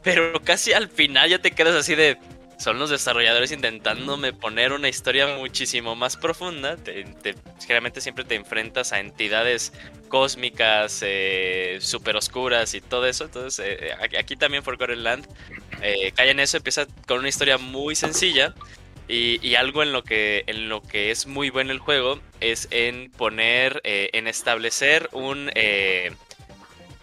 pero 0.04 0.42
casi 0.42 0.74
al 0.74 0.90
final 0.90 1.30
ya 1.30 1.40
te 1.40 1.52
quedas 1.52 1.76
así 1.76 1.96
de 1.96 2.18
son 2.58 2.80
los 2.80 2.90
desarrolladores 2.90 3.52
intentándome 3.52 4.34
poner 4.34 4.74
una 4.74 4.90
historia 4.90 5.28
muchísimo 5.38 5.96
más 5.96 6.18
profunda. 6.18 6.76
generalmente 7.60 8.02
siempre 8.02 8.24
te 8.24 8.36
enfrentas 8.36 8.94
a 8.94 9.00
entidades 9.00 9.74
cósmicas, 10.10 11.02
eh, 11.06 11.78
super 11.80 12.16
oscuras 12.16 12.74
y 12.74 12.82
todo 12.82 13.06
eso. 13.06 13.26
Entonces, 13.26 13.60
eh, 13.60 13.90
eh, 13.90 14.18
aquí 14.18 14.36
también 14.36 14.64
Forgotten 14.64 15.04
Land 15.04 15.28
eh, 15.82 16.12
cae 16.16 16.32
en 16.32 16.40
eso, 16.40 16.58
empieza 16.58 16.88
con 17.08 17.20
una 17.20 17.30
historia 17.30 17.58
muy 17.58 17.96
sencilla. 17.96 18.56
Y, 19.10 19.56
algo 19.56 19.84
en 19.84 19.94
lo, 19.94 20.04
que, 20.04 20.44
en 20.48 20.68
lo 20.68 20.82
que 20.82 21.12
es 21.12 21.28
muy 21.28 21.50
bueno 21.50 21.72
el 21.72 21.80
juego 21.80 22.20
es 22.42 22.68
en 22.72 23.10
poner, 23.12 23.82
en 23.84 24.28
establecer 24.28 25.10
un 25.14 25.50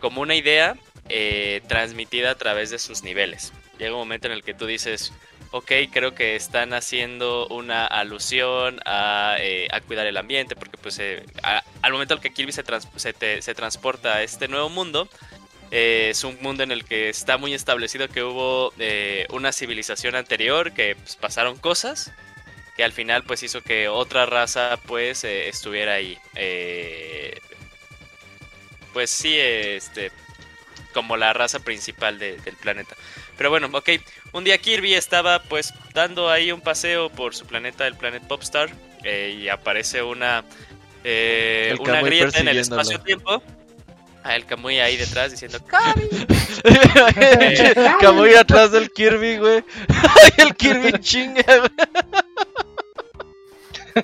como 0.01 0.20
una 0.20 0.35
idea 0.35 0.76
transmitida 1.66 2.32
a 2.32 2.35
través 2.35 2.70
de 2.70 2.78
sus 2.78 3.02
niveles. 3.02 3.52
Llega 3.78 3.93
un 3.93 4.01
momento 4.01 4.26
en 4.26 4.35
el 4.35 4.44
que 4.44 4.52
tú 4.52 4.66
dices, 4.66 5.12
ok, 5.55 5.70
creo 5.93 6.16
que 6.16 6.35
están 6.35 6.74
haciendo 6.74 7.47
una 7.47 7.86
alusión 7.86 8.81
a, 8.86 9.36
eh, 9.39 9.68
cuidar 9.86 10.05
el 10.09 10.16
ambiente, 10.16 10.56
porque 10.56 10.76
pues 10.78 10.98
eh, 10.98 11.24
al 11.81 11.93
momento 11.93 12.14
en 12.14 12.20
que 12.20 12.32
Kirby 12.32 12.51
se, 12.51 12.64
se, 12.97 13.55
transporta 13.55 14.16
a 14.16 14.22
este 14.24 14.48
nuevo 14.48 14.68
mundo, 14.68 15.09
Eh, 15.76 16.10
es 16.10 16.22
un 16.22 16.38
mundo 16.40 16.62
en 16.62 16.70
el 16.70 16.84
que 16.84 17.09
está 17.09 17.36
muy 17.36 17.52
establecido 17.52 18.06
que 18.06 18.22
hubo 18.22 18.72
eh, 18.78 19.26
una 19.30 19.51
civilización 19.51 20.14
anterior, 20.14 20.70
que 20.70 20.94
pues, 20.94 21.16
pasaron 21.16 21.59
cosas, 21.59 22.12
que 22.76 22.84
al 22.84 22.92
final 22.92 23.24
pues 23.24 23.42
hizo 23.42 23.60
que 23.60 23.88
otra 23.88 24.24
raza 24.24 24.78
pues 24.86 25.24
eh, 25.24 25.48
estuviera 25.48 25.94
ahí. 25.94 26.16
pues 28.92 29.10
sí, 29.10 29.34
este, 29.36 30.12
como 30.92 31.16
la 31.16 31.32
raza 31.32 31.59
principal 31.59 32.20
del 32.20 32.38
planeta. 32.60 32.94
Pero 33.36 33.51
bueno, 33.51 33.68
ok. 33.72 33.90
Un 34.30 34.44
día 34.44 34.59
Kirby 34.59 34.94
estaba 34.94 35.42
pues 35.42 35.74
dando 35.92 36.30
ahí 36.30 36.52
un 36.52 36.60
paseo 36.60 37.10
por 37.10 37.34
su 37.34 37.46
planeta, 37.46 37.84
el 37.88 37.96
planeta 37.96 38.28
Popstar, 38.28 38.70
y 39.05 39.48
aparece 39.48 40.05
una, 40.05 40.44
una 41.80 42.02
grieta 42.02 42.38
en 42.38 42.46
el 42.46 42.59
espacio-tiempo. 42.59 43.42
A 44.24 44.36
el 44.36 44.46
Kamui 44.46 44.80
ahí 44.80 44.96
detrás 44.96 45.30
diciendo 45.30 45.59
¡Kirby! 45.60 46.26
Kamui 48.01 48.34
atrás 48.38 48.72
del 48.72 48.90
Kirby, 48.90 49.36
güey. 49.36 49.62
el 50.38 50.56
Kirby 50.56 50.98
chinga, 51.01 51.44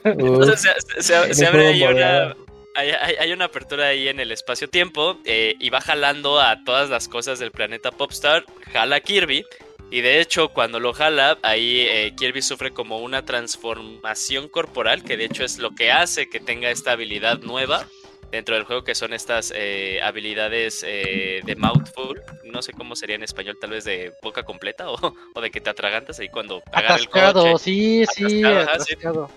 Entonces 0.05 0.75
se, 0.99 1.47
abre 1.47 1.69
ahí 1.69 1.83
una. 1.83 2.37
Hay, 2.75 3.33
una 3.33 3.47
apertura 3.47 3.87
ahí 3.87 4.09
en 4.09 4.21
el 4.21 4.31
espacio-tiempo 4.31 5.19
eh, 5.25 5.55
y 5.59 5.71
va 5.71 5.81
jalando 5.81 6.39
a 6.39 6.65
todas 6.65 6.91
las 6.91 7.09
cosas 7.09 7.39
del 7.39 7.51
planeta 7.51 7.91
Popstar. 7.91 8.45
Jala 8.73 8.97
a 8.97 9.01
Kirby. 9.01 9.43
Y 9.91 10.03
de 10.03 10.21
hecho, 10.21 10.51
cuando 10.51 10.81
lo 10.81 10.93
jala, 10.93 11.39
ahí 11.43 11.87
eh, 11.89 12.13
Kirby 12.15 12.43
sufre 12.43 12.73
como 12.73 12.99
una 12.99 13.25
transformación 13.25 14.49
corporal, 14.49 15.03
que 15.03 15.17
de 15.17 15.25
hecho 15.25 15.45
es 15.45 15.59
lo 15.59 15.75
que 15.75 15.91
hace 15.91 16.29
que 16.29 16.41
tenga 16.41 16.71
esta 16.71 16.93
habilidad 16.93 17.41
nueva 17.41 17.87
dentro 18.31 18.55
del 18.55 18.65
juego, 18.65 18.85
que 18.85 18.95
son 18.95 19.13
estas 19.13 19.53
eh, 19.55 20.01
habilidades 20.03 20.85
eh, 20.87 21.41
de 21.45 21.57
mouthful. 21.57 22.23
No 22.45 22.63
sé 22.63 22.73
cómo 22.73 22.97
sería 22.97 23.17
en 23.17 23.23
español, 23.23 23.59
tal 23.61 23.71
vez 23.71 23.85
de 23.85 24.13
boca 24.23 24.43
completa 24.43 24.91
o, 24.91 25.41
de 25.41 25.51
que 25.51 25.61
te 25.61 25.71
atragantas 25.71 26.19
ahí 26.21 26.29
cuando 26.29 26.63
agarra 26.73 26.97
el 26.97 27.09
coche. 27.09 27.59
Sí, 27.59 28.05
sí, 28.15 28.45
atascado. 28.45 29.31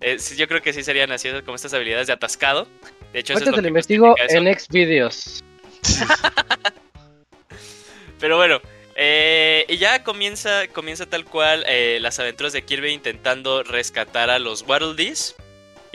Eh, 0.00 0.18
sí. 0.18 0.36
yo 0.36 0.46
creo 0.46 0.62
que 0.62 0.72
sí 0.72 0.82
serían 0.82 1.10
así, 1.12 1.28
como 1.44 1.56
estas 1.56 1.74
habilidades 1.74 2.06
de 2.06 2.12
atascado. 2.12 2.66
De 3.12 3.20
hecho, 3.20 3.32
eso 3.32 3.44
es 3.44 3.56
lo 3.56 3.62
te 3.62 3.68
investigo 3.68 4.14
en 4.28 4.58
Xvideos. 4.58 5.42
Pero 8.20 8.36
bueno, 8.36 8.60
y 8.96 9.76
ya 9.76 10.02
comienza, 10.02 10.68
comienza 10.68 11.06
tal 11.06 11.24
cual 11.24 11.64
las 12.00 12.18
aventuras 12.18 12.52
de 12.52 12.62
Kirby 12.62 12.92
intentando 12.92 13.62
rescatar 13.62 14.30
a 14.30 14.38
los 14.38 14.62
Waddle 14.62 14.94
Dees. 14.94 15.36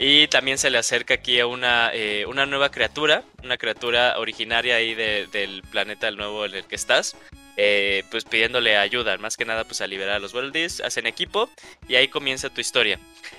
Y 0.04 0.26
también 0.26 0.58
se 0.58 0.68
le 0.68 0.78
acerca 0.78 1.14
aquí 1.14 1.38
a 1.38 1.46
una, 1.46 1.92
eh, 1.94 2.26
una 2.26 2.44
nueva 2.44 2.72
criatura, 2.72 3.22
una 3.44 3.56
criatura 3.56 4.18
originaria 4.18 4.74
ahí 4.74 4.96
del 4.96 5.62
planeta 5.70 6.06
del 6.06 6.16
nuevo 6.16 6.44
en 6.44 6.54
el 6.54 6.64
que 6.64 6.74
estás. 6.74 7.16
Eh, 7.56 8.02
pues 8.10 8.24
pidiéndole 8.24 8.76
ayuda, 8.76 9.16
más 9.18 9.36
que 9.36 9.44
nada 9.44 9.62
pues 9.62 9.80
a 9.80 9.86
liberar 9.86 10.16
a 10.16 10.18
los 10.18 10.34
Worldies, 10.34 10.80
hacen 10.80 11.06
equipo 11.06 11.50
y 11.86 11.94
ahí 11.94 12.08
comienza 12.08 12.50
tu 12.50 12.60
historia. 12.60 12.98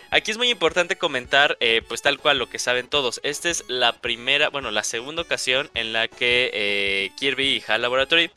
Aquí 0.09 0.31
es 0.31 0.37
muy 0.37 0.51
importante 0.51 0.95
comentar 0.95 1.57
eh, 1.59 1.81
pues 1.85 2.01
tal 2.01 2.17
cual 2.17 2.37
lo 2.37 2.47
que 2.47 2.59
saben 2.59 2.87
todos. 2.87 3.19
Esta 3.23 3.49
es 3.49 3.65
la 3.67 3.91
primera, 3.99 4.47
bueno 4.49 4.71
la 4.71 4.85
segunda 4.85 5.23
ocasión 5.23 5.69
en 5.73 5.91
la 5.91 6.07
que 6.07 7.11
Kirby 7.17 7.57
y 7.57 7.63
HAL 7.67 7.81
Laboratory 7.81 8.31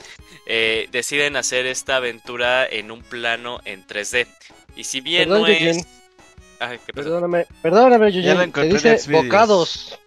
deciden 0.90 1.36
hacer 1.36 1.66
esta 1.66 1.96
aventura 1.96 2.66
en 2.66 2.90
un 2.90 3.02
plano 3.02 3.60
en 3.64 3.86
3D. 3.86 4.26
Y 4.74 4.82
si 4.82 5.00
bien 5.00 5.28
no 5.28 5.46
es... 5.46 5.86
Perdóname, 6.94 7.46
perdóname, 7.62 8.12
yo 8.12 8.50
te 8.52 8.62
dice 8.62 8.98
bocados. 9.10 9.98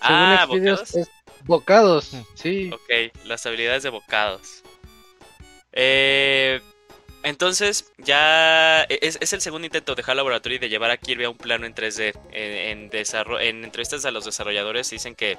Ah, 0.00 0.46
bocados. 0.48 0.94
Es 0.94 1.10
bocados, 1.44 2.12
mm. 2.12 2.22
sí. 2.34 2.70
Ok, 2.72 3.14
las 3.24 3.44
habilidades 3.46 3.82
de 3.82 3.90
bocados. 3.90 4.62
Eh, 5.72 6.60
entonces, 7.22 7.92
ya 7.98 8.82
e-, 8.84 8.98
es, 9.02 9.32
el 9.32 9.40
segundo 9.40 9.66
intento 9.66 9.94
de 9.94 10.02
HAL 10.06 10.16
Laboratory 10.16 10.58
de 10.58 10.68
llevar 10.68 10.90
a 10.90 10.96
Kirby 10.96 11.24
a 11.24 11.30
un 11.30 11.36
plano 11.36 11.66
en 11.66 11.74
3D. 11.74 12.14
En, 12.32 12.90
en 12.92 13.64
entrevistas 13.64 14.04
a 14.04 14.10
los 14.10 14.24
desarrolladores 14.24 14.90
dicen 14.90 15.14
que 15.14 15.38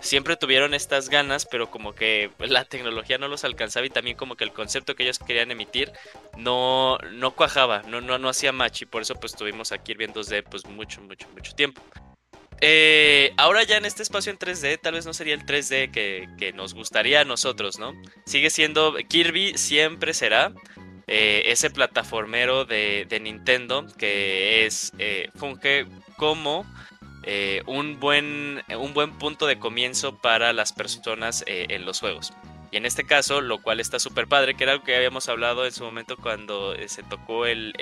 siempre 0.00 0.36
tuvieron 0.36 0.74
estas 0.74 1.08
ganas, 1.08 1.46
pero 1.46 1.70
como 1.70 1.94
que 1.94 2.30
la 2.38 2.64
tecnología 2.64 3.18
no 3.18 3.28
los 3.28 3.44
alcanzaba 3.44 3.86
y 3.86 3.90
también 3.90 4.16
como 4.16 4.36
que 4.36 4.44
el 4.44 4.52
concepto 4.52 4.94
que 4.94 5.04
ellos 5.04 5.18
querían 5.18 5.50
emitir 5.50 5.92
no, 6.36 6.98
no 7.12 7.32
cuajaba, 7.32 7.82
no, 7.82 8.00
no, 8.00 8.18
no 8.18 8.28
hacía 8.28 8.52
match 8.52 8.82
y 8.82 8.86
por 8.86 9.02
eso 9.02 9.14
pues 9.14 9.32
estuvimos 9.32 9.72
aquí 9.72 9.94
viendo 9.94 10.20
2D 10.20 10.44
pues 10.44 10.66
mucho, 10.66 11.00
mucho, 11.02 11.28
mucho 11.34 11.54
tiempo. 11.54 11.82
Eh, 12.60 13.32
ahora 13.36 13.62
ya 13.62 13.76
en 13.76 13.84
este 13.84 14.02
espacio 14.02 14.32
en 14.32 14.38
3D, 14.38 14.80
tal 14.80 14.94
vez 14.94 15.06
no 15.06 15.12
sería 15.12 15.34
el 15.34 15.46
3D 15.46 15.92
que, 15.92 16.52
nos 16.54 16.74
gustaría 16.74 17.20
a 17.20 17.24
nosotros, 17.24 17.78
¿no? 17.78 17.94
Sigue 18.26 18.50
siendo, 18.50 18.96
Kirby 19.08 19.56
siempre 19.56 20.12
será 20.12 20.52
eh, 21.06 21.42
ese 21.46 21.70
plataformero 21.70 22.64
de, 22.64 23.06
Nintendo 23.22 23.86
que 23.96 24.66
es, 24.66 24.92
eh, 24.98 25.30
funge 25.36 25.86
como 26.16 26.66
eh, 27.24 27.62
un, 27.66 27.98
buen, 27.98 28.62
un 28.76 28.94
buen 28.94 29.12
punto 29.12 29.46
de 29.46 29.58
comienzo 29.58 30.16
para 30.16 30.52
las 30.52 30.72
personas 30.72 31.44
eh, 31.46 31.66
en 31.70 31.84
los 31.84 32.00
juegos. 32.00 32.32
Y 32.70 32.76
en 32.76 32.86
este 32.86 33.04
caso, 33.04 33.40
lo 33.40 33.62
cual 33.62 33.80
está 33.80 33.98
súper 33.98 34.28
padre, 34.28 34.54
que 34.54 34.64
era 34.64 34.72
algo 34.72 34.84
que 34.84 34.94
habíamos 34.94 35.28
hablado 35.28 35.64
en 35.64 35.72
su 35.72 35.84
momento 35.84 36.16
cuando 36.16 36.74
eh, 36.74 36.88
se 36.88 37.02
tocó 37.02 37.46
el, 37.46 37.72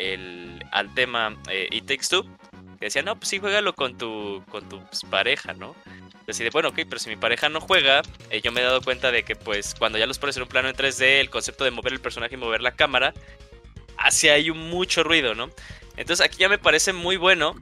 al 0.71 0.95
tema 0.95 1.37
It 1.71 1.87
Takes 1.87 2.07
Two, 2.09 2.25
que 2.79 2.87
decía, 2.87 3.03
no, 3.03 3.17
pues 3.17 3.29
sí, 3.29 3.39
juégalo 3.39 3.75
con 3.75 3.99
tu, 3.99 4.45
con 4.49 4.69
tu 4.69 4.81
pues, 4.87 5.03
pareja, 5.11 5.55
¿no? 5.55 5.75
Decide, 6.27 6.51
bueno, 6.51 6.71
ok, 6.71 6.81
pero 6.89 6.99
si 6.99 7.09
mi 7.09 7.17
pareja 7.17 7.49
no 7.49 7.61
juega, 7.61 8.03
yo 8.43 8.53
me 8.53 8.61
he 8.61 8.65
dado 8.65 8.81
cuenta 8.81 9.13
de 9.13 9.23
que 9.23 9.37
pues 9.37 9.77
cuando 9.77 9.97
ya 9.97 10.07
los 10.07 10.19
pones 10.19 10.37
en 10.37 10.43
un 10.43 10.49
plano 10.49 10.69
en 10.69 10.75
3D, 10.75 11.21
el 11.21 11.31
concepto 11.31 11.63
de 11.63 11.71
mover 11.71 11.93
el 11.93 12.01
personaje 12.01 12.35
y 12.35 12.39
mover 12.39 12.63
la 12.63 12.75
cámara, 12.75 13.15
hace 13.97 14.31
ahí 14.31 14.51
mucho 14.51 15.05
ruido, 15.05 15.35
¿no? 15.35 15.51
Entonces 15.97 16.25
aquí 16.25 16.39
ya 16.39 16.49
me 16.49 16.59
parece 16.59 16.93
muy 16.93 17.17
bueno 17.17 17.55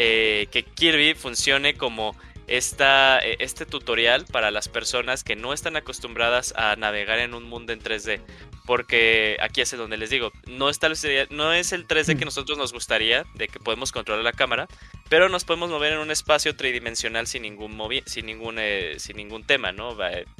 eh, 0.00 0.46
que 0.52 0.62
Kirby 0.62 1.14
funcione 1.14 1.74
como 1.74 2.16
esta, 2.46 3.18
eh, 3.18 3.36
este 3.40 3.66
tutorial 3.66 4.26
para 4.26 4.52
las 4.52 4.68
personas 4.68 5.24
que 5.24 5.34
no 5.34 5.52
están 5.52 5.74
acostumbradas 5.74 6.54
a 6.56 6.76
navegar 6.76 7.18
en 7.18 7.34
un 7.34 7.42
mundo 7.42 7.72
en 7.72 7.80
3D. 7.80 8.20
Porque 8.64 9.38
aquí 9.40 9.60
es 9.60 9.76
donde 9.76 9.96
les 9.96 10.10
digo, 10.10 10.30
no, 10.46 10.68
está, 10.68 10.88
no 11.30 11.52
es 11.52 11.72
el 11.72 11.88
3D 11.88 12.16
que 12.16 12.24
mm. 12.24 12.26
nosotros 12.26 12.58
nos 12.58 12.72
gustaría, 12.72 13.24
de 13.34 13.48
que 13.48 13.58
podemos 13.58 13.90
controlar 13.90 14.22
la 14.22 14.32
cámara, 14.32 14.68
pero 15.08 15.28
nos 15.28 15.44
podemos 15.44 15.68
mover 15.68 15.94
en 15.94 15.98
un 15.98 16.12
espacio 16.12 16.54
tridimensional 16.54 17.26
sin 17.26 17.42
ningún, 17.42 17.76
sin 18.06 18.26
ningún, 18.26 18.56
eh, 18.60 18.96
sin 18.98 19.16
ningún 19.16 19.44
tema, 19.44 19.72
¿no? 19.72 19.96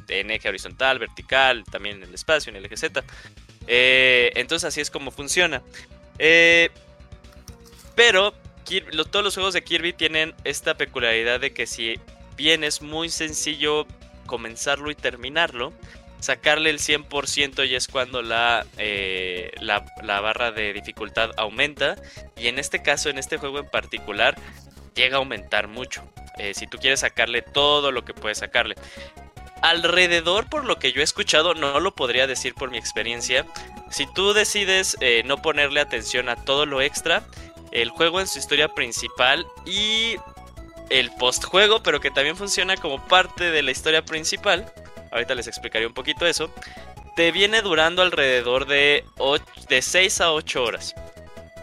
En 0.06 0.30
eje 0.30 0.48
horizontal, 0.48 1.00
vertical, 1.00 1.64
también 1.64 1.96
en 1.96 2.04
el 2.04 2.14
espacio, 2.14 2.50
en 2.50 2.56
el 2.56 2.66
eje 2.66 2.76
Z. 2.76 3.02
entonces 3.66 4.68
así 4.68 4.80
es 4.80 4.90
como 4.90 5.10
funciona. 5.10 5.62
pero 7.96 8.34
todos 9.10 9.24
los 9.24 9.34
juegos 9.34 9.54
de 9.54 9.62
Kirby 9.62 9.92
tienen 9.92 10.34
esta 10.44 10.76
peculiaridad 10.76 11.40
de 11.40 11.52
que 11.52 11.66
si 11.66 11.98
bien 12.36 12.64
es 12.64 12.82
muy 12.82 13.08
sencillo 13.08 13.86
comenzarlo 14.26 14.90
y 14.90 14.94
terminarlo, 14.94 15.72
sacarle 16.20 16.70
el 16.70 16.78
100% 16.78 17.68
y 17.68 17.74
es 17.74 17.88
cuando 17.88 18.22
la, 18.22 18.66
eh, 18.76 19.52
la, 19.60 19.80
barra 20.20 20.52
de 20.52 20.72
dificultad 20.72 21.30
aumenta. 21.36 21.96
Y 22.36 22.48
en 22.48 22.58
este 22.58 22.82
caso, 22.82 23.08
en 23.08 23.18
este 23.18 23.38
juego 23.38 23.58
en 23.58 23.68
particular, 23.68 24.36
llega 24.94 25.16
a 25.16 25.18
aumentar 25.18 25.68
mucho. 25.68 26.02
Eh, 26.38 26.54
si 26.54 26.66
tú 26.66 26.78
quieres 26.78 27.00
sacarle 27.00 27.42
todo 27.42 27.92
lo 27.92 28.04
que 28.04 28.14
puedes 28.14 28.38
sacarle. 28.38 28.74
Alrededor, 29.62 30.48
por 30.48 30.64
lo 30.64 30.78
que 30.78 30.92
yo 30.92 31.00
he 31.00 31.04
escuchado, 31.04 31.54
no 31.54 31.80
lo 31.80 31.94
podría 31.94 32.28
decir 32.28 32.54
por 32.54 32.70
mi 32.70 32.78
experiencia. 32.78 33.44
Si 33.90 34.06
tú 34.12 34.32
decides 34.32 34.96
eh, 35.00 35.22
no 35.24 35.42
ponerle 35.42 35.80
atención 35.80 36.28
a 36.28 36.36
todo 36.36 36.64
lo 36.64 36.80
extra, 36.80 37.24
el 37.72 37.90
juego 37.90 38.20
en 38.20 38.26
su 38.26 38.38
historia 38.38 38.68
principal 38.68 39.46
y 39.64 40.16
el 40.90 41.10
postjuego, 41.12 41.82
pero 41.82 42.00
que 42.00 42.10
también 42.10 42.36
funciona 42.36 42.76
como 42.76 43.04
parte 43.06 43.50
de 43.50 43.62
la 43.62 43.70
historia 43.70 44.04
principal. 44.04 44.72
Ahorita 45.12 45.34
les 45.34 45.46
explicaré 45.46 45.86
un 45.86 45.94
poquito 45.94 46.26
eso. 46.26 46.50
Te 47.16 47.32
viene 47.32 47.62
durando 47.62 48.02
alrededor 48.02 48.66
de, 48.66 49.04
de 49.68 49.82
6 49.82 50.20
a 50.20 50.32
8 50.32 50.62
horas. 50.62 50.94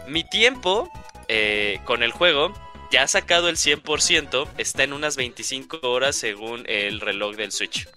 Mi 0.06 0.22
tiempo 0.22 0.90
eh, 1.28 1.80
con 1.84 2.02
el 2.02 2.12
juego, 2.12 2.52
ya 2.92 3.02
ha 3.02 3.08
sacado 3.08 3.48
el 3.48 3.56
100%, 3.56 4.48
está 4.58 4.84
en 4.84 4.92
unas 4.92 5.16
25 5.16 5.80
horas 5.82 6.14
según 6.14 6.64
el 6.68 7.00
reloj 7.00 7.34
del 7.34 7.50
Switch. 7.50 7.88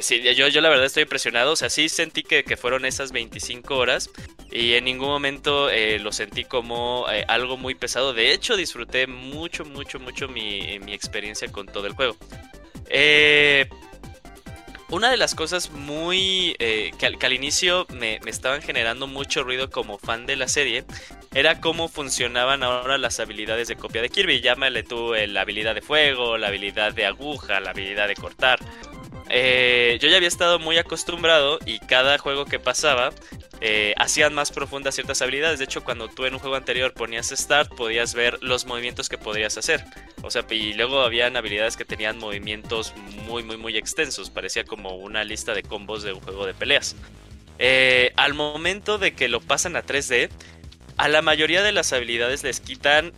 Sí, 0.00 0.22
yo, 0.34 0.48
yo 0.48 0.60
la 0.60 0.68
verdad 0.68 0.86
estoy 0.86 1.04
impresionado. 1.04 1.52
O 1.52 1.56
sea, 1.56 1.70
sí 1.70 1.88
sentí 1.88 2.22
que, 2.22 2.42
fueron 2.56 2.84
esas 2.84 3.12
25 3.12 3.76
horas. 3.76 4.10
Y 4.50 4.74
en 4.74 4.84
ningún 4.84 5.08
momento 5.08 5.70
eh, 5.70 5.98
lo 5.98 6.12
sentí 6.12 6.44
como 6.44 7.06
eh, 7.10 7.24
algo 7.28 7.56
muy 7.56 7.74
pesado. 7.74 8.12
De 8.12 8.32
hecho, 8.32 8.56
disfruté 8.56 9.06
mucho, 9.06 9.64
mucho, 9.64 9.98
mucho 10.00 10.28
mi, 10.28 10.78
mi 10.80 10.92
experiencia 10.92 11.50
con 11.50 11.66
todo 11.66 11.86
el 11.86 11.92
juego. 11.92 12.16
Eh, 12.88 13.68
una 14.90 15.10
de 15.10 15.16
las 15.16 15.34
cosas 15.34 15.70
muy 15.70 16.54
que 16.58 17.16
al, 17.20 17.32
inicio 17.32 17.86
me, 17.90 18.20
me, 18.22 18.30
estaban 18.30 18.62
generando 18.62 19.06
mucho 19.06 19.42
ruido 19.42 19.70
como 19.70 19.98
fan 19.98 20.26
de 20.26 20.36
la 20.36 20.46
serie 20.46 20.84
era 21.34 21.60
cómo 21.60 21.88
funcionaban 21.88 22.62
ahora 22.62 22.96
las 22.96 23.18
habilidades 23.18 23.66
de 23.66 23.76
copia 23.76 24.02
de 24.02 24.08
Kirby. 24.08 24.40
Llámale 24.40 24.84
tú 24.84 25.14
la 25.14 25.40
habilidad 25.40 25.74
de 25.74 25.82
fuego, 25.82 26.38
la 26.38 26.48
habilidad 26.48 26.92
de 26.92 27.06
aguja, 27.06 27.58
la 27.60 27.70
habilidad 27.70 28.06
de 28.06 28.14
cortar. 28.14 28.60
Eh, 29.36 29.98
yo 30.00 30.08
ya 30.08 30.18
había 30.18 30.28
estado 30.28 30.60
muy 30.60 30.78
acostumbrado 30.78 31.58
y 31.66 31.80
cada 31.80 32.18
juego 32.18 32.44
que 32.44 32.60
pasaba 32.60 33.10
eh, 33.60 33.92
hacían 33.96 34.32
más 34.32 34.52
profundas 34.52 34.94
ciertas 34.94 35.22
habilidades. 35.22 35.58
De 35.58 35.64
hecho, 35.64 35.82
cuando 35.82 36.06
tú 36.06 36.24
en 36.24 36.34
un 36.34 36.38
juego 36.38 36.54
anterior 36.54 36.94
ponías 36.94 37.30
Start, 37.30 37.74
podías 37.74 38.14
ver 38.14 38.38
los 38.42 38.64
movimientos 38.64 39.08
que 39.08 39.18
podrías 39.18 39.58
hacer. 39.58 39.84
O 40.22 40.30
sea, 40.30 40.46
y 40.50 40.74
luego 40.74 41.00
habían 41.00 41.36
habilidades 41.36 41.76
que 41.76 41.84
tenían 41.84 42.16
movimientos 42.18 42.94
muy, 43.26 43.42
muy, 43.42 43.56
muy 43.56 43.76
extensos. 43.76 44.30
Parecía 44.30 44.62
como 44.62 44.94
una 44.94 45.24
lista 45.24 45.52
de 45.52 45.64
combos 45.64 46.04
de 46.04 46.12
un 46.12 46.20
juego 46.20 46.46
de 46.46 46.54
peleas. 46.54 46.94
Eh, 47.58 48.12
al 48.14 48.34
momento 48.34 48.98
de 48.98 49.14
que 49.14 49.28
lo 49.28 49.40
pasan 49.40 49.74
a 49.74 49.82
3D, 49.82 50.30
a 50.96 51.08
la 51.08 51.22
mayoría 51.22 51.64
de 51.64 51.72
las 51.72 51.92
habilidades 51.92 52.44
les 52.44 52.60
quitan 52.60 53.12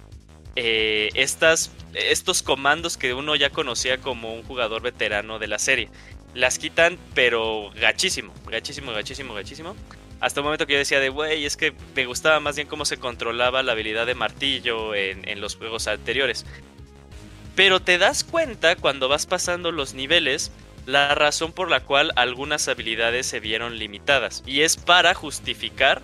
eh, 0.56 1.10
estas, 1.14 1.70
estos 1.94 2.42
comandos 2.42 2.96
que 2.96 3.14
uno 3.14 3.36
ya 3.36 3.50
conocía 3.50 3.98
como 3.98 4.34
un 4.34 4.42
jugador 4.42 4.82
veterano 4.82 5.38
de 5.38 5.46
la 5.46 5.58
serie. 5.58 5.88
Las 6.34 6.58
quitan, 6.58 6.98
pero 7.14 7.70
gachísimo, 7.80 8.34
gachísimo, 8.46 8.92
gachísimo, 8.92 9.34
gachísimo. 9.34 9.76
Hasta 10.20 10.40
el 10.40 10.44
momento 10.44 10.66
que 10.66 10.72
yo 10.72 10.78
decía 10.78 10.98
de, 10.98 11.10
güey, 11.10 11.44
es 11.44 11.56
que 11.56 11.74
me 11.94 12.06
gustaba 12.06 12.40
más 12.40 12.56
bien 12.56 12.68
cómo 12.68 12.84
se 12.84 12.96
controlaba 12.96 13.62
la 13.62 13.72
habilidad 13.72 14.06
de 14.06 14.14
martillo 14.14 14.94
en 14.94 15.40
los 15.40 15.56
juegos 15.56 15.86
anteriores. 15.88 16.46
Pero 17.54 17.80
te 17.80 17.98
das 17.98 18.24
cuenta 18.24 18.76
cuando 18.76 19.08
vas 19.08 19.26
pasando 19.26 19.72
los 19.72 19.94
niveles 19.94 20.52
la 20.86 21.14
razón 21.14 21.52
por 21.52 21.68
la 21.68 21.80
cual 21.80 22.12
algunas 22.16 22.68
habilidades 22.68 23.26
se 23.26 23.40
vieron 23.40 23.78
limitadas. 23.78 24.42
Y 24.46 24.60
es 24.62 24.76
para 24.76 25.14
justificar 25.14 26.02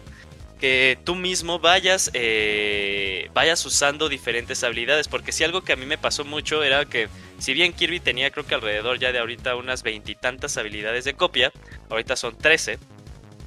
que 0.63 0.97
tú 1.03 1.17
mismo 1.17 1.59
vayas, 1.59 2.13
eh, 2.15 3.29
vayas 3.35 3.67
usando 3.67 4.09
diferentes 4.09 4.63
habilidades. 4.63 5.09
Porque 5.09 5.33
si 5.33 5.43
algo 5.43 5.63
que 5.63 5.73
a 5.73 5.77
mí 5.77 5.87
me 5.87 5.99
pasó 5.99 6.25
mucho 6.25 6.63
era 6.63 6.85
que, 6.85 7.09
si 7.41 7.53
bien 7.53 7.73
Kirby 7.73 7.99
tenía 7.99 8.31
creo 8.31 8.47
que 8.47 8.55
alrededor 8.55 9.01
ya 9.01 9.11
de 9.11 9.19
ahorita 9.19 9.57
unas 9.57 9.83
veintitantas 9.83 10.57
habilidades 10.59 11.05
de 11.05 11.15
copia, 11.15 11.51
ahorita 11.91 12.15
son 12.15 12.39
13, 12.39 12.79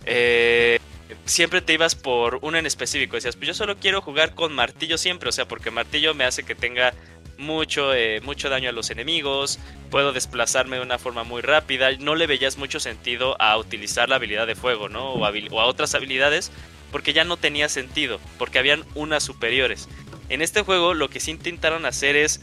eh, 0.06 0.78
siempre 1.24 1.62
te 1.62 1.72
ibas 1.72 1.96
por 1.96 2.40
una 2.42 2.60
en 2.60 2.66
específico. 2.66 3.16
Decías, 3.16 3.38
pues 3.38 3.48
yo 3.48 3.54
solo 3.54 3.78
quiero 3.78 4.02
jugar 4.02 4.36
con 4.36 4.54
martillo 4.54 4.98
siempre, 4.98 5.30
o 5.30 5.32
sea, 5.32 5.48
porque 5.48 5.72
martillo 5.72 6.14
me 6.16 6.26
hace 6.26 6.44
que 6.44 6.54
tenga 6.54 6.94
mucho, 7.38 7.94
eh, 7.94 8.20
mucho 8.22 8.50
daño 8.50 8.70
a 8.70 8.74
los 8.74 8.90
enemigos, 8.90 9.58
puedo 9.90 10.12
desplazarme 10.12 10.78
de 10.78 10.82
una 10.82 10.98
forma 10.98 11.24
muy 11.24 11.42
rápida. 11.42 11.92
No 11.98 12.16
le 12.16 12.28
veías 12.28 12.58
mucho 12.58 12.82
sentido 12.82 13.42
a 13.42 13.58
utilizar 13.58 14.10
la 14.10 14.18
habilidad 14.18 14.48
de 14.48 14.56
fuego, 14.56 14.90
¿no? 14.90 15.14
O 15.14 15.26
a, 15.26 15.66
otras 15.66 15.96
habilidades, 15.96 16.52
porque 16.92 17.14
ya 17.14 17.24
no 17.24 17.38
tenía 17.38 17.70
sentido, 17.70 18.20
porque 18.38 18.60
habían 18.60 18.84
unas 18.96 19.24
superiores. 19.24 19.88
En 20.30 20.42
este 20.42 20.62
juego 20.62 20.94
lo 20.94 21.10
que 21.10 21.20
sí 21.20 21.32
intentaron 21.32 21.86
hacer 21.86 22.16
es 22.16 22.42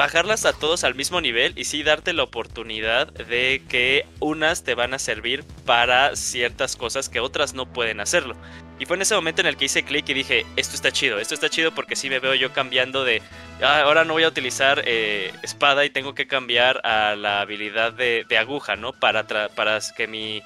bajarlas 0.00 0.46
a 0.46 0.54
todos 0.54 0.82
al 0.84 0.94
mismo 0.94 1.20
nivel 1.20 1.52
y 1.56 1.64
sí 1.64 1.82
darte 1.82 2.14
la 2.14 2.22
oportunidad 2.22 3.12
de 3.12 3.62
que 3.68 4.06
unas 4.18 4.64
te 4.64 4.74
van 4.74 4.94
a 4.94 4.98
servir 4.98 5.44
para 5.66 6.16
ciertas 6.16 6.74
cosas 6.74 7.10
que 7.10 7.20
otras 7.20 7.52
no 7.52 7.70
pueden 7.70 8.00
hacerlo. 8.00 8.34
Y 8.78 8.86
fue 8.86 8.96
en 8.96 9.02
ese 9.02 9.14
momento 9.14 9.42
en 9.42 9.46
el 9.46 9.58
que 9.58 9.66
hice 9.66 9.82
clic 9.82 10.08
y 10.08 10.14
dije, 10.14 10.46
esto 10.56 10.74
está 10.74 10.90
chido, 10.90 11.18
esto 11.18 11.34
está 11.34 11.50
chido 11.50 11.72
porque 11.74 11.96
sí 11.96 12.08
me 12.08 12.18
veo 12.18 12.34
yo 12.34 12.50
cambiando 12.54 13.04
de, 13.04 13.20
ah, 13.60 13.82
ahora 13.82 14.06
no 14.06 14.14
voy 14.14 14.22
a 14.22 14.28
utilizar 14.28 14.82
eh, 14.86 15.34
espada 15.42 15.84
y 15.84 15.90
tengo 15.90 16.14
que 16.14 16.26
cambiar 16.26 16.80
a 16.82 17.14
la 17.14 17.42
habilidad 17.42 17.92
de, 17.92 18.24
aguja, 18.38 18.76
¿no? 18.76 18.94
Para, 18.94 19.26
para 19.26 19.80
que 19.94 20.06
mi... 20.06 20.42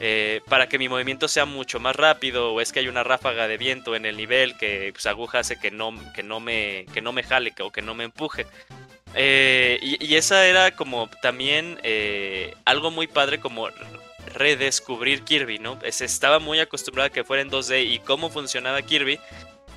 Eh, 0.00 0.42
para 0.48 0.68
que 0.68 0.78
mi 0.78 0.88
movimiento 0.88 1.26
sea 1.26 1.44
mucho 1.44 1.80
más 1.80 1.96
rápido 1.96 2.52
o 2.52 2.60
es 2.60 2.72
que 2.72 2.80
hay 2.80 2.88
una 2.88 3.02
ráfaga 3.02 3.48
de 3.48 3.58
viento 3.58 3.96
en 3.96 4.06
el 4.06 4.16
nivel 4.16 4.56
que 4.56 4.90
pues, 4.92 5.06
aguja 5.06 5.40
hace 5.40 5.58
que 5.58 5.70
no, 5.70 5.92
que 6.14 6.22
no, 6.22 6.38
me, 6.38 6.86
que 6.94 7.02
no 7.02 7.12
me 7.12 7.24
jale 7.24 7.52
o 7.60 7.70
que 7.70 7.82
no 7.82 7.94
me 7.94 8.04
empuje. 8.04 8.46
Eh, 9.14 9.78
y, 9.82 10.04
y, 10.04 10.16
esa 10.16 10.46
era 10.46 10.76
como 10.76 11.08
también 11.22 11.78
algo 12.64 12.90
muy 12.90 13.06
padre 13.06 13.40
como 13.40 13.68
redescubrir 14.28 15.22
Kirby, 15.22 15.58
¿no? 15.58 15.78
Estaba 15.82 16.38
muy 16.38 16.60
acostumbrado 16.60 17.08
a 17.08 17.10
que 17.10 17.24
fuera 17.24 17.42
en 17.42 17.50
2D 17.50 17.86
y 17.86 17.98
cómo 18.00 18.30
funcionaba 18.30 18.82
Kirby, 18.82 19.18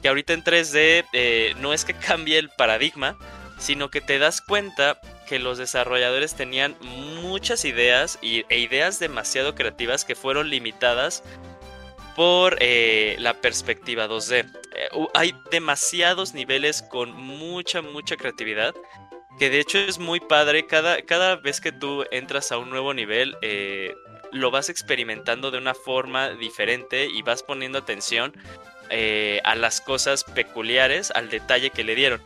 que 0.02 0.08
ahorita 0.08 0.34
en 0.34 0.44
3D 0.44 1.06
eh, 1.14 1.54
no 1.60 1.74
es 1.74 1.86
que 1.86 1.94
cambie 2.08 2.38
el 2.38 2.50
paradigma, 2.50 3.18
sino 3.62 3.90
que 3.90 4.02
te 4.02 4.20
das 4.20 4.42
cuenta 4.42 5.00
que 5.28 5.40
los 5.40 5.58
desarrolladores 5.58 6.36
tenían 6.36 6.76
muchas 7.22 7.64
ideas 7.64 8.20
y, 8.22 8.44
e 8.50 8.60
ideas 8.60 9.00
demasiado 9.00 9.56
creativas 9.56 10.04
que 10.04 10.16
fueron 10.16 10.50
limitadas 10.50 11.24
por 12.16 12.58
eh, 12.60 13.16
la 13.20 13.36
perspectiva 13.36 14.10
2D. 14.10 14.46
Eh, 14.76 14.90
hay 15.14 15.34
demasiados 15.50 16.34
niveles 16.34 16.82
con 16.82 17.14
mucha, 17.14 17.82
mucha 17.82 18.18
creatividad. 18.18 18.76
Que 19.40 19.50
de 19.50 19.62
hecho 19.62 19.78
es 19.78 19.98
muy 19.98 20.20
padre. 20.20 20.68
Cada, 20.68 21.02
cada 21.04 21.38
vez 21.38 21.62
que 21.62 21.72
tú 21.72 22.04
entras 22.12 22.52
a 22.52 22.58
un 22.58 22.70
nuevo 22.70 22.94
nivel, 22.94 23.38
lo 24.32 24.52
vas 24.52 24.70
experimentando 24.70 25.52
de 25.52 25.58
una 25.58 25.74
forma 25.74 26.30
diferente 26.32 27.06
y 27.06 27.22
vas 27.22 27.44
poniendo 27.44 27.80
atención 27.80 28.34
eh, 28.94 29.40
a 29.46 29.56
las 29.56 29.80
cosas 29.80 30.26
peculiares, 30.26 31.12
al 31.12 31.30
detalle 31.30 31.70
que 31.70 31.86
le 31.86 31.96
dieron. 31.96 32.22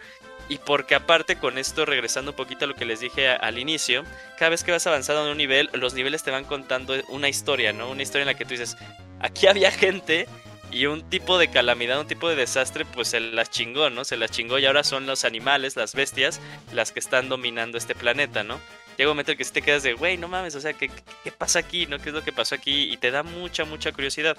Y 0.48 0.60
porque 0.60 0.96
aparte 0.96 1.38
con 1.38 1.58
esto, 1.58 1.86
regresando 1.86 2.32
un 2.32 2.38
poquito 2.38 2.66
a 2.66 2.68
lo 2.68 2.76
que 2.76 2.86
les 2.86 3.00
dije 3.00 3.30
al 3.30 3.58
inicio, 3.58 4.04
cada 4.38 4.50
vez 4.50 4.64
que 4.64 4.72
vas 4.72 4.86
avanzando 4.86 5.26
en 5.26 5.32
un 5.32 5.38
nivel, 5.38 5.70
los 5.74 5.94
niveles 5.94 6.24
te 6.24 6.32
van 6.32 6.46
contando 6.46 6.96
una 7.10 7.30
historia, 7.30 7.74
¿no? 7.74 7.90
Una 7.90 8.04
historia 8.04 8.24
en 8.24 8.28
la 8.28 8.36
que 8.36 8.46
tú 8.46 8.52
dices, 8.52 8.78
aquí 9.20 9.48
había 9.48 9.72
gente 9.72 10.28
y 10.72 10.86
un 10.86 11.10
tipo 11.10 11.40
de 11.40 11.48
calamidad, 11.48 12.00
un 12.00 12.08
tipo 12.08 12.30
de 12.30 12.36
desastre, 12.36 12.86
pues 12.86 13.08
se 13.08 13.20
las 13.20 13.50
chingó, 13.50 13.90
¿no? 13.90 14.06
Se 14.06 14.18
las 14.18 14.30
chingó 14.30 14.60
y 14.60 14.66
ahora 14.66 14.84
son 14.84 15.08
los 15.08 15.26
animales, 15.26 15.76
las 15.76 15.96
bestias, 15.96 16.40
las 16.74 16.92
que 16.92 17.00
están 17.00 17.28
dominando 17.28 17.78
este 17.78 17.96
planeta, 17.96 18.44
¿no? 18.44 18.60
llega 18.98 19.10
un 19.10 19.16
momento 19.16 19.32
en 19.32 19.38
que 19.38 19.44
si 19.44 19.52
te 19.52 19.62
quedas 19.62 19.84
de, 19.84 19.94
güey, 19.94 20.18
no 20.18 20.28
mames, 20.28 20.56
o 20.56 20.62
sea, 20.62 20.74
¿qué, 20.74 20.90
¿qué, 21.24 21.32
pasa 21.32 21.60
aquí? 21.60 21.86
¿No? 21.86 22.00
¿Qué 22.00 22.10
es 22.10 22.16
lo 22.16 22.24
que 22.24 22.32
pasó 22.32 22.56
aquí? 22.56 22.92
Y 22.92 22.98
te 22.98 23.12
da 23.12 23.24
mucha, 23.24 23.66
mucha 23.66 23.92
curiosidad. 23.92 24.38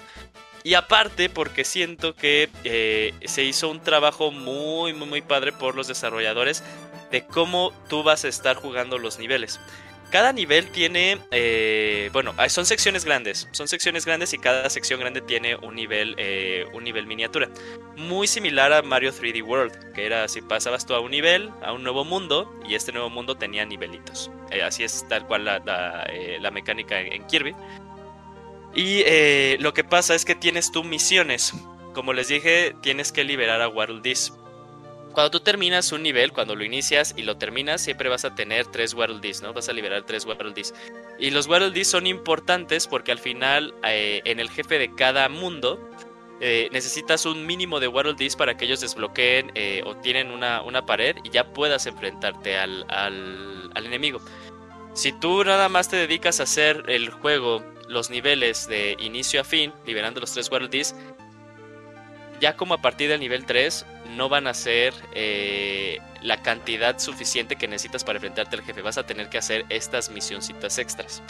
Y 0.63 0.73
aparte, 0.73 1.29
porque 1.29 1.63
siento 1.63 2.15
que 2.15 2.49
eh, 2.63 3.13
se 3.25 3.43
hizo 3.43 3.69
un 3.69 3.81
trabajo 3.81 4.31
muy, 4.31 4.93
muy, 4.93 5.07
muy 5.07 5.21
padre 5.21 5.51
por 5.51 5.75
los 5.75 5.87
desarrolladores 5.87 6.63
de 7.11 7.25
cómo 7.25 7.71
tú 7.89 8.03
vas 8.03 8.25
a 8.25 8.27
estar 8.27 8.55
jugando 8.55 8.97
los 8.97 9.19
niveles. 9.19 9.59
Cada 10.09 10.31
nivel 10.31 10.71
tiene, 10.71 11.19
eh, 11.31 12.09
bueno, 12.13 12.33
son 12.47 12.65
secciones 12.65 13.03
grandes, 13.03 13.49
son 13.51 13.67
secciones 13.67 14.05
grandes 14.05 14.33
y 14.33 14.37
cada 14.37 14.69
sección 14.69 15.01
grande 15.01 15.19
tiene 15.19 15.57
un 15.57 15.75
nivel, 15.75 16.15
eh, 16.17 16.65
un 16.73 16.85
nivel 16.85 17.05
miniatura. 17.07 17.49
Muy 17.97 18.25
similar 18.25 18.71
a 18.71 18.81
Mario 18.81 19.11
3D 19.11 19.43
World, 19.43 19.93
que 19.93 20.05
era 20.05 20.29
si 20.29 20.41
pasabas 20.41 20.85
tú 20.85 20.93
a 20.93 21.01
un 21.01 21.11
nivel, 21.11 21.51
a 21.61 21.73
un 21.73 21.83
nuevo 21.83 22.05
mundo, 22.05 22.57
y 22.65 22.75
este 22.75 22.93
nuevo 22.93 23.09
mundo 23.09 23.35
tenía 23.35 23.65
nivelitos. 23.65 24.31
Así 24.63 24.83
es 24.83 25.05
tal 25.09 25.27
cual 25.27 25.43
la, 25.43 26.51
mecánica 26.53 27.01
en, 27.01 27.27
Kirby. 27.27 27.53
Y 28.75 29.03
lo 29.59 29.73
que 29.73 29.83
pasa 29.83 30.13
es 30.13 30.23
que 30.25 30.35
tienes 30.35 30.71
tú 30.71 30.83
misiones. 30.83 31.53
Como 31.93 32.13
les 32.13 32.27
dije, 32.27 32.75
tienes 32.81 33.11
que 33.11 33.23
liberar 33.23 33.61
a 33.61 33.67
Waddle 33.69 34.01
cuando 35.17 35.31
tú 35.31 35.39
terminas 35.39 35.91
un 35.91 36.03
nivel, 36.03 36.31
cuando 36.31 36.55
lo 36.55 36.63
inicias 36.63 37.15
y 37.17 37.23
lo 37.23 37.37
terminas, 37.37 37.81
siempre 37.81 38.07
vas 38.07 38.23
a 38.23 38.35
tener 38.35 38.67
tres 38.67 38.93
World 38.93 39.19
Dis, 39.19 39.41
¿no? 39.41 39.51
Vas 39.51 39.67
a 39.67 39.73
liberar 39.73 40.03
tres 40.03 40.27
World 40.27 40.53
Dis. 40.53 40.75
Y 41.17 41.31
los 41.31 41.47
World 41.47 41.73
Dis 41.73 41.87
son 41.87 42.05
importantes 42.05 42.85
porque 42.85 43.11
al 43.11 43.17
final, 43.17 43.73
eh, 43.83 44.21
en 44.25 44.39
el 44.39 44.47
jefe 44.51 44.77
de 44.77 44.93
cada 44.93 45.27
mundo, 45.27 45.79
eh, 46.39 46.69
necesitas 46.71 47.25
un 47.25 47.47
mínimo 47.47 47.79
de 47.79 47.87
World 47.87 48.15
Dis 48.15 48.35
para 48.35 48.57
que 48.57 48.65
ellos 48.65 48.79
desbloqueen 48.79 49.51
eh, 49.55 49.81
o 49.87 49.95
tienen 49.95 50.29
una, 50.29 50.61
una, 50.61 50.85
pared 50.85 51.15
y 51.23 51.31
ya 51.31 51.51
puedas 51.51 51.87
enfrentarte 51.87 52.55
al, 52.59 52.85
al, 52.87 53.71
al, 53.73 53.85
enemigo. 53.87 54.21
Si 54.93 55.13
tú 55.13 55.43
nada 55.43 55.67
más 55.67 55.89
te 55.89 55.95
dedicas 55.95 56.39
a 56.39 56.43
hacer 56.43 56.83
el 56.89 57.09
juego, 57.09 57.63
los 57.87 58.09
niveles 58.09 58.67
de 58.67 58.95
inicio 58.99 59.41
a 59.41 59.43
fin, 59.43 59.73
liberando 59.85 60.19
los 60.19 60.33
tres 60.33 60.51
World 60.51 60.69
ya 62.39 62.55
como 62.55 62.73
a 62.73 62.81
partir 62.81 63.09
del 63.09 63.19
nivel 63.19 63.45
3 63.45 63.85
no 64.15 64.29
van 64.29 64.47
a 64.47 64.53
ser 64.53 64.93
eh, 65.13 65.99
la 66.21 66.41
cantidad 66.41 66.99
suficiente 66.99 67.55
que 67.55 67.67
necesitas 67.67 68.03
para 68.03 68.17
enfrentarte 68.17 68.55
al 68.55 68.63
jefe. 68.63 68.81
Vas 68.81 68.97
a 68.97 69.05
tener 69.05 69.29
que 69.29 69.37
hacer 69.37 69.65
estas 69.69 70.09
misioncitas 70.09 70.77
extras. 70.77 71.21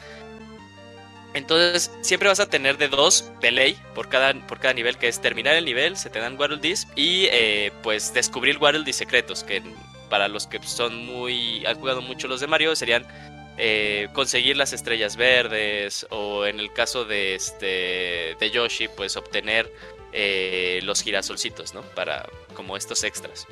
Entonces, 1.34 1.92
siempre 2.02 2.30
vas 2.30 2.40
a 2.40 2.50
tener 2.50 2.78
de 2.78 2.88
dos 2.88 3.32
de 3.42 3.52
ley 3.52 3.80
por 3.94 4.10
cada, 4.10 4.34
por 4.48 4.60
cada 4.60 4.74
nivel, 4.74 4.98
que 4.98 5.08
es 5.08 5.22
terminar 5.22 5.56
el 5.56 5.66
nivel, 5.66 5.96
se 5.98 6.10
te 6.10 6.20
dan 6.20 6.40
Waddle 6.40 6.60
y 6.96 7.26
eh, 7.32 7.72
pues 7.84 8.14
descubrir 8.14 8.58
Waddle 8.58 8.92
secretos, 8.92 9.44
que 9.44 9.62
para 10.10 10.30
los 10.30 10.48
que 10.48 10.62
son 10.64 11.06
muy. 11.06 11.66
han 11.66 11.76
jugado 11.80 12.02
mucho 12.02 12.28
los 12.28 12.40
de 12.40 12.48
Mario, 12.48 12.76
serían 12.76 13.06
eh, 13.58 14.08
conseguir 14.14 14.58
las 14.58 14.74
estrellas 14.74 15.16
verdes, 15.16 16.06
o 16.10 16.46
en 16.46 16.60
el 16.60 16.72
caso 16.74 17.06
de 17.06 17.36
este 17.36 18.36
de 18.40 18.52
Yoshi, 18.52 18.88
pues 18.88 19.18
obtener 19.18 19.72
eh, 20.14 20.80
los 20.84 21.02
girasolcitos, 21.02 21.74
¿no? 21.74 21.82
Para 21.82 22.30
como 22.54 22.78
estos 22.78 23.04
extras. 23.04 23.48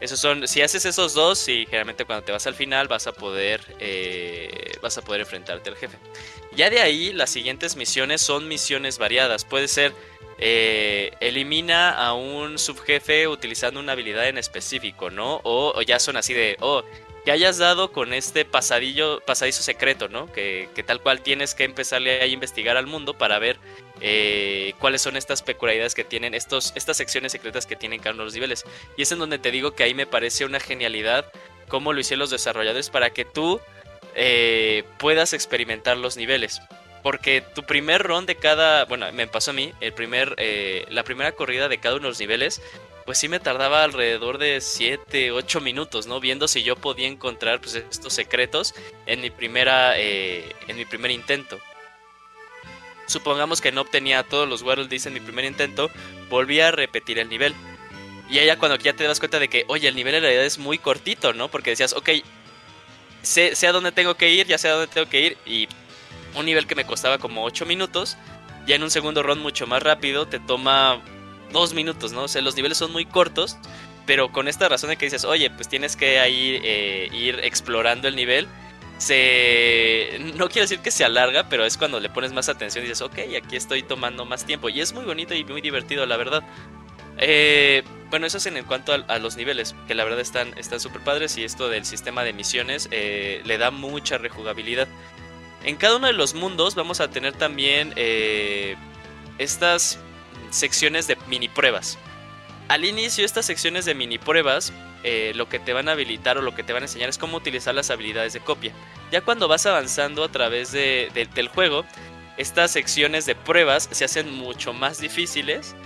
Esos 0.00 0.20
son, 0.20 0.46
si 0.46 0.60
haces 0.60 0.84
esos 0.84 1.14
dos, 1.14 1.48
y 1.48 1.64
generalmente 1.64 2.04
cuando 2.04 2.24
te 2.24 2.32
vas 2.32 2.46
al 2.46 2.54
final 2.54 2.86
vas 2.86 3.06
a 3.06 3.12
poder, 3.12 3.62
eh, 3.80 4.72
vas 4.82 4.98
a 4.98 5.02
poder 5.02 5.22
enfrentarte 5.22 5.70
al 5.70 5.76
jefe. 5.76 5.96
Ya 6.54 6.68
de 6.68 6.80
ahí 6.80 7.12
las 7.12 7.30
siguientes 7.30 7.76
misiones 7.76 8.20
son 8.20 8.46
misiones 8.48 8.98
variadas. 8.98 9.44
Puede 9.44 9.68
ser 9.68 9.92
eh, 10.38 11.12
elimina 11.20 11.92
a 11.92 12.12
un 12.12 12.58
subjefe 12.58 13.26
utilizando 13.26 13.80
una 13.80 13.92
habilidad 13.92 14.28
en 14.28 14.36
específico, 14.36 15.08
¿no? 15.10 15.40
O, 15.44 15.80
ya 15.80 15.98
son 15.98 16.16
así 16.16 16.34
de, 16.34 16.56
oh, 16.60 16.82
que 17.26 17.32
hayas 17.32 17.58
dado 17.58 17.90
con 17.90 18.12
este 18.12 18.44
pasadillo, 18.44 19.18
pasadizo 19.26 19.60
secreto, 19.60 20.08
¿no? 20.08 20.30
Que, 20.30 20.68
tal 20.86 21.00
cual 21.00 21.22
tienes 21.22 21.56
que 21.56 21.64
empezarle 21.64 22.20
a 22.20 22.26
investigar 22.26 22.76
al 22.76 22.86
mundo 22.86 23.18
para 23.18 23.40
ver 23.40 23.58
eh, 24.00 24.74
cuáles 24.78 25.02
son 25.02 25.16
estas 25.16 25.42
peculiaridades 25.42 25.96
que 25.96 26.04
tienen, 26.04 26.34
estos, 26.34 26.72
estas 26.76 26.96
secciones 26.96 27.32
secretas 27.32 27.66
que 27.66 27.74
tienen 27.74 27.98
cada 27.98 28.14
uno 28.14 28.22
de 28.22 28.26
los 28.26 28.34
niveles. 28.34 28.64
Y 28.96 29.02
es 29.02 29.10
en 29.10 29.18
donde 29.18 29.40
te 29.40 29.50
digo 29.50 29.72
que 29.72 29.82
ahí 29.82 29.92
me 29.92 30.06
parece 30.06 30.44
una 30.44 30.60
genialidad 30.60 31.26
cómo 31.66 31.92
lo 31.92 31.98
hicieron 31.98 32.20
los 32.20 32.30
desarrolladores 32.30 32.90
para 32.90 33.10
que 33.10 33.24
tú 33.24 33.60
eh, 34.14 34.84
puedas 34.96 35.32
experimentar 35.32 35.96
los 35.96 36.16
niveles. 36.16 36.62
Porque 37.02 37.40
tu 37.40 37.64
primer 37.64 38.04
run 38.04 38.26
de 38.26 38.36
cada, 38.36 38.84
bueno, 38.84 39.10
me 39.10 39.26
pasó 39.26 39.50
a 39.50 39.54
mí, 39.54 39.72
el 39.80 39.92
primer, 39.94 40.36
eh, 40.38 40.86
la 40.90 41.02
primera 41.02 41.32
corrida 41.32 41.68
de 41.68 41.78
cada 41.78 41.96
uno 41.96 42.04
de 42.04 42.10
los 42.10 42.20
niveles, 42.20 42.62
pues 43.06 43.18
sí 43.18 43.28
me 43.28 43.38
tardaba 43.38 43.84
alrededor 43.84 44.36
de 44.36 44.60
7, 44.60 45.30
8 45.30 45.60
minutos, 45.60 46.08
¿no? 46.08 46.18
Viendo 46.18 46.48
si 46.48 46.64
yo 46.64 46.74
podía 46.74 47.06
encontrar 47.06 47.60
pues, 47.60 47.76
estos 47.76 48.12
secretos 48.12 48.74
en 49.06 49.20
mi 49.20 49.30
primera, 49.30 49.96
eh, 49.96 50.44
en 50.66 50.76
mi 50.76 50.84
primer 50.84 51.12
intento. 51.12 51.58
Supongamos 53.06 53.60
que 53.60 53.70
no 53.70 53.82
obtenía 53.82 54.24
todos 54.24 54.48
los 54.48 54.62
World 54.62 54.92
en 54.92 55.14
mi 55.14 55.20
primer 55.20 55.44
intento, 55.44 55.88
volví 56.28 56.58
a 56.58 56.72
repetir 56.72 57.20
el 57.20 57.28
nivel. 57.28 57.54
Y 58.28 58.40
allá 58.40 58.58
cuando 58.58 58.76
ya 58.76 58.92
te 58.92 59.04
das 59.04 59.20
cuenta 59.20 59.38
de 59.38 59.46
que, 59.46 59.64
oye, 59.68 59.86
el 59.86 59.94
nivel 59.94 60.16
en 60.16 60.22
realidad 60.22 60.44
es 60.44 60.58
muy 60.58 60.78
cortito, 60.78 61.32
¿no? 61.32 61.48
Porque 61.48 61.70
decías, 61.70 61.92
ok, 61.92 62.10
sé, 63.22 63.54
sé 63.54 63.68
a 63.68 63.72
dónde 63.72 63.92
tengo 63.92 64.16
que 64.16 64.30
ir, 64.30 64.48
ya 64.48 64.58
sé 64.58 64.68
a 64.68 64.72
dónde 64.72 64.92
tengo 64.92 65.08
que 65.08 65.20
ir, 65.20 65.38
y 65.46 65.68
un 66.34 66.44
nivel 66.44 66.66
que 66.66 66.74
me 66.74 66.84
costaba 66.84 67.18
como 67.18 67.44
8 67.44 67.66
minutos, 67.66 68.16
ya 68.66 68.74
en 68.74 68.82
un 68.82 68.90
segundo 68.90 69.22
run 69.22 69.38
mucho 69.38 69.68
más 69.68 69.80
rápido, 69.80 70.26
te 70.26 70.40
toma 70.40 71.00
2 71.52 71.74
minutos, 71.74 72.12
¿no? 72.12 72.24
O 72.24 72.28
sea, 72.28 72.42
los 72.42 72.56
niveles 72.56 72.78
son 72.78 72.92
muy 72.92 73.04
cortos, 73.04 73.56
pero 74.06 74.32
con 74.32 74.48
esta 74.48 74.68
razón 74.68 74.90
de 74.90 74.96
que 74.96 75.06
dices, 75.06 75.24
oye, 75.24 75.50
pues 75.50 75.68
tienes 75.68 75.96
que 75.96 76.18
ahí, 76.18 76.60
eh, 76.62 77.08
ir 77.12 77.40
explorando 77.42 78.08
el 78.08 78.16
nivel, 78.16 78.48
se... 78.98 80.18
No 80.36 80.48
quiero 80.48 80.62
decir 80.62 80.80
que 80.80 80.90
se 80.90 81.04
alarga, 81.04 81.48
pero 81.48 81.64
es 81.64 81.76
cuando 81.76 82.00
le 82.00 82.08
pones 82.08 82.32
más 82.32 82.48
atención 82.48 82.84
y 82.84 82.88
dices, 82.88 83.02
ok, 83.02 83.18
aquí 83.36 83.56
estoy 83.56 83.82
tomando 83.82 84.24
más 84.24 84.44
tiempo. 84.44 84.68
Y 84.68 84.80
es 84.80 84.92
muy 84.94 85.04
bonito 85.04 85.34
y 85.34 85.44
muy 85.44 85.60
divertido, 85.60 86.06
la 86.06 86.16
verdad. 86.16 86.42
Eh, 87.18 87.82
bueno, 88.10 88.26
eso 88.26 88.38
es 88.38 88.46
en 88.46 88.62
cuanto 88.64 88.92
a, 88.92 89.18
los 89.18 89.36
niveles, 89.36 89.74
que 89.86 89.94
la 89.94 90.04
verdad 90.04 90.20
están 90.20 90.80
súper 90.80 91.02
padres 91.02 91.36
y 91.36 91.44
esto 91.44 91.68
del 91.68 91.84
sistema 91.84 92.22
de 92.24 92.32
misiones 92.32 92.88
eh, 92.90 93.42
le 93.44 93.58
da 93.58 93.70
mucha 93.70 94.18
rejugabilidad. 94.18 94.88
En 95.64 95.76
cada 95.76 95.96
uno 95.96 96.06
de 96.06 96.12
los 96.12 96.34
mundos 96.34 96.74
vamos 96.74 97.00
a 97.00 97.10
tener 97.10 97.32
también 97.32 97.92
eh, 97.96 98.76
estas 99.38 99.98
secciones 100.50 101.06
de 101.06 101.16
mini 101.28 101.48
pruebas. 101.48 101.98
Al 102.68 102.84
inicio 102.84 103.24
estas 103.24 103.46
secciones 103.46 103.84
de 103.84 103.94
mini 103.94 104.18
pruebas 104.18 104.72
eh, 105.08 105.32
lo 105.36 105.48
que 105.48 105.60
te 105.60 105.72
van 105.72 105.88
a 105.88 105.92
habilitar 105.92 106.36
o 106.36 106.42
lo 106.42 106.54
que 106.54 106.64
te 106.64 106.72
van 106.72 106.82
a 106.82 106.86
enseñar 106.86 107.08
es 107.08 107.16
cómo 107.16 107.36
utilizar 107.36 107.72
las 107.74 107.90
habilidades 107.90 108.32
de 108.32 108.40
copia. 108.40 108.72
Ya 109.12 109.20
cuando 109.20 109.46
vas 109.46 109.64
avanzando 109.64 110.24
a 110.24 110.28
través 110.28 110.72
del 110.72 111.48
juego, 111.48 111.84
estas 112.36 112.72
secciones 112.72 113.24
de 113.24 113.36
pruebas 113.36 113.88
se 113.92 114.04
hacen 114.04 114.34
mucho 114.34 114.72
más 114.72 115.00
difíciles 115.00 115.76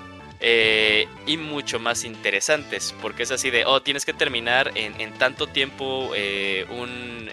eh, 0.40 1.06
y 1.26 1.36
mucho 1.36 1.78
más 1.78 2.04
interesantes. 2.04 2.94
Porque 3.02 3.24
es 3.24 3.30
así 3.30 3.50
de, 3.50 3.66
oh, 3.66 3.82
tienes 3.82 4.06
que 4.06 4.14
terminar 4.14 4.72
en, 4.74 5.12
tanto 5.18 5.46
tiempo 5.46 6.12
un, 6.70 7.28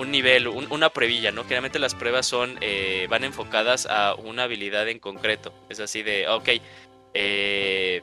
un 0.00 0.10
nivel, 0.10 0.48
una 0.48 0.90
pruebilla, 0.90 1.30
¿no? 1.30 1.42
Generalmente 1.42 1.78
las 1.78 1.94
pruebas 1.94 2.26
son, 2.26 2.56
eh, 2.60 3.06
van 3.10 3.22
enfocadas 3.24 3.86
a 3.86 4.14
una 4.14 4.44
habilidad 4.44 4.88
en 4.88 4.98
concreto. 4.98 5.52
Es 5.68 5.78
así 5.78 6.02
de, 6.02 6.26
ok, 6.28 6.48
eh, 7.14 8.02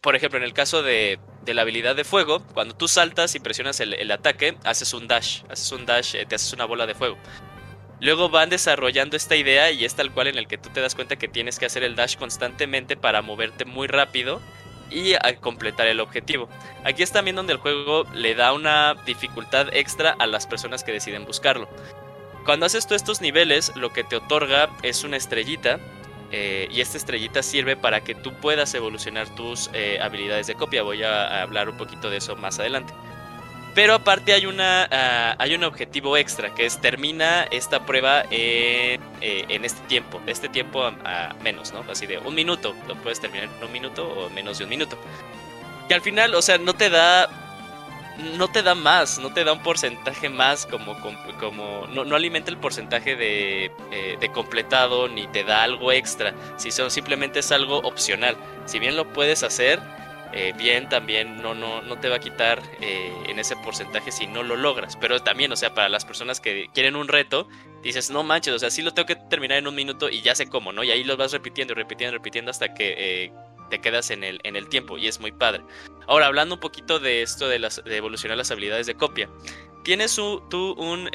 por 0.00 0.16
ejemplo, 0.16 0.38
en 0.38 0.44
el 0.44 0.54
caso 0.54 0.82
de, 0.82 1.18
de, 1.44 1.54
la 1.54 1.62
habilidad 1.62 1.94
de 1.94 2.04
fuego, 2.04 2.42
cuando 2.54 2.74
tú 2.74 2.88
saltas 2.88 3.34
y 3.34 3.40
presionas 3.40 3.80
el, 3.80 4.10
ataque, 4.10 4.56
haces 4.64 4.94
un 4.94 5.08
dash, 5.08 5.42
haces 5.50 5.72
un 5.72 5.84
dash, 5.84 6.14
eh, 6.14 6.26
te 6.26 6.36
haces 6.36 6.52
una 6.52 6.64
bola 6.64 6.86
de 6.86 6.94
fuego. 6.94 7.18
Luego 8.00 8.28
van 8.28 8.50
desarrollando 8.50 9.16
esta 9.16 9.36
idea 9.36 9.70
y 9.70 9.84
es 9.84 9.94
tal 9.94 10.12
cual 10.12 10.28
en 10.28 10.38
el 10.38 10.48
que 10.48 10.58
tú 10.58 10.68
te 10.70 10.80
das 10.80 10.94
cuenta 10.94 11.16
que 11.16 11.28
tienes 11.28 11.58
que 11.58 11.66
hacer 11.66 11.82
el 11.82 11.96
dash 11.96 12.16
constantemente 12.16 12.96
para 12.96 13.22
moverte 13.22 13.64
muy 13.64 13.88
rápido 13.88 14.40
y 14.90 15.14
a 15.14 15.36
completar 15.40 15.86
el 15.86 16.00
objetivo. 16.00 16.48
Aquí 16.84 17.02
es 17.02 17.12
también 17.12 17.36
donde 17.36 17.52
el 17.52 17.58
juego 17.58 18.04
le 18.14 18.34
da 18.34 18.52
una 18.52 18.94
dificultad 19.06 19.68
extra 19.72 20.16
a 20.18 20.26
las 20.26 20.46
personas 20.46 20.84
que 20.84 20.92
deciden 20.92 21.24
buscarlo. 21.24 21.68
Cuando 22.44 22.66
haces 22.66 22.86
tú 22.86 22.94
estos 22.94 23.20
niveles, 23.20 23.72
lo 23.74 23.92
que 23.92 24.04
te 24.04 24.16
otorga 24.16 24.70
es 24.82 25.04
una 25.04 25.16
estrellita. 25.16 25.80
Eh, 26.32 26.68
y 26.72 26.80
esta 26.80 26.96
estrellita 26.96 27.42
sirve 27.42 27.76
para 27.76 28.00
que 28.02 28.14
tú 28.14 28.32
puedas 28.34 28.74
evolucionar 28.74 29.32
tus 29.36 29.70
eh, 29.72 29.98
habilidades 30.00 30.48
de 30.48 30.54
copia. 30.54 30.82
Voy 30.82 31.02
a 31.02 31.42
hablar 31.42 31.68
un 31.68 31.76
poquito 31.76 32.10
de 32.10 32.16
eso 32.16 32.34
más 32.36 32.58
adelante. 32.58 32.92
Pero 33.76 33.92
aparte 33.92 34.32
hay, 34.32 34.46
una, 34.46 34.88
ah, 34.90 35.36
hay 35.38 35.54
un 35.54 35.62
objetivo 35.62 36.16
extra, 36.16 36.54
que 36.54 36.64
es 36.64 36.80
termina 36.80 37.42
esta 37.50 37.84
prueba 37.84 38.22
en, 38.30 39.02
eh, 39.20 39.60
este 39.62 39.86
tiempo, 39.86 40.18
este 40.26 40.48
tiempo 40.48 40.82
a, 40.82 41.34
menos, 41.44 41.74
¿no? 41.74 41.84
Así 41.90 42.06
de 42.06 42.16
un 42.16 42.34
minuto, 42.34 42.74
lo 42.88 42.96
puedes 43.02 43.20
terminar 43.20 43.50
en 43.54 43.64
un 43.64 43.70
minuto 43.70 44.08
o 44.08 44.30
menos 44.30 44.56
de 44.56 44.64
un 44.64 44.70
minuto. 44.70 44.96
Que 45.88 45.94
al 45.94 46.00
final, 46.00 46.34
o 46.34 46.40
sea, 46.40 46.56
no 46.56 46.72
te 46.72 46.88
da 46.88 47.28
no 48.38 48.48
te 48.48 48.62
da 48.62 48.74
más, 48.74 49.18
no 49.18 49.34
te 49.34 49.44
da 49.44 49.52
un 49.52 49.62
porcentaje 49.62 50.30
más 50.30 50.64
como, 50.64 50.96
como, 51.38 51.86
no, 51.88 52.16
alimenta 52.16 52.50
el 52.50 52.56
porcentaje 52.56 53.14
de, 53.14 53.70
eh, 53.92 54.16
de, 54.18 54.32
completado 54.32 55.06
ni 55.06 55.26
te 55.26 55.44
da 55.44 55.62
algo 55.62 55.92
extra, 55.92 56.32
si 56.56 56.70
son, 56.70 56.90
simplemente 56.90 57.40
es 57.40 57.52
algo 57.52 57.80
opcional. 57.80 58.38
Si 58.64 58.78
bien 58.78 58.96
lo 58.96 59.12
puedes 59.12 59.42
hacer, 59.42 59.82
eh, 60.32 60.52
bien 60.56 60.88
también 60.88 61.40
no, 61.40 61.54
no, 61.54 61.82
no 61.82 61.98
te 61.98 62.08
va 62.08 62.16
a 62.16 62.18
quitar 62.18 62.62
eh, 62.80 63.12
en 63.28 63.38
ese 63.38 63.56
porcentaje 63.56 64.10
si 64.12 64.26
no 64.26 64.42
lo 64.42 64.56
logras. 64.56 64.96
Pero 64.96 65.20
también, 65.20 65.52
o 65.52 65.56
sea, 65.56 65.74
para 65.74 65.88
las 65.88 66.04
personas 66.04 66.40
que 66.40 66.68
quieren 66.74 66.96
un 66.96 67.08
reto, 67.08 67.48
dices, 67.82 68.10
no 68.10 68.22
manches, 68.22 68.54
o 68.54 68.58
sea, 68.58 68.70
sí 68.70 68.82
lo 68.82 68.92
tengo 68.92 69.06
que 69.06 69.16
terminar 69.16 69.58
en 69.58 69.66
un 69.66 69.74
minuto 69.74 70.08
y 70.08 70.22
ya 70.22 70.34
sé 70.34 70.48
cómo, 70.48 70.72
¿no? 70.72 70.84
Y 70.84 70.90
ahí 70.90 71.04
lo 71.04 71.16
vas 71.16 71.32
repitiendo, 71.32 71.74
repitiendo, 71.74 72.16
repitiendo 72.16 72.50
hasta 72.50 72.74
que 72.74 72.94
eh, 72.98 73.32
te 73.70 73.80
quedas 73.80 74.10
en 74.10 74.24
el, 74.24 74.40
en 74.42 74.56
el 74.56 74.68
tiempo 74.68 74.98
y 74.98 75.06
es 75.06 75.20
muy 75.20 75.32
padre. 75.32 75.62
Ahora, 76.06 76.26
hablando 76.26 76.56
un 76.56 76.60
poquito 76.60 76.98
de 76.98 77.22
esto 77.22 77.48
de, 77.48 77.58
las, 77.58 77.82
de 77.84 77.96
evolucionar 77.96 78.36
las 78.36 78.50
habilidades 78.50 78.86
de 78.86 78.94
copia. 78.94 79.28
Tienes 79.84 80.16
tú 80.16 80.74
un, 80.78 81.08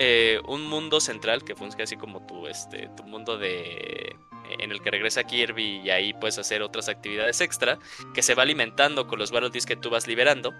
un 0.48 0.68
mundo 0.68 1.02
central 1.02 1.44
que 1.44 1.56
funciona 1.56 1.84
así 1.84 1.98
como 1.98 2.26
tu, 2.26 2.48
este, 2.48 2.90
tu 2.96 3.04
mundo 3.04 3.38
de 3.38 4.16
en 4.60 4.72
el 4.72 4.82
que 4.82 4.92
regresa 4.92 5.24
Kirby 5.24 5.82
y 5.84 5.90
ahí 5.90 6.14
puedes 6.14 6.38
hacer 6.38 6.62
otras 6.62 6.90
actividades 6.90 7.42
extra 7.42 7.80
que 8.14 8.22
se 8.22 8.36
va 8.36 8.44
alimentando 8.44 9.08
con 9.08 9.20
los 9.20 9.32
Battle 9.32 9.52
que 9.52 9.76
tú 9.76 9.90
vas 9.90 10.08
liberando. 10.08 10.54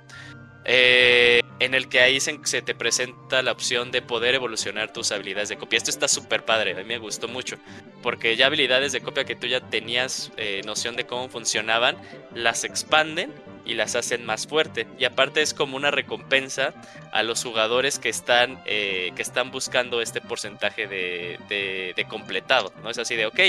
Eh, 0.64 1.42
en 1.60 1.74
el 1.74 1.90
que 1.90 2.02
ahí 2.02 2.20
se, 2.20 2.38
te 2.62 2.76
presenta 2.76 3.42
la 3.42 3.52
opción 3.52 3.92
de 3.92 4.02
poder 4.02 4.36
evolucionar 4.36 4.92
tus 4.92 5.12
habilidades 5.12 5.50
de 5.50 5.58
copia. 5.58 5.78
Esto 5.78 5.92
está 5.92 6.08
súper 6.08 6.44
padre, 6.44 6.72
a 6.72 6.76
mí 6.76 6.84
me 6.84 6.98
gustó 6.98 7.28
mucho, 7.28 7.58
porque 8.02 8.36
ya 8.36 8.48
habilidades 8.48 8.92
de 8.92 9.02
copia 9.02 9.26
que 9.26 9.36
tú 9.36 9.48
ya 9.48 9.60
tenías 9.60 10.32
eh, 10.38 10.62
noción 10.66 10.96
de 10.96 11.06
cómo 11.06 11.30
funcionaban, 11.30 11.98
las 12.34 12.64
expanden 12.64 13.32
y 13.66 13.74
las 13.76 13.96
hacen 13.96 14.26
más 14.26 14.48
fuerte. 14.48 14.88
Y 14.98 15.06
aparte 15.06 15.42
es 15.42 15.54
como 15.54 15.78
una 15.78 15.92
recompensa 15.92 16.74
a 17.12 17.24
los 17.24 17.44
jugadores 17.44 18.00
que 18.00 18.10
están, 18.10 18.62
eh, 18.66 19.12
que 19.16 19.22
están 19.22 19.52
buscando 19.52 20.02
este 20.02 20.22
porcentaje 20.22 20.88
de, 20.88 21.94
de, 21.96 22.06
completado. 22.06 22.74
¿no? 22.84 22.90
Es 22.90 22.98
así 22.98 23.16
de, 23.16 23.26
ok, 23.26 23.40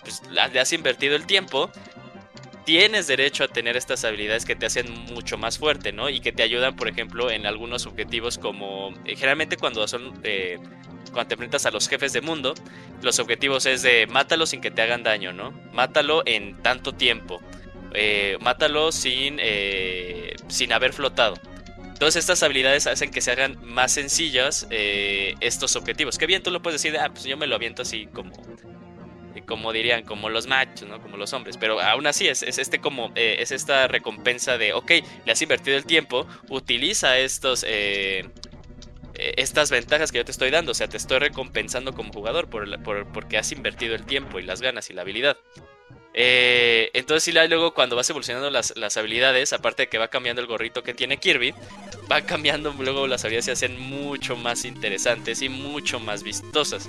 pues 0.00 0.22
le 0.30 0.60
has 0.60 0.72
invertido 0.72 1.16
el 1.16 1.26
tiempo. 1.26 1.70
Tienes 2.64 3.08
derecho 3.08 3.42
a 3.42 3.48
tener 3.48 3.76
estas 3.76 4.04
habilidades 4.04 4.44
que 4.44 4.54
te 4.54 4.66
hacen 4.66 4.88
mucho 5.12 5.36
más 5.36 5.58
fuerte, 5.58 5.90
¿no? 5.90 6.08
Y 6.08 6.20
que 6.20 6.30
te 6.30 6.44
ayudan, 6.44 6.76
por 6.76 6.86
ejemplo, 6.86 7.28
en 7.28 7.44
algunos 7.44 7.86
objetivos 7.86 8.38
como... 8.38 8.94
Eh, 9.04 9.16
generalmente 9.16 9.56
cuando 9.56 9.86
son... 9.88 10.20
Eh, 10.22 10.58
cuando 11.12 11.28
te 11.28 11.34
enfrentas 11.34 11.66
a 11.66 11.72
los 11.72 11.88
jefes 11.88 12.12
de 12.12 12.20
mundo, 12.20 12.54
los 13.02 13.18
objetivos 13.18 13.66
es 13.66 13.82
de 13.82 14.06
mátalo 14.06 14.46
sin 14.46 14.60
que 14.60 14.70
te 14.70 14.80
hagan 14.80 15.02
daño, 15.02 15.32
¿no? 15.32 15.50
Mátalo 15.72 16.22
en 16.24 16.56
tanto 16.62 16.92
tiempo 16.92 17.42
eh, 17.94 18.36
mátalo 18.40 18.92
sin, 18.92 19.38
eh, 19.40 20.34
sin 20.48 20.72
haber 20.72 20.92
flotado. 20.92 21.34
Todas 21.98 22.16
estas 22.16 22.42
habilidades 22.42 22.86
hacen 22.86 23.10
que 23.10 23.20
se 23.20 23.30
hagan 23.30 23.58
más 23.62 23.92
sencillas 23.92 24.66
eh, 24.70 25.34
estos 25.40 25.76
objetivos. 25.76 26.18
Que 26.18 26.26
bien, 26.26 26.42
tú 26.42 26.50
lo 26.50 26.60
puedes 26.60 26.82
decir, 26.82 26.98
ah, 26.98 27.10
pues 27.10 27.24
yo 27.24 27.36
me 27.36 27.46
lo 27.46 27.54
aviento 27.54 27.82
así 27.82 28.06
como, 28.06 28.32
como 29.46 29.72
dirían, 29.72 30.02
como 30.02 30.28
los 30.28 30.48
machos, 30.48 30.88
¿no? 30.88 31.00
Como 31.00 31.16
los 31.16 31.32
hombres. 31.32 31.56
Pero 31.58 31.80
aún 31.80 32.06
así 32.06 32.26
es, 32.26 32.42
es 32.42 32.58
este 32.58 32.80
como, 32.80 33.12
es 33.14 33.52
esta 33.52 33.86
recompensa 33.86 34.58
de, 34.58 34.72
ok, 34.72 34.90
le 35.24 35.32
has 35.32 35.40
invertido 35.42 35.76
el 35.76 35.84
tiempo, 35.84 36.26
utiliza 36.48 37.18
estos, 37.18 37.64
estas 39.14 39.70
ventajas 39.70 40.10
que 40.10 40.18
yo 40.18 40.24
te 40.24 40.32
estoy 40.32 40.50
dando. 40.50 40.72
O 40.72 40.74
sea, 40.74 40.88
te 40.88 40.96
estoy 40.96 41.20
recompensando 41.20 41.92
como 41.92 42.12
jugador 42.12 42.50
por, 42.50 42.82
porque 43.12 43.38
has 43.38 43.52
invertido 43.52 43.94
el 43.94 44.04
tiempo 44.06 44.40
y 44.40 44.42
las 44.42 44.60
ganas 44.60 44.90
y 44.90 44.94
la 44.94 45.02
habilidad. 45.02 45.36
Eh, 46.14 46.90
entonces, 46.92 47.24
sí, 47.24 47.32
luego 47.32 47.72
cuando 47.72 47.96
vas 47.96 48.08
evolucionando 48.10 48.50
las, 48.50 48.96
habilidades, 48.96 49.52
aparte 49.52 49.84
de 49.84 49.88
que 49.88 49.98
va 49.98 50.08
cambiando 50.08 50.42
el 50.42 50.48
gorrito 50.48 50.82
que 50.82 50.92
tiene 50.94 51.16
Kirby, 51.16 51.54
va 52.10 52.22
cambiando 52.22 52.74
luego 52.78 53.06
las 53.06 53.24
habilidades 53.24 53.46
se 53.46 53.52
hacen 53.52 53.80
mucho 53.80 54.36
más 54.36 54.64
interesantes 54.64 55.40
y 55.42 55.48
mucho 55.48 56.00
más 56.00 56.22
vistosas. 56.22 56.88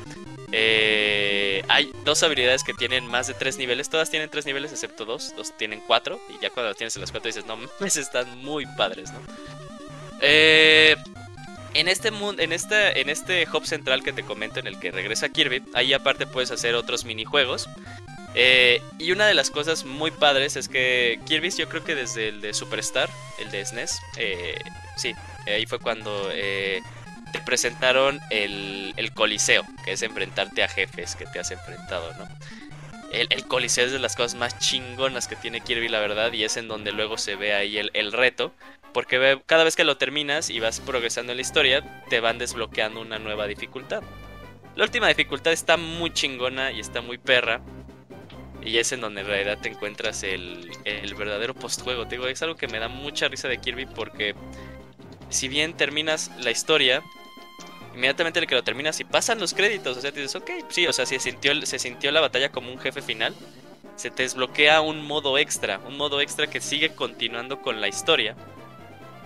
Eh, 0.52 1.64
hay 1.68 1.92
dos 2.04 2.22
habilidades 2.22 2.64
que 2.64 2.74
tienen 2.74 3.08
más 3.08 3.28
de 3.28 3.34
tres 3.34 3.58
niveles, 3.58 3.90
todas 3.90 4.12
tienen 4.12 4.30
tres 4.30 4.46
niveles 4.46 4.72
excepto 4.72 5.06
dos, 5.06 5.34
dos 5.36 5.58
tienen 5.58 5.82
cuatro, 5.88 6.20
y 6.30 6.42
ya 6.44 6.50
cuando 6.50 6.70
las 6.70 6.78
tienes 6.78 6.96
en 6.96 7.02
las 7.02 7.12
cuatro 7.12 7.28
dices, 7.28 7.46
no, 7.46 7.58
pues 7.80 7.96
están 7.96 8.38
muy 8.44 8.66
padres, 8.78 9.12
¿no? 9.12 9.20
Eh, 10.22 10.96
En 11.74 11.88
este 11.88 12.12
mundo, 12.12 12.42
en 12.44 12.54
este, 12.54 13.02
en 13.02 13.10
este 13.10 13.48
hub 13.52 13.66
central 13.66 14.04
que 14.04 14.14
te 14.14 14.22
comento 14.24 14.60
en 14.60 14.68
el 14.68 14.80
que 14.80 14.92
regresa 14.92 15.30
Kirby, 15.30 15.64
ahí 15.74 15.92
aparte 15.94 16.28
puedes 16.28 16.52
hacer 16.52 16.76
otros 16.76 17.04
minijuegos. 17.04 17.68
Eh, 18.36 18.82
y 18.98 19.12
una 19.12 19.28
de 19.28 19.34
las 19.34 19.52
cosas 19.52 19.86
muy 19.86 20.12
padres 20.12 20.56
es 20.56 20.68
que 20.68 21.20
Kirby, 21.26 21.52
yo 21.52 21.70
creo 21.70 21.84
que 21.84 21.96
desde 21.96 22.30
el 22.30 22.42
de 22.42 22.54
Superstar, 22.54 23.10
el 23.40 23.52
de 23.52 23.64
SNES, 23.66 24.00
eh, 24.18 24.60
sí, 24.98 25.14
ahí 25.46 25.66
fue 25.66 25.80
cuando 25.80 26.30
eh, 26.32 26.82
te 27.32 27.40
presentaron 27.40 28.20
el, 28.32 28.94
el, 28.98 29.14
Coliseo, 29.14 29.64
que 29.86 29.92
es 29.94 30.02
enfrentarte 30.02 30.64
a 30.64 30.68
jefes 30.68 31.16
que 31.16 31.26
te 31.26 31.40
has 31.40 31.52
enfrentado, 31.52 32.12
¿no? 32.16 32.28
El, 33.12 33.28
el, 33.30 33.46
Coliseo 33.48 33.86
es 33.86 33.92
de 33.92 34.00
las 34.00 34.16
cosas 34.16 34.34
más 34.34 34.58
chingonas 34.58 35.28
que 35.28 35.36
tiene 35.36 35.62
Kirby, 35.62 35.88
la 35.88 36.00
verdad, 36.00 36.34
y 36.34 36.44
es 36.44 36.58
en 36.58 36.68
donde 36.68 36.92
luego 36.92 37.20
se 37.20 37.36
ve 37.36 37.54
ahí 37.54 37.78
el, 37.78 37.92
el 37.94 38.12
reto, 38.12 38.52
porque 38.94 39.42
cada 39.46 39.64
vez 39.64 39.76
que 39.76 39.84
lo 39.84 39.98
terminas 39.98 40.50
y 40.50 40.60
vas 40.60 40.80
progresando 40.80 41.32
en 41.34 41.38
la 41.38 41.42
historia, 41.42 42.04
te 42.10 42.20
van 42.20 42.40
desbloqueando 42.40 43.02
una 43.02 43.20
nueva 43.20 43.46
dificultad. 43.46 44.02
La 44.76 44.86
última 44.86 45.08
dificultad 45.08 45.54
está 45.54 45.78
muy 45.78 46.12
chingona 46.12 46.72
y 46.72 46.80
está 46.80 47.02
muy 47.02 47.20
perra. 47.20 47.62
Y 48.66 48.78
es 48.78 48.92
en 48.92 49.02
donde 49.02 49.22
en 49.22 49.28
realidad 49.28 49.58
te 49.62 49.70
encuentras 49.70 50.24
el, 50.24 50.72
el 50.86 51.16
verdadero 51.16 51.54
postjuego. 51.54 52.08
Te 52.08 52.16
digo, 52.16 52.28
es 52.28 52.42
algo 52.42 52.56
que 52.56 52.68
me 52.68 52.80
da 52.80 52.88
mucha 52.88 53.28
risa 53.28 53.48
de 53.48 53.58
Kirby 53.58 53.86
porque 53.86 54.36
si 55.30 55.48
bien 55.48 55.74
terminas 55.74 56.32
la 56.40 56.52
historia, 56.52 57.04
inmediatamente 57.94 58.40
el 58.40 58.48
que 58.48 58.56
lo 58.56 58.64
terminas 58.64 59.00
y 59.00 59.04
pasan 59.04 59.40
los 59.40 59.54
créditos, 59.54 59.98
o 59.98 60.02
sea, 60.02 60.12
te 60.12 60.22
dices, 60.22 60.36
ok, 60.36 60.50
sí, 60.70 60.88
o 60.88 60.94
sea, 60.94 61.06
se 61.06 61.20
sintió, 61.20 61.66
se 61.66 61.80
sintió 61.80 62.12
la 62.12 62.22
batalla 62.22 62.52
como 62.52 62.72
un 62.72 62.80
jefe 62.80 63.02
final, 63.02 63.36
se 63.96 64.12
te 64.12 64.24
desbloquea 64.24 64.82
un 64.82 65.06
modo 65.06 65.38
extra, 65.38 65.80
un 65.88 65.98
modo 65.98 66.22
extra 66.22 66.48
que 66.48 66.62
sigue 66.62 66.96
continuando 66.96 67.62
con 67.62 67.82
la 67.82 67.88
historia. 67.88 68.36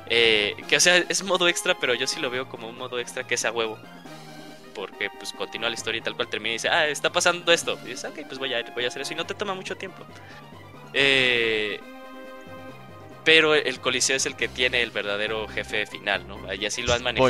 Eh, 0.09 0.55
que 0.69 0.77
o 0.77 0.79
sea, 0.79 0.97
es 0.97 1.23
modo 1.23 1.47
extra, 1.47 1.77
pero 1.79 1.93
yo 1.93 2.07
sí 2.07 2.19
lo 2.19 2.29
veo 2.29 2.47
como 2.47 2.69
un 2.69 2.77
modo 2.77 2.99
extra 2.99 3.25
que 3.25 3.35
es 3.35 3.45
a 3.45 3.51
huevo. 3.51 3.77
Porque 4.77 5.09
pues 5.17 5.33
continúa 5.33 5.69
la 5.69 5.73
historia 5.73 5.97
y 5.97 6.01
tal 6.01 6.15
cual 6.15 6.27
termina 6.27 6.51
y 6.51 6.53
dice, 6.53 6.69
ah, 6.69 6.87
está 6.87 7.11
pasando 7.11 7.51
esto. 7.51 7.79
Y 7.83 7.89
dices, 7.89 8.05
ok, 8.05 8.19
pues 8.27 8.37
voy 8.37 8.53
a, 8.53 8.61
voy 8.75 8.85
a 8.85 8.89
hacer 8.89 9.01
eso 9.01 9.13
y 9.13 9.15
no 9.15 9.25
te 9.25 9.33
toma 9.33 9.55
mucho 9.55 9.75
tiempo. 9.75 10.05
Eh, 10.93 11.79
pero 13.25 13.55
el 13.55 13.79
Coliseo 13.81 14.15
es 14.15 14.27
el 14.27 14.35
que 14.35 14.47
tiene 14.47 14.83
el 14.83 14.91
verdadero 14.91 15.47
jefe 15.47 15.87
final, 15.87 16.27
¿no? 16.27 16.53
Y 16.53 16.65
así 16.65 16.83
lo 16.83 16.93
han 16.93 17.01
manejado. 17.01 17.29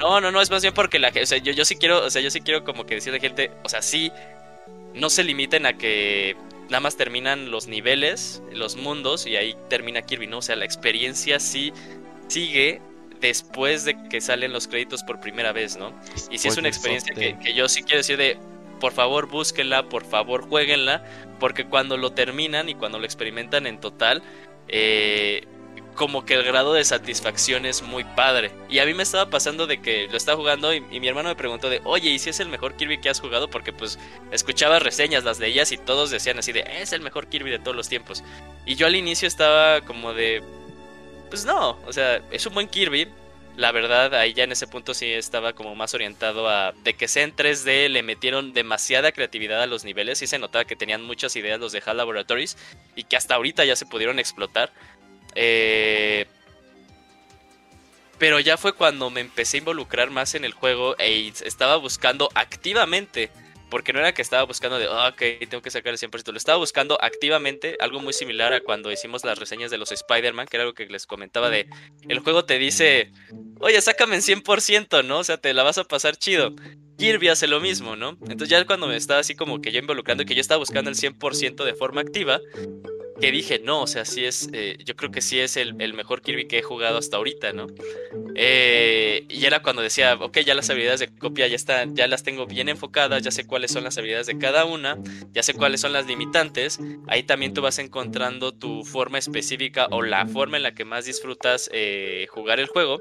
No, 0.00 0.20
no, 0.20 0.32
no, 0.32 0.40
es 0.42 0.50
más 0.50 0.62
bien 0.62 0.74
porque 0.74 0.98
la 0.98 1.10
o 1.10 1.26
sea, 1.26 1.38
yo, 1.38 1.52
yo 1.52 1.64
sí 1.64 1.76
quiero, 1.76 2.04
o 2.04 2.10
sea, 2.10 2.20
yo 2.20 2.30
sí 2.30 2.40
quiero 2.40 2.64
como 2.64 2.84
que 2.84 2.96
decir 2.96 3.14
a 3.14 3.20
gente, 3.20 3.52
o 3.62 3.68
sea, 3.68 3.82
sí, 3.82 4.10
no 4.94 5.10
se 5.10 5.22
limiten 5.22 5.64
a 5.64 5.78
que 5.78 6.36
nada 6.64 6.80
más 6.80 6.96
terminan 6.96 7.50
los 7.52 7.68
niveles, 7.68 8.42
los 8.52 8.76
mundos 8.76 9.26
y 9.26 9.36
ahí 9.36 9.56
termina 9.68 10.02
Kirby, 10.02 10.26
¿no? 10.26 10.38
O 10.38 10.42
sea, 10.42 10.56
la 10.56 10.64
experiencia 10.64 11.38
sí 11.38 11.72
sigue 12.28 12.80
después 13.22 13.86
de 13.86 13.96
que 14.10 14.20
salen 14.20 14.52
los 14.52 14.68
créditos 14.68 15.02
por 15.02 15.20
primera 15.20 15.52
vez, 15.52 15.78
¿no? 15.78 15.94
Y 16.30 16.36
sí 16.36 16.48
es 16.48 16.56
una 16.58 16.68
experiencia 16.68 17.14
que, 17.14 17.38
que, 17.38 17.54
yo 17.54 17.68
sí 17.68 17.82
quiero 17.82 17.98
decir 17.98 18.18
de, 18.18 18.36
por 18.80 18.92
favor 18.92 19.28
búsquenla, 19.28 19.88
por 19.88 20.04
favor 20.04 20.46
jueguenla, 20.46 21.04
porque 21.40 21.64
cuando 21.64 21.96
lo 21.96 22.12
terminan 22.12 22.68
y 22.68 22.74
cuando 22.74 22.98
lo 22.98 23.06
experimentan 23.06 23.66
en 23.66 23.80
total, 23.80 24.22
eh, 24.68 25.46
como 25.94 26.24
que 26.24 26.34
el 26.34 26.42
grado 26.42 26.72
de 26.74 26.84
satisfacción 26.84 27.64
es 27.64 27.82
muy 27.82 28.04
padre. 28.04 28.50
Y 28.68 28.80
a 28.80 28.86
mí 28.86 28.94
me 28.94 29.02
estaba 29.02 29.30
pasando 29.30 29.66
de 29.66 29.80
que 29.80 30.08
lo 30.08 30.16
estaba 30.16 30.36
jugando 30.36 30.72
y, 30.74 30.80
mi 30.80 31.06
hermano 31.06 31.28
me 31.28 31.36
preguntó 31.36 31.68
de, 31.70 31.80
oye, 31.84 32.10
¿y 32.10 32.18
si 32.18 32.30
es 32.30 32.40
el 32.40 32.48
mejor 32.48 32.74
Kirby 32.74 33.00
que 33.00 33.08
has 33.08 33.20
jugado? 33.20 33.48
Porque 33.48 33.72
pues 33.72 33.98
escuchaba 34.32 34.78
reseñas, 34.78 35.24
las 35.24 35.38
de 35.38 35.48
ellas 35.48 35.70
y 35.70 35.78
todos 35.78 36.10
decían 36.10 36.38
así 36.38 36.52
de, 36.52 36.64
es 36.80 36.92
el 36.92 37.02
mejor 37.02 37.28
Kirby 37.28 37.50
de 37.50 37.58
todos 37.58 37.76
los 37.76 37.88
tiempos. 37.88 38.24
Y 38.66 38.74
yo 38.74 38.86
al 38.86 38.96
inicio 38.96 39.28
estaba 39.28 39.82
como 39.82 40.14
de, 40.14 40.42
pues 41.32 41.46
no, 41.46 41.78
o 41.86 41.92
sea, 41.94 42.20
es 42.30 42.44
un 42.44 42.52
buen 42.52 42.68
Kirby, 42.68 43.08
la 43.56 43.72
verdad, 43.72 44.14
ahí 44.14 44.34
ya 44.34 44.44
en 44.44 44.52
ese 44.52 44.66
punto 44.66 44.92
sí 44.92 45.10
estaba 45.10 45.54
como 45.54 45.74
más 45.74 45.94
orientado 45.94 46.46
a 46.46 46.74
de 46.84 46.92
que 46.92 47.08
sea 47.08 47.22
en 47.22 47.34
3D, 47.34 47.88
le 47.88 48.02
metieron 48.02 48.52
demasiada 48.52 49.12
creatividad 49.12 49.62
a 49.62 49.66
los 49.66 49.82
niveles 49.82 50.20
y 50.20 50.26
se 50.26 50.38
notaba 50.38 50.66
que 50.66 50.76
tenían 50.76 51.02
muchas 51.02 51.34
ideas 51.36 51.58
los 51.58 51.72
de 51.72 51.82
HAL 51.82 51.96
Laboratories 51.96 52.58
y 52.96 53.04
que 53.04 53.16
hasta 53.16 53.36
ahorita 53.36 53.64
ya 53.64 53.76
se 53.76 53.86
pudieron 53.86 54.18
explotar. 54.18 54.74
Eh, 55.34 56.26
pero 58.18 58.38
ya 58.38 58.58
fue 58.58 58.74
cuando 58.74 59.08
me 59.08 59.22
empecé 59.22 59.56
a 59.56 59.60
involucrar 59.60 60.10
más 60.10 60.34
en 60.34 60.44
el 60.44 60.52
juego 60.52 60.96
e 60.98 61.32
estaba 61.46 61.76
buscando 61.76 62.28
activamente 62.34 63.30
porque 63.72 63.94
no 63.94 64.00
era 64.00 64.12
que 64.12 64.20
estaba 64.20 64.42
buscando 64.42 64.78
de, 64.78 64.86
oh, 64.86 65.08
ok, 65.08 65.48
tengo 65.48 65.62
que 65.62 65.70
sacar 65.70 65.94
el 65.94 65.98
100%. 65.98 66.30
Lo 66.30 66.36
estaba 66.36 66.58
buscando 66.58 66.98
activamente, 67.00 67.78
algo 67.80 68.00
muy 68.00 68.12
similar 68.12 68.52
a 68.52 68.60
cuando 68.60 68.92
hicimos 68.92 69.24
las 69.24 69.38
reseñas 69.38 69.70
de 69.70 69.78
los 69.78 69.90
Spider-Man, 69.92 70.46
que 70.46 70.58
era 70.58 70.64
algo 70.64 70.74
que 70.74 70.84
les 70.84 71.06
comentaba 71.06 71.48
de, 71.48 71.70
el 72.06 72.18
juego 72.18 72.44
te 72.44 72.58
dice, 72.58 73.12
oye, 73.60 73.80
sácame 73.80 74.16
en 74.16 74.20
100%, 74.20 75.02
¿no? 75.06 75.20
O 75.20 75.24
sea, 75.24 75.38
te 75.38 75.54
la 75.54 75.62
vas 75.62 75.78
a 75.78 75.84
pasar 75.84 76.18
chido. 76.18 76.54
Kirby 76.98 77.28
hace 77.28 77.46
lo 77.46 77.60
mismo, 77.60 77.96
¿no? 77.96 78.10
Entonces 78.20 78.50
ya 78.50 78.62
cuando 78.66 78.88
me 78.88 78.96
estaba 78.96 79.20
así 79.20 79.34
como 79.34 79.62
que 79.62 79.72
yo 79.72 79.78
involucrando, 79.78 80.26
que 80.26 80.34
yo 80.34 80.42
estaba 80.42 80.58
buscando 80.58 80.90
el 80.90 80.96
100% 80.96 81.64
de 81.64 81.72
forma 81.72 82.02
activa, 82.02 82.40
que 83.22 83.30
dije, 83.30 83.60
no, 83.60 83.82
o 83.82 83.86
sea, 83.86 84.04
sí 84.04 84.24
es, 84.24 84.48
eh, 84.52 84.76
yo 84.84 84.96
creo 84.96 85.12
que 85.12 85.22
sí 85.22 85.38
es 85.38 85.56
el, 85.56 85.74
mejor 85.74 86.22
Kirby 86.22 86.48
que 86.48 86.58
he 86.58 86.62
jugado 86.62 86.98
hasta 86.98 87.18
ahorita, 87.18 87.52
¿no? 87.52 87.68
Eh, 88.34 89.24
y 89.28 89.46
era 89.46 89.62
cuando 89.62 89.80
decía, 89.80 90.14
ok, 90.14 90.38
ya 90.40 90.56
las 90.56 90.68
habilidades 90.70 90.98
de 90.98 91.16
copia 91.16 91.46
ya 91.46 91.54
están, 91.54 91.94
ya 91.94 92.08
las 92.08 92.24
tengo 92.24 92.46
bien 92.46 92.68
enfocadas, 92.68 93.22
ya 93.22 93.30
sé 93.30 93.46
cuáles 93.46 93.70
son 93.70 93.84
las 93.84 93.96
habilidades 93.96 94.26
de 94.26 94.38
cada 94.38 94.64
una, 94.64 94.98
ya 95.30 95.44
sé 95.44 95.54
cuáles 95.54 95.80
son 95.80 95.92
las 95.92 96.06
limitantes, 96.06 96.80
ahí 97.06 97.22
también 97.22 97.54
tú 97.54 97.62
vas 97.62 97.78
encontrando 97.78 98.50
tu 98.50 98.84
forma 98.84 99.18
específica 99.18 99.86
o 99.92 100.02
la 100.02 100.26
forma 100.26 100.56
en 100.56 100.64
la 100.64 100.74
que 100.74 100.84
más 100.84 101.04
disfrutas 101.04 101.70
eh, 101.72 102.26
jugar 102.28 102.58
el 102.58 102.66
juego. 102.66 103.00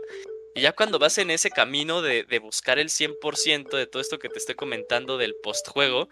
Y 0.54 0.62
ya 0.62 0.74
cuando 0.74 1.00
vas 1.00 1.18
en 1.18 1.32
ese 1.32 1.50
camino 1.50 2.04
de, 2.04 2.26
de 2.26 2.38
buscar 2.38 2.78
el 2.78 2.90
100% 2.90 3.76
de 3.76 3.88
todo 3.88 4.02
esto 4.02 4.20
que 4.20 4.30
te 4.30 4.38
estoy 4.38 4.54
comentando 4.54 5.18
del 5.18 5.34
postjuego, 5.42 6.10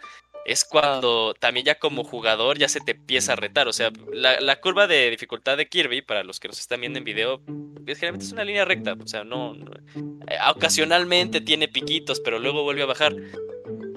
es 0.49 0.65
cuando 0.65 1.35
también 1.39 1.63
ya 1.63 1.75
como 1.75 2.03
jugador 2.03 2.57
ya 2.57 2.67
se 2.67 2.79
te 2.79 2.93
empieza 2.93 3.33
a 3.33 3.35
retar. 3.35 3.67
O 3.67 3.73
sea, 3.73 3.91
la, 4.11 4.59
curva 4.59 4.87
de 4.87 5.11
dificultad 5.11 5.57
de 5.57 5.69
Kirby, 5.69 6.01
para 6.01 6.23
los 6.23 6.39
que 6.39 6.47
nos 6.47 6.59
están 6.59 6.79
viendo 6.79 6.97
en 6.97 7.05
video, 7.05 7.43
es, 7.85 7.99
generalmente 7.99 8.25
es 8.25 8.31
una 8.31 8.43
línea 8.43 8.65
recta. 8.65 8.97
O 8.99 9.07
sea, 9.07 9.23
no, 9.23 9.53
eh, 9.55 10.37
ocasionalmente 10.49 11.39
tiene 11.39 11.67
piquitos, 11.67 12.19
pero 12.19 12.39
luego 12.39 12.63
vuelve 12.63 12.81
a 12.81 12.87
bajar. 12.87 13.15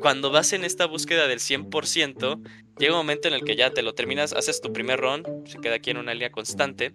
Cuando 0.03 0.31
vas 0.31 0.53
en 0.53 0.65
esta 0.65 0.85
búsqueda 0.85 1.27
del 1.27 1.39
100%, 1.39 2.43
llega 2.79 2.93
un 2.93 2.99
momento 2.99 3.29
en 3.29 3.35
el 3.35 3.45
que 3.45 3.57
ya 3.57 3.71
te 3.71 3.81
lo 3.81 3.95
terminas, 3.95 4.35
haces 4.35 4.61
tu 4.61 4.75
primer 4.75 5.01
run, 5.01 5.25
se 5.47 5.59
queda 5.59 5.77
aquí 5.77 5.91
en 5.91 5.97
una 5.97 6.13
línea 6.13 6.33
constante, 6.33 6.93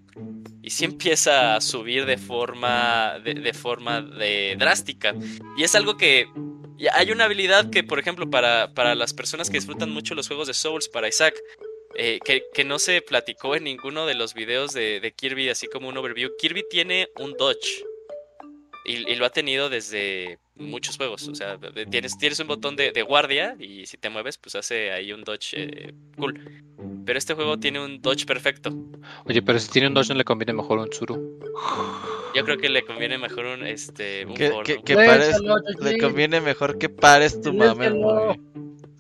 y 0.62 0.70
sí 0.70 0.86
empieza 0.86 1.56
a 1.56 1.62
subir 1.62 2.06
de 2.06 2.18
forma, 2.18 3.18
de, 3.24 3.34
de 3.34 3.54
forma 3.54 4.02
de 4.02 4.56
drástica. 4.60 5.16
Y 5.58 5.64
es 5.64 5.74
algo 5.74 5.98
que 5.98 6.28
hay 6.94 7.12
una 7.12 7.26
habilidad 7.26 7.70
que, 7.70 7.84
por 7.84 8.00
ejemplo, 8.00 8.30
para, 8.30 8.74
para 8.74 8.96
las 8.96 9.14
personas 9.14 9.50
que 9.50 9.58
disfrutan 9.58 9.90
mucho 9.90 10.16
los 10.16 10.28
juegos 10.28 10.48
de 10.48 10.54
Souls, 10.54 10.90
para 10.90 11.08
Isaac, 11.08 11.36
eh, 12.00 12.20
que, 12.24 12.64
no 12.64 12.78
se 12.78 13.02
platicó 13.02 13.56
en 13.56 13.64
ninguno 13.64 14.06
de 14.06 14.14
los 14.14 14.36
videos 14.36 14.74
de, 14.74 15.14
Kirby, 15.16 15.50
así 15.50 15.68
como 15.68 15.90
un 15.90 15.98
overview. 15.98 16.30
Kirby 16.38 16.64
tiene 16.70 17.10
un 17.18 17.34
dodge. 17.34 17.84
Y, 18.86 19.16
lo 19.16 19.26
ha 19.26 19.32
tenido 19.32 19.70
desde 19.70 20.38
muchos 20.56 20.96
juegos. 20.98 21.28
O 21.28 21.34
sea, 21.34 21.58
tienes, 21.90 22.18
tienes 22.18 22.40
un 22.40 22.48
botón 22.48 22.76
de, 22.76 23.02
guardia 23.02 23.56
y 23.60 23.88
si 23.88 23.98
te 23.98 24.10
mueves, 24.10 24.38
pues 24.38 24.56
hace 24.56 24.92
ahí 24.92 25.12
un 25.12 25.24
dodge 25.24 25.54
eh, 25.56 25.94
cool. 26.18 26.40
Pero 27.06 27.18
este 27.18 27.34
juego 27.34 27.58
tiene 27.58 27.84
un 27.84 28.00
dodge 28.00 28.26
perfecto. 28.26 28.70
Oye, 29.26 29.42
pero 29.42 29.60
si 29.60 29.70
tiene 29.70 29.88
un 29.88 29.96
dodge, 29.96 30.10
¿no 30.10 30.16
le 30.16 30.24
conviene 30.24 30.54
mejor 30.54 30.78
un 30.78 30.90
Tsuru? 30.90 31.40
Yo 32.38 32.46
creo 32.46 32.58
que 32.58 32.70
le 32.70 32.86
conviene 32.86 33.18
mejor 33.18 33.46
un 33.46 33.66
este 33.66 34.26
un 34.26 34.36
que, 34.36 34.82
que, 34.86 34.96
pares, 34.96 35.42
le 35.82 35.98
conviene 35.98 36.40
mejor 36.40 36.78
que 36.78 36.88
pares 36.88 37.42
tu 37.42 37.52
mame, 37.52 37.90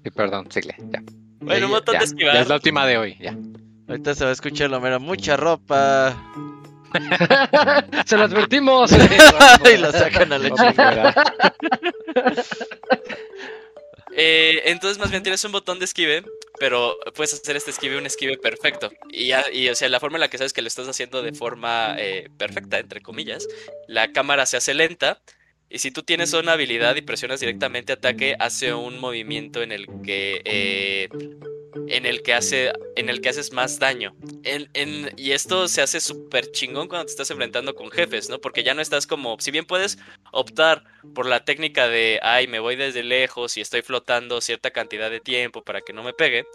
Sí, 0.03 0.09
perdón, 0.11 0.51
sigue, 0.51 0.76
ya. 0.89 1.03
Bueno, 1.39 1.68
un 1.68 1.73
montón 1.73 1.99
de 1.99 2.05
esquivar. 2.05 2.34
Ya 2.34 2.41
es 2.41 2.47
la 2.49 2.55
última 2.55 2.88
de 2.88 2.97
hoy, 2.97 3.15
ya. 3.19 3.38
Ahorita 3.88 4.15
se 4.15 4.23
va 4.23 4.31
a 4.31 4.34
escuchar 4.34 4.69
lo 4.69 4.81
mero, 4.81 4.99
mucha 4.99 5.38
ropa. 5.38 6.18
se 8.05 8.18
lo 8.18 8.23
advertimos. 8.23 8.91
y 9.73 9.77
lo 9.77 9.91
sacan 9.91 10.34
a 10.34 10.38
la 10.39 10.49
chingada. 10.49 11.14
Eh, 14.18 14.64
entonces, 14.65 14.98
más 14.98 15.11
bien 15.11 15.22
tienes 15.22 15.44
un 15.44 15.52
botón 15.52 15.77
de 15.77 15.85
esquive, 15.85 16.23
pero 16.60 16.98
puedes 17.15 17.34
hacer 17.34 17.56
este 17.56 17.69
esquive 17.69 17.98
un 17.98 18.07
esquive 18.07 18.38
perfecto. 18.38 18.91
Y, 19.10 19.31
y 19.53 19.69
o 19.69 19.76
sea, 19.76 19.88
la 19.89 19.99
forma 19.99 20.18
en 20.18 20.22
la 20.22 20.27
que 20.27 20.39
sabes 20.39 20.53
que 20.53 20.64
lo 20.64 20.68
estás 20.68 20.88
haciendo 20.88 21.22
de 21.22 21.34
forma 21.34 21.95
eh, 21.99 22.30
perfecta, 22.38 22.80
entre 22.80 23.02
comillas, 23.02 23.48
la 23.88 24.11
cámara 24.11 24.45
se 24.48 24.57
hace 24.57 24.73
lenta. 24.73 25.22
Y 25.69 25.80
si 25.80 25.91
tú 25.91 26.02
tienes 26.02 26.34
una 26.34 26.53
habilidad 26.53 26.95
y 26.95 27.02
presionas 27.02 27.39
directamente 27.39 27.94
ataque, 27.94 28.35
hace 28.39 28.73
un 28.73 28.99
movimiento 28.99 29.61
en 29.61 29.72
el 29.72 29.85
que. 30.03 30.41
Eh, 30.45 31.10
en 31.88 32.06
el 32.06 32.22
que 32.22 32.34
hace. 32.34 32.74
En 32.95 33.10
el 33.10 33.22
que 33.22 33.30
haces 33.30 33.52
más 33.52 33.80
daño. 33.80 34.16
y 35.18 35.32
esto 35.32 35.68
se 35.68 35.82
hace 35.82 35.99
súper 35.99 36.52
chingón 36.52 36.88
cuando 36.88 37.06
te 37.06 37.12
estás 37.12 37.30
enfrentando 37.32 37.76
con 37.76 37.91
jefes, 37.91 38.30
¿no? 38.30 38.40
Porque 38.40 38.64
ya 38.64 38.74
no 38.74 38.82
estás 38.82 39.08
como, 39.08 39.40
si 39.40 39.52
bien 39.52 39.66
puedes 39.66 39.98
optar 40.32 40.84
por 41.14 41.26
la 41.26 41.45
técnica 41.45 41.88
de, 41.88 42.20
ay, 42.24 42.48
me 42.48 42.60
voy 42.60 42.76
desde 42.76 43.04
lejos 43.04 43.58
y 43.58 43.62
estoy 43.62 43.82
flotando 43.82 44.41
cierta 44.41 44.72
cantidad 44.72 45.12
de 45.12 45.20
tiempo 45.20 45.64
para 45.64 45.82
que 45.82 45.94
no 45.94 46.04
me 46.04 46.14
pegue, 46.14 46.45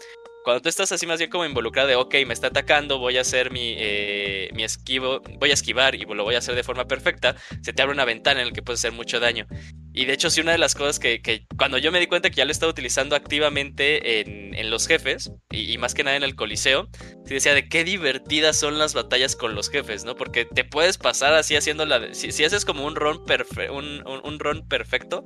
cuando 0.43 0.61
tú 0.61 0.69
estás 0.69 0.91
así 0.91 1.07
más 1.07 1.19
bien 1.19 1.29
como 1.29 1.45
involucrado 1.45 1.87
de, 1.87 1.95
ok, 1.95 2.15
me 2.27 2.33
está 2.33 2.47
atacando, 2.47 2.99
voy 2.99 3.17
a 3.17 3.21
hacer 3.21 3.51
mi, 3.51 3.75
eh, 3.77 4.49
mi 4.53 4.63
esquivo, 4.63 5.21
voy 5.39 5.51
a 5.51 5.53
esquivar 5.53 5.95
y 5.95 6.05
lo 6.05 6.23
voy 6.23 6.35
a 6.35 6.39
hacer 6.39 6.55
de 6.55 6.63
forma 6.63 6.85
perfecta, 6.85 7.35
se 7.61 7.73
te 7.73 7.81
abre 7.81 7.93
una 7.93 8.05
ventana 8.05 8.41
en 8.41 8.47
la 8.47 8.53
que 8.53 8.61
puedes 8.61 8.81
hacer 8.81 8.91
mucho 8.91 9.19
daño. 9.19 9.47
Y 9.95 10.05
de 10.05 10.13
hecho, 10.13 10.31
sí, 10.31 10.41
una 10.41 10.53
de 10.53 10.57
las 10.57 10.73
cosas 10.73 10.99
que, 10.99 11.45
cuando 11.55 11.77
yo 11.77 11.91
me 11.91 11.99
di 11.99 12.07
cuenta 12.07 12.31
que 12.31 12.37
ya 12.37 12.45
lo 12.45 12.51
estaba 12.51 12.71
utilizando 12.71 13.15
activamente 13.15 14.21
en, 14.21 14.69
los 14.69 14.87
jefes, 14.87 15.31
y, 15.51 15.77
más 15.77 15.93
que 15.93 16.03
nada 16.03 16.17
en 16.17 16.23
el 16.23 16.35
Coliseo, 16.35 16.89
sí 17.25 17.33
decía 17.35 17.53
de 17.53 17.69
qué 17.69 17.83
divertidas 17.83 18.57
son 18.57 18.79
las 18.79 18.95
batallas 18.95 19.35
con 19.35 19.53
los 19.53 19.69
jefes, 19.69 20.03
¿no? 20.03 20.15
Porque 20.15 20.45
te 20.45 20.63
puedes 20.63 20.97
pasar 20.97 21.35
así 21.35 21.55
haciendo 21.55 21.85
la... 21.85 22.11
Si, 22.13 22.31
si 22.31 22.43
haces 22.43 22.65
como 22.65 22.85
un 22.85 22.95
run, 22.95 23.21
un, 23.69 24.07
un, 24.07 24.21
un 24.23 24.39
run 24.39 24.67
perfecto, 24.67 25.23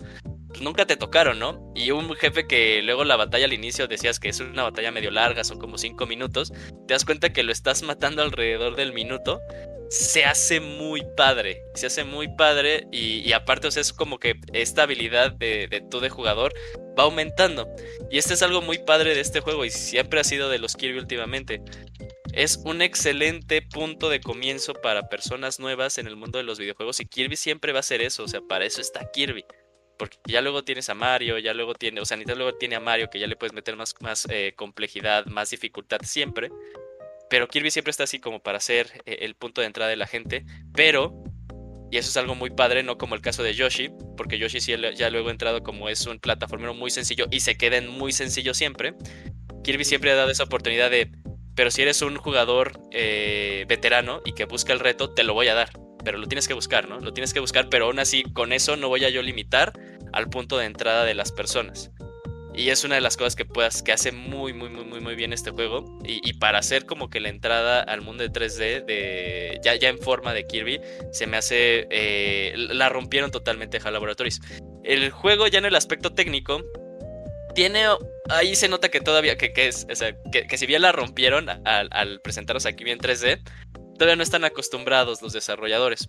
nunca 0.62 0.86
te 0.86 0.98
tocaron, 0.98 1.40
¿no? 1.40 1.72
Y 1.76 1.92
un 1.92 2.14
jefe 2.16 2.48
que 2.48 2.82
luego 2.82 3.04
la 3.04 3.16
batalla 3.16 3.46
al 3.46 3.54
inicio 3.54 3.88
decías 3.88 4.20
que 4.20 4.30
es 4.30 4.40
una 4.40 4.64
batalla 4.64 4.92
medio 4.92 5.12
larga, 5.12 5.44
son 5.44 5.60
como 5.60 5.78
5 5.78 6.06
minutos, 6.06 6.52
te 6.88 6.94
das 6.94 7.06
cuenta 7.06 7.34
que 7.34 7.44
lo 7.44 7.52
estás 7.52 7.84
matando 7.84 8.22
alrededor 8.22 8.76
del 8.76 8.94
minuto, 8.94 9.42
se 9.90 10.26
hace 10.26 10.60
muy 10.60 11.04
padre, 11.16 11.64
se 11.74 11.88
hace 11.88 12.04
muy 12.04 12.28
padre 12.36 12.88
y, 12.92 13.32
aparte 13.32 13.68
o 13.68 13.72
sea, 13.72 13.82
es 13.82 13.94
como 13.94 14.20
que 14.20 14.36
esta 14.54 14.84
habilidad 14.84 15.32
de, 15.32 15.68
de 15.68 15.82
tú 15.82 16.00
de 16.00 16.10
jugador 16.10 16.54
va 16.98 17.04
aumentando. 17.04 17.68
Y 18.10 18.18
este 18.18 18.34
es 18.34 18.42
algo 18.42 18.62
muy 18.62 18.80
padre 18.80 19.16
de 19.16 19.22
este 19.22 19.40
juego 19.40 19.66
y 19.66 19.70
siempre 19.70 20.20
ha 20.20 20.24
sido 20.24 20.50
de 20.50 20.60
los 20.60 20.76
Kirby 20.76 21.00
últimamente. 21.00 21.62
Es 22.34 22.58
un 22.66 22.82
excelente 22.82 23.62
punto 23.62 24.10
de 24.10 24.20
comienzo 24.20 24.74
para 24.74 25.10
personas 25.10 25.60
nuevas 25.60 25.98
en 25.98 26.08
el 26.08 26.16
mundo 26.16 26.38
de 26.38 26.44
los 26.44 26.60
videojuegos 26.60 27.00
y 27.00 27.06
Kirby 27.06 27.36
siempre 27.36 27.72
va 27.72 27.80
a 27.80 27.84
ser 27.84 28.02
eso, 28.02 28.24
o 28.24 28.28
sea, 28.28 28.42
para 28.42 28.66
eso 28.66 28.82
está 28.82 29.10
Kirby. 29.12 29.46
Porque 29.98 30.18
ya 30.26 30.42
luego 30.42 30.64
tienes 30.64 30.90
a 30.90 30.94
Mario, 30.94 31.38
ya 31.40 31.54
luego 31.54 31.74
tiene, 31.74 32.02
o 32.02 32.06
sea, 32.06 32.18
Nintendo 32.18 32.44
luego 32.44 32.58
tiene 32.58 32.76
a 32.76 32.80
Mario 32.80 33.10
que 33.10 33.20
ya 33.20 33.28
le 33.28 33.36
puedes 33.36 33.54
meter 33.54 33.76
más, 33.76 33.96
más 34.00 34.28
eh, 34.30 34.54
complejidad, 34.56 35.26
más 35.26 35.50
dificultad 35.50 36.00
siempre. 36.04 36.50
Pero 37.30 37.48
Kirby 37.48 37.72
siempre 37.72 37.92
está 37.92 38.04
así 38.04 38.20
como 38.20 38.40
para 38.40 38.60
ser 38.60 39.02
eh, 39.06 39.20
el 39.22 39.36
punto 39.36 39.62
de 39.62 39.68
entrada 39.68 39.90
de 39.90 39.98
la 39.98 40.08
gente. 40.08 40.46
Pero, 40.74 41.24
y 41.92 41.98
eso 41.98 42.10
es 42.10 42.18
algo 42.18 42.36
muy 42.36 42.50
padre, 42.50 42.84
no 42.84 42.98
como 42.98 43.16
el 43.16 43.22
caso 43.22 43.44
de 43.44 43.54
Yoshi, 43.54 43.90
porque 44.16 44.38
Yoshi 44.38 44.62
sí 44.62 44.74
ya 44.96 45.10
luego 45.10 45.30
ha 45.30 45.32
entrado 45.32 45.64
como 45.64 45.90
es 45.90 46.06
un 46.06 46.20
plataformero 46.20 46.74
muy 46.74 46.92
sencillo 46.92 47.28
y 47.32 47.40
se 47.42 47.58
queda 47.58 47.78
en 47.78 47.88
muy 47.88 48.12
sencillo 48.12 48.54
siempre. 48.54 48.94
Kirby 49.64 49.84
siempre 49.84 50.12
ha 50.12 50.16
dado 50.16 50.32
esa 50.32 50.44
oportunidad 50.44 50.90
de, 50.90 51.12
pero 51.56 51.72
si 51.72 51.82
eres 51.82 52.02
un 52.02 52.18
jugador 52.18 52.80
eh, 52.92 53.66
veterano 53.68 54.22
y 54.24 54.34
que 54.34 54.46
busca 54.46 54.74
el 54.74 54.80
reto, 54.80 55.14
te 55.14 55.24
lo 55.24 55.34
voy 55.34 55.48
a 55.48 55.56
dar 55.56 55.70
pero 56.08 56.20
lo 56.20 56.28
tienes 56.28 56.48
que 56.48 56.54
buscar, 56.54 56.88
¿no? 56.88 57.02
Lo 57.02 57.12
tienes 57.12 57.34
que 57.34 57.42
buscar, 57.42 57.68
pero 57.68 57.88
aún 57.88 58.00
así 58.00 58.24
con 58.24 58.54
eso 58.54 58.78
no 58.78 58.88
voy 58.88 59.04
a 59.04 59.10
yo 59.10 59.22
limitar 59.22 59.74
al 60.14 60.30
punto 60.30 60.58
de 60.58 60.64
entrada 60.64 61.04
de 61.04 61.14
las 61.14 61.34
personas. 61.34 61.92
Y 62.56 62.70
es 62.70 62.86
una 62.86 62.96
de 62.96 63.02
las 63.02 63.18
cosas 63.18 63.36
que 63.36 63.44
puedas, 63.44 63.84
que 63.84 63.92
hace 63.92 64.14
muy, 64.14 64.54
muy, 64.54 64.70
muy, 64.70 64.86
muy, 64.86 65.02
muy 65.02 65.16
bien 65.16 65.34
este 65.34 65.52
juego. 65.52 66.00
Y, 66.06 66.32
para 66.36 66.60
hacer 66.60 66.86
como 66.86 67.10
que 67.10 67.20
la 67.20 67.28
entrada 67.28 67.82
al 67.82 68.00
mundo 68.00 68.24
de 68.24 68.32
3D, 68.32 68.86
de, 68.86 69.60
ya, 69.66 69.76
ya 69.76 69.90
en 69.90 70.00
forma 70.00 70.34
de 70.34 70.48
Kirby, 70.48 70.80
se 71.12 71.28
me 71.28 71.36
hace. 71.36 71.88
Eh, 71.92 72.54
la 72.56 72.88
rompieron 72.88 73.30
totalmente 73.30 73.78
HAL 73.84 73.92
Laboratories. 73.92 74.40
El 74.86 75.10
juego, 75.10 75.48
ya 75.48 75.60
en 75.60 75.66
el 75.66 75.76
aspecto 75.76 76.14
técnico, 76.14 76.64
tiene. 77.54 77.84
Ahí 78.30 78.56
se 78.56 78.70
nota 78.70 78.88
que 78.88 79.02
todavía. 79.02 79.38
Que, 79.38 79.52
que 79.52 79.68
es, 79.68 79.86
o 79.92 79.96
sea, 79.96 80.16
que, 80.32 80.58
si 80.58 80.66
bien 80.68 80.84
la 80.84 80.94
rompieron 80.94 81.50
al, 81.50 81.90
al 81.92 82.22
presentaros 82.22 82.66
aquí 82.66 82.90
en 82.90 82.98
3D, 82.98 83.42
todavía 83.98 84.16
no 84.16 84.24
están 84.24 84.46
acostumbrados 84.46 85.22
los 85.22 85.34
desarrolladores. 85.34 86.08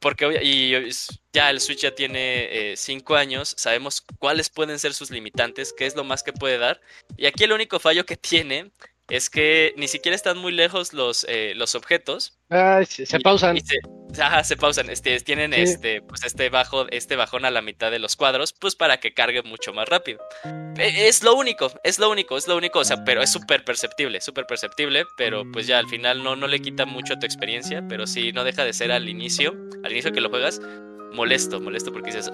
Porque 0.00 0.40
y 0.42 0.72
ya 1.32 1.48
el 1.50 1.60
Switch 1.60 1.82
ya 1.82 1.94
tiene 1.94 2.74
5 2.76 3.16
eh, 3.16 3.20
años, 3.20 3.54
sabemos 3.56 4.04
cuáles 4.18 4.50
pueden 4.50 4.78
ser 4.78 4.92
sus 4.92 5.10
limitantes, 5.10 5.72
qué 5.72 5.86
es 5.86 5.94
lo 5.94 6.02
más 6.02 6.22
que 6.22 6.32
puede 6.32 6.58
dar. 6.58 6.80
Y 7.16 7.26
aquí 7.26 7.44
el 7.44 7.52
único 7.52 7.78
fallo 7.78 8.04
que 8.04 8.16
tiene 8.16 8.72
es 9.08 9.30
que 9.30 9.72
ni 9.76 9.86
siquiera 9.86 10.16
están 10.16 10.38
muy 10.38 10.52
lejos 10.52 10.92
los, 10.92 11.24
eh, 11.28 11.52
los 11.54 11.74
objetos. 11.76 12.38
se, 12.88 13.20
pausan. 13.20 13.56
se, 13.60 13.78
ajá, 14.20 14.42
se 14.42 14.56
pausan. 14.56 14.90
Este, 14.90 15.18
tienen 15.20 15.54
este, 15.54 16.02
pues 16.02 16.24
este, 16.24 16.48
bajo, 16.48 16.86
este 16.90 17.14
bajón 17.14 17.44
a 17.44 17.50
la 17.50 17.62
mitad 17.62 17.92
de 17.92 18.00
los 18.00 18.16
cuadros, 18.16 18.52
pues 18.52 18.74
para 18.74 18.98
que 18.98 19.14
cargue 19.14 19.42
mucho 19.42 19.72
más 19.72 19.88
rápido. 19.88 20.18
E, 20.76 21.06
es 21.06 21.22
lo 21.22 21.36
único, 21.36 21.70
es 21.84 22.00
lo 22.00 22.10
único, 22.10 22.36
es 22.36 22.48
lo 22.48 22.56
único. 22.56 22.80
O 22.80 22.84
sea, 22.84 23.04
pero 23.04 23.22
es 23.22 23.30
súper 23.30 23.64
perceptible, 23.64 24.20
súper 24.20 24.44
perceptible. 24.46 25.04
Pero 25.16 25.44
pues 25.52 25.68
ya 25.68 25.78
al 25.78 25.88
final 25.88 26.24
no, 26.24 26.34
no 26.34 26.48
le 26.48 26.60
quita 26.60 26.84
mucho 26.84 27.14
a 27.14 27.18
tu 27.18 27.26
experiencia. 27.26 27.84
Pero 27.88 28.08
sí, 28.08 28.32
no 28.32 28.42
deja 28.42 28.64
de 28.64 28.72
ser 28.72 28.90
al 28.90 29.08
inicio, 29.08 29.54
al 29.84 29.92
inicio 29.92 30.10
que 30.10 30.20
lo 30.20 30.30
juegas, 30.30 30.60
molesto, 31.12 31.60
molesto 31.60 31.92
porque 31.92 32.10
dices, 32.10 32.28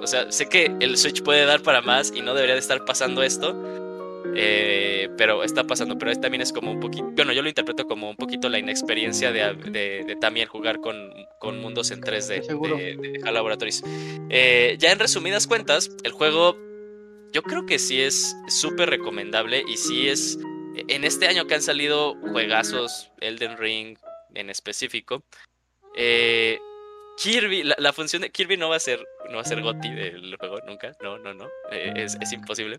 o 0.00 0.06
sea, 0.06 0.30
sé 0.30 0.48
que 0.48 0.72
el 0.78 0.96
Switch 0.96 1.22
puede 1.24 1.44
dar 1.46 1.62
para 1.62 1.80
más 1.80 2.12
y 2.14 2.22
no 2.22 2.32
debería 2.32 2.54
de 2.54 2.60
estar 2.60 2.84
pasando 2.84 3.24
esto 3.24 3.54
eh, 4.38 5.08
pero 5.16 5.42
está 5.42 5.64
pasando, 5.64 5.96
pero 5.96 6.12
también 6.20 6.42
es 6.42 6.52
como 6.52 6.70
un 6.70 6.78
poquito, 6.78 7.06
bueno, 7.12 7.32
yo 7.32 7.40
lo 7.40 7.48
interpreto 7.48 7.86
como 7.86 8.10
un 8.10 8.16
poquito 8.16 8.50
la 8.50 8.58
inexperiencia 8.58 9.32
de, 9.32 10.16
también 10.20 10.46
jugar 10.46 10.80
con, 10.80 11.14
mundos 11.60 11.90
en 11.90 12.02
3D 12.02 12.46
de, 12.46 13.18
de, 13.22 13.32
Laboratories. 13.32 13.82
Eh, 14.28 14.76
ya 14.78 14.92
en 14.92 14.98
resumidas 14.98 15.46
cuentas, 15.46 15.90
el 16.02 16.12
juego 16.12 16.56
yo 17.32 17.42
creo 17.42 17.64
que 17.64 17.78
sí 17.78 18.02
es 18.02 18.36
súper 18.48 18.90
recomendable 18.90 19.64
y 19.66 19.76
sí 19.78 20.08
es, 20.08 20.38
en 20.88 21.04
este 21.04 21.28
año 21.28 21.46
que 21.46 21.54
han 21.54 21.62
salido 21.62 22.14
juegazos, 22.32 23.10
Elden 23.20 23.56
Ring 23.56 23.98
en 24.34 24.50
específico, 24.50 25.22
eh, 25.96 26.58
Kirby, 27.16 27.62
la, 27.62 27.92
función 27.94 28.20
de 28.20 28.30
Kirby 28.30 28.58
no 28.58 28.68
va 28.68 28.76
a 28.76 28.80
ser, 28.80 29.02
no 29.30 29.36
va 29.36 29.40
a 29.40 29.44
ser 29.46 29.62
Gotti 29.62 29.88
del 29.88 30.36
juego 30.36 30.60
nunca, 30.66 30.92
no, 31.02 31.16
no, 31.16 31.32
no, 31.32 31.48
es, 31.70 32.18
es 32.20 32.32
imposible. 32.32 32.76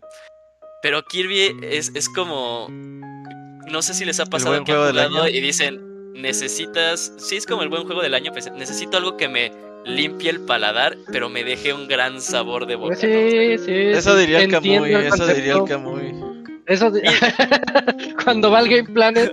Pero 0.82 1.02
Kirby 1.04 1.56
es, 1.62 1.92
es 1.94 2.08
como. 2.08 2.68
No 2.68 3.82
sé 3.82 3.94
si 3.94 4.04
les 4.04 4.20
ha 4.20 4.26
pasado 4.26 4.64
que 4.64 4.72
han 4.72 4.90
jugado 4.90 5.28
y 5.28 5.40
dicen: 5.40 6.12
Necesitas. 6.14 7.12
Sí, 7.18 7.36
es 7.36 7.46
como 7.46 7.62
el 7.62 7.68
buen 7.68 7.84
juego 7.84 8.02
del 8.02 8.14
año. 8.14 8.32
Pues, 8.32 8.50
necesito 8.52 8.96
algo 8.96 9.16
que 9.16 9.28
me 9.28 9.52
limpie 9.84 10.30
el 10.30 10.40
paladar, 10.40 10.96
pero 11.10 11.28
me 11.28 11.44
deje 11.44 11.72
un 11.72 11.88
gran 11.88 12.20
sabor 12.20 12.66
de 12.66 12.76
boca. 12.76 12.96
Sí, 12.96 13.58
sí. 13.58 13.72
Eso 13.72 14.16
diría 14.16 14.40
el 14.40 14.50
Camuy. 14.50 14.94
Eso 14.94 15.26
diría 15.26 15.54
el 15.54 15.64
Camuy. 15.64 16.28
Eso 16.66 16.92
cuando 18.24 18.50
va 18.50 18.58
al 18.58 18.68
Game 18.68 18.90
Planet, 18.90 19.32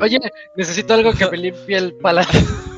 oye, 0.00 0.18
necesito 0.56 0.94
algo 0.94 1.12
que 1.12 1.28
me 1.30 1.36
limpie 1.36 1.76
el 1.76 1.92
paladar. 1.96 2.34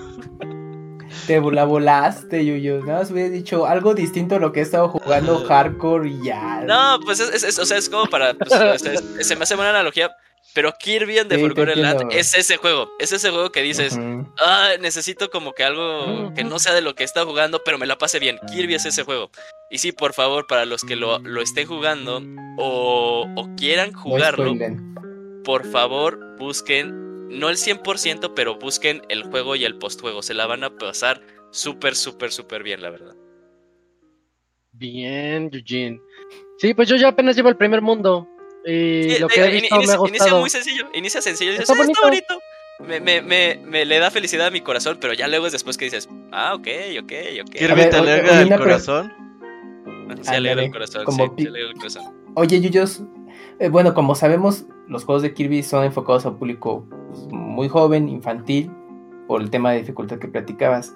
Te 1.26 1.40
la 1.40 1.64
volaste, 1.64 2.44
Yuyu. 2.44 2.84
Nada 2.84 3.00
más 3.00 3.10
hubiera 3.10 3.30
dicho 3.30 3.66
algo 3.66 3.94
distinto 3.94 4.36
a 4.36 4.38
lo 4.38 4.52
que 4.52 4.60
he 4.60 4.62
estado 4.62 4.88
jugando 4.88 5.44
hardcore 5.46 6.08
y 6.08 6.24
ya. 6.24 6.62
No, 6.66 6.98
pues 7.04 7.20
es, 7.20 7.58
o 7.58 7.64
sea, 7.64 7.78
es 7.78 7.88
como 7.88 8.06
para. 8.06 8.34
Pues, 8.34 8.82
se 9.20 9.36
me 9.36 9.44
hace 9.44 9.54
buena 9.54 9.70
analogía. 9.70 10.10
Pero 10.54 10.72
Kirby 10.78 11.18
and 11.18 11.30
the 11.30 11.38
Forgotten 11.38 11.80
Land 11.80 12.12
es 12.12 12.34
ese 12.34 12.58
juego. 12.58 12.90
Es 12.98 13.12
ese 13.12 13.30
juego 13.30 13.50
que 13.52 13.62
dices, 13.62 13.98
ah, 14.38 14.70
necesito 14.80 15.30
como 15.30 15.54
que 15.54 15.64
algo 15.64 16.32
que 16.34 16.44
no 16.44 16.58
sea 16.58 16.74
de 16.74 16.82
lo 16.82 16.94
que 16.94 17.04
está 17.04 17.24
jugando, 17.24 17.62
pero 17.64 17.78
me 17.78 17.86
la 17.86 17.96
pase 17.96 18.18
bien. 18.18 18.38
Kirby 18.52 18.74
es 18.74 18.84
ese 18.84 19.02
juego. 19.02 19.30
Y 19.70 19.78
sí, 19.78 19.92
por 19.92 20.12
favor, 20.12 20.46
para 20.46 20.66
los 20.66 20.82
que 20.82 20.96
lo, 20.96 21.20
lo 21.20 21.40
estén 21.40 21.66
jugando 21.66 22.22
o, 22.58 23.26
o 23.34 23.56
quieran 23.56 23.94
jugarlo, 23.94 24.54
por 25.44 25.64
favor, 25.64 26.18
busquen 26.38 27.01
no 27.32 27.48
el 27.48 27.56
100%, 27.56 28.32
pero 28.34 28.56
busquen 28.56 29.02
el 29.09 29.24
juego 29.24 29.56
y 29.56 29.64
el 29.64 29.76
postjuego. 29.78 30.22
Se 30.22 30.34
la 30.34 30.46
van 30.46 30.64
a 30.64 30.76
pasar 30.76 31.22
súper, 31.50 31.96
súper, 31.96 32.32
súper 32.32 32.62
bien, 32.62 32.82
la 32.82 32.90
verdad. 32.90 33.14
Bien, 34.72 35.50
Eugene. 35.52 36.00
Sí, 36.59 36.74
pues 36.74 36.88
yo 36.88 36.96
ya 36.96 37.09
apenas 37.09 37.36
llevo 37.36 37.48
el 37.48 37.56
primer 37.56 37.82
mundo. 37.82 38.28
Y 38.64 39.18
lo 39.18 39.28
que 39.28 39.44
he 39.44 39.50
visto 39.50 39.76
me 39.76 39.92
ha 39.92 39.96
gustado. 39.96 40.09
Inicia 40.09 40.34
muy 40.34 40.50
sencillo, 40.50 40.88
inicia 40.94 41.20
sencillo. 41.20 41.52
Dices, 41.52 41.68
está, 41.68 41.82
ah, 41.82 42.00
bonito. 42.02 42.38
Me, 42.80 43.00
me, 43.00 43.20
me, 43.20 43.60
me, 43.64 43.84
le 43.84 43.98
da 43.98 44.10
felicidad 44.10 44.46
a 44.46 44.50
mi 44.50 44.60
corazón, 44.60 44.98
pero 45.00 45.12
ya 45.12 45.28
luego 45.28 45.46
es 45.46 45.52
después 45.52 45.76
que 45.76 45.86
dices, 45.86 46.09
ah, 46.32 46.54
ok, 46.54 46.68
ok, 47.02 47.12
ok. 47.42 47.50
¿Kirby 47.50 47.90
te 47.90 47.96
alegra 47.96 48.40
el 48.40 48.56
corazón? 48.56 49.12
Sí, 50.22 50.34
alegra 50.34 50.64
el 50.64 50.72
corazón, 50.72 51.04
sí, 51.09 51.46
el 51.46 51.74
corazón. 51.74 52.14
Oye, 52.34 52.60
Yuyos, 52.60 53.02
eh, 53.59 53.68
bueno, 53.68 53.94
como 53.94 54.14
sabemos, 54.14 54.64
los 54.88 55.04
juegos 55.04 55.22
de 55.22 55.34
Kirby 55.34 55.62
son 55.62 55.84
enfocados 55.84 56.24
a 56.26 56.30
un 56.30 56.38
público 56.38 56.86
pues, 57.12 57.26
muy 57.30 57.68
joven, 57.68 58.09
infantil, 58.09 58.70
por 59.26 59.40
el 59.40 59.51
tema 59.51 59.72
de 59.72 59.78
dificultad 59.78 60.18
que 60.18 60.28
platicabas. 60.28 60.94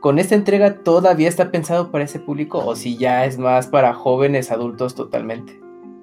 ¿Con 0.00 0.18
esta 0.18 0.34
entrega 0.34 0.82
todavía 0.82 1.28
está 1.28 1.50
pensado 1.50 1.90
para 1.90 2.04
ese 2.04 2.20
público 2.20 2.64
o 2.64 2.76
si 2.76 2.96
ya 2.96 3.24
es 3.24 3.36
más 3.38 3.66
para 3.66 3.94
jóvenes 3.94 4.50
adultos 4.50 4.94
totalmente? 4.94 5.58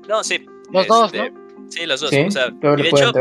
No, 0.08 0.24
sí. 0.24 0.46
Los 0.72 0.88
dos, 0.88 1.14
¿no? 1.14 1.24
Este, 1.24 1.34
sí, 1.70 1.86
los 1.86 2.02
dos. 2.02 2.12
y, 2.12 2.16
de 2.16 2.90
hecho, 2.90 3.12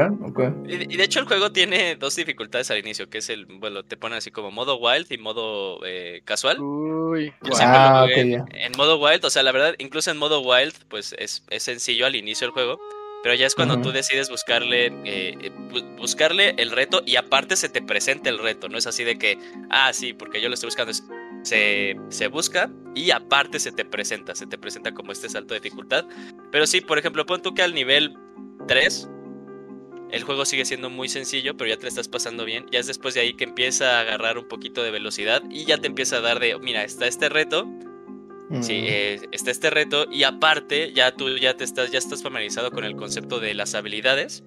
y, 0.66 0.97
de 0.97 1.05
hecho, 1.05 1.21
el 1.21 1.27
juego 1.27 1.53
tiene 1.53 1.95
dos 1.97 2.16
dificultades 2.16 2.71
al 2.71 2.79
inicio, 2.79 3.09
que 3.09 3.19
es 3.19 3.29
el, 3.31 3.47
bueno, 3.47 3.85
te 3.85 3.97
pone 3.97 4.16
así 4.16 4.31
como 4.31 4.51
modo 4.51 4.79
wild 4.79 5.07
y 5.11 5.19
modo 5.19 5.79
eh, 5.87 6.23
casual. 6.25 6.61
Uy, 6.61 7.33
en, 7.43 8.73
modo 8.77 8.99
wild, 8.99 9.25
o 9.25 9.31
sea, 9.31 9.43
la 9.43 9.53
verdad, 9.53 9.75
incluso 9.79 10.11
en 10.11 10.16
modo 10.16 10.41
wild, 10.41 10.75
pues 10.89 11.15
es, 11.19 11.45
es 11.51 11.62
sencillo 11.62 12.07
al 12.07 12.16
inicio 12.16 12.47
del 12.47 12.53
juego. 12.53 12.81
Pero 13.25 13.37
ya 13.37 13.47
es 13.47 13.55
cuando 13.55 13.81
tú 13.81 13.91
decides 13.91 14.29
buscarle, 14.29 14.93
eh, 15.07 15.51
buscarle 15.97 16.55
el 16.59 16.71
reto 16.71 17.03
y 17.07 17.17
aparte 17.17 17.57
se 17.57 17.71
te 17.71 17.81
presenta 17.81 18.29
el 18.29 18.39
reto. 18.39 18.69
No 18.69 18.77
es 18.77 18.87
así 18.87 19.03
de 19.03 19.17
que, 19.17 19.39
ah, 19.71 19.95
sí, 19.95 20.13
porque 20.13 20.43
yo 20.43 20.51
lo 20.51 20.55
estoy 20.55 20.67
buscando. 20.67 20.93
Se, 21.43 21.97
se 22.11 22.29
busca 22.29 22.71
y 22.95 23.13
aparte 23.13 23.61
se 23.61 23.73
te 23.73 23.87
presenta, 23.87 24.35
se 24.35 24.47
te 24.47 24.59
presenta 24.59 24.93
como 24.93 25.11
este 25.11 25.31
salto 25.31 25.55
de 25.55 25.61
dificultad. 25.61 26.05
Pero 26.53 26.67
sí, 26.67 26.83
por 26.83 26.99
ejemplo, 26.99 27.25
pon 27.25 27.41
tú 27.41 27.55
que 27.55 27.63
al 27.63 27.73
nivel 27.73 28.15
3 28.69 29.09
el 30.11 30.23
juego 30.23 30.45
sigue 30.45 30.67
siendo 30.67 30.91
muy 30.91 31.09
sencillo, 31.09 31.57
pero 31.57 31.71
ya 31.71 31.79
te 31.79 31.85
lo 31.85 31.89
estás 31.89 32.09
pasando 32.09 32.45
bien. 32.45 32.67
Ya 32.71 32.79
es 32.79 32.87
después 32.87 33.15
de 33.15 33.23
ahí 33.23 33.33
que 33.33 33.45
empieza 33.45 33.97
a 33.97 34.01
agarrar 34.01 34.37
un 34.37 34.49
poquito 34.49 34.83
de 34.83 34.91
velocidad 34.91 35.43
y 35.49 35.65
ya 35.65 35.79
te 35.79 35.87
empieza 35.87 36.19
a 36.19 36.21
dar 36.21 36.41
de, 36.41 36.59
mira, 36.59 36.85
está 36.85 37.07
este 37.07 37.31
reto. 37.31 37.67
Sí, 38.61 38.83
mm. 38.83 38.87
eh, 38.87 39.21
está 39.33 39.51
este 39.51 39.71
reto 39.71 40.07
y 40.11 40.25
aparte 40.25 40.93
ya 40.93 41.12
tú 41.12 41.37
ya 41.39 41.57
te 41.57 41.65
estás, 41.65 41.91
ya 41.91 41.99
estás 41.99 42.23
familiarizado 42.23 42.71
con 42.71 42.85
el 42.85 42.95
concepto 42.97 43.41
de 43.41 43.55
las 43.55 43.75
habilidades. 43.75 44.45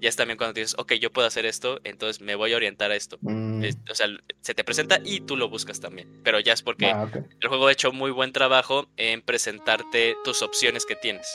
Ya 0.00 0.08
es 0.08 0.16
también 0.16 0.36
cuando 0.36 0.54
dices, 0.54 0.74
ok, 0.78 0.94
yo 0.94 1.10
puedo 1.10 1.26
hacer 1.26 1.46
esto, 1.46 1.80
entonces 1.82 2.20
me 2.20 2.34
voy 2.34 2.52
a 2.52 2.56
orientar 2.56 2.90
a 2.90 2.96
esto. 2.96 3.18
Mm. 3.22 3.64
o 3.90 3.94
sea, 3.94 4.06
se 4.40 4.54
te 4.54 4.62
presenta 4.62 4.98
y 5.02 5.20
tú 5.20 5.36
lo 5.36 5.48
buscas 5.48 5.80
también. 5.80 6.08
Pero 6.22 6.40
ya 6.40 6.52
es 6.52 6.62
porque 6.62 6.86
ah, 6.86 7.08
el 7.40 7.48
juego 7.48 7.66
ha 7.66 7.72
hecho 7.72 7.90
muy 7.90 8.10
buen 8.10 8.32
trabajo 8.32 8.86
en 8.96 9.22
presentarte 9.22 10.16
tus 10.24 10.42
opciones 10.42 10.84
que 10.84 10.94
tienes. 10.94 11.26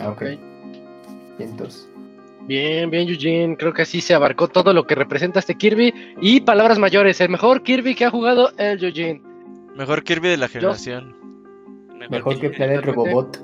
Ah, 0.00 0.10
ok. 0.10 0.22
Entonces. 1.38 1.88
Bien, 2.42 2.90
bien, 2.90 3.08
Eugene. 3.08 3.56
Creo 3.56 3.72
que 3.72 3.82
así 3.82 4.00
se 4.00 4.14
abarcó 4.14 4.48
todo 4.48 4.72
lo 4.72 4.86
que 4.86 4.94
representa 4.94 5.38
este 5.38 5.56
Kirby. 5.56 5.94
Y 6.20 6.40
palabras 6.40 6.78
mayores, 6.78 7.20
el 7.20 7.28
mejor 7.28 7.62
Kirby 7.62 7.94
que 7.94 8.04
ha 8.04 8.10
jugado 8.10 8.52
el 8.58 8.82
Eugene. 8.82 9.22
Mejor 9.80 10.04
Kirby 10.04 10.28
de 10.28 10.36
la 10.36 10.46
generación. 10.46 11.16
Mejor, 12.10 12.38
que 12.38 12.50
Planet 12.50 12.84
Robobot. 12.84 13.40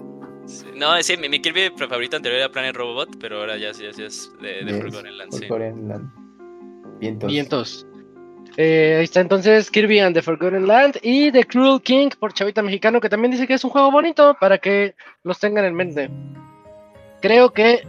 No, 0.75 1.03
sí, 1.03 1.17
mi, 1.17 1.41
Kirby 1.41 1.71
favorito 1.79 2.19
anterior 2.19 2.41
era 2.41 2.53
Planet 2.53 2.77
Robobot, 2.77 3.19
pero 3.19 3.39
ahora 3.39 3.57
ya, 3.57 3.73
ya, 3.73 3.91
ya 3.91 4.05
es 4.05 4.31
de, 4.43 4.63
de 4.63 4.83
Forgotten 4.83 5.17
Land. 5.17 5.33
Sí. 5.33 5.49
Land. 5.49 6.13
Vientos. 7.01 7.31
Vientos. 7.33 7.87
Eh, 8.59 8.97
ahí 8.99 9.05
está 9.05 9.21
entonces 9.21 9.71
Kirby 9.71 9.99
and 10.01 10.15
the 10.15 10.21
Forgotten 10.21 10.67
Land 10.67 10.99
y 11.01 11.33
The 11.33 11.45
Cruel 11.45 11.81
King 11.81 12.11
por 12.21 12.35
Chavita 12.35 12.61
Mexicano, 12.61 13.01
que 13.01 13.09
también 13.09 13.31
dice 13.31 13.47
que 13.47 13.55
es 13.55 13.65
un 13.65 13.71
juego 13.71 13.91
bonito 13.91 14.37
para 14.39 14.59
que 14.59 14.95
los 15.23 15.39
tengan 15.39 15.65
en 15.65 15.75
mente. 15.75 16.11
Creo 17.23 17.51
que 17.51 17.87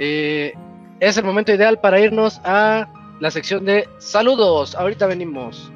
eh, 0.00 0.54
es 0.98 1.16
el 1.18 1.24
momento 1.24 1.52
ideal 1.52 1.78
para 1.78 2.00
irnos 2.00 2.40
a 2.42 2.88
la 3.20 3.30
sección 3.30 3.64
de 3.64 3.88
saludos. 3.98 4.74
Ahorita 4.74 5.06
venimos. 5.06 5.70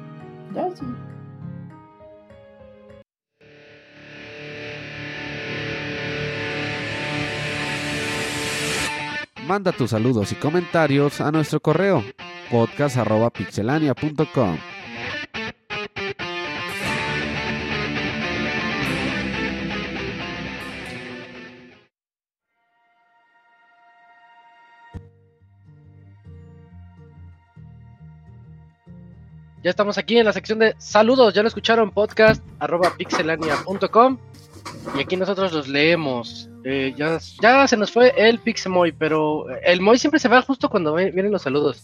Manda 9.51 9.73
tus 9.73 9.89
saludos 9.89 10.31
y 10.31 10.35
comentarios 10.35 11.19
a 11.19 11.29
nuestro 11.29 11.59
correo 11.59 12.05
podcast.pixelania.com. 12.49 14.57
Ya 29.61 29.69
estamos 29.69 29.97
aquí 29.97 30.17
en 30.17 30.27
la 30.27 30.31
sección 30.31 30.59
de 30.59 30.75
saludos, 30.77 31.33
ya 31.33 31.41
lo 31.41 31.49
escucharon, 31.49 31.91
podcast 31.91 32.41
arroba 32.57 32.95
y 34.95 35.01
aquí 35.01 35.17
nosotros 35.17 35.51
los 35.53 35.67
leemos. 35.67 36.49
Eh, 36.63 36.93
ya, 36.95 37.19
ya 37.41 37.67
se 37.67 37.77
nos 37.77 37.91
fue 37.91 38.13
el 38.15 38.39
Pixemoy, 38.39 38.91
pero 38.91 39.45
el 39.63 39.81
Moy 39.81 39.97
siempre 39.97 40.19
se 40.19 40.27
va 40.27 40.41
justo 40.41 40.69
cuando 40.69 40.93
vienen 40.95 41.31
los 41.31 41.41
saludos. 41.41 41.83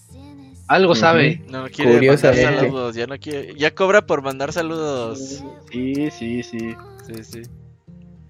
Algo 0.68 0.96
sabe. 0.96 1.42
No 1.50 1.68
quiere 1.70 2.08
mandar 2.08 2.36
saludos, 2.36 2.96
ya 2.96 3.08
no 3.08 3.18
quiere, 3.18 3.56
ya 3.56 3.74
cobra 3.74 4.06
por 4.06 4.22
mandar 4.22 4.52
saludos. 4.52 5.44
Sí, 5.72 6.12
sí, 6.12 6.44
sí. 6.44 6.76
Sí, 7.06 7.24
sí. 7.24 7.42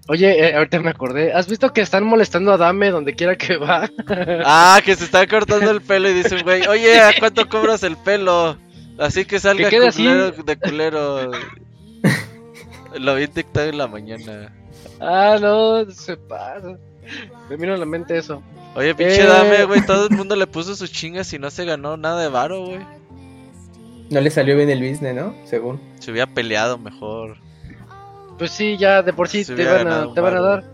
Oye, 0.06 0.48
eh, 0.48 0.54
ahorita 0.54 0.80
me 0.80 0.90
acordé. 0.90 1.32
¿Has 1.32 1.48
visto 1.48 1.72
que 1.72 1.82
están 1.82 2.04
molestando 2.04 2.52
a 2.52 2.56
Dame 2.56 2.90
donde 2.90 3.14
quiera 3.14 3.36
que 3.36 3.56
va? 3.56 3.90
ah, 4.44 4.80
que 4.84 4.94
se 4.94 5.04
está 5.04 5.26
cortando 5.26 5.70
el 5.70 5.82
pelo 5.82 6.08
y 6.08 6.14
dice 6.14 6.42
güey, 6.42 6.66
oye, 6.66 7.00
¿a 7.00 7.12
cuánto 7.18 7.46
cobras 7.48 7.82
el 7.82 7.96
pelo? 7.96 8.56
Así 8.98 9.24
que 9.24 9.38
salga 9.38 9.68
culero, 9.68 10.30
de 10.30 10.56
culero. 10.56 11.30
Lo 12.96 13.14
vi 13.14 13.24
en 13.24 13.58
en 13.58 13.78
la 13.78 13.86
mañana. 13.86 14.54
Ah, 15.00 15.36
no, 15.40 15.90
se 15.90 16.16
pasa. 16.16 16.78
Me 17.48 17.56
vino 17.56 17.74
a 17.74 17.76
la 17.76 17.86
mente 17.86 18.16
eso. 18.16 18.42
Oye, 18.74 18.94
pinche 18.94 19.24
dame, 19.24 19.64
güey. 19.64 19.84
Todo 19.84 20.08
el 20.08 20.16
mundo 20.16 20.36
le 20.36 20.46
puso 20.46 20.74
sus 20.74 20.92
chingas 20.92 21.32
y 21.32 21.38
no 21.38 21.50
se 21.50 21.64
ganó 21.64 21.96
nada 21.96 22.20
de 22.22 22.28
varo, 22.28 22.64
güey. 22.64 22.80
No 24.10 24.20
le 24.20 24.30
salió 24.30 24.56
bien 24.56 24.70
el 24.70 24.78
business, 24.78 25.14
¿no? 25.14 25.34
Según. 25.44 25.80
Se 25.98 26.10
hubiera 26.10 26.26
peleado 26.26 26.78
mejor. 26.78 27.36
Pues 28.38 28.52
sí, 28.52 28.76
ya 28.78 29.02
de 29.02 29.12
por 29.12 29.28
sí 29.28 29.44
te 29.44 29.64
van, 29.64 29.88
a, 29.88 30.14
te 30.14 30.20
van 30.20 30.36
a 30.36 30.40
dar. 30.40 30.64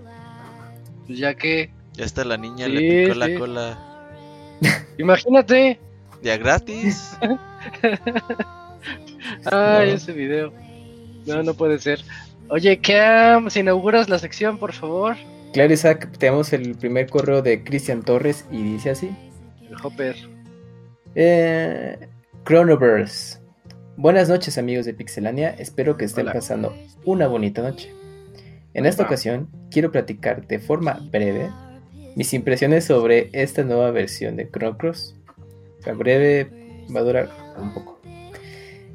Pues 1.07 1.19
ya 1.19 1.35
que. 1.35 1.71
Ya 1.95 2.05
está 2.05 2.25
la 2.25 2.37
niña, 2.37 2.69
le 2.69 3.07
picó 3.07 3.15
la 3.15 3.39
cola. 3.39 3.79
Imagínate. 4.99 5.81
Ya 6.23 6.37
gratis. 6.37 7.17
Ay, 9.51 9.91
ese 9.93 10.13
video. 10.13 10.53
No, 11.27 11.43
no 11.43 11.55
puede 11.55 11.79
ser. 11.79 12.01
Oye, 12.49 12.79
Cam, 12.79 13.51
si 13.51 13.61
inauguras 13.61 14.09
la 14.09 14.19
sección, 14.19 14.59
por 14.59 14.73
favor. 14.73 15.17
Claro, 15.53 15.73
Isaac, 15.73 16.11
tenemos 16.19 16.53
el 16.53 16.75
primer 16.77 17.09
correo 17.09 17.41
de 17.41 17.63
Cristian 17.63 18.03
Torres 18.03 18.45
y 18.51 18.63
dice 18.63 18.91
así. 18.91 19.11
El 19.69 19.77
Hopper. 19.83 20.17
Eh, 21.15 22.09
Chronoverse. 22.45 23.39
Buenas 23.97 24.29
noches 24.29 24.59
amigos 24.59 24.87
de 24.87 24.95
Pixelania, 24.95 25.51
espero 25.51 25.97
que 25.97 26.05
estén 26.05 26.27
pasando 26.27 26.75
una 27.05 27.29
bonita 27.29 27.63
noche. 27.63 27.95
En 28.75 28.87
esta 28.87 29.05
ocasión 29.05 29.49
quiero 29.71 29.93
platicar 29.93 30.47
de 30.49 30.59
forma 30.59 30.99
breve 31.13 31.51
mis 32.17 32.35
impresiones 32.35 32.85
sobre 32.85 33.31
esta 33.33 33.63
nueva 33.63 33.93
versión 33.93 34.35
de 34.37 34.51
Chrono 34.51 34.77
Cross. 34.77 35.15
La 35.87 35.93
breve 35.93 36.51
va 36.95 37.01
a 37.01 37.05
durar 37.05 37.31
un 37.57 37.73
poco. 37.73 37.94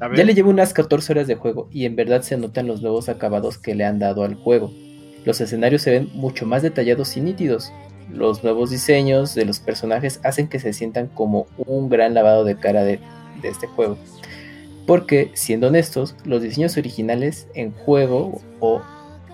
Ya 0.00 0.24
le 0.24 0.34
llevo 0.34 0.48
unas 0.48 0.72
14 0.72 1.12
horas 1.12 1.26
de 1.26 1.34
juego 1.34 1.68
y 1.70 1.84
en 1.84 1.94
verdad 1.94 2.22
se 2.22 2.36
notan 2.38 2.66
los 2.66 2.80
nuevos 2.80 3.10
acabados 3.10 3.58
que 3.58 3.74
le 3.74 3.84
han 3.84 3.98
dado 3.98 4.24
al 4.24 4.34
juego. 4.34 4.72
Los 5.26 5.40
escenarios 5.42 5.82
se 5.82 5.90
ven 5.90 6.08
mucho 6.14 6.46
más 6.46 6.62
detallados 6.62 7.16
y 7.18 7.20
nítidos. 7.20 7.70
Los 8.10 8.42
nuevos 8.42 8.70
diseños 8.70 9.34
de 9.34 9.44
los 9.44 9.60
personajes 9.60 10.18
hacen 10.24 10.48
que 10.48 10.58
se 10.58 10.72
sientan 10.72 11.08
como 11.08 11.46
un 11.58 11.90
gran 11.90 12.14
lavado 12.14 12.44
de 12.44 12.56
cara 12.56 12.82
de, 12.82 12.98
este 13.42 13.66
juego. 13.66 13.98
Porque, 14.86 15.30
siendo 15.34 15.68
honestos, 15.68 16.16
los 16.24 16.42
diseños 16.42 16.76
originales 16.78 17.46
en 17.54 17.72
juego 17.72 18.40
o 18.58 18.80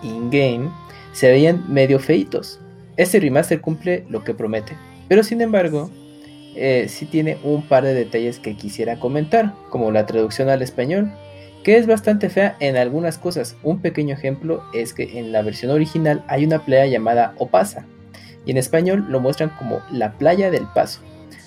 in-game 0.03 0.69
se 1.13 1.31
veían 1.31 1.63
medio 1.71 1.97
feitos. 1.97 2.59
Este 2.97 3.19
remaster 3.19 3.61
cumple 3.61 4.05
lo 4.09 4.23
que 4.23 4.33
promete, 4.33 4.73
pero 5.07 5.23
sin 5.23 5.41
embargo, 5.41 5.89
eh, 6.59 6.87
sí 6.89 7.05
tiene 7.05 7.37
un 7.43 7.61
par 7.61 7.83
de 7.83 7.93
detalles 7.93 8.39
que 8.39 8.57
quisiera 8.57 8.99
comentar, 8.99 9.53
como 9.69 9.91
la 9.91 10.07
traducción 10.07 10.49
al 10.49 10.63
español, 10.63 11.11
que 11.63 11.77
es 11.77 11.85
bastante 11.85 12.29
fea 12.29 12.57
en 12.59 12.77
algunas 12.77 13.19
cosas. 13.19 13.55
Un 13.61 13.79
pequeño 13.79 14.15
ejemplo 14.15 14.63
es 14.73 14.93
que 14.93 15.19
en 15.19 15.31
la 15.31 15.43
versión 15.43 15.71
original 15.71 16.23
hay 16.27 16.45
una 16.45 16.65
playa 16.65 16.87
llamada 16.87 17.35
Opasa, 17.37 17.85
y 18.43 18.51
en 18.51 18.57
español 18.57 19.05
lo 19.07 19.19
muestran 19.19 19.51
como 19.59 19.81
la 19.91 20.17
playa 20.17 20.49
del 20.49 20.65
paso. 20.73 21.01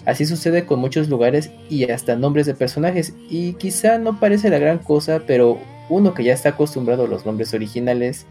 Así 0.07 0.27
sucede 0.27 0.65
con 0.65 0.78
muchos 0.78 1.09
lugares 1.09 1.51
y 1.69 1.91
hasta 1.91 2.15
nombres 2.15 2.47
de 2.47 2.55
personajes, 2.55 3.12
y 3.28 3.55
quizá 3.55 3.99
no 3.99 4.20
parece 4.20 4.49
la 4.49 4.59
gran 4.59 4.78
cosa, 4.78 5.23
pero 5.27 5.59
uno 5.89 6.15
que 6.15 6.23
ya 6.23 6.35
está 6.35 6.51
acostumbrado 6.51 7.07
a 7.07 7.09
los 7.09 7.27
nombres 7.27 7.53
originales, 7.53 8.27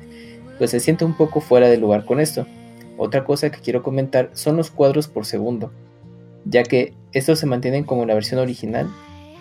pues 0.58 0.72
se 0.72 0.80
siente 0.80 1.04
un 1.04 1.18
poco 1.18 1.42
fuera 1.42 1.68
de 1.68 1.78
lugar 1.78 2.06
con 2.06 2.22
esto. 2.22 2.48
Otra 2.98 3.26
cosa 3.26 3.50
que 3.52 3.60
quiero 3.60 3.84
comentar 3.84 4.30
son 4.34 4.56
los 4.56 4.72
cuadros 4.72 5.10
por 5.10 5.26
segundo 5.26 5.72
ya 6.46 6.64
que 6.64 6.94
estos 7.12 7.40
se 7.40 7.46
mantienen 7.46 7.84
como 7.84 8.06
la 8.06 8.14
versión 8.14 8.40
original 8.40 8.88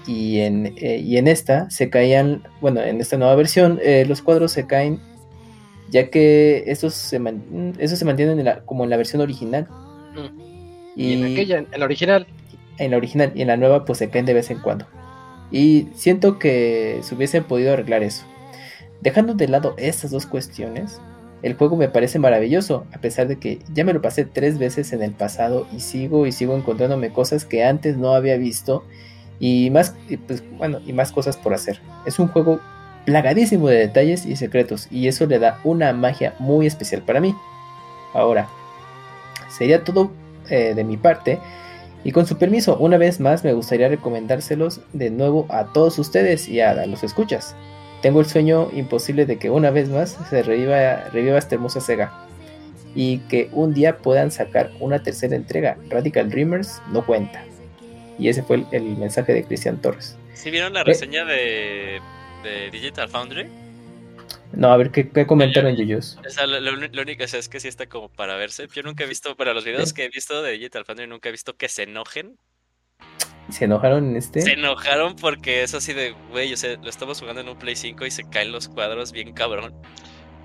y 0.07 0.41
en, 0.41 0.75
eh, 0.79 0.99
y 0.99 1.19
en 1.19 1.29
esta 1.29 1.69
se 1.71 1.91
caían, 1.91 2.43
bueno, 2.61 2.81
en 2.81 3.01
esta 3.01 3.17
nueva 3.19 3.35
versión 3.35 3.79
eh, 3.83 4.05
los 4.09 4.23
cuadros 4.23 4.53
se 4.53 4.67
caen 4.67 5.01
ya 5.91 6.11
que 6.11 6.65
estos 6.67 6.95
se, 6.95 7.19
se 7.19 8.05
mantienen 8.05 8.47
como 8.65 8.85
en 8.85 8.91
la 8.91 8.97
versión 8.97 9.23
original. 9.23 9.67
Mm. 10.15 10.41
Y, 10.97 11.13
en 11.15 11.33
aquella, 11.33 11.59
en 11.59 11.81
la 11.81 11.85
original. 11.85 12.27
En 12.79 12.91
la 12.91 12.97
original 12.97 13.33
y 13.35 13.43
en 13.43 13.49
la 13.49 13.57
nueva 13.57 13.85
pues 13.85 13.99
se 13.99 14.11
caen 14.11 14.27
de 14.27 14.35
vez 14.35 14.51
en 14.51 14.59
cuando. 14.59 14.87
Y 15.51 15.89
siento 15.95 16.39
que 16.39 17.01
se 17.03 17.15
hubiesen 17.15 17.45
podido 17.45 17.73
arreglar 17.73 18.03
eso. 18.03 18.25
Dejando 19.01 19.35
de 19.35 19.49
lado 19.49 19.75
estas 19.79 20.11
dos 20.11 20.27
cuestiones, 20.27 21.01
el 21.43 21.55
juego 21.55 21.77
me 21.77 21.89
parece 21.89 22.19
maravilloso, 22.19 22.87
a 22.93 23.01
pesar 23.01 23.29
de 23.29 23.39
que 23.39 23.61
ya 23.73 23.85
me 23.85 23.93
lo 23.93 24.03
pasé 24.03 24.25
tres 24.25 24.59
veces 24.59 24.93
en 24.93 25.03
el 25.03 25.13
pasado 25.13 25.67
y 25.73 25.81
sigo 25.81 26.27
y 26.27 26.33
sigo 26.33 26.57
encontrándome 26.57 27.13
cosas 27.13 27.45
que 27.45 27.65
antes 27.65 27.97
no 27.97 28.15
había 28.15 28.37
visto 28.37 28.85
y 29.41 29.71
más, 29.71 29.95
pues, 30.27 30.43
bueno, 30.57 30.81
y 30.85 30.93
más 30.93 31.13
cosas 31.13 31.37
por 31.37 31.55
hacer. 31.55 31.81
Es 32.07 32.19
un 32.19 32.29
juego 32.29 32.61
plagadísimo 33.05 33.69
de 33.69 33.79
detalles 33.79 34.27
y 34.27 34.37
secretos 34.37 34.89
y 34.91 35.09
eso 35.09 35.27
le 35.27 35.39
da 35.39 35.61
una 35.65 35.93
magia 35.93 36.35
muy 36.39 36.67
especial 36.67 37.03
para 37.03 37.21
mí. 37.21 37.35
Ahora, 38.15 38.49
Sería 39.49 39.83
todo 39.83 40.13
eh, 40.51 40.75
de 40.75 40.85
mi 40.85 40.97
parte. 40.97 41.39
Y 42.05 42.13
con 42.13 42.27
su 42.27 42.39
permiso, 42.39 42.77
una 42.79 42.97
vez 42.97 43.19
más 43.19 43.43
me 43.43 43.53
gustaría 43.53 43.89
recomendárselos 43.89 44.81
de 44.93 45.11
nuevo 45.11 45.47
a 45.49 45.73
todos 45.73 45.99
ustedes 45.99 46.49
y 46.49 46.61
a, 46.61 46.87
los 46.87 47.03
escuchas. 47.03 47.57
Tengo 48.03 48.21
el 48.21 48.27
sueño 48.27 48.71
imposible 48.73 49.27
de 49.27 49.39
que 49.39 49.51
una 49.51 49.71
vez 49.71 49.89
más 49.89 50.19
se 50.29 50.43
reviva, 50.43 51.09
reviva 51.11 51.39
esta 51.39 51.57
hermosa 51.57 51.81
Sega. 51.81 52.13
Y 52.95 53.19
que 53.29 53.49
un 53.53 53.75
día 53.75 53.99
puedan 53.99 54.31
sacar 54.31 54.71
una 54.81 55.03
tercera 55.03 55.37
entrega. 55.37 55.77
Radical 55.89 56.31
Dreamers 56.31 56.81
no 56.91 57.05
cuenta. 57.05 57.45
Y 58.19 58.29
ese 58.29 58.43
fue 58.43 58.65
el, 58.73 58.97
mensaje 58.97 59.33
de 59.33 59.45
Cristian 59.45 59.81
Torres. 59.81 60.17
¿Sí 60.35 60.51
vieron 60.51 60.73
la 60.73 60.81
eh, 60.81 60.85
reseña 60.85 61.25
de, 61.25 62.01
de 62.43 62.71
Digital 62.71 63.09
Foundry? 63.09 63.49
No, 64.53 64.73
a 64.73 64.77
ver, 64.77 64.91
¿qué, 64.91 65.09
qué 65.11 65.27
comentaron 65.27 65.77
Yuyos? 65.77 66.19
O 66.27 66.31
sea, 66.31 66.47
lo, 66.47 67.03
único 67.03 67.25
es 67.25 67.49
que 67.49 67.61
sí 67.61 67.69
está 67.69 67.87
como 67.87 68.09
para 68.09 68.37
verse. 68.37 68.67
Yo 68.73 68.83
nunca 68.83 69.05
he 69.05 69.07
visto, 69.07 69.37
para 69.37 69.53
los 69.53 69.65
videos 69.65 69.93
que 69.93 70.05
he 70.05 70.09
visto 70.09 70.43
de 70.43 70.53
Digital 70.53 70.85
Foundry, 70.85 71.07
nunca 71.07 71.29
he 71.29 71.33
visto 71.33 71.57
que 71.57 71.69
se 71.69 71.83
enojen. 71.83 72.39
¿Se 73.51 73.65
enojaron 73.65 74.11
en 74.11 74.17
este? 74.17 74.43
Se 74.43 74.53
enojaron 74.53 75.17
porque 75.17 75.63
es 75.63 75.75
así 75.75 75.95
de, 75.95 76.15
güey, 76.31 76.53
o 76.53 76.57
sea, 76.57 76.77
lo 76.83 76.89
estamos 76.91 77.19
jugando 77.21 77.41
en 77.41 77.49
un 77.49 77.59
Play 77.59 77.77
5 77.77 78.05
y 78.05 78.11
se 78.11 78.25
caen 78.25 78.53
los 78.53 78.69
cuadros 78.69 79.13
bien 79.13 79.33
cabrón. 79.33 79.75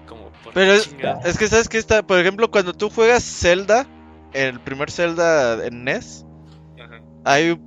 Como, 0.07 0.31
por 0.43 0.53
Pero 0.53 0.73
es, 0.73 0.95
es, 1.25 1.37
que, 1.37 1.47
¿sabes 1.47 1.67
que 1.67 1.77
está? 1.77 2.03
Por 2.03 2.19
ejemplo, 2.19 2.49
cuando 2.49 2.73
tú 2.73 2.89
juegas 2.89 3.23
Zelda, 3.23 3.87
el 4.33 4.59
primer 4.59 4.89
Zelda 4.89 5.65
en 5.65 5.83
NES, 5.83 6.25
hay 7.25 7.59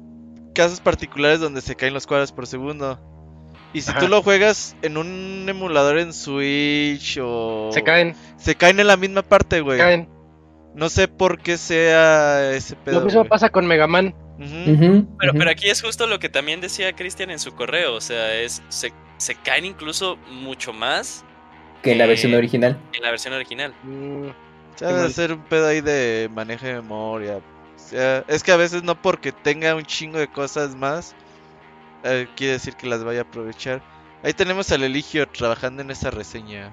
casos 0.54 0.80
particulares 0.80 1.40
donde 1.40 1.60
se 1.60 1.76
caen 1.76 1.94
los 1.94 2.06
cuadros 2.06 2.32
por 2.32 2.46
segundo. 2.46 2.98
Y 3.72 3.82
si 3.82 3.92
tú 3.94 4.08
lo 4.08 4.22
juegas 4.22 4.74
en 4.80 4.96
un 4.96 5.44
emulador 5.46 5.98
en 5.98 6.14
Switch 6.14 7.18
o... 7.20 7.70
Se 7.72 7.82
caen. 7.82 8.14
Se 8.38 8.54
caen 8.54 8.80
en 8.80 8.86
la 8.86 8.96
misma 8.96 9.22
parte, 9.22 9.60
güey. 9.60 9.76
Caen. 9.76 10.08
No 10.74 10.88
sé 10.88 11.08
por 11.08 11.38
qué 11.40 11.58
sea 11.58 12.52
ese 12.52 12.74
pedo. 12.76 13.00
Lo 13.00 13.04
mismo 13.04 13.24
pasa 13.26 13.50
con 13.50 13.66
Mega 13.66 13.86
Man. 13.86 14.14
Pero, 14.38 15.32
pero 15.32 15.50
aquí 15.50 15.68
es 15.68 15.82
justo 15.82 16.06
lo 16.06 16.18
que 16.18 16.28
también 16.28 16.60
decía 16.60 16.92
Cristian 16.94 17.30
en 17.30 17.38
su 17.38 17.52
correo. 17.54 17.94
O 17.94 18.00
sea, 18.00 18.34
es 18.34 18.62
se, 18.68 18.92
se 19.16 19.34
caen 19.34 19.64
incluso 19.64 20.16
mucho 20.30 20.72
más. 20.72 21.24
Que 21.82 21.92
en 21.92 21.98
la 21.98 22.06
versión 22.06 22.34
original. 22.34 22.78
En 22.92 23.02
la 23.02 23.10
versión 23.10 23.34
original. 23.34 23.74
Mm, 23.82 24.28
debe 24.80 25.00
hacer 25.02 25.32
un 25.32 25.42
pedo 25.44 25.68
ahí 25.68 25.80
de 25.80 26.28
manejo 26.34 26.66
de 26.66 26.74
memoria. 26.74 27.36
O 27.36 27.78
sea, 27.78 28.24
es 28.28 28.42
que 28.42 28.52
a 28.52 28.56
veces 28.56 28.82
no 28.82 29.00
porque 29.00 29.32
tenga 29.32 29.74
un 29.74 29.84
chingo 29.84 30.18
de 30.18 30.28
cosas 30.28 30.74
más 30.74 31.14
eh, 32.08 32.28
quiere 32.36 32.54
decir 32.54 32.74
que 32.74 32.86
las 32.86 33.02
vaya 33.02 33.20
a 33.20 33.22
aprovechar. 33.22 33.82
Ahí 34.22 34.32
tenemos 34.32 34.70
al 34.70 34.84
Eligio 34.84 35.26
trabajando 35.28 35.82
en 35.82 35.90
esa 35.90 36.10
reseña. 36.10 36.72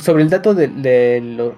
Sobre 0.00 0.22
el 0.22 0.30
dato 0.30 0.54
de, 0.54 1.54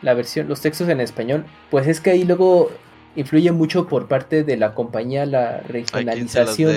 la 0.00 0.14
versión, 0.14 0.48
los 0.48 0.60
textos 0.60 0.88
en 0.88 1.00
español, 1.00 1.44
pues 1.70 1.86
es 1.86 2.00
que 2.00 2.10
ahí 2.10 2.24
luego 2.24 2.70
influye 3.14 3.52
mucho 3.52 3.86
por 3.86 4.08
parte 4.08 4.42
de 4.44 4.56
la 4.56 4.74
compañía 4.74 5.26
la 5.26 5.60
regionalización. 5.60 6.72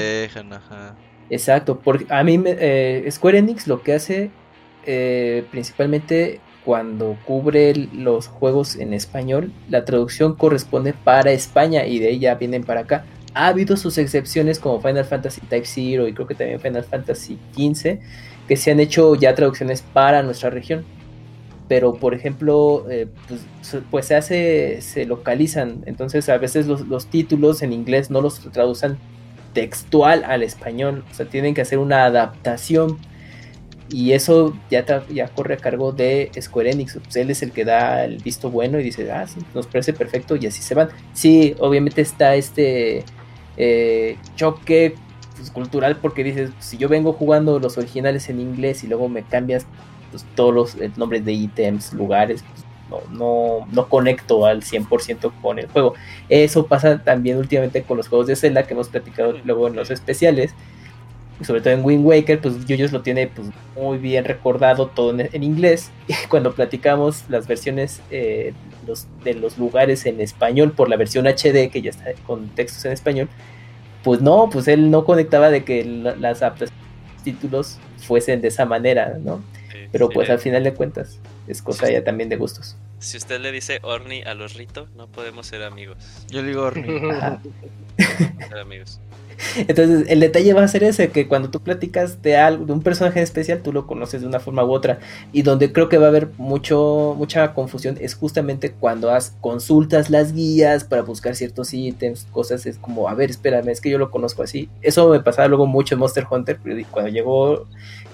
Exacto, 1.29 1.79
porque 1.79 2.05
a 2.09 2.23
mí 2.23 2.41
eh, 2.45 3.07
Square 3.09 3.39
Enix 3.39 3.67
lo 3.67 3.81
que 3.81 3.93
hace 3.93 4.31
eh, 4.85 5.43
principalmente 5.49 6.39
cuando 6.63 7.17
cubre 7.25 7.73
los 7.75 8.27
juegos 8.27 8.75
en 8.75 8.93
español, 8.93 9.51
la 9.69 9.85
traducción 9.85 10.35
corresponde 10.35 10.93
para 10.93 11.31
España 11.31 11.85
y 11.85 11.99
de 11.99 12.09
ella 12.09 12.35
vienen 12.35 12.63
para 12.63 12.81
acá. 12.81 13.05
Ha 13.33 13.47
habido 13.47 13.77
sus 13.77 13.97
excepciones 13.97 14.59
como 14.59 14.81
Final 14.81 15.05
Fantasy 15.05 15.41
Type 15.41 15.65
Zero 15.65 16.07
y 16.07 16.13
creo 16.13 16.25
que 16.25 16.35
también 16.35 16.59
Final 16.59 16.83
Fantasy 16.83 17.37
XV, 17.53 17.99
que 18.47 18.57
se 18.57 18.71
han 18.71 18.79
hecho 18.79 19.13
ya 19.15 19.35
traducciones 19.35 19.81
para 19.81 20.23
nuestra 20.23 20.49
región. 20.49 20.85
Pero, 21.67 21.95
por 21.95 22.13
ejemplo, 22.13 22.85
eh, 22.89 23.07
pues, 23.27 23.41
pues, 23.89 24.05
se 24.05 24.15
hace, 24.15 24.81
se 24.81 25.05
localizan. 25.05 25.83
Entonces, 25.85 26.29
a 26.29 26.37
veces 26.37 26.67
los, 26.67 27.07
títulos 27.07 27.63
en 27.63 27.73
inglés 27.73 28.11
no 28.11 28.21
los 28.21 28.39
traducen 28.51 28.97
textual 29.53 30.23
al 30.25 30.43
español. 30.43 31.03
O 31.09 31.13
sea, 31.13 31.25
tienen 31.25 31.53
que 31.55 31.61
hacer 31.61 31.79
una 31.79 32.05
adaptación. 32.05 32.97
Y 33.89 34.13
eso 34.13 34.55
ya, 34.69 34.85
ya 35.09 35.27
corre 35.29 35.55
a 35.55 35.57
cargo 35.57 35.91
de 35.91 36.31
Square 36.39 36.71
Enix. 36.71 36.99
Pues 37.03 37.15
él 37.15 37.29
es 37.29 37.41
el 37.41 37.51
que 37.51 37.65
da 37.65 38.05
el 38.05 38.17
visto 38.17 38.51
bueno 38.51 38.79
y 38.79 38.83
dice, 38.83 39.11
ah, 39.11 39.27
sí, 39.27 39.39
nos 39.53 39.67
parece 39.67 39.93
perfecto 39.93 40.35
y 40.35 40.45
así 40.47 40.61
se 40.61 40.75
van. 40.75 40.89
Sí, 41.13 41.55
obviamente 41.59 42.01
está 42.01 42.35
este 42.35 43.03
eh, 43.57 44.17
choque 44.35 44.95
pues, 45.35 45.51
cultural 45.51 45.97
porque 45.97 46.23
dices, 46.23 46.51
si 46.59 46.77
yo 46.77 46.89
vengo 46.89 47.13
jugando 47.13 47.59
los 47.59 47.77
originales 47.77 48.29
en 48.29 48.39
inglés 48.39 48.83
y 48.83 48.87
luego 48.87 49.07
me 49.07 49.23
cambias 49.23 49.65
pues, 50.15 50.35
todos 50.35 50.53
los 50.53 50.75
eh, 50.75 50.91
nombres 50.95 51.25
de 51.25 51.33
ítems, 51.33 51.93
lugares, 51.93 52.43
pues, 52.43 52.65
no, 53.11 53.67
no, 53.71 53.89
conecto 53.89 54.45
al 54.45 54.61
100% 54.61 55.31
con 55.41 55.59
el 55.59 55.67
juego. 55.67 55.95
Eso 56.29 56.67
pasa 56.67 57.03
también 57.03 57.37
últimamente 57.37 57.83
con 57.83 57.97
los 57.97 58.07
juegos 58.07 58.27
de 58.27 58.35
Zelda 58.35 58.63
que 58.63 58.73
hemos 58.73 58.89
platicado 58.89 59.33
luego 59.43 59.67
en 59.67 59.75
los 59.75 59.91
especiales. 59.91 60.53
Sobre 61.41 61.59
todo 61.59 61.73
en 61.73 61.83
Wind 61.83 62.05
Waker, 62.05 62.39
pues 62.39 62.65
Yoyos 62.65 62.93
lo 62.93 63.01
tiene 63.01 63.27
pues, 63.27 63.49
muy 63.75 63.97
bien 63.97 64.23
recordado 64.23 64.87
todo 64.87 65.19
en, 65.19 65.43
inglés. 65.43 65.91
Y 66.07 66.13
cuando 66.29 66.53
platicamos 66.53 67.25
las 67.27 67.47
versiones 67.47 68.01
eh, 68.09 68.53
de 69.25 69.33
los 69.33 69.57
lugares 69.57 70.05
en 70.05 70.21
español 70.21 70.71
por 70.71 70.87
la 70.89 70.95
versión 70.95 71.25
HD, 71.25 71.69
que 71.69 71.81
ya 71.81 71.89
está 71.89 72.13
con 72.25 72.47
textos 72.49 72.85
en 72.85 72.93
español, 72.93 73.27
pues 74.03 74.21
no, 74.21 74.49
pues 74.49 74.67
él 74.69 74.91
no 74.91 75.03
conectaba 75.03 75.49
de 75.49 75.65
que 75.65 75.83
las 75.83 76.41
títulos 77.23 77.79
fuesen 77.97 78.39
de 78.39 78.47
esa 78.49 78.65
manera, 78.65 79.17
¿no? 79.19 79.41
Pero 79.95 80.09
pues 80.09 80.29
al 80.29 80.39
final 80.39 80.61
de 80.61 80.73
cuentas 80.73 81.21
es 81.47 81.61
cosa 81.61 81.89
ya 81.89 82.03
también 82.03 82.27
de 82.27 82.35
gustos. 82.35 82.75
Si 82.99 83.15
usted 83.15 83.39
le 83.39 83.53
dice 83.53 83.79
Orni 83.81 84.23
a 84.23 84.33
los 84.33 84.55
Rito, 84.55 84.89
no 84.97 85.07
podemos 85.07 85.47
ser 85.47 85.63
amigos. 85.63 85.97
Yo 86.27 86.43
digo 86.43 86.63
Orni. 86.63 86.99
ser 88.49 88.57
amigos. 88.59 88.99
Entonces, 89.67 90.07
el 90.09 90.19
detalle 90.19 90.53
va 90.53 90.63
a 90.63 90.67
ser 90.67 90.83
ese, 90.83 91.09
que 91.09 91.27
cuando 91.27 91.49
tú 91.49 91.59
platicas 91.61 92.21
de 92.21 92.37
algo, 92.37 92.65
de 92.65 92.73
un 92.73 92.81
personaje 92.81 93.21
especial, 93.21 93.61
tú 93.61 93.73
lo 93.73 93.87
conoces 93.87 94.21
de 94.21 94.27
una 94.27 94.39
forma 94.39 94.63
u 94.63 94.71
otra. 94.71 94.99
Y 95.31 95.41
donde 95.41 95.71
creo 95.71 95.89
que 95.89 95.97
va 95.97 96.05
a 96.05 96.09
haber 96.09 96.29
mucho, 96.37 97.15
mucha 97.17 97.53
confusión 97.53 97.97
es 97.99 98.15
justamente 98.15 98.71
cuando 98.71 99.11
has, 99.11 99.35
consultas 99.41 100.09
las 100.09 100.33
guías 100.33 100.83
para 100.83 101.01
buscar 101.01 101.35
ciertos 101.35 101.73
ítems, 101.73 102.27
cosas, 102.31 102.65
es 102.65 102.77
como, 102.77 103.09
a 103.09 103.13
ver, 103.13 103.29
espérame, 103.29 103.69
es 103.69 103.81
que 103.81 103.89
yo 103.89 103.97
lo 103.97 104.11
conozco 104.11 104.43
así. 104.43 104.69
Eso 104.81 105.09
me 105.09 105.19
pasaba 105.19 105.47
luego 105.47 105.65
mucho 105.65 105.95
en 105.95 105.99
Monster 105.99 106.25
Hunter, 106.29 106.59
cuando 106.91 107.11
llegó 107.11 107.65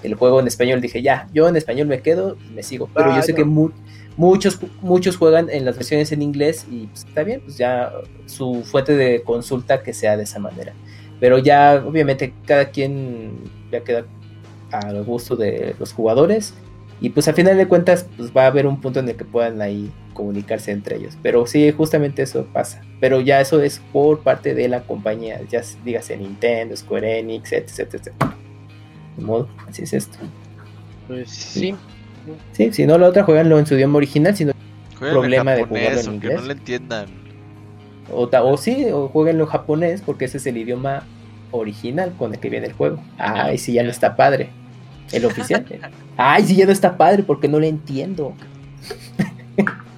el 0.02 0.14
juego 0.14 0.40
en 0.40 0.46
español 0.46 0.80
dije, 0.80 1.02
ya, 1.02 1.28
yo 1.32 1.48
en 1.48 1.56
español 1.56 1.86
me 1.86 2.00
quedo 2.00 2.36
y 2.48 2.52
me 2.54 2.62
sigo. 2.62 2.88
Pero 2.94 3.14
yo 3.14 3.22
sé 3.22 3.34
que 3.34 3.44
muchos, 3.44 4.58
muchos 4.80 5.16
juegan 5.16 5.48
en 5.50 5.64
las 5.64 5.76
versiones 5.76 6.12
en 6.12 6.22
inglés 6.22 6.66
y 6.70 6.86
pues, 6.86 7.04
está 7.04 7.22
bien, 7.22 7.40
pues 7.42 7.56
ya 7.56 7.92
su 8.26 8.62
fuente 8.64 8.96
de 8.96 9.22
consulta 9.22 9.82
que 9.82 9.94
sea 9.94 10.16
de 10.16 10.24
esa 10.24 10.38
manera. 10.38 10.72
Pero 11.22 11.38
ya, 11.38 11.80
obviamente, 11.86 12.34
cada 12.46 12.70
quien 12.70 13.30
ya 13.70 13.84
queda 13.84 14.04
al 14.72 15.04
gusto 15.04 15.36
de 15.36 15.76
los 15.78 15.92
jugadores. 15.92 16.52
Y 17.00 17.10
pues 17.10 17.28
a 17.28 17.32
final 17.32 17.56
de 17.56 17.68
cuentas, 17.68 18.08
pues 18.16 18.32
va 18.36 18.42
a 18.42 18.46
haber 18.48 18.66
un 18.66 18.80
punto 18.80 18.98
en 18.98 19.08
el 19.08 19.14
que 19.14 19.24
puedan 19.24 19.62
ahí 19.62 19.92
comunicarse 20.14 20.72
entre 20.72 20.96
ellos. 20.96 21.16
Pero 21.22 21.46
sí, 21.46 21.70
justamente 21.70 22.22
eso 22.22 22.44
pasa. 22.52 22.82
Pero 22.98 23.20
ya 23.20 23.40
eso 23.40 23.62
es 23.62 23.80
por 23.92 24.24
parte 24.24 24.52
de 24.52 24.66
la 24.66 24.82
compañía, 24.82 25.40
ya 25.48 25.62
dígase 25.84 26.16
Nintendo, 26.16 26.76
Square 26.76 27.20
Enix, 27.20 27.52
etc, 27.52 27.94
etc. 27.94 28.12
De 29.16 29.24
modo, 29.24 29.48
así 29.68 29.84
es 29.84 29.92
esto. 29.92 30.18
Pues 31.06 31.30
sí. 31.30 31.76
Sí, 32.50 32.72
si 32.72 32.84
no 32.84 32.98
la 32.98 33.08
otra, 33.08 33.22
jueganlo 33.22 33.60
en 33.60 33.66
su 33.66 33.76
idioma 33.76 33.98
original, 33.98 34.34
si 34.34 34.44
no 34.44 34.54
problema 34.98 35.52
de 35.52 35.62
jugarlo 35.66 36.00
en 36.00 36.14
inglés. 36.14 36.34
Que 36.34 36.40
no 36.40 36.46
lo 36.46 36.52
entiendan. 36.52 37.21
O, 38.12 38.28
o 38.30 38.56
sí, 38.56 38.86
o 38.92 39.08
jueguenlo 39.08 39.44
en 39.44 39.50
japonés, 39.50 40.02
porque 40.02 40.26
ese 40.26 40.36
es 40.36 40.46
el 40.46 40.58
idioma 40.58 41.04
original 41.50 42.12
con 42.18 42.32
el 42.32 42.40
que 42.40 42.50
viene 42.50 42.66
el 42.66 42.72
juego. 42.72 43.02
Ay, 43.18 43.58
sí, 43.58 43.72
ya 43.74 43.82
no 43.82 43.90
está 43.90 44.16
padre. 44.16 44.50
El 45.12 45.24
oficial. 45.24 45.64
Ay, 46.16 46.44
sí, 46.44 46.56
ya 46.56 46.66
no 46.66 46.72
está 46.72 46.96
padre 46.96 47.22
porque 47.22 47.48
no 47.48 47.60
le 47.60 47.68
entiendo. 47.68 48.34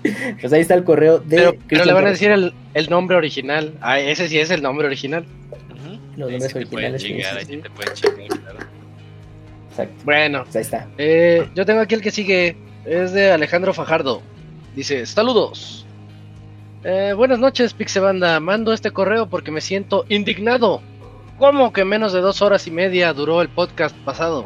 pues 0.40 0.52
ahí 0.52 0.60
está 0.60 0.74
el 0.74 0.84
correo 0.84 1.18
de. 1.18 1.58
Pero, 1.68 1.84
le 1.84 1.92
van 1.92 2.06
a 2.06 2.10
decir 2.10 2.30
el, 2.30 2.90
nombre 2.90 3.16
original. 3.16 3.74
Ah, 3.80 3.98
ese 3.98 4.28
sí 4.28 4.38
es 4.38 4.50
el 4.50 4.62
nombre 4.62 4.86
original. 4.86 5.24
Los 6.16 6.30
nombres 6.30 6.54
originales. 6.54 7.04
Exacto. 9.70 10.04
Bueno, 10.04 10.44
pues 10.44 10.56
ahí 10.56 10.62
está. 10.62 10.86
Eh, 10.98 11.48
yo 11.54 11.66
tengo 11.66 11.80
aquí 11.80 11.94
el 11.94 12.00
que 12.00 12.10
sigue. 12.10 12.56
Es 12.84 13.12
de 13.12 13.32
Alejandro 13.32 13.72
Fajardo. 13.72 14.22
Dice: 14.76 15.06
Saludos. 15.06 15.83
Eh, 16.86 17.14
buenas 17.16 17.38
noches, 17.38 17.72
Pixebanda. 17.72 18.38
Mando 18.40 18.74
este 18.74 18.90
correo 18.90 19.26
porque 19.26 19.50
me 19.50 19.62
siento 19.62 20.04
indignado. 20.10 20.82
¿Cómo 21.38 21.72
que 21.72 21.86
menos 21.86 22.12
de 22.12 22.20
dos 22.20 22.42
horas 22.42 22.66
y 22.66 22.70
media 22.70 23.14
duró 23.14 23.40
el 23.40 23.48
podcast 23.48 23.96
pasado? 24.04 24.44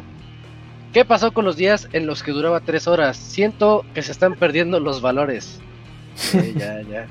¿Qué 0.93 1.03
pasó 1.03 1.33
con 1.33 1.43
los 1.43 1.57
días 1.57 1.89
en 1.91 2.07
los 2.07 2.23
que 2.23 2.31
duraba 2.31 2.61
tres 2.61 2.87
horas? 2.87 3.17
Siento 3.17 3.85
que 3.93 4.01
se 4.01 4.13
están 4.13 4.35
perdiendo 4.35 4.79
los 4.79 5.01
valores. 5.01 5.59
ya, 6.55 6.81
ya. 6.81 7.07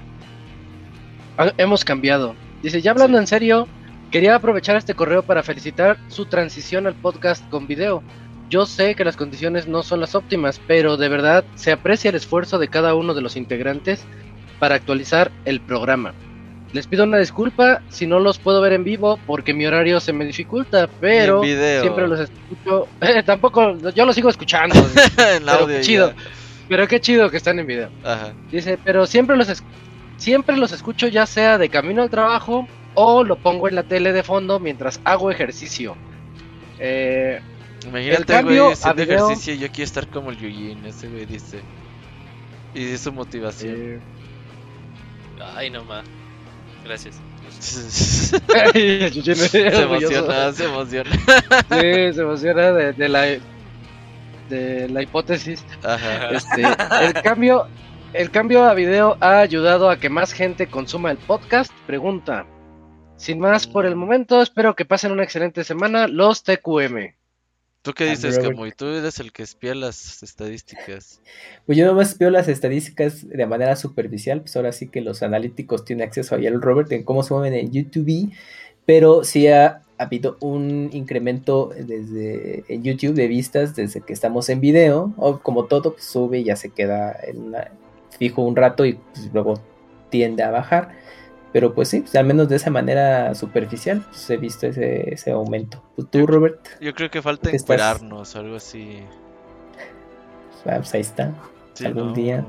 Ah, 1.37 1.53
hemos 1.59 1.85
cambiado. 1.85 2.35
Dice, 2.63 2.81
ya 2.81 2.93
hablando 2.93 3.19
en 3.19 3.27
serio, 3.27 3.69
quería 4.11 4.35
aprovechar 4.35 4.77
este 4.77 4.95
correo 4.95 5.23
para 5.23 5.43
felicitar 5.43 5.99
su 6.09 6.25
transición 6.25 6.87
al 6.87 6.95
podcast 6.95 7.47
con 7.51 7.67
video. 7.67 8.03
yo 8.49 8.65
sé 8.65 8.95
que 8.95 9.05
las 9.05 9.19
condiciones 9.19 9.69
no 9.69 9.83
son 9.83 10.01
las 10.01 10.15
óptimas, 10.15 10.59
pero 10.67 10.97
de 10.97 11.11
verdad 11.11 11.45
se 11.55 11.71
aprecia 11.71 12.09
el 12.09 12.17
esfuerzo 12.17 12.59
de 12.59 12.69
cada 12.69 12.95
uno 12.95 13.13
de 13.13 13.21
los 13.21 13.37
integrantes 13.37 14.07
para 14.59 14.75
actualizar 14.75 15.31
el 15.45 15.61
programa. 15.61 16.15
Les 16.73 16.87
pido 16.87 17.05
una 17.05 17.19
disculpa 17.19 17.81
si 17.89 18.07
no 18.07 18.21
los 18.21 18.39
puedo 18.39 18.61
ver 18.61 18.75
en 18.75 18.85
vivo 18.85 19.19
porque 19.27 19.55
mi 19.55 19.65
horario 19.65 20.01
se 20.01 20.13
me 20.13 20.27
dificulta, 20.27 20.89
pero 21.01 21.43
siempre 21.43 22.07
los 22.07 22.21
escucho. 22.21 22.89
Eh, 23.01 23.23
tampoco, 23.27 23.79
yo 23.95 24.05
los 24.05 24.15
sigo 24.15 24.29
escuchando. 24.29 24.75
pero 25.17 25.67
qué 25.67 25.81
chido. 25.81 26.13
Pero 26.69 26.87
qué 26.87 27.01
chido 27.01 27.31
que 27.31 27.39
están 27.39 27.59
en 27.59 27.67
video. 27.67 27.89
Dice, 28.53 28.79
pero 28.85 29.07
siempre 29.07 29.37
los, 29.37 29.63
siempre 30.19 30.57
los 30.59 30.73
escucho 30.73 31.09
ya 31.09 31.25
sea 31.25 31.57
de 31.57 31.71
camino 31.71 32.03
al 32.03 32.11
trabajo 32.11 32.69
o 32.95 33.25
lo 33.25 33.37
pongo 33.37 33.69
en 33.69 33.75
la 33.75 33.85
tele 33.85 34.13
de 34.13 34.23
fondo 34.23 34.61
mientras 34.61 35.01
hago 35.05 35.31
ejercicio. 35.31 35.97
Eh, 36.79 37.41
Imagínate, 37.87 38.43
güey, 38.43 38.59
haciendo 38.59 39.03
ejercicio 39.03 39.55
yo 39.55 39.69
quiero 39.69 39.85
estar 39.85 40.09
como 40.09 40.31
el 40.31 40.37
Yujin, 40.37 40.85
ese 40.85 41.09
güey 41.09 41.25
dice. 41.25 41.61
Y 42.75 42.81
dice 42.81 42.99
su 42.99 43.13
motivación. 43.13 43.75
Eh, 43.77 44.01
Ay, 45.41 45.71
no 45.71 45.85
más. 45.85 46.05
Gracias. 46.85 47.21
se 47.61 48.37
emociona, 49.83 50.53
se 50.53 50.65
emociona. 50.65 51.11
sí, 51.11 52.15
se 52.15 52.21
emociona 52.21 52.73
de, 52.73 53.09
la 53.09 53.39
de 54.49 54.89
la 54.89 55.03
hipótesis. 55.03 55.65
Ajá. 55.83 56.31
Este, 56.31 56.63
el 57.03 57.15
cambio, 57.15 57.67
el 58.13 58.31
cambio 58.31 58.65
a 58.65 58.75
video 58.75 59.17
ha 59.21 59.41
ayudado 59.41 59.91
a 59.91 59.99
que 59.99 60.09
más 60.09 60.33
gente 60.33 60.69
consuma 60.69 61.11
el 61.11 61.19
podcast. 61.19 61.73
Pregunta. 61.87 62.47
Sin 63.17 63.41
más 63.41 63.67
por 63.67 63.85
el 63.85 63.97
momento, 63.97 64.41
espero 64.41 64.77
que 64.77 64.85
pasen 64.85 65.11
una 65.11 65.25
excelente 65.25 65.65
semana 65.65 66.07
los 66.07 66.45
TQM. 66.45 67.18
¿Tú 67.83 67.93
qué 67.93 68.07
dices, 68.07 68.39
Camuy? 68.39 68.73
Tú 68.73 68.87
eres 68.87 69.21
el 69.21 69.33
que 69.33 69.43
espía 69.43 69.75
las 69.75 70.23
estadísticas. 70.23 71.23
Pues 71.65 71.79
yo 71.79 71.87
nomás 71.87 72.11
espío 72.11 72.29
las 72.31 72.49
estadísticas 72.49 73.29
de 73.29 73.47
manera 73.47 73.77
superficial, 73.77 74.41
pues 74.41 74.57
ahora 74.57 74.73
sí 74.73 74.89
que 74.89 75.01
los 75.01 75.23
analíticos 75.23 75.85
tienen 75.85 76.07
acceso 76.07 76.35
ahí 76.35 76.47
al 76.47 76.61
Robert 76.61 76.91
en 76.93 77.05
cómo 77.05 77.23
se 77.23 77.35
mueven 77.35 77.55
en 77.55 77.71
YouTube, 77.71 78.33
pero 78.85 79.25
sí 79.25 79.47
ha, 79.47 79.83
habido 79.99 80.37
un 80.41 80.91
incremento 80.93 81.73
desde 81.77 82.65
en 82.69 82.85
YouTube 82.85 83.15
de 83.15 83.27
vistas 83.27 83.75
desde 83.75 84.01
que 84.01 84.13
estamos 84.13 84.49
en 84.49 84.61
video, 84.61 85.13
o 85.17 85.41
como 85.41 85.65
todo, 85.65 85.95
pues 85.95 86.05
sube 86.05 86.39
y 86.39 86.45
ya 86.45 86.57
se 86.57 86.71
queda 86.71 87.19
en 87.27 87.55
fijo 88.17 88.43
un 88.43 88.55
rato 88.55 88.85
y 88.87 88.95
pues, 88.95 89.31
luego 89.33 89.61
tiende 90.11 90.43
a 90.43 90.51
bajar. 90.51 90.97
Pero 91.53 91.75
pues 91.75 91.89
sí, 91.89 92.01
pues, 92.01 92.15
al 92.15 92.27
menos 92.27 92.49
de 92.49 92.57
esa 92.57 92.71
manera 92.71 93.35
superficial, 93.35 94.05
pues 94.09 94.29
he 94.31 94.37
visto 94.37 94.67
ese, 94.67 95.13
ese 95.13 95.31
aumento. 95.31 95.83
Pues, 95.97 96.11
¿Tú, 96.11 96.27
Robert? 96.27 96.61
Yo 96.81 96.95
creo 96.95 97.11
que 97.11 97.23
falta 97.23 97.51
esperarnos, 97.51 98.37
algo 98.37 98.57
así. 98.57 99.01
Ah, 100.67 100.77
pues 100.77 100.95
ahí 100.95 101.01
está. 101.01 101.33
Algún 101.85 102.13
día. 102.13 102.45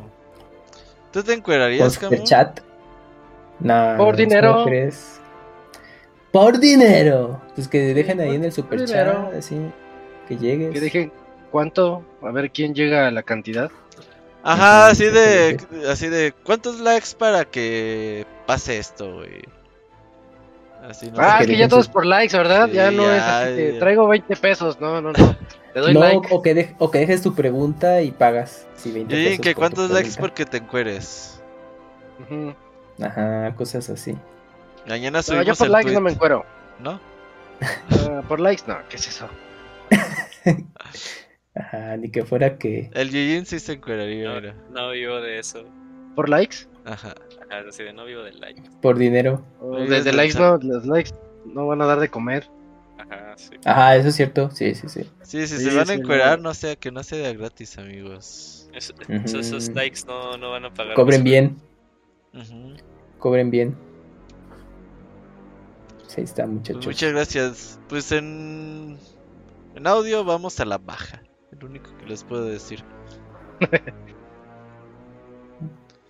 ¿Tú 1.11 1.23
te 1.23 1.33
encuerarías, 1.33 1.97
Por 1.97 2.23
chat? 2.23 2.59
No, 3.59 3.95
Por 3.97 4.15
dinero. 4.15 4.65
Por 6.31 6.59
dinero. 6.59 7.41
Pues 7.55 7.67
que 7.67 7.93
dejen 7.93 8.19
ahí 8.19 8.35
en 8.35 8.45
el 8.45 8.51
super 8.51 8.85
chat, 8.85 9.33
así, 9.33 9.57
que 10.27 10.37
llegues. 10.37 10.71
Que 10.71 10.79
dejen 10.79 11.11
cuánto, 11.51 12.03
a 12.21 12.31
ver 12.31 12.51
quién 12.51 12.73
llega 12.73 13.07
a 13.07 13.11
la 13.11 13.23
cantidad. 13.23 13.71
Ajá, 14.43 14.87
así 14.87 15.05
de, 15.05 15.57
así 15.89 16.07
de, 16.07 16.33
¿cuántos 16.43 16.79
likes 16.79 17.09
para 17.17 17.45
que 17.45 18.25
pase 18.49 18.79
esto, 18.79 19.13
güey? 19.17 19.43
Así, 20.81 21.11
no 21.11 21.19
ah, 21.19 21.43
que 21.45 21.55
ya 21.55 21.67
todos 21.67 21.87
por 21.87 22.03
likes, 22.03 22.35
¿verdad? 22.35 22.67
ya 22.69 22.89
no 22.89 23.03
es 23.13 23.21
así 23.21 23.55
que 23.55 23.73
traigo 23.73 24.07
20 24.07 24.35
pesos, 24.37 24.81
no, 24.81 24.99
no, 25.01 25.11
no. 25.11 25.35
Te 25.71 25.79
doy 25.81 25.93
like. 25.93 26.27
O 26.31 26.41
que, 26.41 26.75
o 26.79 26.89
que 26.89 26.97
dejes 26.97 27.21
tu 27.21 27.35
pregunta 27.35 28.01
y 28.01 28.09
pagas. 28.09 28.65
Sí, 28.75 28.91
20 28.91 29.33
y 29.33 29.37
que 29.37 29.53
cuántos 29.53 29.91
likes 29.91 30.13
porque 30.19 30.45
te 30.45 30.57
encueres. 30.57 31.43
Ajá, 32.99 33.53
cosas 33.55 33.87
así. 33.91 34.17
Mañana 34.87 35.21
subimos 35.21 35.45
no, 35.45 35.53
yo 35.53 35.57
por 35.57 35.69
likes 35.69 35.91
no 35.91 36.01
me 36.01 36.11
encuero. 36.11 36.43
¿No? 36.79 36.99
Uh, 37.91 38.23
por 38.27 38.39
likes 38.39 38.63
no, 38.65 38.79
¿qué 38.89 38.95
es 38.95 39.09
eso? 39.09 39.29
Ajá, 41.53 41.97
ni 41.97 42.09
que 42.09 42.25
fuera 42.25 42.57
que. 42.57 42.89
El 42.93 43.11
Yujin 43.11 43.45
sí 43.45 43.59
se 43.59 43.73
encueraría, 43.73 44.41
no, 44.41 44.53
no 44.71 44.89
vivo 44.89 45.21
de 45.21 45.37
eso. 45.37 45.65
¿Por 46.15 46.29
likes? 46.29 46.67
Ajá. 46.85 47.13
Ajá, 47.49 47.63
así 47.67 47.83
de 47.83 47.93
no 47.93 48.05
vivo 48.05 48.21
de 48.21 48.33
likes. 48.33 48.63
Por 48.81 48.97
dinero. 48.97 49.43
desde 49.87 50.13
likes 50.13 50.37
no, 50.37 50.57
los 50.57 50.85
likes 50.85 51.11
no 51.45 51.67
van 51.67 51.81
a 51.81 51.85
dar 51.85 51.99
de 51.99 52.09
comer. 52.09 52.47
Ajá, 52.97 53.37
sí. 53.37 53.55
Ajá, 53.65 53.95
eso 53.95 54.09
es 54.09 54.15
cierto, 54.15 54.51
sí, 54.51 54.75
sí, 54.75 54.89
sí. 54.89 55.09
Sí, 55.23 55.47
si 55.47 55.57
se 55.57 55.75
van 55.75 55.89
a 55.89 55.93
encuerar, 55.93 56.39
no 56.39 56.53
sea 56.53 56.75
que 56.75 56.91
no 56.91 57.01
sea 57.03 57.33
gratis, 57.33 57.77
amigos. 57.77 58.69
esos 58.73 59.69
likes 59.69 60.01
no, 60.05 60.37
no 60.37 60.51
van 60.51 60.65
a 60.65 60.73
pagar. 60.73 60.95
Cobren 60.95 61.23
bien. 61.23 61.57
Cobren 63.17 63.49
bien. 63.49 63.75
Sí, 66.07 66.21
está, 66.21 66.45
muchachos. 66.47 66.85
Pues 66.85 66.95
muchas 66.97 67.11
gracias. 67.13 67.79
Pues 67.87 68.11
en, 68.11 68.97
en 69.75 69.87
audio 69.87 70.23
vamos 70.23 70.59
a 70.59 70.65
la 70.65 70.77
baja. 70.77 71.21
El 71.51 71.63
único 71.63 71.95
que 71.97 72.05
les 72.05 72.23
puedo 72.23 72.45
decir. 72.45 72.83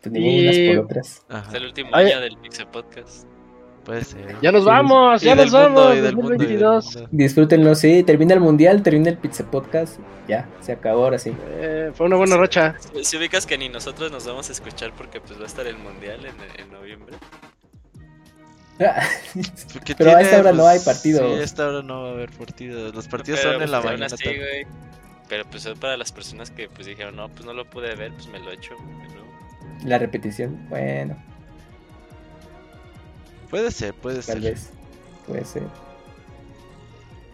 Tenemos 0.01 0.41
unas 0.41 0.75
por 0.75 0.85
otras. 0.85 1.25
Es 1.47 1.53
el 1.53 1.65
último 1.65 1.97
día 1.97 2.19
del 2.19 2.37
Pixel 2.37 2.67
Podcast. 2.67 3.27
Puede 3.83 4.03
ser. 4.03 4.35
Ya 4.41 4.51
nos 4.51 4.65
vamos, 4.65 5.21
ya 5.21 5.35
nos 5.35 5.51
vamos. 5.51 6.01
2022. 6.01 7.05
Disfrútenlo, 7.11 7.75
sí. 7.75 8.03
Termina 8.03 8.33
el 8.33 8.39
mundial, 8.39 8.83
termina 8.83 9.09
el 9.09 9.17
Pixel 9.17 9.47
Podcast. 9.47 9.99
Ya, 10.27 10.47
se 10.61 10.73
acabó 10.73 11.05
ahora 11.05 11.17
sí. 11.17 11.35
Eh, 11.59 11.91
fue 11.93 12.05
una 12.05 12.17
buena 12.17 12.37
racha. 12.37 12.75
Si, 13.01 13.17
ubicas 13.17 13.45
que 13.45 13.57
ni 13.57 13.67
nosotros 13.69 14.11
nos 14.11 14.27
vamos 14.27 14.49
a 14.49 14.51
escuchar 14.51 14.93
porque 14.95 15.19
pues 15.21 15.39
va 15.39 15.43
a 15.43 15.47
estar 15.47 15.65
el 15.65 15.77
mundial 15.77 16.19
en, 16.25 16.35
en 16.61 16.71
noviembre. 16.71 17.17
Pero 19.97 20.15
a 20.15 20.21
esta 20.21 20.39
hora 20.39 20.53
no 20.53 20.65
hay 20.65 20.79
partido. 20.79 21.27
Sí, 21.27 21.41
a 21.41 21.43
esta 21.43 21.67
hora 21.67 21.81
no 21.81 22.03
va 22.03 22.09
a 22.09 22.11
haber 22.11 22.31
partido. 22.31 22.91
Los 22.91 23.07
partidos 23.07 23.41
son 23.41 23.61
en 23.61 23.71
la 23.71 23.81
pues, 23.81 23.99
mañana. 23.99 24.15
Pero 25.27 25.45
pues 25.49 25.65
es 25.65 25.77
para 25.77 25.95
las 25.97 26.11
personas 26.11 26.49
que 26.49 26.69
pues 26.69 26.87
dijeron, 26.87 27.15
no, 27.15 27.29
pues 27.29 27.45
no 27.45 27.53
lo 27.53 27.69
pude 27.69 27.93
ver, 27.95 28.11
pues 28.13 28.27
me 28.27 28.39
lo 28.39 28.51
echo. 28.51 28.75
La 29.85 29.97
repetición, 29.97 30.67
bueno. 30.69 31.17
Puede 33.49 33.71
ser, 33.71 33.93
puede 33.93 34.21
ser. 34.21 34.35
Tal 34.35 34.43
vez, 34.43 34.69
puede 35.25 35.45
ser. 35.45 35.63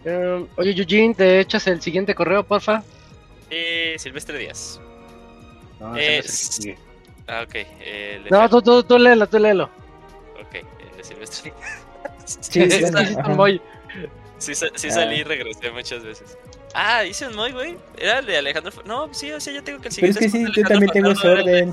Em, 0.04 0.46
oye, 0.56 0.70
Eugene, 0.70 1.14
¿te 1.14 1.40
echas 1.40 1.66
el 1.66 1.82
siguiente 1.82 2.14
correo, 2.14 2.44
porfa? 2.44 2.82
Eh, 3.50 3.96
Silvestre 3.98 4.38
Díaz. 4.38 4.80
No, 5.80 5.96
es... 5.96 6.60
Ah, 7.26 7.42
ok. 7.44 7.54
Eh, 7.54 8.24
no, 8.30 8.48
tú, 8.48 8.62
tú, 8.62 8.82
tú 8.84 8.98
léelo, 8.98 9.26
tú 9.28 9.38
léelo. 9.38 9.64
Ok, 10.40 10.54
el 10.54 10.96
de 10.96 11.04
Silvestre 11.04 11.52
Sí, 12.24 12.70
sí, 14.38 14.54
sí, 14.54 14.68
sí, 14.74 14.90
salí 14.90 15.16
y 15.16 15.22
regresé 15.24 15.70
muchas 15.70 16.04
veces. 16.04 16.36
Ah, 16.74 17.04
hice 17.04 17.26
un 17.26 17.36
muy, 17.36 17.52
güey. 17.52 17.76
Era 17.98 18.18
el 18.18 18.26
de 18.26 18.36
Alejandro. 18.38 18.72
No, 18.84 19.12
sí, 19.12 19.32
o 19.32 19.40
sea, 19.40 19.52
yo 19.52 19.62
tengo 19.62 19.80
que 19.80 19.88
el 19.88 19.94
siguiente. 19.94 20.18
Pero 20.20 20.26
es 20.26 20.32
que 20.32 20.46
sí, 20.46 20.60
yo 20.60 20.68
también 20.68 20.92
tengo 20.92 21.10
ese 21.10 21.28
orden. 21.28 21.72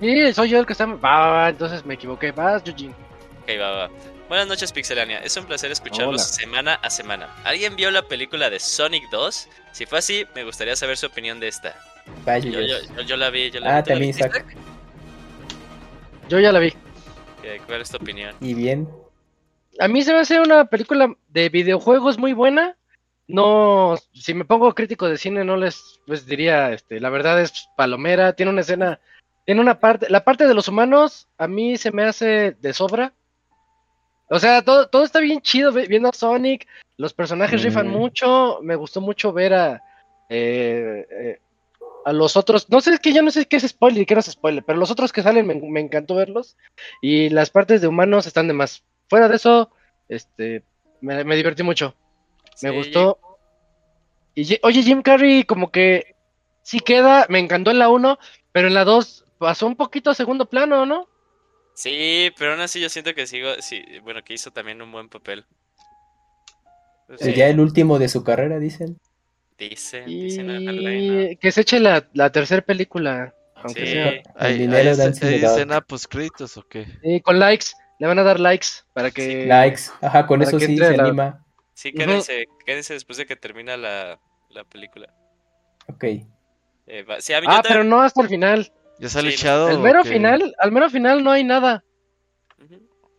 Sí, 0.00 0.32
soy 0.32 0.48
yo 0.50 0.60
el 0.60 0.66
que 0.66 0.72
está. 0.72 0.86
Va, 0.86 0.96
va, 0.96 1.30
va, 1.30 1.48
entonces 1.48 1.84
me 1.84 1.94
equivoqué. 1.94 2.32
Vas, 2.32 2.62
Eugene. 2.66 2.94
Ok, 3.42 3.50
va, 3.60 3.70
va. 3.70 3.90
Buenas 4.28 4.48
noches, 4.48 4.72
Pixelania. 4.72 5.18
Es 5.18 5.36
un 5.36 5.44
placer 5.44 5.70
escucharlos 5.70 6.22
semana 6.22 6.74
a 6.82 6.90
semana. 6.90 7.28
¿Alguien 7.44 7.76
vio 7.76 7.90
la 7.90 8.02
película 8.02 8.48
de 8.50 8.58
Sonic 8.58 9.08
2? 9.10 9.48
Si 9.72 9.86
fue 9.86 9.98
así, 9.98 10.26
me 10.34 10.44
gustaría 10.44 10.74
saber 10.76 10.96
su 10.96 11.06
opinión 11.06 11.40
de 11.40 11.48
esta. 11.48 11.76
Vaya. 12.24 12.50
Yo, 12.50 12.60
yo, 12.60 13.02
yo, 13.02 13.16
la 13.16 13.30
vi, 13.30 13.50
yo 13.50 13.60
la 13.60 13.76
ah, 13.76 13.82
vi. 13.82 13.88
también, 13.88 14.16
Yo 16.28 16.40
ya 16.40 16.52
la 16.52 16.58
vi. 16.58 16.72
¿Cuál 17.66 17.82
es 17.82 17.90
tu 17.90 17.98
opinión? 17.98 18.34
Y 18.40 18.54
bien. 18.54 18.88
A 19.78 19.88
mí 19.88 20.02
se 20.02 20.12
me 20.12 20.20
hace 20.20 20.40
una 20.40 20.64
película 20.66 21.14
de 21.28 21.48
videojuegos 21.48 22.18
muy 22.18 22.32
buena 22.32 22.76
no, 23.26 23.96
si 24.12 24.34
me 24.34 24.44
pongo 24.44 24.74
crítico 24.74 25.08
de 25.08 25.16
cine 25.16 25.44
no 25.44 25.56
les 25.56 26.00
pues 26.06 26.26
diría, 26.26 26.72
este, 26.72 27.00
la 27.00 27.10
verdad 27.10 27.40
es 27.40 27.68
palomera, 27.76 28.34
tiene 28.34 28.52
una 28.52 28.60
escena, 28.60 29.00
tiene 29.46 29.60
una 29.60 29.80
parte, 29.80 30.10
la 30.10 30.24
parte 30.24 30.46
de 30.46 30.54
los 30.54 30.68
humanos 30.68 31.28
a 31.38 31.48
mí 31.48 31.76
se 31.76 31.92
me 31.92 32.04
hace 32.04 32.52
de 32.60 32.72
sobra. 32.72 33.12
O 34.28 34.38
sea, 34.38 34.62
todo, 34.62 34.88
todo 34.88 35.04
está 35.04 35.20
bien 35.20 35.40
chido 35.40 35.72
viendo 35.72 36.08
a 36.08 36.12
Sonic, 36.12 36.66
los 36.96 37.12
personajes 37.12 37.62
rifan 37.62 37.88
mucho, 37.88 38.58
me 38.62 38.74
gustó 38.74 39.00
mucho 39.00 39.32
ver 39.32 39.54
a 39.54 39.82
eh, 40.28 41.06
eh, 41.10 41.38
a 42.04 42.12
los 42.12 42.36
otros, 42.36 42.68
no 42.68 42.80
sé, 42.80 42.92
es 42.92 43.00
que 43.00 43.12
ya 43.12 43.22
no 43.22 43.30
sé 43.30 43.46
qué 43.46 43.56
es 43.56 43.66
spoiler 43.66 44.02
y 44.02 44.06
qué 44.06 44.14
no 44.14 44.20
es 44.20 44.30
spoiler, 44.30 44.62
pero 44.64 44.78
los 44.78 44.90
otros 44.90 45.12
que 45.12 45.22
salen 45.22 45.46
me, 45.46 45.54
me 45.54 45.80
encantó 45.80 46.14
verlos 46.14 46.56
y 47.00 47.30
las 47.30 47.50
partes 47.50 47.80
de 47.80 47.88
humanos 47.88 48.26
están 48.26 48.46
de 48.48 48.52
más. 48.52 48.82
Fuera 49.08 49.28
de 49.28 49.36
eso, 49.36 49.70
este, 50.08 50.62
me, 51.00 51.24
me 51.24 51.36
divertí 51.36 51.62
mucho. 51.62 51.94
Me 52.62 52.70
gustó. 52.70 53.18
Y, 54.34 54.58
oye, 54.62 54.82
Jim 54.82 55.02
Carrey 55.02 55.44
como 55.44 55.70
que 55.70 56.14
sí 56.62 56.80
queda, 56.80 57.26
me 57.28 57.38
encantó 57.38 57.70
en 57.70 57.78
la 57.78 57.88
1, 57.88 58.18
pero 58.52 58.68
en 58.68 58.74
la 58.74 58.84
2 58.84 59.24
pasó 59.38 59.66
un 59.66 59.76
poquito 59.76 60.10
a 60.10 60.14
segundo 60.14 60.46
plano, 60.46 60.86
¿no? 60.86 61.08
Sí, 61.74 62.32
pero 62.38 62.52
aún 62.52 62.60
así 62.60 62.80
yo 62.80 62.88
siento 62.88 63.14
que 63.14 63.26
sigo, 63.26 63.50
sí, 63.60 63.82
bueno, 64.02 64.22
que 64.24 64.34
hizo 64.34 64.50
también 64.52 64.80
un 64.80 64.92
buen 64.92 65.08
papel. 65.08 65.44
Sería 67.18 67.48
el 67.48 67.60
último 67.60 67.98
de 67.98 68.08
su 68.08 68.24
carrera, 68.24 68.58
dicen. 68.58 68.98
Dicen, 69.58 70.08
Y 70.08 70.24
dicen 70.24 70.50
en 70.50 70.68
el 70.68 70.76
line, 70.84 71.36
que 71.36 71.52
se 71.52 71.60
eche 71.60 71.78
la, 71.78 72.08
la 72.12 72.30
tercera 72.32 72.62
película. 72.62 73.34
Aunque 73.56 73.86
Sí. 73.86 73.92
sea. 73.92 74.08
El 74.10 74.22
¿Hay, 74.36 74.58
dinero 74.58 74.90
hay, 74.90 75.12
hay 75.22 75.44
escena 75.44 75.80
post 75.80 76.06
créditos 76.06 76.56
o 76.56 76.66
qué? 76.66 76.86
Sí, 77.02 77.20
con 77.20 77.38
likes. 77.38 77.66
Le 78.00 78.06
van 78.08 78.18
a 78.18 78.24
dar 78.24 78.40
likes 78.40 78.66
para 78.92 79.10
que. 79.10 79.46
Likes. 79.46 79.82
Ajá, 80.00 80.26
con 80.26 80.42
eso 80.42 80.58
sí 80.58 80.76
se 80.76 80.96
la- 80.96 81.04
anima. 81.04 81.43
Sí, 81.74 81.92
quédense, 81.92 82.46
quédense 82.64 82.94
después 82.94 83.18
de 83.18 83.26
que 83.26 83.36
termina 83.36 83.76
la, 83.76 84.18
la 84.50 84.64
película. 84.64 85.12
Ok. 85.88 86.04
Eh, 86.86 87.02
va- 87.02 87.20
sí, 87.20 87.32
a 87.34 87.40
mí 87.40 87.46
Ah, 87.50 87.62
pero 87.66 87.82
no 87.84 88.00
hasta 88.00 88.22
el 88.22 88.28
final. 88.28 88.72
¿Ya 89.00 89.08
sale 89.08 89.30
Sí, 89.30 89.34
echado? 89.36 89.66
Al 89.68 89.80
mero 89.80 90.04
final, 90.04 90.54
al 90.58 90.70
mero 90.72 90.88
final 90.88 91.24
no 91.24 91.30
hay 91.32 91.42
nada. 91.44 91.84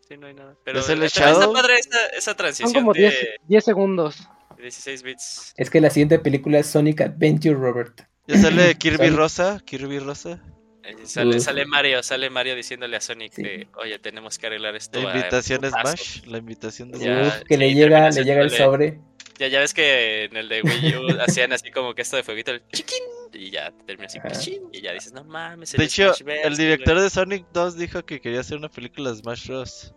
Sí, 0.07 0.17
no 0.17 0.27
hay 0.27 0.33
nada. 0.35 0.55
Pero 0.63 0.79
¿Es 0.79 0.89
el 0.89 1.01
está 1.03 1.21
echado? 1.31 1.51
padre 1.51 1.75
esa, 1.79 2.05
esa 2.15 2.33
transición 2.35 2.69
Son 2.69 2.81
como 2.81 2.93
de 2.93 2.99
10, 3.01 3.15
10 3.47 3.63
segundos. 3.65 4.29
16 4.57 5.03
bits. 5.03 5.53
Es 5.57 5.69
que 5.69 5.81
la 5.81 5.89
siguiente 5.89 6.19
película 6.19 6.59
es 6.59 6.67
Sonic 6.67 7.01
Adventure, 7.01 7.55
Robert. 7.55 8.01
¿Ya 8.27 8.37
sale 8.37 8.75
Kirby. 8.75 9.09
Rosa? 9.09 9.59
¿Kirby 9.65 9.99
Rosa? 9.99 10.41
Eh, 10.87 11.39
Sale, 11.39 11.65
Mario, 11.65 12.03
sale 12.03 12.29
Mario 12.29 12.55
diciéndole 12.55 12.95
a 12.97 13.01
Sonic 13.01 13.33
Sí. 13.33 13.41
de, 13.43 13.67
oye, 13.77 13.97
tenemos 13.99 14.37
que 14.37 14.47
arreglar 14.47 14.75
esto. 14.75 15.01
La 15.01 15.15
invitación 15.15 15.63
es 15.65 15.71
putazos". 15.71 15.99
Smash. 15.99 16.25
La 16.27 16.37
invitación 16.37 16.91
de 16.91 16.99
Ya, 16.99 17.21
Uf, 17.27 17.43
que 17.47 17.55
sí, 17.55 17.59
le 17.59 17.73
llega, 17.73 18.09
le 18.11 18.23
llega 18.23 18.41
el 18.41 18.49
sobre. 18.51 18.99
Ya, 19.39 19.47
ya 19.47 19.59
ves 19.59 19.73
que 19.73 20.25
en 20.25 20.37
el 20.37 20.47
de 20.47 20.61
Wii 20.61 20.95
U 20.95 21.07
hacían 21.41 21.51
así 21.53 21.71
como 21.71 21.93
que 21.93 22.03
esto 22.03 22.15
de 22.17 22.23
fueguito, 22.23 22.51
el 22.51 22.61
chiquín, 22.71 23.03
y 23.33 23.49
ya 23.51 23.73
termina 23.85 24.05
así, 24.07 24.19
pichín, 24.19 24.61
y 24.71 24.81
ya 24.81 24.93
dices, 24.93 25.11
no 25.11 25.23
mames. 25.25 25.71
De 25.73 25.83
hecho, 25.83 26.13
Smash 26.13 26.37
el 26.43 26.55
director 26.55 26.99
de 27.01 27.09
Sonic 27.09 27.45
2 27.51 27.77
dijo 27.77 28.05
que 28.05 28.21
quería 28.21 28.39
hacer 28.41 28.57
una 28.57 28.69
película 28.69 29.09
de 29.11 29.17
Smash 29.17 29.47
Bros. 29.47 29.93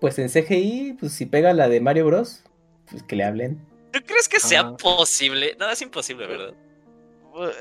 Pues 0.00 0.18
en 0.18 0.28
CGI, 0.28 0.96
pues 1.00 1.12
si 1.12 1.24
pega 1.24 1.52
la 1.54 1.68
de 1.68 1.80
Mario 1.80 2.04
Bros, 2.06 2.42
pues 2.90 3.02
que 3.04 3.16
le 3.16 3.24
hablen. 3.24 3.64
¿Tú 3.92 4.00
crees 4.04 4.28
que 4.28 4.40
sea 4.40 4.60
Ah. 4.60 4.76
posible? 4.76 5.56
No, 5.58 5.70
es 5.70 5.80
imposible, 5.80 6.26
¿verdad? 6.26 6.52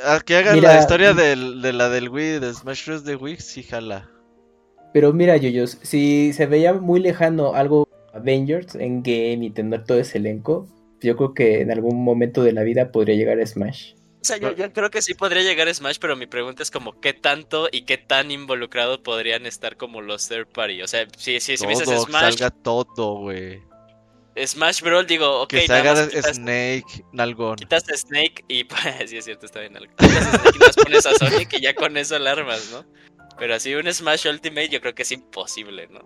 A 0.05 0.19
que 0.21 0.35
hagan 0.37 0.55
Mira, 0.55 0.73
la 0.73 0.79
historia 0.79 1.13
del- 1.13 1.61
de 1.61 1.73
la 1.73 1.89
del 1.89 2.09
Wii, 2.09 2.39
de 2.39 2.53
Smash 2.53 2.85
Bros. 2.85 3.03
de 3.03 3.15
Wii, 3.15 3.37
sí 3.37 3.63
jala. 3.63 4.09
Pero 4.93 5.11
mira, 5.11 5.35
Yoyos, 5.37 5.77
si 5.81 6.31
se 6.33 6.45
veía 6.45 6.73
muy 6.73 6.99
lejano 7.01 7.53
algo 7.53 7.87
Avengers 8.13 8.75
en 8.75 9.03
game 9.03 9.45
y 9.45 9.49
tener 9.49 9.83
todo 9.83 9.99
ese 9.99 10.17
elenco, 10.19 10.67
yo 11.01 11.17
creo 11.17 11.33
que 11.33 11.59
en 11.61 11.71
algún 11.71 12.03
momento 12.03 12.43
de 12.43 12.53
la 12.53 12.63
vida 12.63 12.91
podría 12.91 13.15
llegar 13.15 13.39
a 13.39 13.45
Smash. 13.45 13.93
O 14.21 14.27
sea, 14.27 14.37
yo, 14.37 14.53
yo 14.55 14.71
creo 14.73 14.89
que 14.89 15.01
sí 15.01 15.13
podría 15.13 15.43
llegar 15.43 15.67
a 15.67 15.73
Smash, 15.73 15.97
pero 15.99 16.15
mi 16.15 16.25
pregunta 16.25 16.63
es 16.63 16.71
como 16.71 16.99
qué 16.99 17.13
tanto 17.13 17.67
y 17.71 17.83
qué 17.83 17.97
tan 17.97 18.31
involucrado 18.31 19.03
podrían 19.03 19.45
estar 19.45 19.75
como 19.77 20.01
los 20.01 20.27
third 20.29 20.47
party. 20.47 20.81
O 20.81 20.87
sea, 20.87 21.05
si, 21.17 21.39
si, 21.41 21.57
si 21.57 21.63
me 21.67 21.73
dices 21.73 21.85
todo, 21.85 22.05
Smash, 22.05 22.21
salga 22.37 22.49
todo, 22.49 23.17
güey. 23.19 23.59
Smash 24.37 24.81
Bros, 24.81 25.07
digo, 25.07 25.41
ok, 25.41 25.49
que 25.49 25.67
nada 25.67 25.83
salga 25.83 25.93
más 26.01 26.07
quitas, 26.09 26.35
Snake, 26.35 27.05
Nalgón. 27.13 27.55
quitas 27.55 27.87
a 27.89 27.95
Snake 27.97 28.43
y 28.47 28.63
pues, 28.65 28.81
sí 29.09 29.17
es 29.17 29.25
cierto, 29.25 29.45
está 29.45 29.61
bien. 29.61 29.73
Quitas 29.97 30.27
a 30.27 30.31
Snake 30.31 30.55
y 30.55 30.59
nos 30.59 30.75
pones 30.75 31.05
a 31.05 31.13
Sonic 31.15 31.53
y 31.53 31.61
ya 31.61 31.73
con 31.73 31.95
eso 31.97 32.15
alarmas, 32.15 32.69
¿no? 32.71 32.85
Pero 33.37 33.55
así 33.55 33.73
un 33.75 33.91
Smash 33.91 34.27
Ultimate 34.27 34.69
yo 34.69 34.81
creo 34.81 34.93
que 34.95 35.03
es 35.03 35.11
imposible, 35.11 35.87
¿no? 35.87 35.99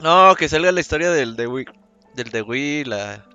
No, 0.00 0.34
que 0.36 0.48
salga 0.48 0.70
la 0.72 0.80
historia 0.80 1.10
del 1.10 1.36
de 1.36 1.46
Wii. 1.46 1.66
Del 2.14 2.30
de 2.30 2.42
Wii, 2.42 2.84
la 2.84 3.26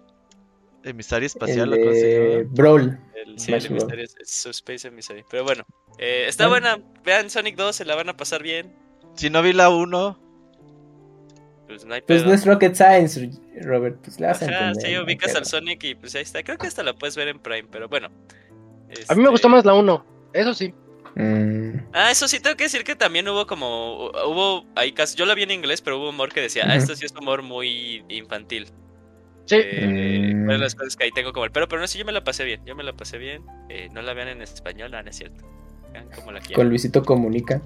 emisaria 0.83 1.25
espacial, 1.27 1.73
El 1.73 1.79
¿o 1.79 1.83
cómo 1.83 1.91
se 1.93 2.05
de 2.05 2.37
llama? 2.43 2.49
Brawl. 2.53 2.99
El, 3.15 3.39
sí, 3.39 3.45
Smash 3.47 3.65
el 3.91 3.99
es- 3.99 4.15
es 4.19 4.29
Subspace 4.31 4.87
Emissary. 4.87 5.23
Pero 5.29 5.43
bueno, 5.43 5.65
eh, 5.97 6.25
está 6.27 6.47
buena. 6.47 6.79
Vean 7.03 7.29
Sonic 7.29 7.55
2, 7.57 7.75
se 7.75 7.85
la 7.85 7.95
van 7.95 8.09
a 8.09 8.15
pasar 8.17 8.41
bien. 8.43 8.73
Si 9.15 9.29
no 9.29 9.41
vi 9.41 9.51
la 9.53 9.69
1, 9.69 10.19
Pues 11.69 11.85
no 11.85 11.93
hay 11.93 12.01
Pues 12.01 12.21
pedo. 12.21 12.29
no 12.29 12.35
es 12.35 12.45
Rocket 12.47 12.73
Science, 12.73 13.29
Robert, 13.61 13.99
pues 14.03 14.19
la 14.19 14.29
a 14.29 14.31
Ajá, 14.31 14.73
sí, 14.73 14.97
ubicas 14.97 15.35
al 15.35 15.45
Sonic 15.45 15.83
y 15.83 15.93
pues 15.95 16.15
ahí 16.15 16.23
está. 16.23 16.41
Creo 16.41 16.57
que 16.57 16.65
hasta 16.65 16.81
la 16.81 16.93
puedes 16.93 17.15
ver 17.15 17.27
en 17.27 17.37
Prime, 17.37 17.67
pero 17.71 17.87
bueno. 17.87 18.07
A 18.07 19.13
mí 19.13 19.17
me 19.17 19.23
Este, 19.25 19.29
gustó 19.29 19.49
más 19.49 19.63
la 19.65 19.75
1. 19.75 20.03
Eso 20.33 20.53
sí. 20.55 20.73
Mm, 21.15 21.77
Ah, 21.93 22.09
eso 22.09 22.27
sí, 22.27 22.39
tengo 22.39 22.55
que 22.57 22.63
decir 22.63 22.83
que 22.83 22.95
también 22.95 23.27
hubo 23.29 23.45
como. 23.45 24.07
Hubo. 24.07 24.65
Ahí 24.75 24.93
casi, 24.93 25.15
yo 25.15 25.27
la 25.27 25.35
vi 25.35 25.43
en 25.43 25.51
inglés, 25.51 25.81
pero 25.81 25.99
hubo 25.99 26.09
humor 26.09 26.33
que 26.33 26.41
decía, 26.41 26.63
ah, 26.65 26.69
Ujú. 26.69 26.77
esto 26.79 26.95
sí 26.95 27.05
es 27.05 27.13
humor 27.15 27.43
muy 27.43 28.03
infantil. 28.09 28.65
Sí. 29.45 29.57
Eh, 29.59 30.33
Mm. 30.35 30.47
De 30.47 30.57
las 30.57 30.73
cosas 30.73 30.95
que 30.95 31.03
ahí 31.03 31.11
tengo 31.11 31.33
como 31.33 31.45
el 31.45 31.51
pero, 31.51 31.67
pero 31.67 31.81
no 31.81 31.87
sé, 31.87 31.99
yo 31.99 32.05
me 32.05 32.11
la 32.11 32.23
pasé 32.23 32.45
bien. 32.45 32.61
Yo 32.65 32.75
me 32.75 32.83
la 32.83 32.93
pasé 32.93 33.19
bien. 33.19 33.43
Eh, 33.69 33.89
no 33.93 34.01
la 34.01 34.13
vean 34.15 34.27
en 34.29 34.41
español, 34.41 34.89
no, 34.91 35.01
no 35.03 35.09
es 35.09 35.15
cierto. 35.15 35.43
Vean 35.93 36.07
como 36.15 36.31
la 36.31 36.39
quieran. 36.39 36.55
con 36.55 36.69
Luisito 36.69 37.03
Comunica. 37.03 37.61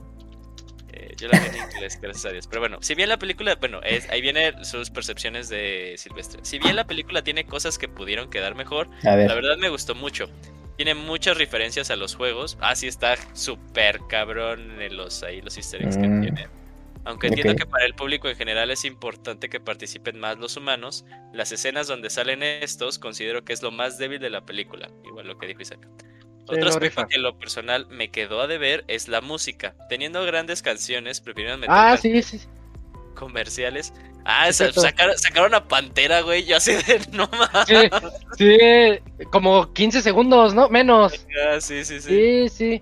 Yo 1.16 1.28
la 1.28 1.40
vi 1.40 1.48
en 1.48 1.56
inglés, 1.72 2.00
gracias 2.02 2.26
a 2.26 2.30
Dios. 2.32 2.48
Pero 2.48 2.60
bueno, 2.62 2.78
si 2.82 2.96
bien 2.96 3.10
la 3.10 3.18
película, 3.18 3.56
bueno, 3.56 3.82
es, 3.84 4.10
ahí 4.10 4.22
viene 4.22 4.54
sus 4.64 4.90
percepciones 4.90 5.50
de 5.50 5.96
Silvestre. 5.98 6.40
Si 6.44 6.60
bien 6.60 6.76
la 6.76 6.86
película 6.86 7.24
tiene 7.24 7.46
cosas 7.46 7.78
que 7.78 7.88
pudieron 7.88 8.30
quedar 8.30 8.56
mejor, 8.56 8.90
ver. 9.04 9.28
la 9.28 9.36
verdad 9.36 9.58
me 9.58 9.70
gustó 9.70 9.96
mucho. 9.96 10.30
Tiene 10.76 10.96
muchas 10.96 11.38
referencias 11.38 11.92
a 11.92 11.96
los 11.96 12.16
juegos. 12.16 12.58
Ah, 12.60 12.76
sí 12.76 12.88
está 12.88 13.16
súper 13.34 14.00
cabrón 14.10 14.82
en 14.82 14.98
los, 14.98 15.22
ahí 15.24 15.42
los 15.42 15.56
easter 15.58 15.84
eggs 15.84 15.98
que 15.98 16.08
Mm. 16.08 16.22
tiene. 16.22 16.48
Aunque 17.06 17.28
entiendo 17.28 17.56
que 17.56 17.66
para 17.66 17.86
el 17.86 17.96
público 17.96 18.30
en 18.30 18.36
general 18.38 18.72
es 18.72 18.86
importante 18.86 19.50
que 19.50 19.60
participen 19.60 20.18
más 20.20 20.38
los 20.40 20.56
humanos, 20.56 21.04
las 21.34 21.52
escenas 21.52 21.88
donde 21.88 22.10
salen 22.10 22.42
estos 22.44 22.98
considero 22.98 23.44
que 23.44 23.52
es 23.52 23.62
lo 23.62 23.72
más 23.72 23.98
débil 23.98 24.20
de 24.22 24.30
la 24.30 24.46
película. 24.46 24.90
Igual 25.04 25.28
lo 25.28 25.38
que 25.38 25.48
dijo 25.48 25.62
Isaac. 25.62 25.86
Otro 26.48 26.70
aspecto 26.70 27.08
que 27.08 27.16
en 27.16 27.24
lo 27.24 27.38
personal 27.40 27.88
me 27.88 28.12
quedó 28.12 28.42
a 28.42 28.48
deber 28.48 28.84
es 28.88 29.08
la 29.08 29.22
música. 29.22 29.76
Teniendo 29.90 30.24
grandes 30.26 30.62
canciones, 30.62 31.22
prefirieron 31.22 31.60
meter 31.62 31.76
Ah, 31.76 31.98
sí, 31.98 32.22
sí. 32.22 32.42
comerciales. 33.16 33.94
Ah, 34.26 34.52
sacaron, 34.54 35.18
sacaron 35.18 35.54
a 35.54 35.68
Pantera, 35.68 36.22
güey. 36.22 36.46
Yo 36.46 36.58
así 36.58 36.74
de 36.74 37.02
no 37.12 37.30
mames. 37.30 37.68
Sí, 37.68 38.58
sí, 39.18 39.26
como 39.32 39.74
15 39.74 40.02
segundos, 40.02 40.54
¿no? 40.54 40.70
Menos. 40.70 41.26
Ah, 41.48 41.60
sí, 41.60 41.84
sí, 41.86 42.00
sí. 42.00 42.10
Sí, 42.10 42.50
sí. 42.50 42.82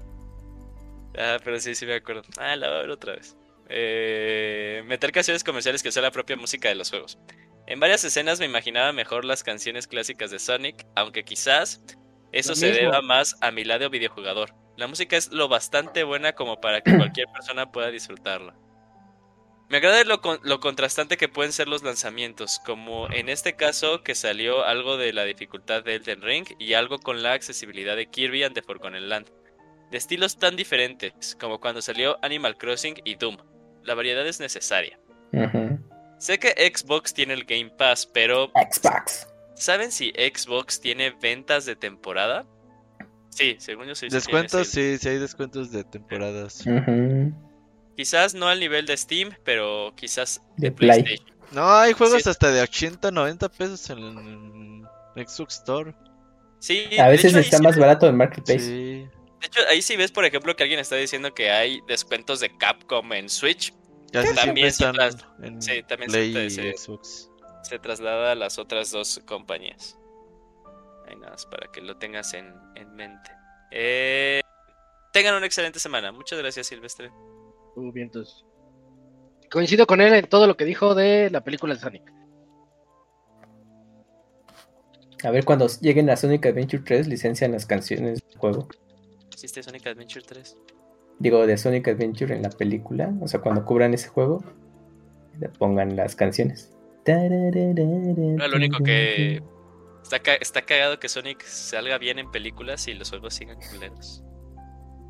Ah, 1.18 1.38
pero 1.44 1.60
sí, 1.60 1.76
sí 1.76 1.86
me 1.86 1.96
acuerdo. 1.96 2.22
Ah, 2.38 2.56
la 2.56 2.68
voy 2.68 2.78
a 2.78 2.82
ver 2.82 2.90
otra 2.92 3.14
vez. 3.16 3.36
Eh, 3.70 4.84
meter 4.86 5.12
canciones 5.12 5.44
comerciales 5.44 5.82
que 5.82 5.92
sea 5.92 6.02
la 6.02 6.12
propia 6.12 6.36
música 6.36 6.70
de 6.70 6.76
los 6.76 6.90
juegos. 6.90 7.18
En 7.68 7.80
varias 7.80 8.04
escenas 8.04 8.40
me 8.40 8.46
imaginaba 8.46 8.92
mejor 8.92 9.24
las 9.24 9.44
canciones 9.44 9.88
clásicas 9.88 10.30
de 10.32 10.40
Sonic, 10.40 10.86
aunque 10.96 11.24
quizás 11.24 11.82
eso 12.32 12.56
se 12.56 12.68
mismo. 12.72 12.82
deba 12.84 13.02
más 13.02 13.36
a 13.42 13.52
mi 13.52 13.64
lado 13.64 13.90
videojugador. 13.90 14.54
La 14.78 14.88
música 14.88 15.18
es 15.18 15.32
lo 15.32 15.48
bastante 15.48 16.04
buena 16.04 16.34
como 16.34 16.60
para 16.62 16.82
que 16.82 16.96
cualquier 16.96 17.28
persona 17.34 17.72
pueda 17.72 17.92
disfrutarla. 17.92 18.56
Me 19.70 19.78
agrada 19.78 20.04
lo, 20.04 20.20
con- 20.20 20.40
lo 20.44 20.60
contrastante 20.60 21.16
que 21.16 21.30
pueden 21.30 21.54
ser 21.54 21.70
los 21.70 21.82
lanzamientos, 21.82 22.60
como 22.66 23.10
en 23.10 23.30
este 23.30 23.56
caso 23.56 24.04
que 24.04 24.16
salió 24.16 24.66
algo 24.66 24.98
de 24.98 25.14
la 25.14 25.24
dificultad 25.24 25.82
de 25.84 25.96
Elden 25.96 26.22
Ring 26.22 26.46
y 26.60 26.74
algo 26.74 27.00
con 27.00 27.24
la 27.24 27.32
accesibilidad 27.34 27.96
de 27.96 28.08
Kirby 28.10 28.44
and 28.44 28.54
the 28.54 28.62
Forgotten 28.62 29.08
Land 29.08 29.30
de 29.90 29.98
estilos 29.98 30.38
tan 30.38 30.56
diferentes 30.58 31.38
como 31.40 31.60
cuando 31.60 31.82
salió 31.82 32.18
Animal 32.22 32.58
Crossing 32.58 32.96
y 33.06 33.16
Doom. 33.16 33.38
La 33.84 33.94
variedad 33.94 34.26
es 34.28 34.40
necesaria. 34.42 35.00
Sé 36.18 36.38
que 36.40 36.50
Xbox 36.74 37.14
tiene 37.14 37.34
el 37.34 37.46
Game 37.46 37.70
Pass, 37.78 38.06
pero 38.06 38.52
Xbox. 38.72 39.28
¿Saben 39.62 39.92
si 39.92 40.10
Xbox 40.12 40.80
tiene 40.82 41.12
ventas 41.12 41.66
de 41.66 41.76
temporada? 41.76 42.46
Sí, 43.30 43.56
según 43.60 43.88
yo 43.88 43.96
sí. 43.96 44.10
descuentos, 44.10 44.68
sí. 44.68 44.98
sí, 44.98 45.08
hay 45.10 45.18
descuentos 45.18 45.72
de 45.72 45.84
temporadas. 45.86 46.64
Quizás 47.96 48.34
no 48.34 48.48
al 48.48 48.60
nivel 48.60 48.86
de 48.86 48.98
Steam, 48.98 49.32
pero 49.44 49.94
quizás 49.96 50.42
de, 50.58 50.70
De 50.70 50.72
Play. 50.72 51.04
PlayStation. 51.04 51.38
No, 51.52 51.70
hay 51.74 51.94
juegos 51.94 52.24
Sí. 52.24 52.30
hasta 52.30 52.52
de 52.52 52.62
80, 52.62 53.12
90 53.12 53.50
pesos 53.50 53.90
en 53.90 54.00
el 55.16 55.28
Xbox 55.28 55.60
Store. 55.60 55.94
Sí, 56.60 56.88
A 57.00 57.08
veces 57.10 57.32
hecho, 57.32 57.40
está 57.40 57.58
sí- 57.58 57.64
más 57.64 57.78
barato 57.78 58.08
en 58.08 58.16
Marketplace. 58.18 58.60
Sí. 58.60 59.06
De 59.42 59.48
hecho, 59.48 59.60
ahí 59.70 59.82
sí 59.82 59.96
ves, 59.98 60.12
por 60.12 60.24
ejemplo, 60.26 60.56
que 60.56 60.64
alguien 60.64 60.80
está 60.80 60.96
diciendo 60.96 61.34
que 61.34 61.50
hay 61.52 61.82
descuentos 61.88 62.40
de 62.40 62.56
Capcom 62.58 63.12
en 63.14 63.28
Switch. 63.30 63.74
Siempre 64.12 64.34
También 64.34 64.72
se 64.72 64.84
están 64.86 64.96
tras- 64.96 65.26
en 65.42 65.62
sí, 65.62 65.84
también 65.88 66.12
se 66.12 66.18
Play 66.32 66.46
y 66.48 66.78
Xbox. 66.78 67.30
Se 67.64 67.80
traslada 67.80 68.32
a 68.32 68.36
las 68.36 68.60
otras 68.60 68.92
dos 68.92 69.22
compañías. 69.26 69.98
Ahí 71.08 71.16
nada 71.16 71.32
más 71.32 71.46
para 71.46 71.72
que 71.72 71.82
lo 71.82 71.98
tengas 71.98 72.34
en, 72.34 72.54
en 72.76 72.96
mente. 72.96 73.32
Eh, 73.72 74.42
tengan 75.14 75.36
una 75.36 75.46
excelente 75.46 75.80
semana. 75.80 76.12
Muchas 76.12 76.40
gracias, 76.40 76.68
Silvestre. 76.68 77.12
Uh. 77.76 77.92
Coincido 79.50 79.86
con 79.86 80.02
él 80.02 80.14
en 80.14 80.28
todo 80.28 80.48
lo 80.48 80.56
que 80.56 80.66
dijo 80.66 80.96
de 80.96 81.30
la 81.30 81.44
película 81.44 81.74
de 81.74 81.80
Sonic. 81.80 82.14
A 85.24 85.30
ver 85.30 85.46
cuando 85.46 85.68
lleguen 85.82 86.10
a 86.10 86.18
Sonic 86.18 86.48
Adventure 86.48 86.84
3 86.84 87.08
licencian 87.08 87.52
las 87.52 87.66
canciones 87.66 88.22
del 88.28 88.38
juego. 88.38 88.68
¿Existe 89.32 89.62
Sonic 89.62 89.86
Adventure 89.88 90.26
3? 90.26 90.58
Digo, 91.20 91.46
de 91.46 91.58
Sonic 91.58 91.88
Adventure 91.90 92.36
en 92.36 92.42
la 92.42 92.50
película. 92.50 93.14
O 93.22 93.28
sea, 93.28 93.42
cuando 93.42 93.64
cubran 93.64 93.94
ese 93.94 94.08
juego, 94.08 94.44
le 95.40 95.50
pongan 95.50 95.96
las 95.96 96.16
canciones. 96.16 96.72
No, 97.08 98.48
lo 98.48 98.56
único 98.58 98.84
que 98.84 99.42
está, 100.04 100.20
ca- 100.20 100.36
está 100.36 100.62
cagado 100.64 101.00
que 101.00 101.10
Sonic 101.10 101.44
salga 101.44 101.98
bien 101.98 102.20
en 102.20 102.30
películas 102.32 102.88
y 102.88 102.94
los 102.94 103.10
juegos 103.10 103.34
sigan 103.34 103.58
culeros. 103.72 104.24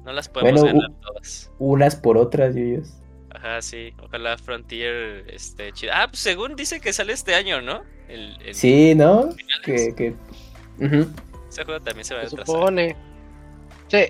No 0.06 0.14
las 0.14 0.30
podemos 0.30 0.62
Bueno, 0.62 0.80
ganar 0.80 1.00
todas. 1.02 1.52
Unas 1.60 1.96
por 1.96 2.18
otras, 2.18 2.56
Yuyos. 2.56 2.94
Ajá, 3.30 3.62
sí. 3.62 3.94
Ojalá 4.02 4.38
Frontier 4.38 5.26
esté 5.30 5.72
chido. 5.74 5.92
Ah, 5.96 6.08
pues 6.10 6.20
según 6.20 6.56
dice 6.56 6.80
que 6.82 6.92
sale 6.92 7.14
este 7.14 7.36
año, 7.36 7.62
¿no? 7.62 7.84
El, 8.08 8.36
el- 8.42 8.56
Sí, 8.56 8.96
¿no? 8.96 9.30
Que, 9.64 9.94
que... 9.96 10.16
Ujú. 10.84 11.08
Ese 11.50 11.64
juego 11.64 11.80
también 11.82 12.06
se 12.06 12.16
va 12.16 12.22
a 12.22 12.30
supone. 12.30 12.96
Sí. 13.90 14.06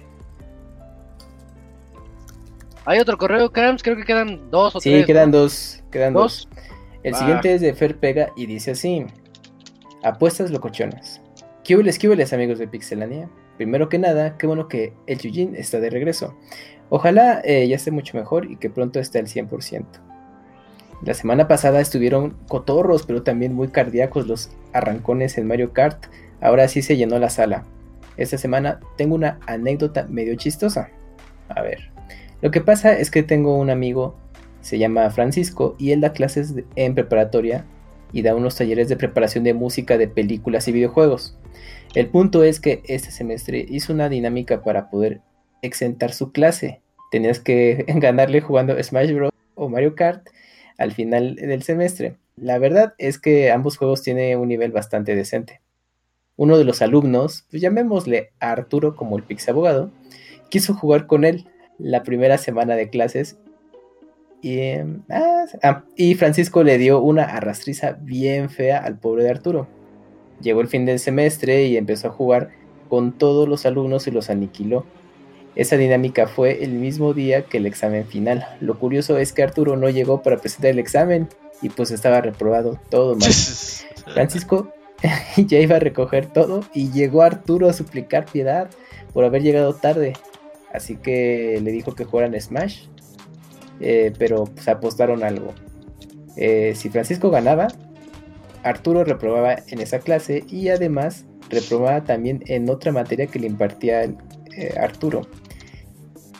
Hay 2.86 2.99
otro 2.99 3.18
correo, 3.18 3.52
Camps, 3.52 3.84
creo 3.84 3.95
que 3.95 4.06
quedan 4.06 4.49
dos 4.49 4.76
o 4.76 4.80
Sí, 4.80 4.90
tres. 4.91 5.06
quedan 5.06 5.32
¿no? 5.32 5.40
dos. 5.40 5.84
Quedan 5.91 6.14
dos. 6.14 6.48
¿Dos? 6.49 6.64
El 7.03 7.15
siguiente 7.15 7.53
es 7.53 7.61
de 7.61 7.73
Fer 7.73 7.98
Pega 7.98 8.32
y 8.36 8.45
dice 8.45 8.72
así: 8.72 9.06
Apuestas 10.03 10.52
locochonas. 10.52 11.22
¿Qué 11.64 11.76
hueles, 11.76 12.34
amigos 12.34 12.60
de 12.60 12.68
Pixelania? 12.68 13.30
Primero 13.57 13.90
que 13.90 13.99
nada, 13.99 14.38
qué 14.38 14.48
bueno 14.48 14.68
que 14.68 14.94
el 15.07 15.19
Yujin 15.19 15.56
está 15.56 15.80
de 15.80 15.90
regreso. 15.90 16.36
Ojalá 16.90 17.41
eh, 17.44 17.68
ya 17.68 17.76
esté 17.76 17.91
mucho 17.91 18.18
mejor 18.18 18.49
y 18.49 18.57
que 18.57 18.69
pronto 18.69 18.99
esté 18.99 19.19
al 19.19 19.28
100%. 19.28 19.86
La 21.03 21.14
semana 21.14 21.48
pasada 21.48 21.82
estuvieron 21.82 22.38
cotorros, 22.48 23.06
pero 23.06 23.23
también 23.23 23.56
muy 23.56 23.69
cardíacos 23.69 24.28
los 24.28 24.52
arrancones 24.73 25.38
en 25.38 25.48
Mario 25.48 25.73
Kart. 25.73 26.06
Ahora 26.41 26.68
sí 26.68 26.82
se 26.82 26.98
llenó 26.98 27.18
la 27.18 27.30
sala. 27.30 27.64
Esta 28.18 28.38
semana 28.38 28.80
tengo 28.98 29.15
una 29.15 29.40
anécdota 29.48 30.06
medio 30.10 30.36
chistosa. 30.36 30.90
A 31.49 31.61
ver. 31.61 31.91
Lo 32.41 32.52
que 32.52 32.61
pasa 32.61 32.94
es 32.94 33.10
que 33.10 33.23
tengo 33.23 33.57
un 33.57 33.69
amigo, 33.69 34.15
se 34.61 34.77
llama 34.77 35.09
Francisco, 35.09 35.75
y 35.77 35.91
él 35.91 36.01
da 36.01 36.13
clases 36.13 36.55
en 36.75 36.95
preparatoria 36.95 37.65
y 38.13 38.21
da 38.21 38.35
unos 38.35 38.55
talleres 38.55 38.89
de 38.89 38.97
preparación 38.97 39.43
de 39.43 39.53
música 39.53 39.97
de 39.97 40.07
películas 40.07 40.67
y 40.67 40.71
videojuegos. 40.71 41.38
El 41.93 42.07
punto 42.07 42.43
es 42.43 42.59
que 42.59 42.81
este 42.85 43.11
semestre 43.11 43.65
hizo 43.67 43.93
una 43.93 44.09
dinámica 44.09 44.63
para 44.63 44.89
poder 44.89 45.21
exentar 45.61 46.13
su 46.13 46.31
clase. 46.31 46.81
Tenías 47.11 47.39
que 47.39 47.85
ganarle 47.95 48.41
jugando 48.41 48.81
Smash 48.81 49.13
Bros. 49.13 49.31
o 49.55 49.69
Mario 49.69 49.95
Kart 49.95 50.27
al 50.77 50.91
final 50.93 51.35
del 51.35 51.63
semestre. 51.63 52.15
La 52.35 52.57
verdad 52.57 52.93
es 52.97 53.19
que 53.19 53.51
ambos 53.51 53.77
juegos 53.77 54.01
tienen 54.01 54.39
un 54.39 54.47
nivel 54.47 54.71
bastante 54.71 55.15
decente. 55.15 55.61
Uno 56.38 56.57
de 56.57 56.63
los 56.63 56.81
alumnos, 56.81 57.45
pues 57.51 57.61
llamémosle 57.61 58.31
a 58.39 58.51
Arturo 58.51 58.95
como 58.95 59.17
el 59.17 59.23
Pix 59.23 59.47
abogado, 59.49 59.91
quiso 60.49 60.73
jugar 60.73 61.07
con 61.07 61.23
él 61.23 61.47
la 61.77 62.03
primera 62.03 62.38
semana 62.38 62.75
de 62.75 62.89
clases 62.89 63.38
y, 64.41 64.59
ah, 65.09 65.45
ah, 65.63 65.84
y 65.95 66.15
Francisco 66.15 66.63
le 66.63 66.77
dio 66.77 67.01
una 67.01 67.23
arrastriza 67.23 67.97
bien 68.01 68.49
fea 68.49 68.80
al 68.80 68.97
pobre 68.97 69.23
de 69.23 69.30
Arturo. 69.30 69.68
Llegó 70.41 70.61
el 70.61 70.68
fin 70.68 70.85
del 70.85 70.99
semestre 70.99 71.65
y 71.65 71.77
empezó 71.77 72.07
a 72.07 72.11
jugar 72.11 72.49
con 72.89 73.11
todos 73.11 73.47
los 73.47 73.65
alumnos 73.65 74.07
y 74.07 74.11
los 74.11 74.30
aniquiló. 74.30 74.85
Esa 75.55 75.77
dinámica 75.77 76.27
fue 76.27 76.63
el 76.63 76.72
mismo 76.72 77.13
día 77.13 77.43
que 77.43 77.57
el 77.57 77.65
examen 77.65 78.05
final. 78.05 78.47
Lo 78.59 78.80
curioso 78.80 79.18
es 79.18 79.34
que 79.34 79.43
Arturo 79.43 79.76
no 79.76 79.89
llegó 79.89 80.23
para 80.23 80.38
presentar 80.38 80.72
el 80.72 80.80
examen 80.80 81.27
y 81.61 81.69
pues 81.69 81.91
estaba 81.91 82.22
reprobado 82.22 82.80
todo 82.89 83.15
mal. 83.15 83.30
Francisco 84.13 84.73
ya 85.38 85.59
iba 85.59 85.76
a 85.76 85.80
recoger 85.80 86.26
todo 86.26 86.63
y 86.73 86.91
llegó 86.91 87.22
Arturo 87.22 87.69
a 87.69 87.73
suplicar 87.73 88.26
piedad 88.26 88.69
por 89.13 89.26
haber 89.26 89.43
llegado 89.43 89.73
tarde. 89.73 90.13
Así 90.73 90.95
que 90.95 91.59
le 91.61 91.72
dijo 91.72 91.95
que 91.95 92.05
jugaran 92.05 92.39
Smash, 92.39 92.88
eh, 93.82 94.14
pero 94.18 94.45
pues 94.45 94.68
apostaron 94.68 95.24
algo. 95.24 95.53
Eh, 96.38 96.74
si 96.76 96.90
Francisco 96.90 97.30
ganaba, 97.30 97.68
Arturo 98.64 99.03
reprobaba 99.03 99.58
en 99.68 99.82
esa 99.82 99.99
clase 99.99 100.44
y 100.48 100.70
además 100.70 101.26
reprobaba 101.49 102.03
también 102.03 102.44
en 102.48 102.70
otra 102.70 102.91
materia 102.91 103.28
que 103.28 103.40
le 103.40 103.48
impartía 103.48 104.03
eh, 104.03 104.76
Arturo. 104.80 105.22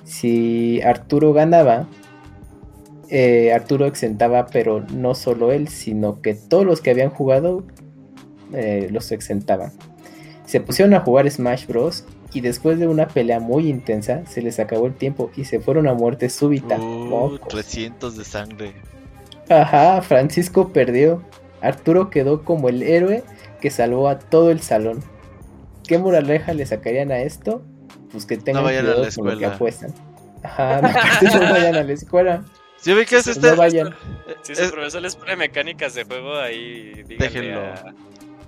Si 0.04 0.82
Arturo 0.82 1.34
ganaba, 1.34 1.88
Arturo 3.54 3.88
exentaba, 3.88 4.46
pero 4.46 4.86
no 4.94 5.16
solo 5.16 5.52
él, 5.52 5.68
sino 5.68 6.22
que 6.22 6.34
todos 6.34 6.66
los 6.66 6.80
que 6.80 6.92
habían 6.92 7.10
jugado 7.10 7.66
los 8.90 9.12
exentaban. 9.12 9.74
Se 10.46 10.62
pusieron 10.62 10.94
a 10.94 11.00
jugar 11.02 11.30
Smash 11.30 11.66
Bros. 11.68 12.06
Y 12.34 12.42
después 12.42 12.80
de 12.80 12.88
una 12.88 13.08
pelea 13.08 13.40
muy 13.40 13.68
intensa 13.70 14.26
se 14.26 14.42
les 14.42 14.60
acabó 14.60 14.88
el 14.88 14.94
tiempo 14.94 15.32
y 15.36 15.46
se 15.46 15.60
fueron 15.60 15.88
a 15.88 15.94
muerte 15.94 16.30
súbita. 16.30 16.78
Uh, 16.78 16.82
Mocos. 17.08 17.48
300 17.50 18.18
de 18.18 18.24
sangre. 18.24 18.74
Ajá, 19.50 20.02
Francisco 20.02 20.70
perdió. 20.72 21.24
Arturo 21.62 22.10
quedó 22.10 22.44
como 22.44 22.70
el 22.70 22.82
héroe 22.84 23.24
que 23.60 23.70
salvó 23.70 24.08
a 24.10 24.18
todo 24.18 24.50
el 24.52 24.62
salón. 24.62 25.04
¿Qué 25.88 25.98
moraleja 25.98 26.54
le 26.54 26.66
sacarían 26.66 27.12
a 27.12 27.20
esto? 27.20 27.62
Pues 28.12 28.26
que 28.26 28.38
tengan 28.38 28.64
vayan 28.64 28.86
a 28.88 28.94
cuidado 28.94 29.10
con 29.16 29.26
lo 29.26 29.32
que 29.32 29.36
escuela. 29.46 29.56
apuestan. 29.56 29.94
Ajá, 30.44 30.82
no, 30.82 31.40
no 31.40 31.40
vayan 31.52 31.76
a 31.76 31.84
la 31.84 31.94
escuela. 31.94 32.44
¿Sí 32.78 32.92
ubicas 32.94 33.28
No 33.28 33.32
este? 33.34 33.52
vayan. 33.54 33.94
Si 34.42 34.56
su 34.56 34.64
Es- 34.64 34.72
profesor 34.72 35.02
les 35.02 35.16
pone 35.16 35.36
mecánicas 35.36 35.94
de 35.94 36.04
juego 36.06 36.36
ahí, 36.36 37.04
díganle 37.08 37.18
Déjenlo. 37.18 37.60
a- 37.62 37.94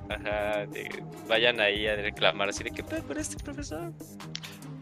Ajá, 0.09 0.65
de- 0.67 1.03
vayan 1.27 1.59
ahí 1.59 1.87
a 1.87 1.95
reclamar 1.95 2.49
así 2.49 2.63
de 2.63 2.71
que 2.71 2.83
pedo 2.83 3.03
con 3.03 3.17
este 3.17 3.41
profesor. 3.43 3.91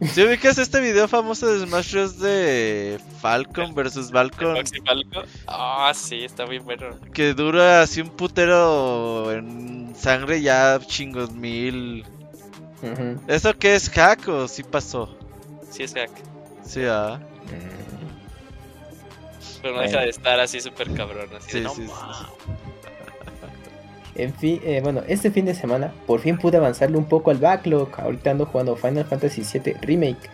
¿Sí 0.01 0.23
ubicas 0.23 0.57
este 0.57 0.79
video 0.79 1.07
famoso 1.07 1.45
de 1.47 1.65
Smash 1.65 1.91
Bros. 1.93 2.19
de 2.19 2.99
Falcon 3.21 3.75
versus 3.75 4.07
¿El 4.07 4.13
Falcon? 4.13 4.57
Ah, 5.47 5.91
sí, 5.93 6.23
está 6.23 6.47
muy 6.47 6.57
bueno. 6.57 6.97
Que 7.13 7.35
dura 7.35 7.83
así 7.83 8.01
un 8.01 8.09
putero 8.09 9.31
en 9.31 9.93
sangre 9.95 10.41
ya 10.41 10.79
chingos 10.79 11.31
mil. 11.31 12.03
¿Eso 13.27 13.55
qué 13.59 13.75
es 13.75 13.89
hack 13.91 14.27
o 14.27 14.47
sí 14.47 14.63
pasó? 14.63 15.15
Sí 15.69 15.83
es 15.83 15.93
hack. 15.93 16.09
Sí, 16.65 16.81
ah. 16.85 17.19
Pero 19.61 19.75
no 19.75 19.81
deja 19.81 19.99
de 20.01 20.09
estar 20.09 20.39
así 20.39 20.59
súper 20.59 20.91
cabrón. 20.95 21.29
Así 21.37 21.59
de, 21.59 21.59
Sí, 21.59 21.61
no, 21.61 21.69
sí, 21.75 21.85
sí. 21.87 22.70
Ma". 24.15 24.21
En 24.21 24.33
fin, 24.33 24.59
eh, 24.63 24.81
bueno, 24.83 25.01
este 25.07 25.31
fin 25.31 25.45
de 25.45 25.55
semana 25.55 25.93
por 26.07 26.19
fin 26.19 26.37
pude 26.37 26.57
avanzarle 26.57 26.97
un 26.97 27.05
poco 27.05 27.31
al 27.31 27.37
backlog. 27.37 27.89
Ahorita 27.97 28.31
ando 28.31 28.45
jugando 28.45 28.75
Final 28.75 29.05
Fantasy 29.05 29.41
VII 29.41 29.73
Remake. 29.81 30.29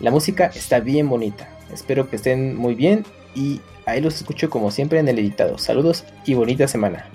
La 0.00 0.10
música 0.10 0.50
está 0.54 0.80
bien 0.80 1.08
bonita. 1.08 1.48
Espero 1.72 2.08
que 2.08 2.16
estén 2.16 2.56
muy 2.56 2.74
bien 2.74 3.04
y 3.34 3.60
ahí 3.86 4.00
los 4.00 4.16
escucho 4.16 4.50
como 4.50 4.70
siempre 4.70 4.98
en 4.98 5.08
el 5.08 5.18
editado. 5.18 5.58
Saludos 5.58 6.04
y 6.24 6.34
bonita 6.34 6.68
semana. 6.68 7.06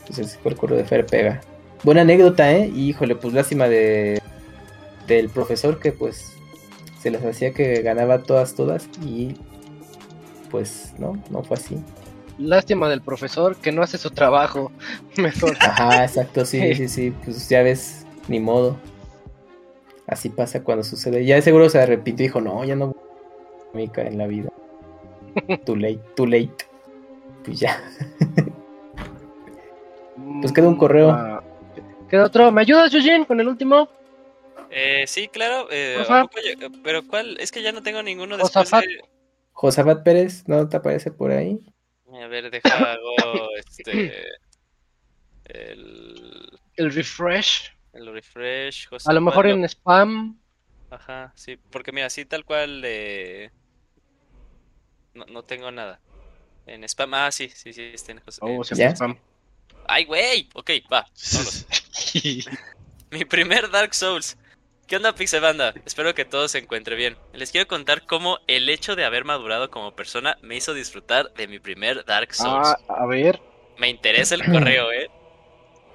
Entonces 0.00 0.38
fue 0.42 0.52
el 0.52 0.58
correo 0.58 0.78
de 0.78 0.84
Fer 0.84 1.06
Pega. 1.06 1.40
Buena 1.84 2.02
anécdota, 2.02 2.52
¿eh? 2.52 2.70
Y, 2.72 2.90
híjole, 2.90 3.16
pues 3.16 3.34
lástima 3.34 3.68
de 3.68 4.20
del 5.06 5.28
profesor 5.28 5.80
que 5.80 5.90
pues 5.92 6.32
se 7.00 7.10
les 7.10 7.24
hacía 7.24 7.52
que 7.52 7.82
ganaba 7.82 8.22
todas, 8.22 8.54
todas 8.54 8.88
y 9.04 9.34
pues 10.50 10.94
no, 10.98 11.20
no 11.30 11.42
fue 11.42 11.56
así. 11.56 11.76
Lástima 12.38 12.88
del 12.88 13.02
profesor 13.02 13.56
que 13.56 13.72
no 13.72 13.82
hace 13.82 13.98
su 13.98 14.10
trabajo. 14.10 14.72
Mejor. 15.16 15.56
Ajá, 15.60 16.04
exacto, 16.04 16.44
sí, 16.44 16.74
sí, 16.74 16.88
sí, 16.88 17.14
pues 17.24 17.48
ya 17.48 17.62
ves, 17.62 18.06
ni 18.28 18.40
modo. 18.40 18.76
Así 20.06 20.28
pasa 20.28 20.62
cuando 20.62 20.84
sucede. 20.84 21.24
Ya 21.24 21.36
de 21.36 21.42
seguro 21.42 21.68
se 21.68 21.80
arrepintió 21.80 22.24
y 22.24 22.28
dijo, 22.28 22.40
no, 22.40 22.64
ya 22.64 22.76
no 22.76 22.88
voy 22.88 22.96
a 23.72 23.76
mica 23.76 24.02
en 24.02 24.18
la 24.18 24.26
vida. 24.26 24.50
Too 25.64 25.76
late, 25.76 26.00
too 26.14 26.26
late. 26.26 26.52
Pues 27.44 27.58
ya. 27.58 27.82
Pues 30.40 30.52
queda 30.52 30.68
un 30.68 30.76
correo. 30.76 31.10
Ah, 31.10 31.42
Queda 32.10 32.26
otro. 32.26 32.52
¿Me 32.52 32.60
ayudas, 32.60 32.92
Eugene, 32.92 33.26
con 33.26 33.40
el 33.40 33.48
último? 33.48 33.88
Eh, 34.70 35.04
sí, 35.06 35.28
claro. 35.28 35.66
Eh, 35.70 36.04
pero 36.84 37.06
¿cuál? 37.06 37.38
Es 37.40 37.50
que 37.50 37.62
ya 37.62 37.72
no 37.72 37.82
tengo 37.82 38.02
ninguno 38.02 38.36
después 38.36 38.52
Josafat. 38.52 38.84
de... 38.84 39.00
Josafat 39.52 40.02
Pérez, 40.02 40.46
¿no 40.46 40.68
te 40.68 40.76
aparece 40.76 41.10
por 41.10 41.30
ahí? 41.30 41.58
A 42.12 42.26
ver, 42.26 42.50
deja, 42.50 42.68
hago 42.92 43.50
este... 43.56 44.24
El, 45.44 46.58
El 46.76 46.92
refresh. 46.92 47.72
el 47.92 48.12
refresh. 48.12 48.88
A 49.04 49.12
lo 49.12 49.20
mejor 49.20 49.46
en 49.46 49.64
spam. 49.64 50.38
Ajá, 50.90 51.32
sí, 51.34 51.56
porque 51.70 51.90
mira, 51.92 52.06
así 52.06 52.24
tal 52.24 52.44
cual 52.44 52.80
de... 52.82 53.50
No, 55.14 55.24
no 55.26 55.42
tengo 55.42 55.70
nada. 55.70 56.00
En 56.66 56.84
spam, 56.84 57.14
ah, 57.14 57.32
sí, 57.32 57.48
sí, 57.48 57.72
sí, 57.72 57.82
está 57.94 58.12
en, 58.12 58.20
Jos- 58.20 58.38
Oh, 58.40 58.48
en- 58.58 58.64
sí, 58.64 58.74
spam. 58.82 59.18
¡Ay, 59.88 60.04
güey! 60.04 60.48
Ok, 60.54 60.70
va, 60.92 61.06
vámonos. 61.32 61.66
Mi 63.10 63.24
primer 63.24 63.70
Dark 63.70 63.94
Souls. 63.94 64.36
¿Qué 64.92 64.96
onda, 64.96 65.14
Pixebanda? 65.14 65.72
Espero 65.86 66.14
que 66.14 66.26
todo 66.26 66.48
se 66.48 66.58
encuentre 66.58 66.96
bien. 66.96 67.16
Les 67.32 67.50
quiero 67.50 67.66
contar 67.66 68.04
cómo 68.04 68.40
el 68.46 68.68
hecho 68.68 68.94
de 68.94 69.06
haber 69.06 69.24
madurado 69.24 69.70
como 69.70 69.96
persona 69.96 70.36
me 70.42 70.54
hizo 70.54 70.74
disfrutar 70.74 71.32
de 71.32 71.48
mi 71.48 71.58
primer 71.58 72.04
Dark 72.04 72.34
Souls. 72.34 72.68
Ah, 72.68 72.96
a 72.98 73.06
ver. 73.06 73.40
Me 73.78 73.88
interesa 73.88 74.34
el 74.34 74.44
correo, 74.44 74.92
¿eh? 74.92 75.08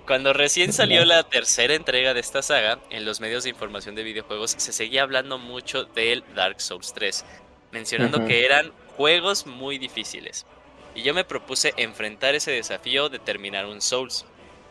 Cuando 0.07 0.34
recién 0.34 0.74
salió 0.74 1.06
la 1.06 1.22
tercera 1.22 1.76
entrega 1.76 2.15
de 2.15 2.22
esta 2.22 2.41
saga, 2.41 2.80
en 2.90 3.06
los 3.06 3.19
medios 3.19 3.44
de 3.44 3.52
información 3.52 3.94
de 3.94 4.02
videojuegos 4.02 4.56
se 4.57 4.72
seguía 4.72 5.03
hablando 5.03 5.38
mucho 5.38 5.84
del 5.84 6.24
Dark 6.34 6.60
Souls 6.60 6.91
3, 6.95 7.24
mencionando 7.72 8.26
que 8.26 8.45
eran 8.45 8.72
juegos 8.95 9.45
muy 9.45 9.78
difíciles. 9.78 10.48
Y 10.95 11.03
yo 11.03 11.14
me 11.14 11.24
propuse 11.24 11.76
enfrentar 11.78 12.34
ese 12.34 12.49
desafío 12.49 13.10
de 13.10 13.19
terminar 13.19 13.68
un 13.68 13.80
Souls. 13.80 14.26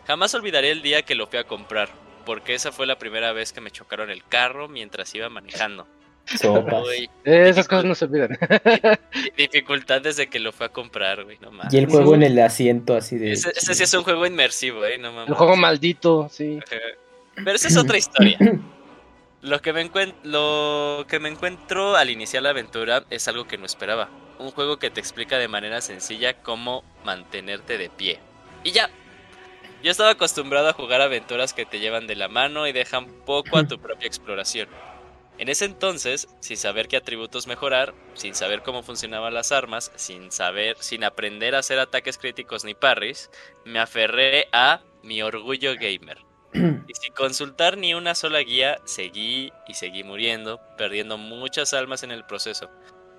Jamás 0.04 0.34
olvidaré 0.34 0.72
el 0.72 0.82
día 0.82 1.02
que 1.02 1.14
lo 1.14 1.28
fui 1.28 1.38
a 1.38 1.44
comprar, 1.44 1.90
porque 2.26 2.54
esa 2.54 2.72
fue 2.72 2.86
la 2.86 2.98
primera 2.98 3.32
vez 3.32 3.54
que 3.54 3.62
me 3.62 3.70
chocaron 3.70 4.10
el 4.10 4.22
carro 4.24 4.68
mientras 4.68 5.14
iba 5.14 5.30
manejando. 5.30 5.86
Sopas. 6.26 6.84
Uy, 6.84 7.08
Esas 7.24 7.66
cosas 7.68 7.84
no 7.86 7.94
se 7.94 8.04
olvidan. 8.04 8.36
dificultad 9.38 10.02
desde 10.02 10.26
que 10.26 10.40
lo 10.40 10.52
fui 10.52 10.66
a 10.66 10.68
comprar, 10.68 11.24
güey, 11.24 11.38
no 11.40 11.52
mames. 11.52 11.72
Y 11.72 11.78
el 11.78 11.86
juego 11.86 12.14
en 12.14 12.24
el 12.24 12.38
asiento 12.40 12.96
así 12.96 13.16
de... 13.16 13.32
Ese, 13.32 13.50
ese 13.50 13.74
sí 13.74 13.84
es 13.84 13.94
un 13.94 14.02
juego 14.02 14.26
inmersivo, 14.26 14.84
eh, 14.84 14.98
no 14.98 15.12
mames. 15.12 15.28
El 15.28 15.34
juego 15.36 15.56
maldito, 15.56 16.28
sí. 16.30 16.58
Pero 17.36 17.52
esa 17.52 17.68
es 17.68 17.76
otra 17.76 17.96
historia. 17.96 18.38
Lo 19.42 19.62
que, 19.62 19.72
me 19.72 19.88
lo 20.24 21.06
que 21.08 21.20
me 21.20 21.28
encuentro 21.28 21.94
al 21.94 22.10
iniciar 22.10 22.42
la 22.42 22.50
aventura 22.50 23.04
es 23.10 23.28
algo 23.28 23.46
que 23.46 23.58
no 23.58 23.64
esperaba. 23.64 24.08
Un 24.40 24.50
juego 24.50 24.78
que 24.78 24.90
te 24.90 24.98
explica 24.98 25.38
de 25.38 25.46
manera 25.46 25.80
sencilla 25.80 26.42
cómo 26.42 26.82
mantenerte 27.04 27.78
de 27.78 27.88
pie. 27.88 28.18
Y 28.64 28.72
ya. 28.72 28.90
Yo 29.82 29.90
estaba 29.90 30.10
acostumbrado 30.10 30.68
a 30.68 30.72
jugar 30.72 31.00
aventuras 31.00 31.52
que 31.52 31.66
te 31.66 31.78
llevan 31.78 32.06
de 32.06 32.16
la 32.16 32.28
mano 32.28 32.66
y 32.66 32.72
dejan 32.72 33.06
poco 33.24 33.58
a 33.58 33.66
tu 33.66 33.78
propia 33.78 34.06
exploración. 34.06 34.68
En 35.38 35.50
ese 35.50 35.66
entonces, 35.66 36.28
sin 36.40 36.56
saber 36.56 36.88
qué 36.88 36.96
atributos 36.96 37.46
mejorar, 37.46 37.94
sin 38.14 38.34
saber 38.34 38.62
cómo 38.62 38.82
funcionaban 38.82 39.34
las 39.34 39.52
armas, 39.52 39.92
sin 39.94 40.32
saber, 40.32 40.76
sin 40.80 41.04
aprender 41.04 41.54
a 41.54 41.58
hacer 41.58 41.78
ataques 41.78 42.16
críticos 42.16 42.64
ni 42.64 42.74
parries, 42.74 43.30
me 43.64 43.78
aferré 43.78 44.48
a 44.52 44.80
mi 45.02 45.22
orgullo 45.22 45.74
gamer. 45.74 46.18
Y 46.54 46.94
sin 46.94 47.12
consultar 47.12 47.76
ni 47.76 47.92
una 47.92 48.14
sola 48.14 48.38
guía, 48.38 48.80
seguí 48.86 49.52
y 49.68 49.74
seguí 49.74 50.04
muriendo, 50.04 50.58
perdiendo 50.78 51.18
muchas 51.18 51.74
almas 51.74 52.02
en 52.02 52.12
el 52.12 52.24
proceso. 52.24 52.70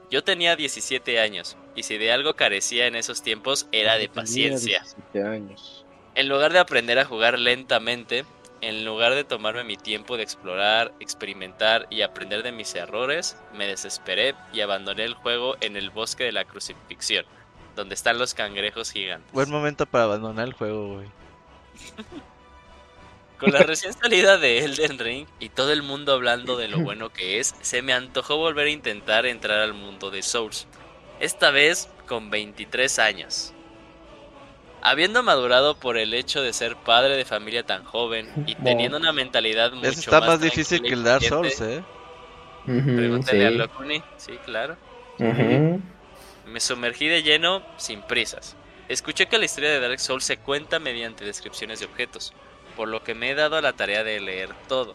Yo 0.09 0.23
tenía 0.23 0.55
17 0.55 1.19
años, 1.19 1.55
y 1.75 1.83
si 1.83 1.97
de 1.99 2.11
algo 2.11 2.35
carecía 2.35 2.87
en 2.87 2.95
esos 2.95 3.21
tiempos 3.21 3.67
era 3.71 3.97
de 3.97 4.09
paciencia. 4.09 4.83
años. 5.13 5.85
En 6.17 6.27
lugar 6.29 6.51
de 6.51 6.57
aprender 6.57 6.97
a 6.97 7.05
jugar 7.05 7.37
lentamente, 7.37 8.25
en 8.61 8.83
lugar 8.85 9.13
de 9.13 9.23
tomarme 9.23 9.63
mi 9.63 9.77
tiempo 9.77 10.17
de 10.17 10.23
explorar, 10.23 10.91
experimentar 10.99 11.85
y 11.91 12.01
aprender 12.01 12.41
de 12.41 12.51
mis 12.51 12.73
errores, 12.73 13.37
me 13.53 13.67
desesperé 13.67 14.33
y 14.51 14.61
abandoné 14.61 15.03
el 15.03 15.13
juego 15.13 15.57
en 15.61 15.77
el 15.77 15.91
bosque 15.91 16.23
de 16.23 16.31
la 16.31 16.43
crucifixión, 16.43 17.23
donde 17.75 17.93
están 17.93 18.17
los 18.17 18.33
cangrejos 18.33 18.89
gigantes. 18.89 19.31
Buen 19.31 19.51
momento 19.51 19.85
para 19.85 20.05
abandonar 20.05 20.47
el 20.47 20.53
juego, 20.53 20.95
güey. 20.95 21.07
Con 23.37 23.51
la 23.51 23.59
recién 23.59 23.93
salida 23.93 24.39
de 24.39 24.65
Elden 24.65 24.97
Ring 24.97 25.27
y 25.39 25.49
todo 25.49 25.71
el 25.71 25.83
mundo 25.83 26.13
hablando 26.13 26.57
de 26.57 26.67
lo 26.67 26.79
bueno 26.79 27.09
que 27.13 27.39
es, 27.39 27.53
se 27.61 27.83
me 27.83 27.93
antojó 27.93 28.37
volver 28.37 28.65
a 28.65 28.71
intentar 28.71 29.27
entrar 29.27 29.59
al 29.59 29.75
mundo 29.75 30.09
de 30.09 30.23
Souls. 30.23 30.65
Esta 31.19 31.51
vez 31.51 31.89
con 32.07 32.31
23 32.31 32.97
años. 32.97 33.53
Habiendo 34.81 35.23
madurado 35.23 35.75
por 35.77 35.97
el 35.97 36.13
hecho 36.13 36.41
de 36.41 36.53
ser 36.53 36.75
padre 36.75 37.17
de 37.17 37.25
familia 37.25 37.65
tan 37.65 37.83
joven 37.83 38.31
y 38.45 38.55
teniendo 38.55 38.97
una 38.97 39.11
mentalidad 39.11 39.71
mucho 39.71 39.87
Eso 39.87 39.99
está 39.99 40.19
más, 40.19 40.39
tranquila 40.39 40.49
difícil 40.51 40.81
que 40.81 40.93
el 40.93 41.03
Dark 41.03 41.23
Souls, 41.23 41.61
¿eh? 41.61 41.83
Pregúntale 42.65 43.47
a. 43.47 43.51
Locuni. 43.51 44.03
Sí, 44.17 44.37
claro. 44.45 44.77
Me 45.17 46.59
sumergí 46.59 47.07
de 47.07 47.23
lleno 47.23 47.63
sin 47.77 48.01
prisas. 48.01 48.55
Escuché 48.87 49.25
que 49.25 49.37
la 49.37 49.45
historia 49.45 49.69
de 49.71 49.79
Dark 49.79 49.99
Souls 49.99 50.23
se 50.23 50.37
cuenta 50.37 50.79
mediante 50.79 51.25
descripciones 51.25 51.79
de 51.79 51.85
objetos, 51.85 52.33
por 52.75 52.87
lo 52.87 53.03
que 53.03 53.15
me 53.15 53.31
he 53.31 53.35
dado 53.35 53.57
a 53.57 53.61
la 53.61 53.73
tarea 53.73 54.03
de 54.03 54.19
leer 54.19 54.49
todo. 54.69 54.93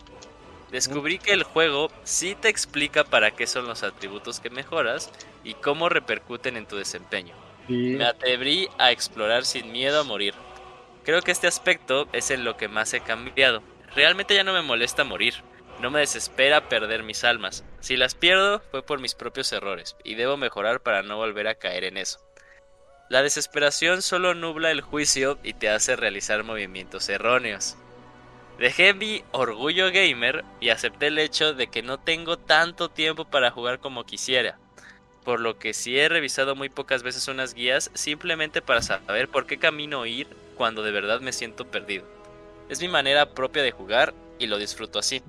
Descubrí 0.70 1.18
que 1.18 1.32
el 1.32 1.42
juego 1.42 1.90
sí 2.02 2.34
te 2.34 2.48
explica 2.48 3.04
para 3.04 3.32
qué 3.32 3.46
son 3.46 3.66
los 3.66 3.82
atributos 3.82 4.40
que 4.40 4.48
mejoras 4.48 5.10
y 5.44 5.52
cómo 5.52 5.90
repercuten 5.90 6.56
en 6.56 6.64
tu 6.64 6.76
desempeño. 6.76 7.34
Me 7.72 8.04
atreví 8.04 8.68
a 8.78 8.90
explorar 8.90 9.44
sin 9.44 9.72
miedo 9.72 10.00
a 10.00 10.04
morir. 10.04 10.34
Creo 11.04 11.22
que 11.22 11.30
este 11.30 11.46
aspecto 11.46 12.06
es 12.12 12.30
en 12.30 12.44
lo 12.44 12.56
que 12.56 12.68
más 12.68 12.92
he 12.94 13.00
cambiado. 13.00 13.62
Realmente 13.94 14.34
ya 14.34 14.44
no 14.44 14.52
me 14.52 14.62
molesta 14.62 15.04
morir. 15.04 15.34
No 15.80 15.90
me 15.90 16.00
desespera 16.00 16.68
perder 16.68 17.02
mis 17.02 17.24
almas. 17.24 17.64
Si 17.80 17.96
las 17.96 18.14
pierdo 18.14 18.60
fue 18.70 18.84
por 18.84 19.00
mis 19.00 19.14
propios 19.14 19.52
errores 19.52 19.96
y 20.04 20.14
debo 20.14 20.36
mejorar 20.36 20.80
para 20.82 21.02
no 21.02 21.16
volver 21.16 21.48
a 21.48 21.54
caer 21.54 21.84
en 21.84 21.96
eso. 21.96 22.20
La 23.08 23.22
desesperación 23.22 24.02
solo 24.02 24.34
nubla 24.34 24.70
el 24.70 24.80
juicio 24.80 25.38
y 25.42 25.54
te 25.54 25.68
hace 25.68 25.96
realizar 25.96 26.44
movimientos 26.44 27.08
erróneos. 27.08 27.76
Dejé 28.58 28.94
mi 28.94 29.24
orgullo 29.32 29.90
gamer 29.90 30.44
y 30.60 30.68
acepté 30.68 31.08
el 31.08 31.18
hecho 31.18 31.54
de 31.54 31.66
que 31.68 31.82
no 31.82 31.98
tengo 31.98 32.38
tanto 32.38 32.90
tiempo 32.90 33.24
para 33.24 33.50
jugar 33.50 33.80
como 33.80 34.04
quisiera 34.04 34.58
por 35.24 35.40
lo 35.40 35.58
que 35.58 35.74
sí 35.74 35.98
he 35.98 36.08
revisado 36.08 36.54
muy 36.54 36.68
pocas 36.68 37.02
veces 37.02 37.28
unas 37.28 37.54
guías 37.54 37.90
simplemente 37.94 38.62
para 38.62 38.82
saber 38.82 39.28
por 39.28 39.46
qué 39.46 39.58
camino 39.58 40.06
ir 40.06 40.26
cuando 40.56 40.82
de 40.82 40.90
verdad 40.90 41.20
me 41.20 41.32
siento 41.32 41.66
perdido. 41.66 42.04
Es 42.68 42.80
mi 42.80 42.88
manera 42.88 43.34
propia 43.34 43.62
de 43.62 43.72
jugar 43.72 44.14
y 44.38 44.46
lo 44.46 44.58
disfruto 44.58 44.98
así. 44.98 45.22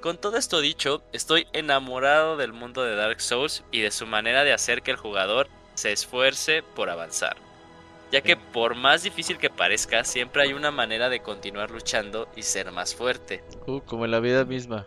Con 0.00 0.16
todo 0.16 0.36
esto 0.36 0.60
dicho, 0.60 1.02
estoy 1.12 1.46
enamorado 1.52 2.36
del 2.36 2.52
mundo 2.52 2.84
de 2.84 2.94
Dark 2.94 3.20
Souls 3.20 3.64
y 3.72 3.80
de 3.80 3.90
su 3.90 4.06
manera 4.06 4.44
de 4.44 4.52
hacer 4.52 4.82
que 4.82 4.92
el 4.92 4.96
jugador 4.96 5.48
se 5.74 5.92
esfuerce 5.92 6.62
por 6.62 6.88
avanzar. 6.88 7.36
Ya 8.12 8.20
que 8.20 8.36
por 8.36 8.74
más 8.74 9.02
difícil 9.02 9.38
que 9.38 9.50
parezca, 9.50 10.04
siempre 10.04 10.42
hay 10.42 10.52
una 10.52 10.70
manera 10.70 11.08
de 11.08 11.20
continuar 11.20 11.70
luchando 11.70 12.28
y 12.36 12.42
ser 12.42 12.70
más 12.72 12.94
fuerte. 12.94 13.42
Uh, 13.66 13.80
como 13.80 14.04
en 14.04 14.12
la 14.12 14.20
vida 14.20 14.44
misma. 14.44 14.86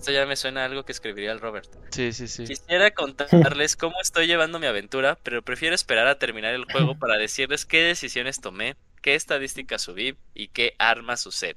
Esto 0.00 0.12
ya 0.12 0.24
me 0.24 0.34
suena 0.34 0.62
a 0.62 0.64
algo 0.64 0.82
que 0.82 0.92
escribiría 0.92 1.30
el 1.30 1.40
Robert. 1.40 1.68
Sí, 1.90 2.14
sí, 2.14 2.26
sí. 2.26 2.44
Quisiera 2.44 2.90
contarles 2.90 3.76
cómo 3.76 4.00
estoy 4.00 4.26
llevando 4.26 4.58
mi 4.58 4.64
aventura, 4.66 5.18
pero 5.22 5.42
prefiero 5.42 5.74
esperar 5.74 6.06
a 6.06 6.18
terminar 6.18 6.54
el 6.54 6.64
juego 6.64 6.98
para 6.98 7.18
decirles 7.18 7.66
qué 7.66 7.82
decisiones 7.82 8.40
tomé, 8.40 8.76
qué 9.02 9.14
estadísticas 9.14 9.82
subí 9.82 10.16
y 10.32 10.48
qué 10.48 10.74
armas 10.78 11.26
usé. 11.26 11.54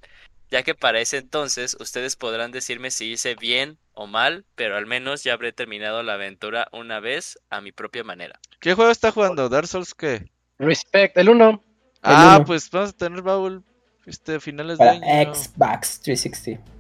Ya 0.51 0.61
que 0.63 0.75
para 0.75 0.99
ese 0.99 1.19
entonces 1.19 1.77
ustedes 1.79 2.17
podrán 2.17 2.51
decirme 2.51 2.91
si 2.91 3.13
hice 3.13 3.35
bien 3.35 3.77
o 3.93 4.07
mal, 4.07 4.43
pero 4.55 4.75
al 4.75 4.87
menos 4.87 5.23
ya 5.23 5.31
habré 5.31 5.53
terminado 5.53 6.03
la 6.03 6.15
aventura 6.15 6.67
una 6.73 6.99
vez 6.99 7.39
a 7.49 7.61
mi 7.61 7.71
propia 7.71 8.03
manera. 8.03 8.41
¿Qué 8.59 8.73
juego 8.73 8.91
está 8.91 9.13
jugando? 9.13 9.47
¿Dark 9.47 9.67
Souls 9.67 9.93
qué? 9.93 10.29
Respect, 10.59 11.15
el 11.17 11.29
1. 11.29 11.63
Ah, 12.01 12.35
uno. 12.35 12.45
pues 12.45 12.69
vamos 12.69 12.89
a 12.89 12.97
tener 12.97 13.21
baúl 13.21 13.63
este, 14.05 14.41
finales 14.41 14.77
de 14.77 14.85
Para 14.85 14.91
año. 14.91 15.33
Xbox 15.33 16.01
360. 16.01 16.72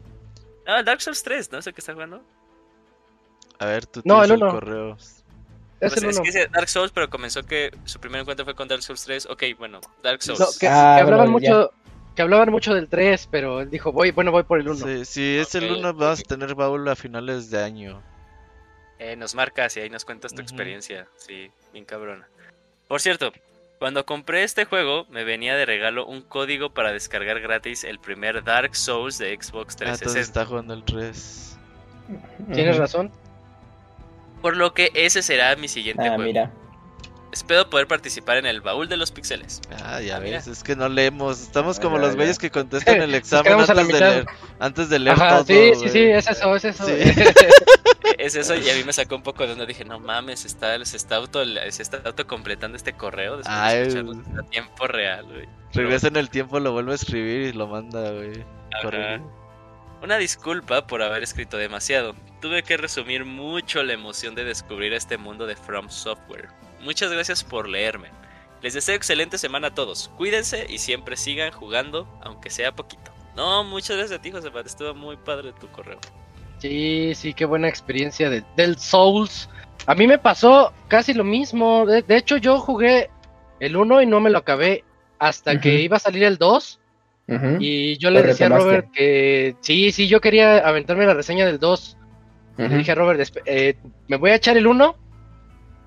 Ah, 0.65 0.83
Dark 0.83 1.01
Souls 1.01 1.21
3, 1.23 1.51
¿no? 1.51 1.59
¿Es 1.59 1.67
el 1.67 1.73
que 1.73 1.81
está 1.81 1.93
jugando? 1.93 2.23
A 3.59 3.65
ver, 3.65 3.85
tú 3.85 4.01
No, 4.03 4.21
tienes 4.21 4.29
el 4.31 4.43
el 4.43 4.51
correo. 4.51 4.97
Es 4.97 5.13
Pues 5.79 5.97
el 6.03 6.09
es 6.09 6.15
1. 6.17 6.23
que 6.23 6.27
dice 6.31 6.47
Dark 6.51 6.69
Souls, 6.69 6.91
pero 6.91 7.09
comenzó 7.09 7.43
que 7.43 7.71
su 7.85 7.99
primer 7.99 8.21
encuentro 8.21 8.45
fue 8.45 8.55
con 8.55 8.67
Dark 8.67 8.81
Souls 8.83 9.03
3. 9.03 9.25
Ok, 9.25 9.43
bueno, 9.57 9.81
Dark 10.01 10.21
Souls. 10.23 10.39
No, 10.39 10.45
que, 10.59 10.67
Ah, 10.67 10.95
que 10.97 11.01
hablaban 11.01 11.27
ya. 11.27 11.31
mucho 11.31 11.71
que 12.15 12.21
hablaban 12.21 12.51
mucho 12.51 12.75
del 12.75 12.87
3, 12.89 13.27
pero 13.31 13.59
él 13.61 13.71
dijo, 13.71 13.91
voy, 13.91 14.11
bueno, 14.11 14.31
voy 14.31 14.43
por 14.43 14.59
el 14.59 14.69
1. 14.69 14.85
Sí, 14.85 15.03
si 15.03 15.37
es 15.39 15.55
el 15.55 15.71
Ok, 15.71 15.77
1 15.79 15.93
vas 15.95 16.19
a 16.19 16.23
tener 16.23 16.53
baúl 16.53 16.87
a 16.87 16.95
finales 16.95 17.49
de 17.49 17.63
año. 17.63 18.03
Eh, 18.99 19.15
nos 19.15 19.33
marcas 19.33 19.75
y 19.77 19.79
ahí 19.79 19.89
nos 19.89 20.05
cuentas 20.05 20.31
tu 20.31 20.37
Ujú. 20.37 20.43
experiencia. 20.43 21.07
Sí, 21.17 21.51
bien 21.73 21.85
cabrona. 21.85 22.29
Por 22.87 23.01
cierto, 23.01 23.33
cuando 23.83 24.05
compré 24.05 24.43
este 24.43 24.63
juego, 24.63 25.05
me 25.09 25.25
venía 25.25 25.57
de 25.57 25.65
regalo 25.65 26.05
un 26.05 26.21
código 26.21 26.69
para 26.69 26.93
descargar 26.93 27.41
gratis 27.41 27.83
el 27.83 27.99
primer 27.99 28.41
Dark 28.41 28.77
Souls 28.77 29.17
de 29.17 29.35
Xbox 29.35 29.75
Ah, 29.81 29.91
entonces 29.91 29.99
360. 29.99 30.21
está 30.21 30.45
jugando 30.45 30.73
el 30.73 30.85
3. 30.85 31.59
Tienes 32.53 32.77
razón. 32.77 33.11
Por 34.41 34.55
lo 34.55 34.73
que 34.73 34.89
ese 34.93 35.21
será 35.21 35.53
mi 35.57 35.67
siguiente 35.67 36.03
Ah, 36.03 36.15
juego. 36.15 36.23
mira. 36.23 36.49
Espero 37.33 37.69
poder 37.69 37.87
participar 37.87 38.37
en 38.37 38.45
el 38.45 38.61
baúl 38.61 38.87
de 38.87 38.95
los 38.95 39.11
píxeles. 39.11 39.59
Ah, 39.83 39.99
ya 39.99 40.17
Ah, 40.17 40.19
mira. 40.21 40.37
ves, 40.37 40.47
es 40.47 40.63
que 40.63 40.75
no 40.75 40.87
leemos. 40.87 41.41
Estamos 41.41 41.79
Ah, 41.79 41.81
como 41.81 41.97
ya, 41.97 42.03
los 42.03 42.15
güeyes 42.15 42.37
que 42.39 42.49
contestan 42.51 43.01
el 43.01 43.13
examen 43.15 43.53
antes 43.53 43.75
de, 43.75 43.99
leer, 43.99 44.25
antes 44.59 44.89
de 44.89 44.99
leer 44.99 45.15
Ajá, 45.15 45.29
todo. 45.37 45.45
sí, 45.45 45.71
sí, 45.81 45.89
sí, 45.89 45.99
es 46.03 46.27
eso, 46.29 46.55
es 46.55 46.65
eso. 46.65 46.85
Sí. 46.85 46.93
Es 48.19 48.35
eso 48.35 48.55
y 48.55 48.69
a 48.69 48.75
mí 48.75 48.83
me 48.85 48.93
sacó 48.93 49.15
un 49.15 49.23
poco 49.23 49.45
de 49.45 49.53
onda. 49.53 49.65
Dije, 49.65 49.83
no 49.85 49.99
mames, 49.99 50.45
está, 50.45 50.83
se, 50.85 50.95
está 50.95 51.15
auto, 51.15 51.43
se 51.45 51.81
está 51.81 52.01
autocompletando 52.05 52.77
este 52.77 52.93
correo 52.93 53.37
después 53.37 53.57
Ay, 53.57 53.79
de 53.79 53.87
escucharlo 53.87 54.39
a 54.39 54.43
tiempo 54.43 54.87
real, 54.87 55.25
güey. 55.25 55.47
Regresa 55.73 56.07
en 56.09 56.15
el 56.17 56.29
tiempo, 56.29 56.59
lo 56.59 56.71
vuelve 56.71 56.91
a 56.91 56.95
escribir 56.95 57.41
y 57.41 57.53
lo 57.53 57.67
manda, 57.67 58.11
güey. 58.11 58.45
Una 60.01 60.17
disculpa 60.17 60.85
por 60.85 61.01
haber 61.01 61.23
escrito 61.23 61.57
demasiado. 61.57 62.15
Tuve 62.41 62.63
que 62.63 62.77
resumir 62.77 63.25
mucho 63.25 63.81
la 63.83 63.93
emoción 63.93 64.35
de 64.35 64.43
descubrir 64.43 64.93
este 64.93 65.17
mundo 65.17 65.45
de 65.47 65.55
From 65.55 65.89
Software. 65.89 66.49
Muchas 66.83 67.11
gracias 67.11 67.43
por 67.43 67.67
leerme. 67.67 68.09
Les 68.61 68.73
deseo 68.73 68.95
excelente 68.95 69.37
semana 69.37 69.67
a 69.69 69.73
todos. 69.75 70.09
Cuídense 70.17 70.65
y 70.69 70.77
siempre 70.77 71.17
sigan 71.17 71.51
jugando, 71.51 72.07
aunque 72.23 72.49
sea 72.49 72.71
poquito. 72.73 73.11
No, 73.35 73.63
muchas 73.63 73.97
gracias 73.97 74.19
a 74.19 74.21
ti, 74.21 74.31
José. 74.31 74.49
Estuvo 74.65 74.93
muy 74.93 75.17
padre 75.17 75.51
tu 75.59 75.67
correo. 75.69 75.99
Sí, 76.59 77.13
sí, 77.15 77.33
qué 77.33 77.45
buena 77.45 77.67
experiencia 77.67 78.29
de, 78.29 78.43
del 78.55 78.77
Souls. 78.77 79.49
A 79.85 79.95
mí 79.95 80.07
me 80.07 80.17
pasó 80.17 80.71
casi 80.87 81.13
lo 81.13 81.23
mismo. 81.25 81.85
De, 81.85 82.03
de 82.03 82.15
hecho, 82.17 82.37
yo 82.37 82.59
jugué 82.59 83.09
el 83.59 83.75
1 83.75 84.01
y 84.03 84.05
no 84.05 84.19
me 84.21 84.29
lo 84.29 84.37
acabé 84.37 84.83
hasta 85.19 85.59
que 85.59 85.81
iba 85.81 85.97
a 85.97 85.99
salir 85.99 86.23
el 86.23 86.37
2. 86.37 86.79
Ujú. 87.27 87.57
Y 87.59 87.97
yo 87.97 88.11
le 88.11 88.21
decía 88.23 88.45
a. 88.47 88.49
Robert 88.49 88.91
que 88.93 89.55
sí, 89.61 89.91
sí, 89.91 90.07
yo 90.07 90.21
quería 90.21 90.57
aventarme 90.59 91.05
la 91.05 91.13
reseña 91.13 91.45
del 91.45 91.59
2. 91.59 91.97
Le 92.57 92.69
dije 92.77 92.91
a 92.91 92.95
Robert, 92.95 93.19
"Espe- 93.19 93.41
eh, 93.45 93.75
me 94.07 94.17
voy 94.17 94.29
a 94.29 94.35
echar 94.35 94.55
el 94.57 94.67
1. 94.67 94.95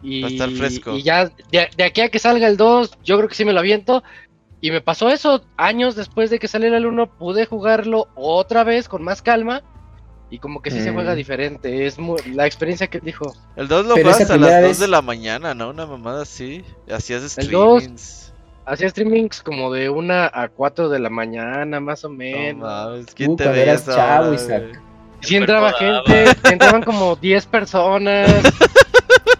Y, 0.02 0.22
Va 0.22 0.28
a 0.28 0.30
estar 0.30 0.50
fresco. 0.50 0.92
y 0.96 1.02
ya, 1.02 1.26
de, 1.50 1.68
de 1.76 1.84
aquí 1.84 2.00
a 2.02 2.08
que 2.10 2.18
salga 2.18 2.46
el 2.46 2.56
2, 2.56 2.98
yo 3.04 3.16
creo 3.16 3.28
que 3.28 3.34
sí 3.34 3.44
me 3.44 3.52
lo 3.52 3.60
aviento. 3.60 4.02
Y 4.60 4.70
me 4.70 4.80
pasó 4.80 5.08
eso, 5.10 5.44
años 5.56 5.96
después 5.96 6.30
de 6.30 6.38
que 6.38 6.48
saliera 6.48 6.76
el 6.78 6.86
1, 6.86 7.18
pude 7.18 7.46
jugarlo 7.46 8.08
otra 8.14 8.64
vez 8.64 8.88
con 8.88 9.02
más 9.02 9.22
calma. 9.22 9.62
Y 10.28 10.38
como 10.38 10.60
que 10.60 10.70
sí 10.72 10.80
se 10.82 10.90
Mm. 10.90 10.94
juega 10.94 11.14
diferente, 11.14 11.86
es 11.86 11.98
mu- 12.00 12.16
la 12.34 12.46
experiencia 12.46 12.88
que 12.88 12.98
dijo. 12.98 13.32
El 13.54 13.68
2 13.68 13.86
lo 13.86 13.94
juegas 13.94 14.16
a 14.16 14.20
las 14.20 14.28
primera 14.30 14.60
2 14.60 14.68
vez- 14.70 14.78
de 14.80 14.88
la 14.88 15.00
mañana, 15.02 15.54
¿no? 15.54 15.70
Una 15.70 15.86
mamada 15.86 16.22
así. 16.22 16.64
Hacías 16.90 17.22
streamings. 17.30 18.32
hacía 18.64 18.88
streamings 18.88 19.40
como 19.42 19.72
de 19.72 19.88
una 19.88 20.26
a 20.32 20.48
4 20.48 20.88
de 20.88 20.98
la 20.98 21.10
mañana, 21.10 21.78
más 21.78 22.04
o 22.04 22.08
No 22.08 22.16
menos. 22.16 22.62
mames, 22.62 23.06
¿quién 23.14 23.30
Uh, 23.32 23.36
te 23.36 23.76
chavo, 23.84 24.34
Isaac. 24.34 24.82
Sí 25.20 25.36
entraba 25.36 25.72
gente, 25.74 26.24
entraban 26.50 26.82
como 26.82 27.14
10 27.14 27.46
personas. 27.46 28.28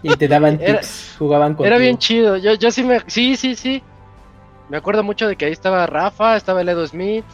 Y 0.03 0.15
te 0.15 0.27
daban 0.27 0.59
Era- 0.61 0.79
tips, 0.81 1.15
jugaban 1.17 1.55
con 1.55 1.65
Era 1.65 1.77
bien 1.77 1.97
chido. 1.97 2.37
Yo, 2.37 2.53
yo 2.53 2.71
sí 2.71 2.83
me. 2.83 3.01
Sí, 3.07 3.35
sí, 3.35 3.55
sí. 3.55 3.81
Me 4.69 4.77
acuerdo 4.77 5.03
mucho 5.03 5.27
de 5.27 5.35
que 5.35 5.45
ahí 5.45 5.51
estaba 5.51 5.85
Rafa, 5.87 6.35
estaba 6.35 6.61
el 6.61 6.69
Edo 6.69 6.85
Smith. 6.87 7.25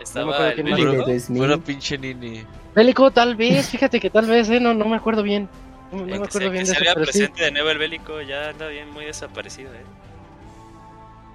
Estaba 0.00 0.32
acuerdo 0.34 0.50
el. 0.76 1.06
Bélico. 1.28 1.60
Pinche 1.64 1.98
nini. 1.98 2.44
Bélico, 2.74 3.10
tal 3.10 3.36
vez, 3.36 3.68
fíjate 3.70 4.00
que 4.00 4.10
tal 4.10 4.26
vez, 4.26 4.48
eh, 4.50 4.60
no, 4.60 4.72
no 4.74 4.86
me 4.86 4.96
acuerdo 4.96 5.22
bien. 5.22 5.48
No, 5.92 5.98
no 6.00 6.06
me 6.06 6.14
acuerdo 6.16 6.50
bien 6.50 6.52
que 6.52 6.58
de 6.60 6.66
se 6.66 6.72
eso, 6.72 6.80
había 6.80 6.94
pero 6.94 7.06
sí. 7.06 7.12
presente 7.12 7.44
de 7.44 7.50
nuevo 7.50 7.70
el 7.70 7.78
bélico 7.78 8.20
ya 8.20 8.50
anda 8.50 8.68
bien 8.68 8.90
muy 8.90 9.04
desaparecido, 9.06 9.72
eh. 9.74 9.84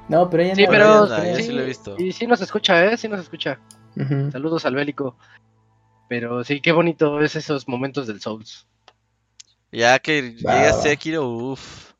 No, 0.10 0.30
pero 0.30 0.44
ella 0.44 0.56
Sí, 0.56 0.64
no. 0.66 0.70
pero. 0.70 1.08
ya 1.08 1.36
sí, 1.36 1.44
sí 1.44 1.52
lo 1.54 1.62
he 1.62 1.66
visto. 1.66 1.96
Y 1.98 2.12
sí 2.12 2.28
nos 2.28 2.42
escucha, 2.42 2.86
eh, 2.86 2.98
sí 2.98 3.08
nos 3.08 3.20
escucha. 3.22 3.60
Saludos 4.32 4.66
al 4.66 4.76
Bélico. 4.76 5.16
Pero 6.10 6.44
sí, 6.44 6.60
qué 6.62 6.72
bonito 6.72 7.22
es 7.22 7.36
esos 7.36 7.68
momentos 7.68 8.08
del 8.08 8.20
Souls. 8.22 8.68
Ya 9.74 10.00
que 10.00 10.36
Va, 10.46 10.56
llega 10.56 10.72
va. 10.76 10.82
Sekiro, 10.82 11.28
uff. 11.28 11.92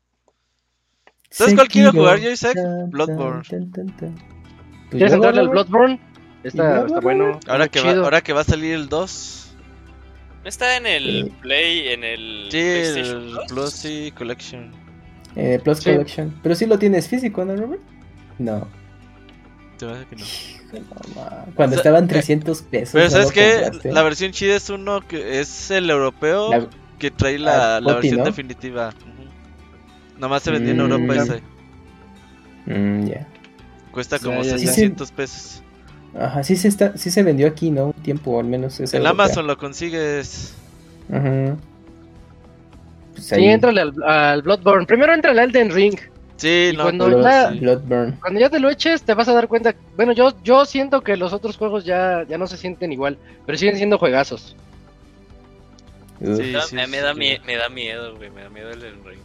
¿Sabes 1.30 1.54
cuál 1.54 1.68
quiero 1.68 1.90
jugar 1.90 2.18
yo, 2.20 2.30
Isaac? 2.30 2.56
Bloodborne. 2.88 3.42
tan, 3.50 3.70
tan, 3.72 3.86
tan. 3.96 4.14
Pues 4.14 4.90
¿Quieres 4.90 5.12
entrarle 5.12 5.40
al. 5.40 5.48
Bloodborne? 5.48 6.00
Está, 6.44 6.62
Bloodborne, 6.62 6.86
está 6.86 7.00
bueno. 7.00 7.40
Ahora 7.48 7.64
está 7.64 7.80
que, 7.82 7.86
va, 7.94 8.04
ahora 8.04 8.20
que 8.20 8.32
va 8.32 8.40
a 8.42 8.44
salir 8.44 8.74
el 8.74 8.88
2. 8.88 9.56
¿No 10.44 10.48
está 10.48 10.76
en 10.76 10.86
el 10.86 11.24
Sí. 11.24 11.32
Play, 11.40 11.88
en 11.88 12.04
el 12.04 12.48
Sí, 12.50 12.58
PlayStation 12.60 13.22
el 13.22 13.30
Plus? 13.32 13.46
Plus 13.48 13.70
sí, 13.72 14.12
Collection. 14.16 14.70
Eh, 15.34 15.58
Plus 15.64 15.78
Sí. 15.78 15.90
Collection. 15.90 16.38
Pero 16.42 16.54
sí 16.54 16.66
lo 16.66 16.78
tienes 16.78 17.08
físico, 17.08 17.44
¿no, 17.44 17.56
Robert? 17.56 17.82
No. 18.38 18.68
Me 19.80 19.90
hace 19.90 20.06
que 20.06 20.16
no. 20.16 20.24
Cuando 21.54 21.74
O 21.76 21.78
sea, 21.82 21.90
estaban 21.90 22.04
eh, 22.04 22.08
300 22.08 22.62
pesos. 22.62 22.92
Pero 22.92 23.04
¿no 23.06 23.10
¿sabes 23.10 23.32
qué? 23.32 23.70
La 23.90 24.02
versión 24.02 24.30
chida 24.32 24.54
es 24.56 24.70
uno 24.70 25.00
que 25.06 25.40
es 25.40 25.70
el 25.70 25.90
europeo 25.90 26.50
La- 26.50 26.68
que 26.98 27.10
trae 27.10 27.38
la, 27.38 27.76
Ah, 27.76 27.80
la 27.80 27.94
Poti, 27.94 28.08
versión 28.08 28.18
¿no? 28.18 28.24
definitiva. 28.24 28.92
Nomás 30.18 30.42
se 30.42 30.50
vendió 30.50 30.72
en 30.72 30.78
Mm, 30.78 30.80
Europa 30.92 31.14
esa. 31.22 31.36
Mm, 32.66 33.06
ya. 33.06 33.26
Cuesta 33.90 34.18
como 34.18 34.42
ya, 34.42 34.52
ya. 34.52 34.58
600 34.58 35.10
pesos. 35.12 35.62
Ajá, 36.18 36.42
sí 36.44 36.54
se, 36.56 36.68
está, 36.68 36.96
sí 36.96 37.10
se 37.10 37.22
vendió 37.22 37.46
aquí, 37.48 37.70
¿no? 37.70 37.86
Un 37.86 37.92
tiempo, 37.94 38.38
al 38.38 38.46
menos. 38.46 38.78
Es 38.80 38.94
En 38.94 39.02
europea. 39.02 39.24
Amazon 39.24 39.46
lo 39.46 39.58
consigues. 39.58 40.54
Ajá. 41.12 41.56
Pues 43.12 43.26
Sí, 43.26 43.34
ahí, 43.36 43.46
entrale 43.46 43.80
al, 43.80 43.92
al 44.02 44.42
Bloodborne. 44.42 44.86
Primero 44.86 45.12
entra 45.14 45.30
al 45.32 45.38
Elden 45.38 45.70
Ring. 45.70 45.98
Sí, 46.36 46.70
Y 46.72 46.76
no, 46.76 46.84
cuando 46.84 47.04
pero 47.06 47.22
ya- 47.22 47.50
sí. 47.52 47.58
Bloodburn. 47.60 48.12
Cuando 48.20 48.40
ya 48.40 48.50
te 48.50 48.58
lo 48.58 48.70
eches, 48.70 49.02
te 49.02 49.14
vas 49.14 49.28
a 49.28 49.32
dar 49.34 49.46
cuenta. 49.48 49.74
Bueno, 49.96 50.12
yo, 50.12 50.32
yo 50.42 50.64
siento 50.64 51.00
que 51.02 51.16
los 51.16 51.32
otros 51.32 51.56
juegos 51.56 51.84
ya, 51.84 52.24
ya 52.28 52.38
no 52.38 52.46
se 52.46 52.56
sienten 52.56 52.92
igual, 52.92 53.18
pero 53.46 53.56
siguen 53.58 53.76
siendo 53.76 53.98
juegazos. 53.98 54.56
Sí, 56.24 56.54
sí, 56.68 56.74
me, 56.76 56.86
me 56.86 56.98
da 57.00 57.14
mie- 57.14 57.40
me 57.46 57.56
da 57.56 57.68
miedo, 57.68 58.16
güey, 58.16 58.30
me 58.30 58.42
da 58.42 58.48
miedo 58.50 58.70
el 58.70 58.82
Elden 58.82 59.04
Ring. 59.04 59.18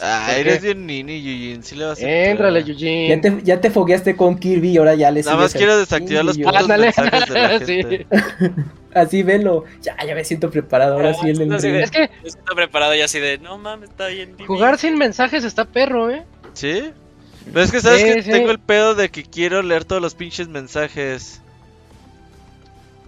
Ah, 0.00 0.26
¿Por 0.28 0.36
eres 0.38 0.60
bien 0.62 0.86
nini, 0.86 1.22
Yujin. 1.22 1.62
Sí 1.62 1.74
le 1.74 1.86
vas 1.86 2.02
a 2.02 2.06
Éntrale. 2.08 2.60
Eugene. 2.60 3.08
Ya 3.08 3.20
te, 3.22 3.38
ya 3.42 3.60
te 3.62 3.70
fogueaste 3.70 4.14
con 4.14 4.38
Kirby 4.38 4.72
y 4.72 4.76
ahora 4.76 4.94
ya 4.94 5.10
le 5.10 5.22
Nada 5.22 5.38
más 5.38 5.54
quiero 5.54 5.78
desactivar 5.78 6.22
los 6.24 6.36
putos 6.36 6.54
Ándale. 6.54 6.84
mensajes 6.86 7.28
de 7.30 7.40
la 7.40 7.58
Sí. 7.66 7.74
gente. 7.82 8.06
Así 8.94 9.22
velo. 9.22 9.64
Ya, 9.82 9.96
ya 10.06 10.14
me 10.14 10.22
siento 10.24 10.50
preparado. 10.50 10.94
Ahora 10.96 11.14
sí 11.14 11.30
el 11.30 11.48
No 11.48 11.58
sé, 11.58 11.70
Ring. 11.72 11.80
Es 11.82 11.90
que 11.90 12.10
Yo 12.22 12.28
estoy 12.28 12.56
preparado 12.56 12.94
ya 12.94 13.06
así 13.06 13.20
de, 13.20 13.38
no 13.38 13.56
mames, 13.56 13.88
está 13.90 14.08
bien. 14.08 14.28
difícil". 14.32 14.46
jugar 14.46 14.78
sin 14.78 14.98
mensajes 14.98 15.44
está 15.44 15.64
perro, 15.64 16.10
¿eh? 16.10 16.24
¿Sí? 16.52 16.90
Pero 17.46 17.62
es 17.62 17.70
que 17.72 17.80
sabes 17.80 18.02
Sí, 18.02 18.06
que 18.14 18.22
sí. 18.22 18.30
tengo 18.32 18.50
el 18.50 18.58
pedo 18.58 18.94
de 18.94 19.08
que 19.10 19.22
quiero 19.22 19.62
leer 19.62 19.84
todos 19.86 20.02
los 20.02 20.14
pinches 20.14 20.48
mensajes. 20.48 21.40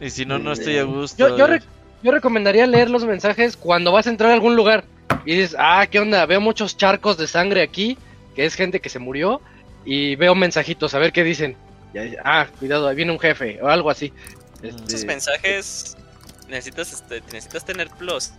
Y 0.00 0.08
si 0.10 0.24
no, 0.24 0.38
no 0.38 0.52
estoy 0.52 0.78
a 0.78 0.84
gusto. 0.84 1.28
Yo, 1.28 1.36
yo, 1.36 1.46
re- 1.48 1.62
yo 2.02 2.12
recomendaría 2.12 2.66
leer 2.66 2.90
los 2.90 3.04
mensajes 3.04 3.56
cuando 3.56 3.92
vas 3.92 4.06
a 4.06 4.10
entrar 4.10 4.30
a 4.30 4.34
algún 4.34 4.56
lugar 4.56 4.84
y 5.24 5.36
dices, 5.36 5.56
ah, 5.58 5.86
¿qué 5.90 5.98
onda? 5.98 6.24
Veo 6.26 6.40
muchos 6.40 6.76
charcos 6.76 7.16
de 7.18 7.26
sangre 7.26 7.62
aquí, 7.62 7.98
que 8.34 8.46
es 8.46 8.54
gente 8.54 8.80
que 8.80 8.88
se 8.88 8.98
murió, 8.98 9.40
y 9.84 10.16
veo 10.16 10.34
mensajitos, 10.34 10.94
a 10.94 10.98
ver 10.98 11.12
qué 11.12 11.24
dicen. 11.24 11.56
Y 11.92 11.98
ahí, 11.98 12.16
ah, 12.24 12.46
cuidado, 12.58 12.88
ahí 12.88 12.96
viene 12.96 13.12
un 13.12 13.18
jefe, 13.18 13.58
o 13.62 13.68
algo 13.68 13.90
así. 13.90 14.12
Este, 14.62 14.84
Esos 14.86 15.04
mensajes 15.04 15.96
necesitas, 16.48 16.92
este, 16.92 17.20
necesitas 17.32 17.64
tener 17.64 17.88
plus. 17.90 18.32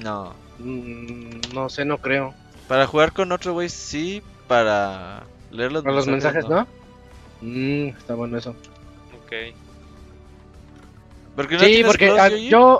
No. 0.00 0.34
mm, 0.58 1.52
no 1.52 1.68
sé, 1.68 1.84
no 1.84 1.98
creo. 1.98 2.34
Para 2.68 2.86
jugar 2.86 3.12
con 3.12 3.32
otro 3.32 3.52
güey, 3.52 3.68
sí. 3.68 4.22
Para 4.48 5.24
leer 5.50 5.72
los 5.72 5.82
Con 5.82 5.94
los 5.94 6.06
mensajes, 6.06 6.44
no. 6.44 6.56
¿no? 6.60 6.68
Mm, 7.40 7.88
está 7.88 8.14
bueno 8.14 8.38
eso. 8.38 8.50
Ok. 9.24 9.54
¿Por 11.34 11.48
qué 11.48 11.54
no 11.54 11.60
Sí, 11.60 11.66
tienes 11.66 11.86
porque 11.86 12.06
Plus, 12.08 12.18
ah, 12.20 12.28
yo, 12.28 12.78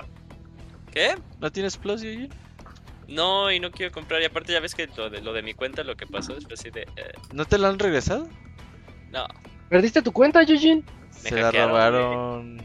¿Qué? 0.93 1.15
¿No 1.41 1.51
tienes 1.51 1.77
Plus, 1.77 2.03
Yoyi? 2.03 2.29
No, 3.09 3.51
y 3.51 3.61
no 3.61 3.71
quiero 3.71 3.93
comprar. 3.93 4.23
Y 4.23 4.25
aparte 4.25 4.53
ya 4.53 4.61
ves 4.61 4.75
que 4.75 4.87
lo 4.97 5.11
de, 5.11 5.21
lo 5.21 5.33
de 5.33 5.43
mi 5.43 5.55
cuenta, 5.55 5.83
lo 5.85 5.97
que 5.97 6.07
pasó 6.07 6.37
es 6.37 6.47
así 6.53 6.71
de... 6.71 6.83
eh, 6.83 7.13
¿No 7.33 7.45
te 7.45 7.59
lo 7.59 7.67
han 7.69 7.79
regresado? 7.79 8.29
no, 9.11 9.27
¿perdiste 9.69 10.03
tu 10.03 10.13
cuenta, 10.13 10.43
Eugene? 10.43 10.83
Me 11.23 11.31
Se 11.31 11.37
la 11.37 11.51
robaron. 11.53 12.59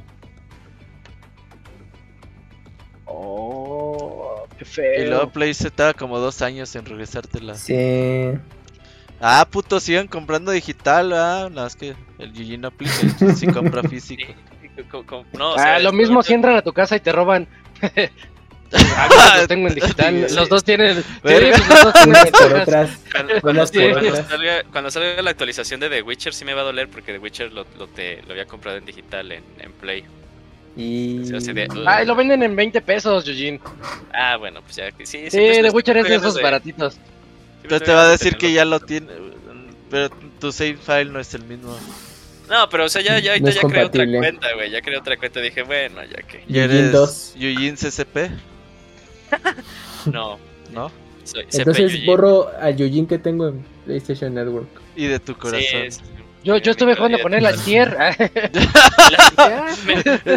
Oh, 3.05 4.47
qué 4.57 4.63
Y 4.63 4.67
feo. 4.67 5.09
luego 5.09 5.31
Play 5.31 5.53
se 5.53 5.71
tarda 5.71 5.93
como 5.93 6.19
dos 6.19 6.41
años 6.41 6.75
en 6.75 6.85
regresártela. 6.85 7.55
Sí. 7.55 8.31
Ah, 9.19 9.45
puto, 9.49 9.79
sigan 9.79 10.07
comprando 10.07 10.51
digital, 10.51 11.11
ah. 11.13 11.47
Nada 11.49 11.63
más 11.63 11.75
que 11.75 11.95
el 12.19 12.33
Yuji 12.33 12.57
no 12.57 12.67
aplica. 12.69 13.13
sí 13.35 13.47
compra 13.47 13.83
físico. 13.89 14.33
sí, 14.58 14.58
no, 15.33 15.51
o 15.51 15.55
ah, 15.57 15.79
lo 15.79 15.91
mismo 15.91 16.23
si 16.23 16.33
entran 16.33 16.55
a 16.55 16.61
tu 16.61 16.73
casa 16.73 16.95
y 16.95 16.99
te 16.99 17.11
roban. 17.11 17.47
Ah, 18.71 19.37
lo 19.41 19.47
tengo 19.47 19.67
en 19.67 19.75
digital. 19.75 20.25
Sí. 20.29 20.35
Los 20.35 20.49
dos 20.49 20.63
tienen. 20.63 20.97
Sí, 21.01 21.03
Verga. 21.23 21.57
los 21.57 21.83
dos 21.83 21.93
tienen 21.93 22.09
Unas 22.09 22.29
por 22.29 22.53
ventajas. 22.53 22.67
otras. 22.67 23.41
Cuando, 23.41 23.65
salga, 23.65 24.63
cuando 24.71 24.91
salga 24.91 25.21
la 25.21 25.31
actualización 25.31 25.79
de 25.79 25.89
The 25.89 26.01
Witcher 26.03 26.33
sí 26.33 26.45
me 26.45 26.53
va 26.53 26.61
a 26.61 26.65
doler 26.65 26.87
porque 26.87 27.11
The 27.13 27.19
Witcher 27.19 27.51
lo, 27.51 27.65
lo, 27.77 27.87
te, 27.87 28.21
lo 28.23 28.31
había 28.31 28.45
comprado 28.45 28.77
en 28.77 28.85
digital 28.85 29.31
en, 29.31 29.43
en 29.59 29.71
Play. 29.73 30.03
Y. 30.75 31.17
De- 31.17 31.67
Ay, 31.85 32.05
lo 32.05 32.15
venden 32.15 32.43
en 32.43 32.55
20 32.55 32.81
pesos, 32.81 33.27
Eugene. 33.27 33.59
Ah, 34.13 34.37
bueno, 34.37 34.61
pues 34.61 34.75
ya. 34.75 34.89
Sí, 35.03 35.25
The 35.29 35.69
Witcher 35.71 35.97
es 35.97 36.07
de 36.07 36.15
esos 36.15 36.41
baratitos. 36.41 36.97
Pero 37.63 37.79
te 37.81 37.91
va 37.91 38.03
a 38.03 38.09
decir 38.09 38.37
que 38.37 38.51
ya 38.53 38.65
lo 38.65 38.79
tiene. 38.79 39.07
Pero 39.89 40.09
tu 40.39 40.51
save 40.51 40.77
file 40.77 41.05
no 41.05 41.19
es 41.19 41.33
el 41.33 41.43
mismo. 41.43 41.75
No, 42.49 42.67
pero 42.69 42.85
o 42.85 42.89
sea, 42.89 43.01
ya, 43.01 43.19
ya, 43.19 43.37
No 43.39 43.49
ya 43.49 43.61
creé 43.61 43.85
otra 43.85 44.05
cuenta, 44.07 44.47
güey. 44.55 44.71
Ya 44.71 44.81
creé 44.81 44.97
otra 44.97 45.17
cuenta. 45.17 45.39
Dije, 45.39 45.61
bueno, 45.63 46.01
ya 46.03 46.21
que. 46.23 46.39
Yujin 46.47 46.61
eres 46.63 46.91
2. 46.91 47.33
Yujin 47.37 47.75
CCP, 47.75 48.31
No, 50.11 50.39
¿no? 50.71 50.91
soy 51.23 51.45
Entonces 51.53 51.91
CP 51.91 52.05
borro 52.07 52.49
a 52.59 52.71
Yujin 52.71 53.05
que 53.05 53.19
tengo 53.19 53.49
en 53.49 53.63
PlayStation 53.85 54.33
Network. 54.33 54.67
Y 54.95 55.05
de 55.05 55.19
tu 55.19 55.33
Sí, 55.33 55.39
corazón. 55.39 55.81
es- 55.83 56.01
Yo, 56.43 56.57
yo 56.57 56.71
estuve 56.71 56.95
jugando 56.95 57.19
con 57.19 57.33
él 57.33 57.45
ayer. 57.45 57.95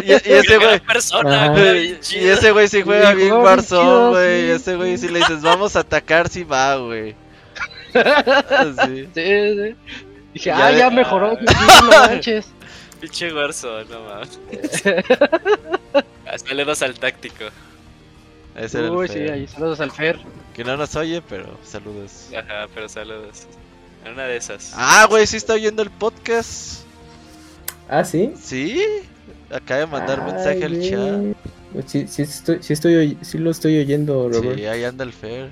Y, 0.03 0.11
y 0.11 0.13
ese 0.13 0.57
güey. 0.57 0.67
gran 0.67 0.79
persona, 0.81 1.43
Ajá. 1.45 1.51
güey. 1.53 1.97
Y 2.11 2.27
ese 2.27 2.51
güey 2.51 2.67
sí 2.67 2.81
juega 2.81 3.13
bien 3.13 3.33
Warzone, 3.33 4.09
güey. 4.11 4.41
sí. 4.43 4.49
Ese 4.51 4.75
güey 4.75 4.97
si 4.97 5.07
le 5.09 5.19
dices 5.19 5.41
vamos 5.41 5.75
a 5.75 5.79
atacar, 5.79 6.29
sí 6.29 6.43
va, 6.43 6.75
güey. 6.77 7.15
Sí. 7.93 9.07
Sí, 9.13 9.15
sí. 9.15 9.75
Dije, 10.33 10.45
Ya 10.49 10.65
ah, 10.65 10.71
de- 10.71 10.77
ya 10.79 10.89
mejoró, 10.89 11.33
no 11.41 11.87
manches. 11.89 12.47
Pinche 12.99 13.33
Warzone, 13.33 13.85
no 13.89 14.01
mames. 14.03 14.39
Hasta 16.25 16.53
le 16.53 16.65
das 16.65 16.81
al 16.81 16.93
táctico. 16.95 17.45
Ese 18.55 18.77
era 18.79 18.87
el 18.87 18.93
Uy, 18.93 19.07
sí, 19.07 19.13
Fer. 19.15 19.31
ahí 19.31 19.47
saludos 19.47 19.79
al 19.79 19.91
Fer. 19.91 20.19
Que 20.53 20.63
no 20.63 20.77
nos 20.77 20.95
oye, 20.95 21.21
pero 21.27 21.57
saludos. 21.63 22.29
Ajá, 22.37 22.67
pero 22.73 22.87
saludos. 22.87 23.47
En 24.05 24.13
una 24.13 24.23
de 24.25 24.37
esas. 24.37 24.73
Ah, 24.75 25.05
güey, 25.09 25.25
sí 25.27 25.37
está 25.37 25.53
oyendo 25.53 25.81
el 25.81 25.89
podcast. 25.89 26.81
Ah, 27.89 28.03
sí. 28.03 28.33
¿Sí? 28.41 28.81
Acaba 29.51 29.81
de 29.81 29.87
mandar 29.87 30.19
Ay, 30.25 30.31
mensaje 30.33 30.65
al 30.65 30.81
chat. 30.81 31.87
Sí, 31.87 32.07
sí, 32.07 32.21
estoy, 32.21 32.59
sí, 32.61 32.73
estoy, 32.73 33.17
sí 33.21 33.37
lo 33.37 33.49
estoy 33.51 33.79
oyendo, 33.79 34.29
Robert. 34.29 34.57
Sí, 34.57 34.65
ahí 34.65 34.83
anda 34.83 35.03
el 35.03 35.11
Fer. 35.13 35.49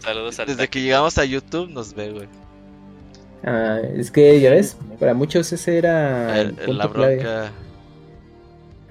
Saludos 0.00 0.38
al 0.38 0.46
Desde 0.46 0.58
táctico. 0.58 0.72
que 0.72 0.80
llegamos 0.82 1.16
a 1.18 1.24
YouTube 1.24 1.70
nos 1.70 1.94
ve, 1.94 2.10
güey. 2.10 2.28
Ah, 3.44 3.80
es 3.96 4.10
que, 4.10 4.40
ya 4.40 4.50
ves, 4.50 4.76
para 5.00 5.14
muchos 5.14 5.52
ese 5.52 5.78
era 5.78 6.38
el 6.40 6.48
El- 6.48 6.54
punto 6.54 6.72
La 6.72 6.88
clave. 6.90 7.14
bronca. 7.16 7.52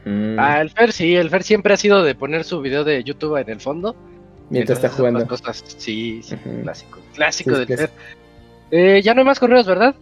Mm, 0.03 0.39
Ah, 0.39 0.61
el 0.61 0.69
Fer 0.71 0.91
sí, 0.91 1.15
el 1.15 1.29
Fer 1.29 1.43
siempre 1.43 1.73
ha 1.73 1.77
sido 1.77 2.03
de 2.03 2.15
poner 2.15 2.43
su 2.43 2.59
video 2.61 2.83
de 2.83 3.03
YouTube 3.03 3.37
en 3.37 3.49
el 3.49 3.59
fondo. 3.61 3.95
mientras 4.49 4.79
está 4.79 4.89
jugando. 4.89 5.25
cosas. 5.27 5.63
Sí, 5.77 6.21
sí, 6.23 6.35
clásico. 6.63 6.99
Clásico 7.13 7.51
Sí, 7.55 7.65
del 7.65 7.77
Fer. 7.77 7.89
Eh, 8.71 9.01
ya 9.01 9.13
no 9.13 9.21
hay 9.21 9.25
más 9.25 9.39
correos, 9.39 9.65
¿verdad? 9.65 9.95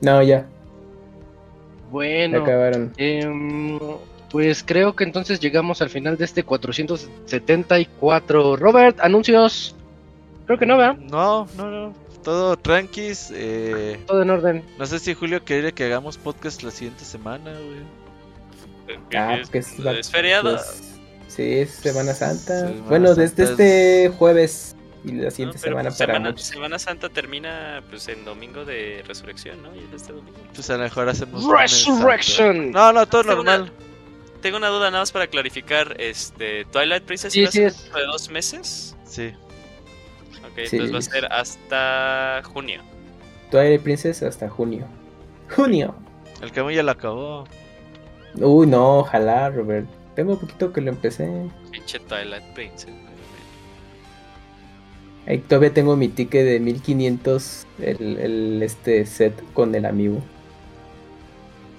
No, 0.00 0.22
ya, 0.22 0.40
se 0.40 0.46
Bueno, 1.90 2.42
acabaron. 2.42 2.92
em, 2.96 3.78
pues 4.30 4.62
creo 4.64 4.96
que 4.96 5.04
entonces 5.04 5.40
llegamos 5.40 5.82
al 5.82 5.90
final 5.90 6.16
de 6.16 6.24
este 6.24 6.42
474. 6.42 8.56
Robert, 8.56 8.98
anuncios. 9.00 9.74
Creo 10.46 10.58
que 10.58 10.64
no, 10.66 10.78
¿verdad? 10.78 10.96
No, 10.96 11.46
no, 11.56 11.70
no. 11.70 11.92
Todo 12.22 12.56
tranquis. 12.56 13.30
Eh, 13.34 14.02
todo 14.06 14.22
en 14.22 14.30
orden. 14.30 14.64
No 14.78 14.86
sé 14.86 14.98
si 14.98 15.14
Julio 15.14 15.44
quiere 15.44 15.72
que 15.72 15.84
hagamos 15.84 16.18
podcast 16.18 16.62
la 16.62 16.70
siguiente 16.70 17.04
semana, 17.04 17.52
güey. 17.52 18.02
Ah, 19.16 19.36
es, 19.36 19.50
pues, 19.50 19.78
es 19.78 20.10
feriado. 20.10 20.56
Pues, 20.56 20.98
sí, 21.28 21.42
es 21.60 21.70
Semana 21.70 22.14
Santa. 22.14 22.72
bueno, 22.88 23.14
desde 23.14 23.44
este 23.44 24.12
jueves 24.18 24.76
y 25.04 25.12
la 25.12 25.30
siguiente 25.30 25.58
semana 25.58 25.90
pues, 25.90 25.98
para 25.98 26.14
semana, 26.14 26.30
muchos. 26.30 26.46
Semana 26.46 26.78
Santa 26.78 27.08
termina 27.08 27.82
pues 27.90 28.06
en 28.08 28.24
domingo 28.24 28.64
de 28.64 29.02
resurrección, 29.06 29.62
¿no? 29.62 29.74
Y 29.74 29.80
es 29.80 30.02
este 30.02 30.12
domingo. 30.12 30.38
Pues 30.54 30.70
a 30.70 30.76
lo 30.76 30.84
mejor 30.84 31.08
hacemos 31.08 31.44
Resurrection. 31.44 32.70
No, 32.70 32.92
no, 32.92 33.06
todo 33.06 33.24
normal. 33.24 33.62
Una, 33.62 33.72
tengo 34.40 34.56
una 34.58 34.68
duda 34.68 34.90
nada 34.90 35.02
más 35.02 35.12
para 35.12 35.26
clarificar, 35.26 35.96
este 36.00 36.64
Twilight 36.66 37.04
Princess 37.04 37.32
sí, 37.32 37.46
sí, 37.48 37.62
es. 37.62 37.92
de 37.92 38.02
dos 38.06 38.28
meses. 38.28 38.96
Sí. 39.04 39.32
Ok, 40.44 40.66
sí. 40.66 40.76
entonces 40.76 40.94
va 40.94 40.98
a 40.98 41.02
ser 41.02 41.32
hasta 41.32 42.42
junio. 42.44 42.82
Twilight 43.50 43.82
Princess 43.82 44.22
hasta 44.22 44.48
junio. 44.48 44.86
Junio. 45.54 45.94
El 46.40 46.50
Camus 46.52 46.74
ya 46.74 46.82
lo 46.82 46.90
acabó. 46.90 47.44
Uy, 48.34 48.66
no, 48.66 48.98
ojalá, 48.98 49.50
Robert. 49.50 49.86
Tengo 50.14 50.32
un 50.32 50.38
poquito 50.38 50.72
que 50.72 50.80
lo 50.80 50.90
empecé. 50.90 51.28
Pinche 51.70 51.98
Twilight 52.00 52.44
Princess. 52.54 52.92
Ahí 55.26 55.38
todavía 55.38 55.72
tengo 55.72 55.94
mi 55.96 56.08
ticket 56.08 56.44
de 56.44 56.58
1500 56.58 57.66
el, 57.80 58.18
el 58.18 58.62
este 58.62 59.06
set 59.06 59.34
con 59.52 59.74
el 59.74 59.86
amigo. 59.86 60.20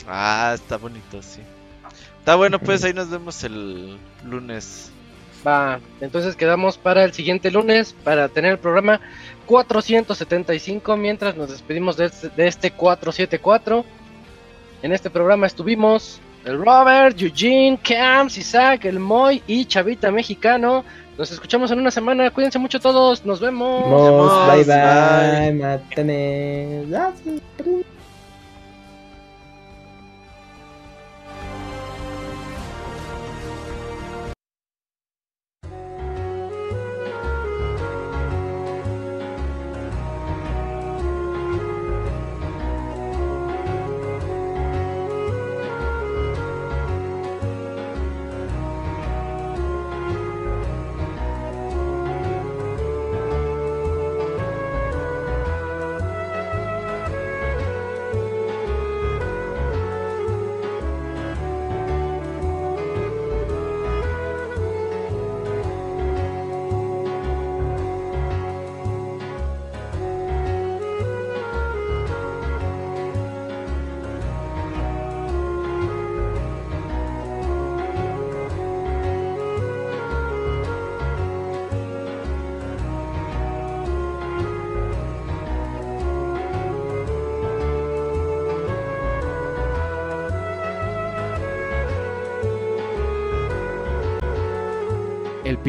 Ah, 0.08 0.54
está 0.56 0.78
bonito, 0.78 1.22
sí. 1.22 1.42
Está 2.20 2.36
bueno, 2.36 2.58
pues 2.60 2.86
ahí 2.86 2.94
nos 2.94 3.10
vemos 3.10 3.44
el 3.44 3.98
lunes. 4.24 4.93
Va, 5.46 5.80
entonces 6.00 6.36
quedamos 6.36 6.78
para 6.78 7.04
el 7.04 7.14
siguiente 7.14 7.52
lunes 7.52 7.94
para 8.04 8.30
tener 8.30 8.54
el 8.54 8.60
programa 8.60 9.02
475 9.46 10.96
mientras 10.96 11.36
nos 11.36 11.50
despedimos 11.50 11.98
de 11.98 12.06
este, 12.06 12.30
de 12.30 12.48
este 12.48 12.72
474. 12.72 13.84
En 14.84 14.94
este 14.94 15.10
programa 15.10 15.48
estuvimos 15.48 16.22
el 16.46 16.58
Robert, 16.58 17.20
Eugene, 17.22 17.80
Camps, 17.82 18.38
Isaac, 18.38 18.86
el 18.86 19.00
Moy 19.00 19.42
y 19.48 19.66
Chavita 19.66 20.12
Mexicano. 20.12 20.84
Nos 21.18 21.32
escuchamos 21.32 21.72
en 21.72 21.80
una 21.80 21.92
semana. 21.92 22.32
Cuídense 22.32 22.60
mucho 22.60 22.80
todos. 22.80 23.26
Nos 23.26 23.40
vemos. 23.40 23.88
Nos, 23.88 24.48
bye 24.48 24.64
bye. 24.64 25.52
bye. 25.52 25.54
Matanes. 25.54 26.88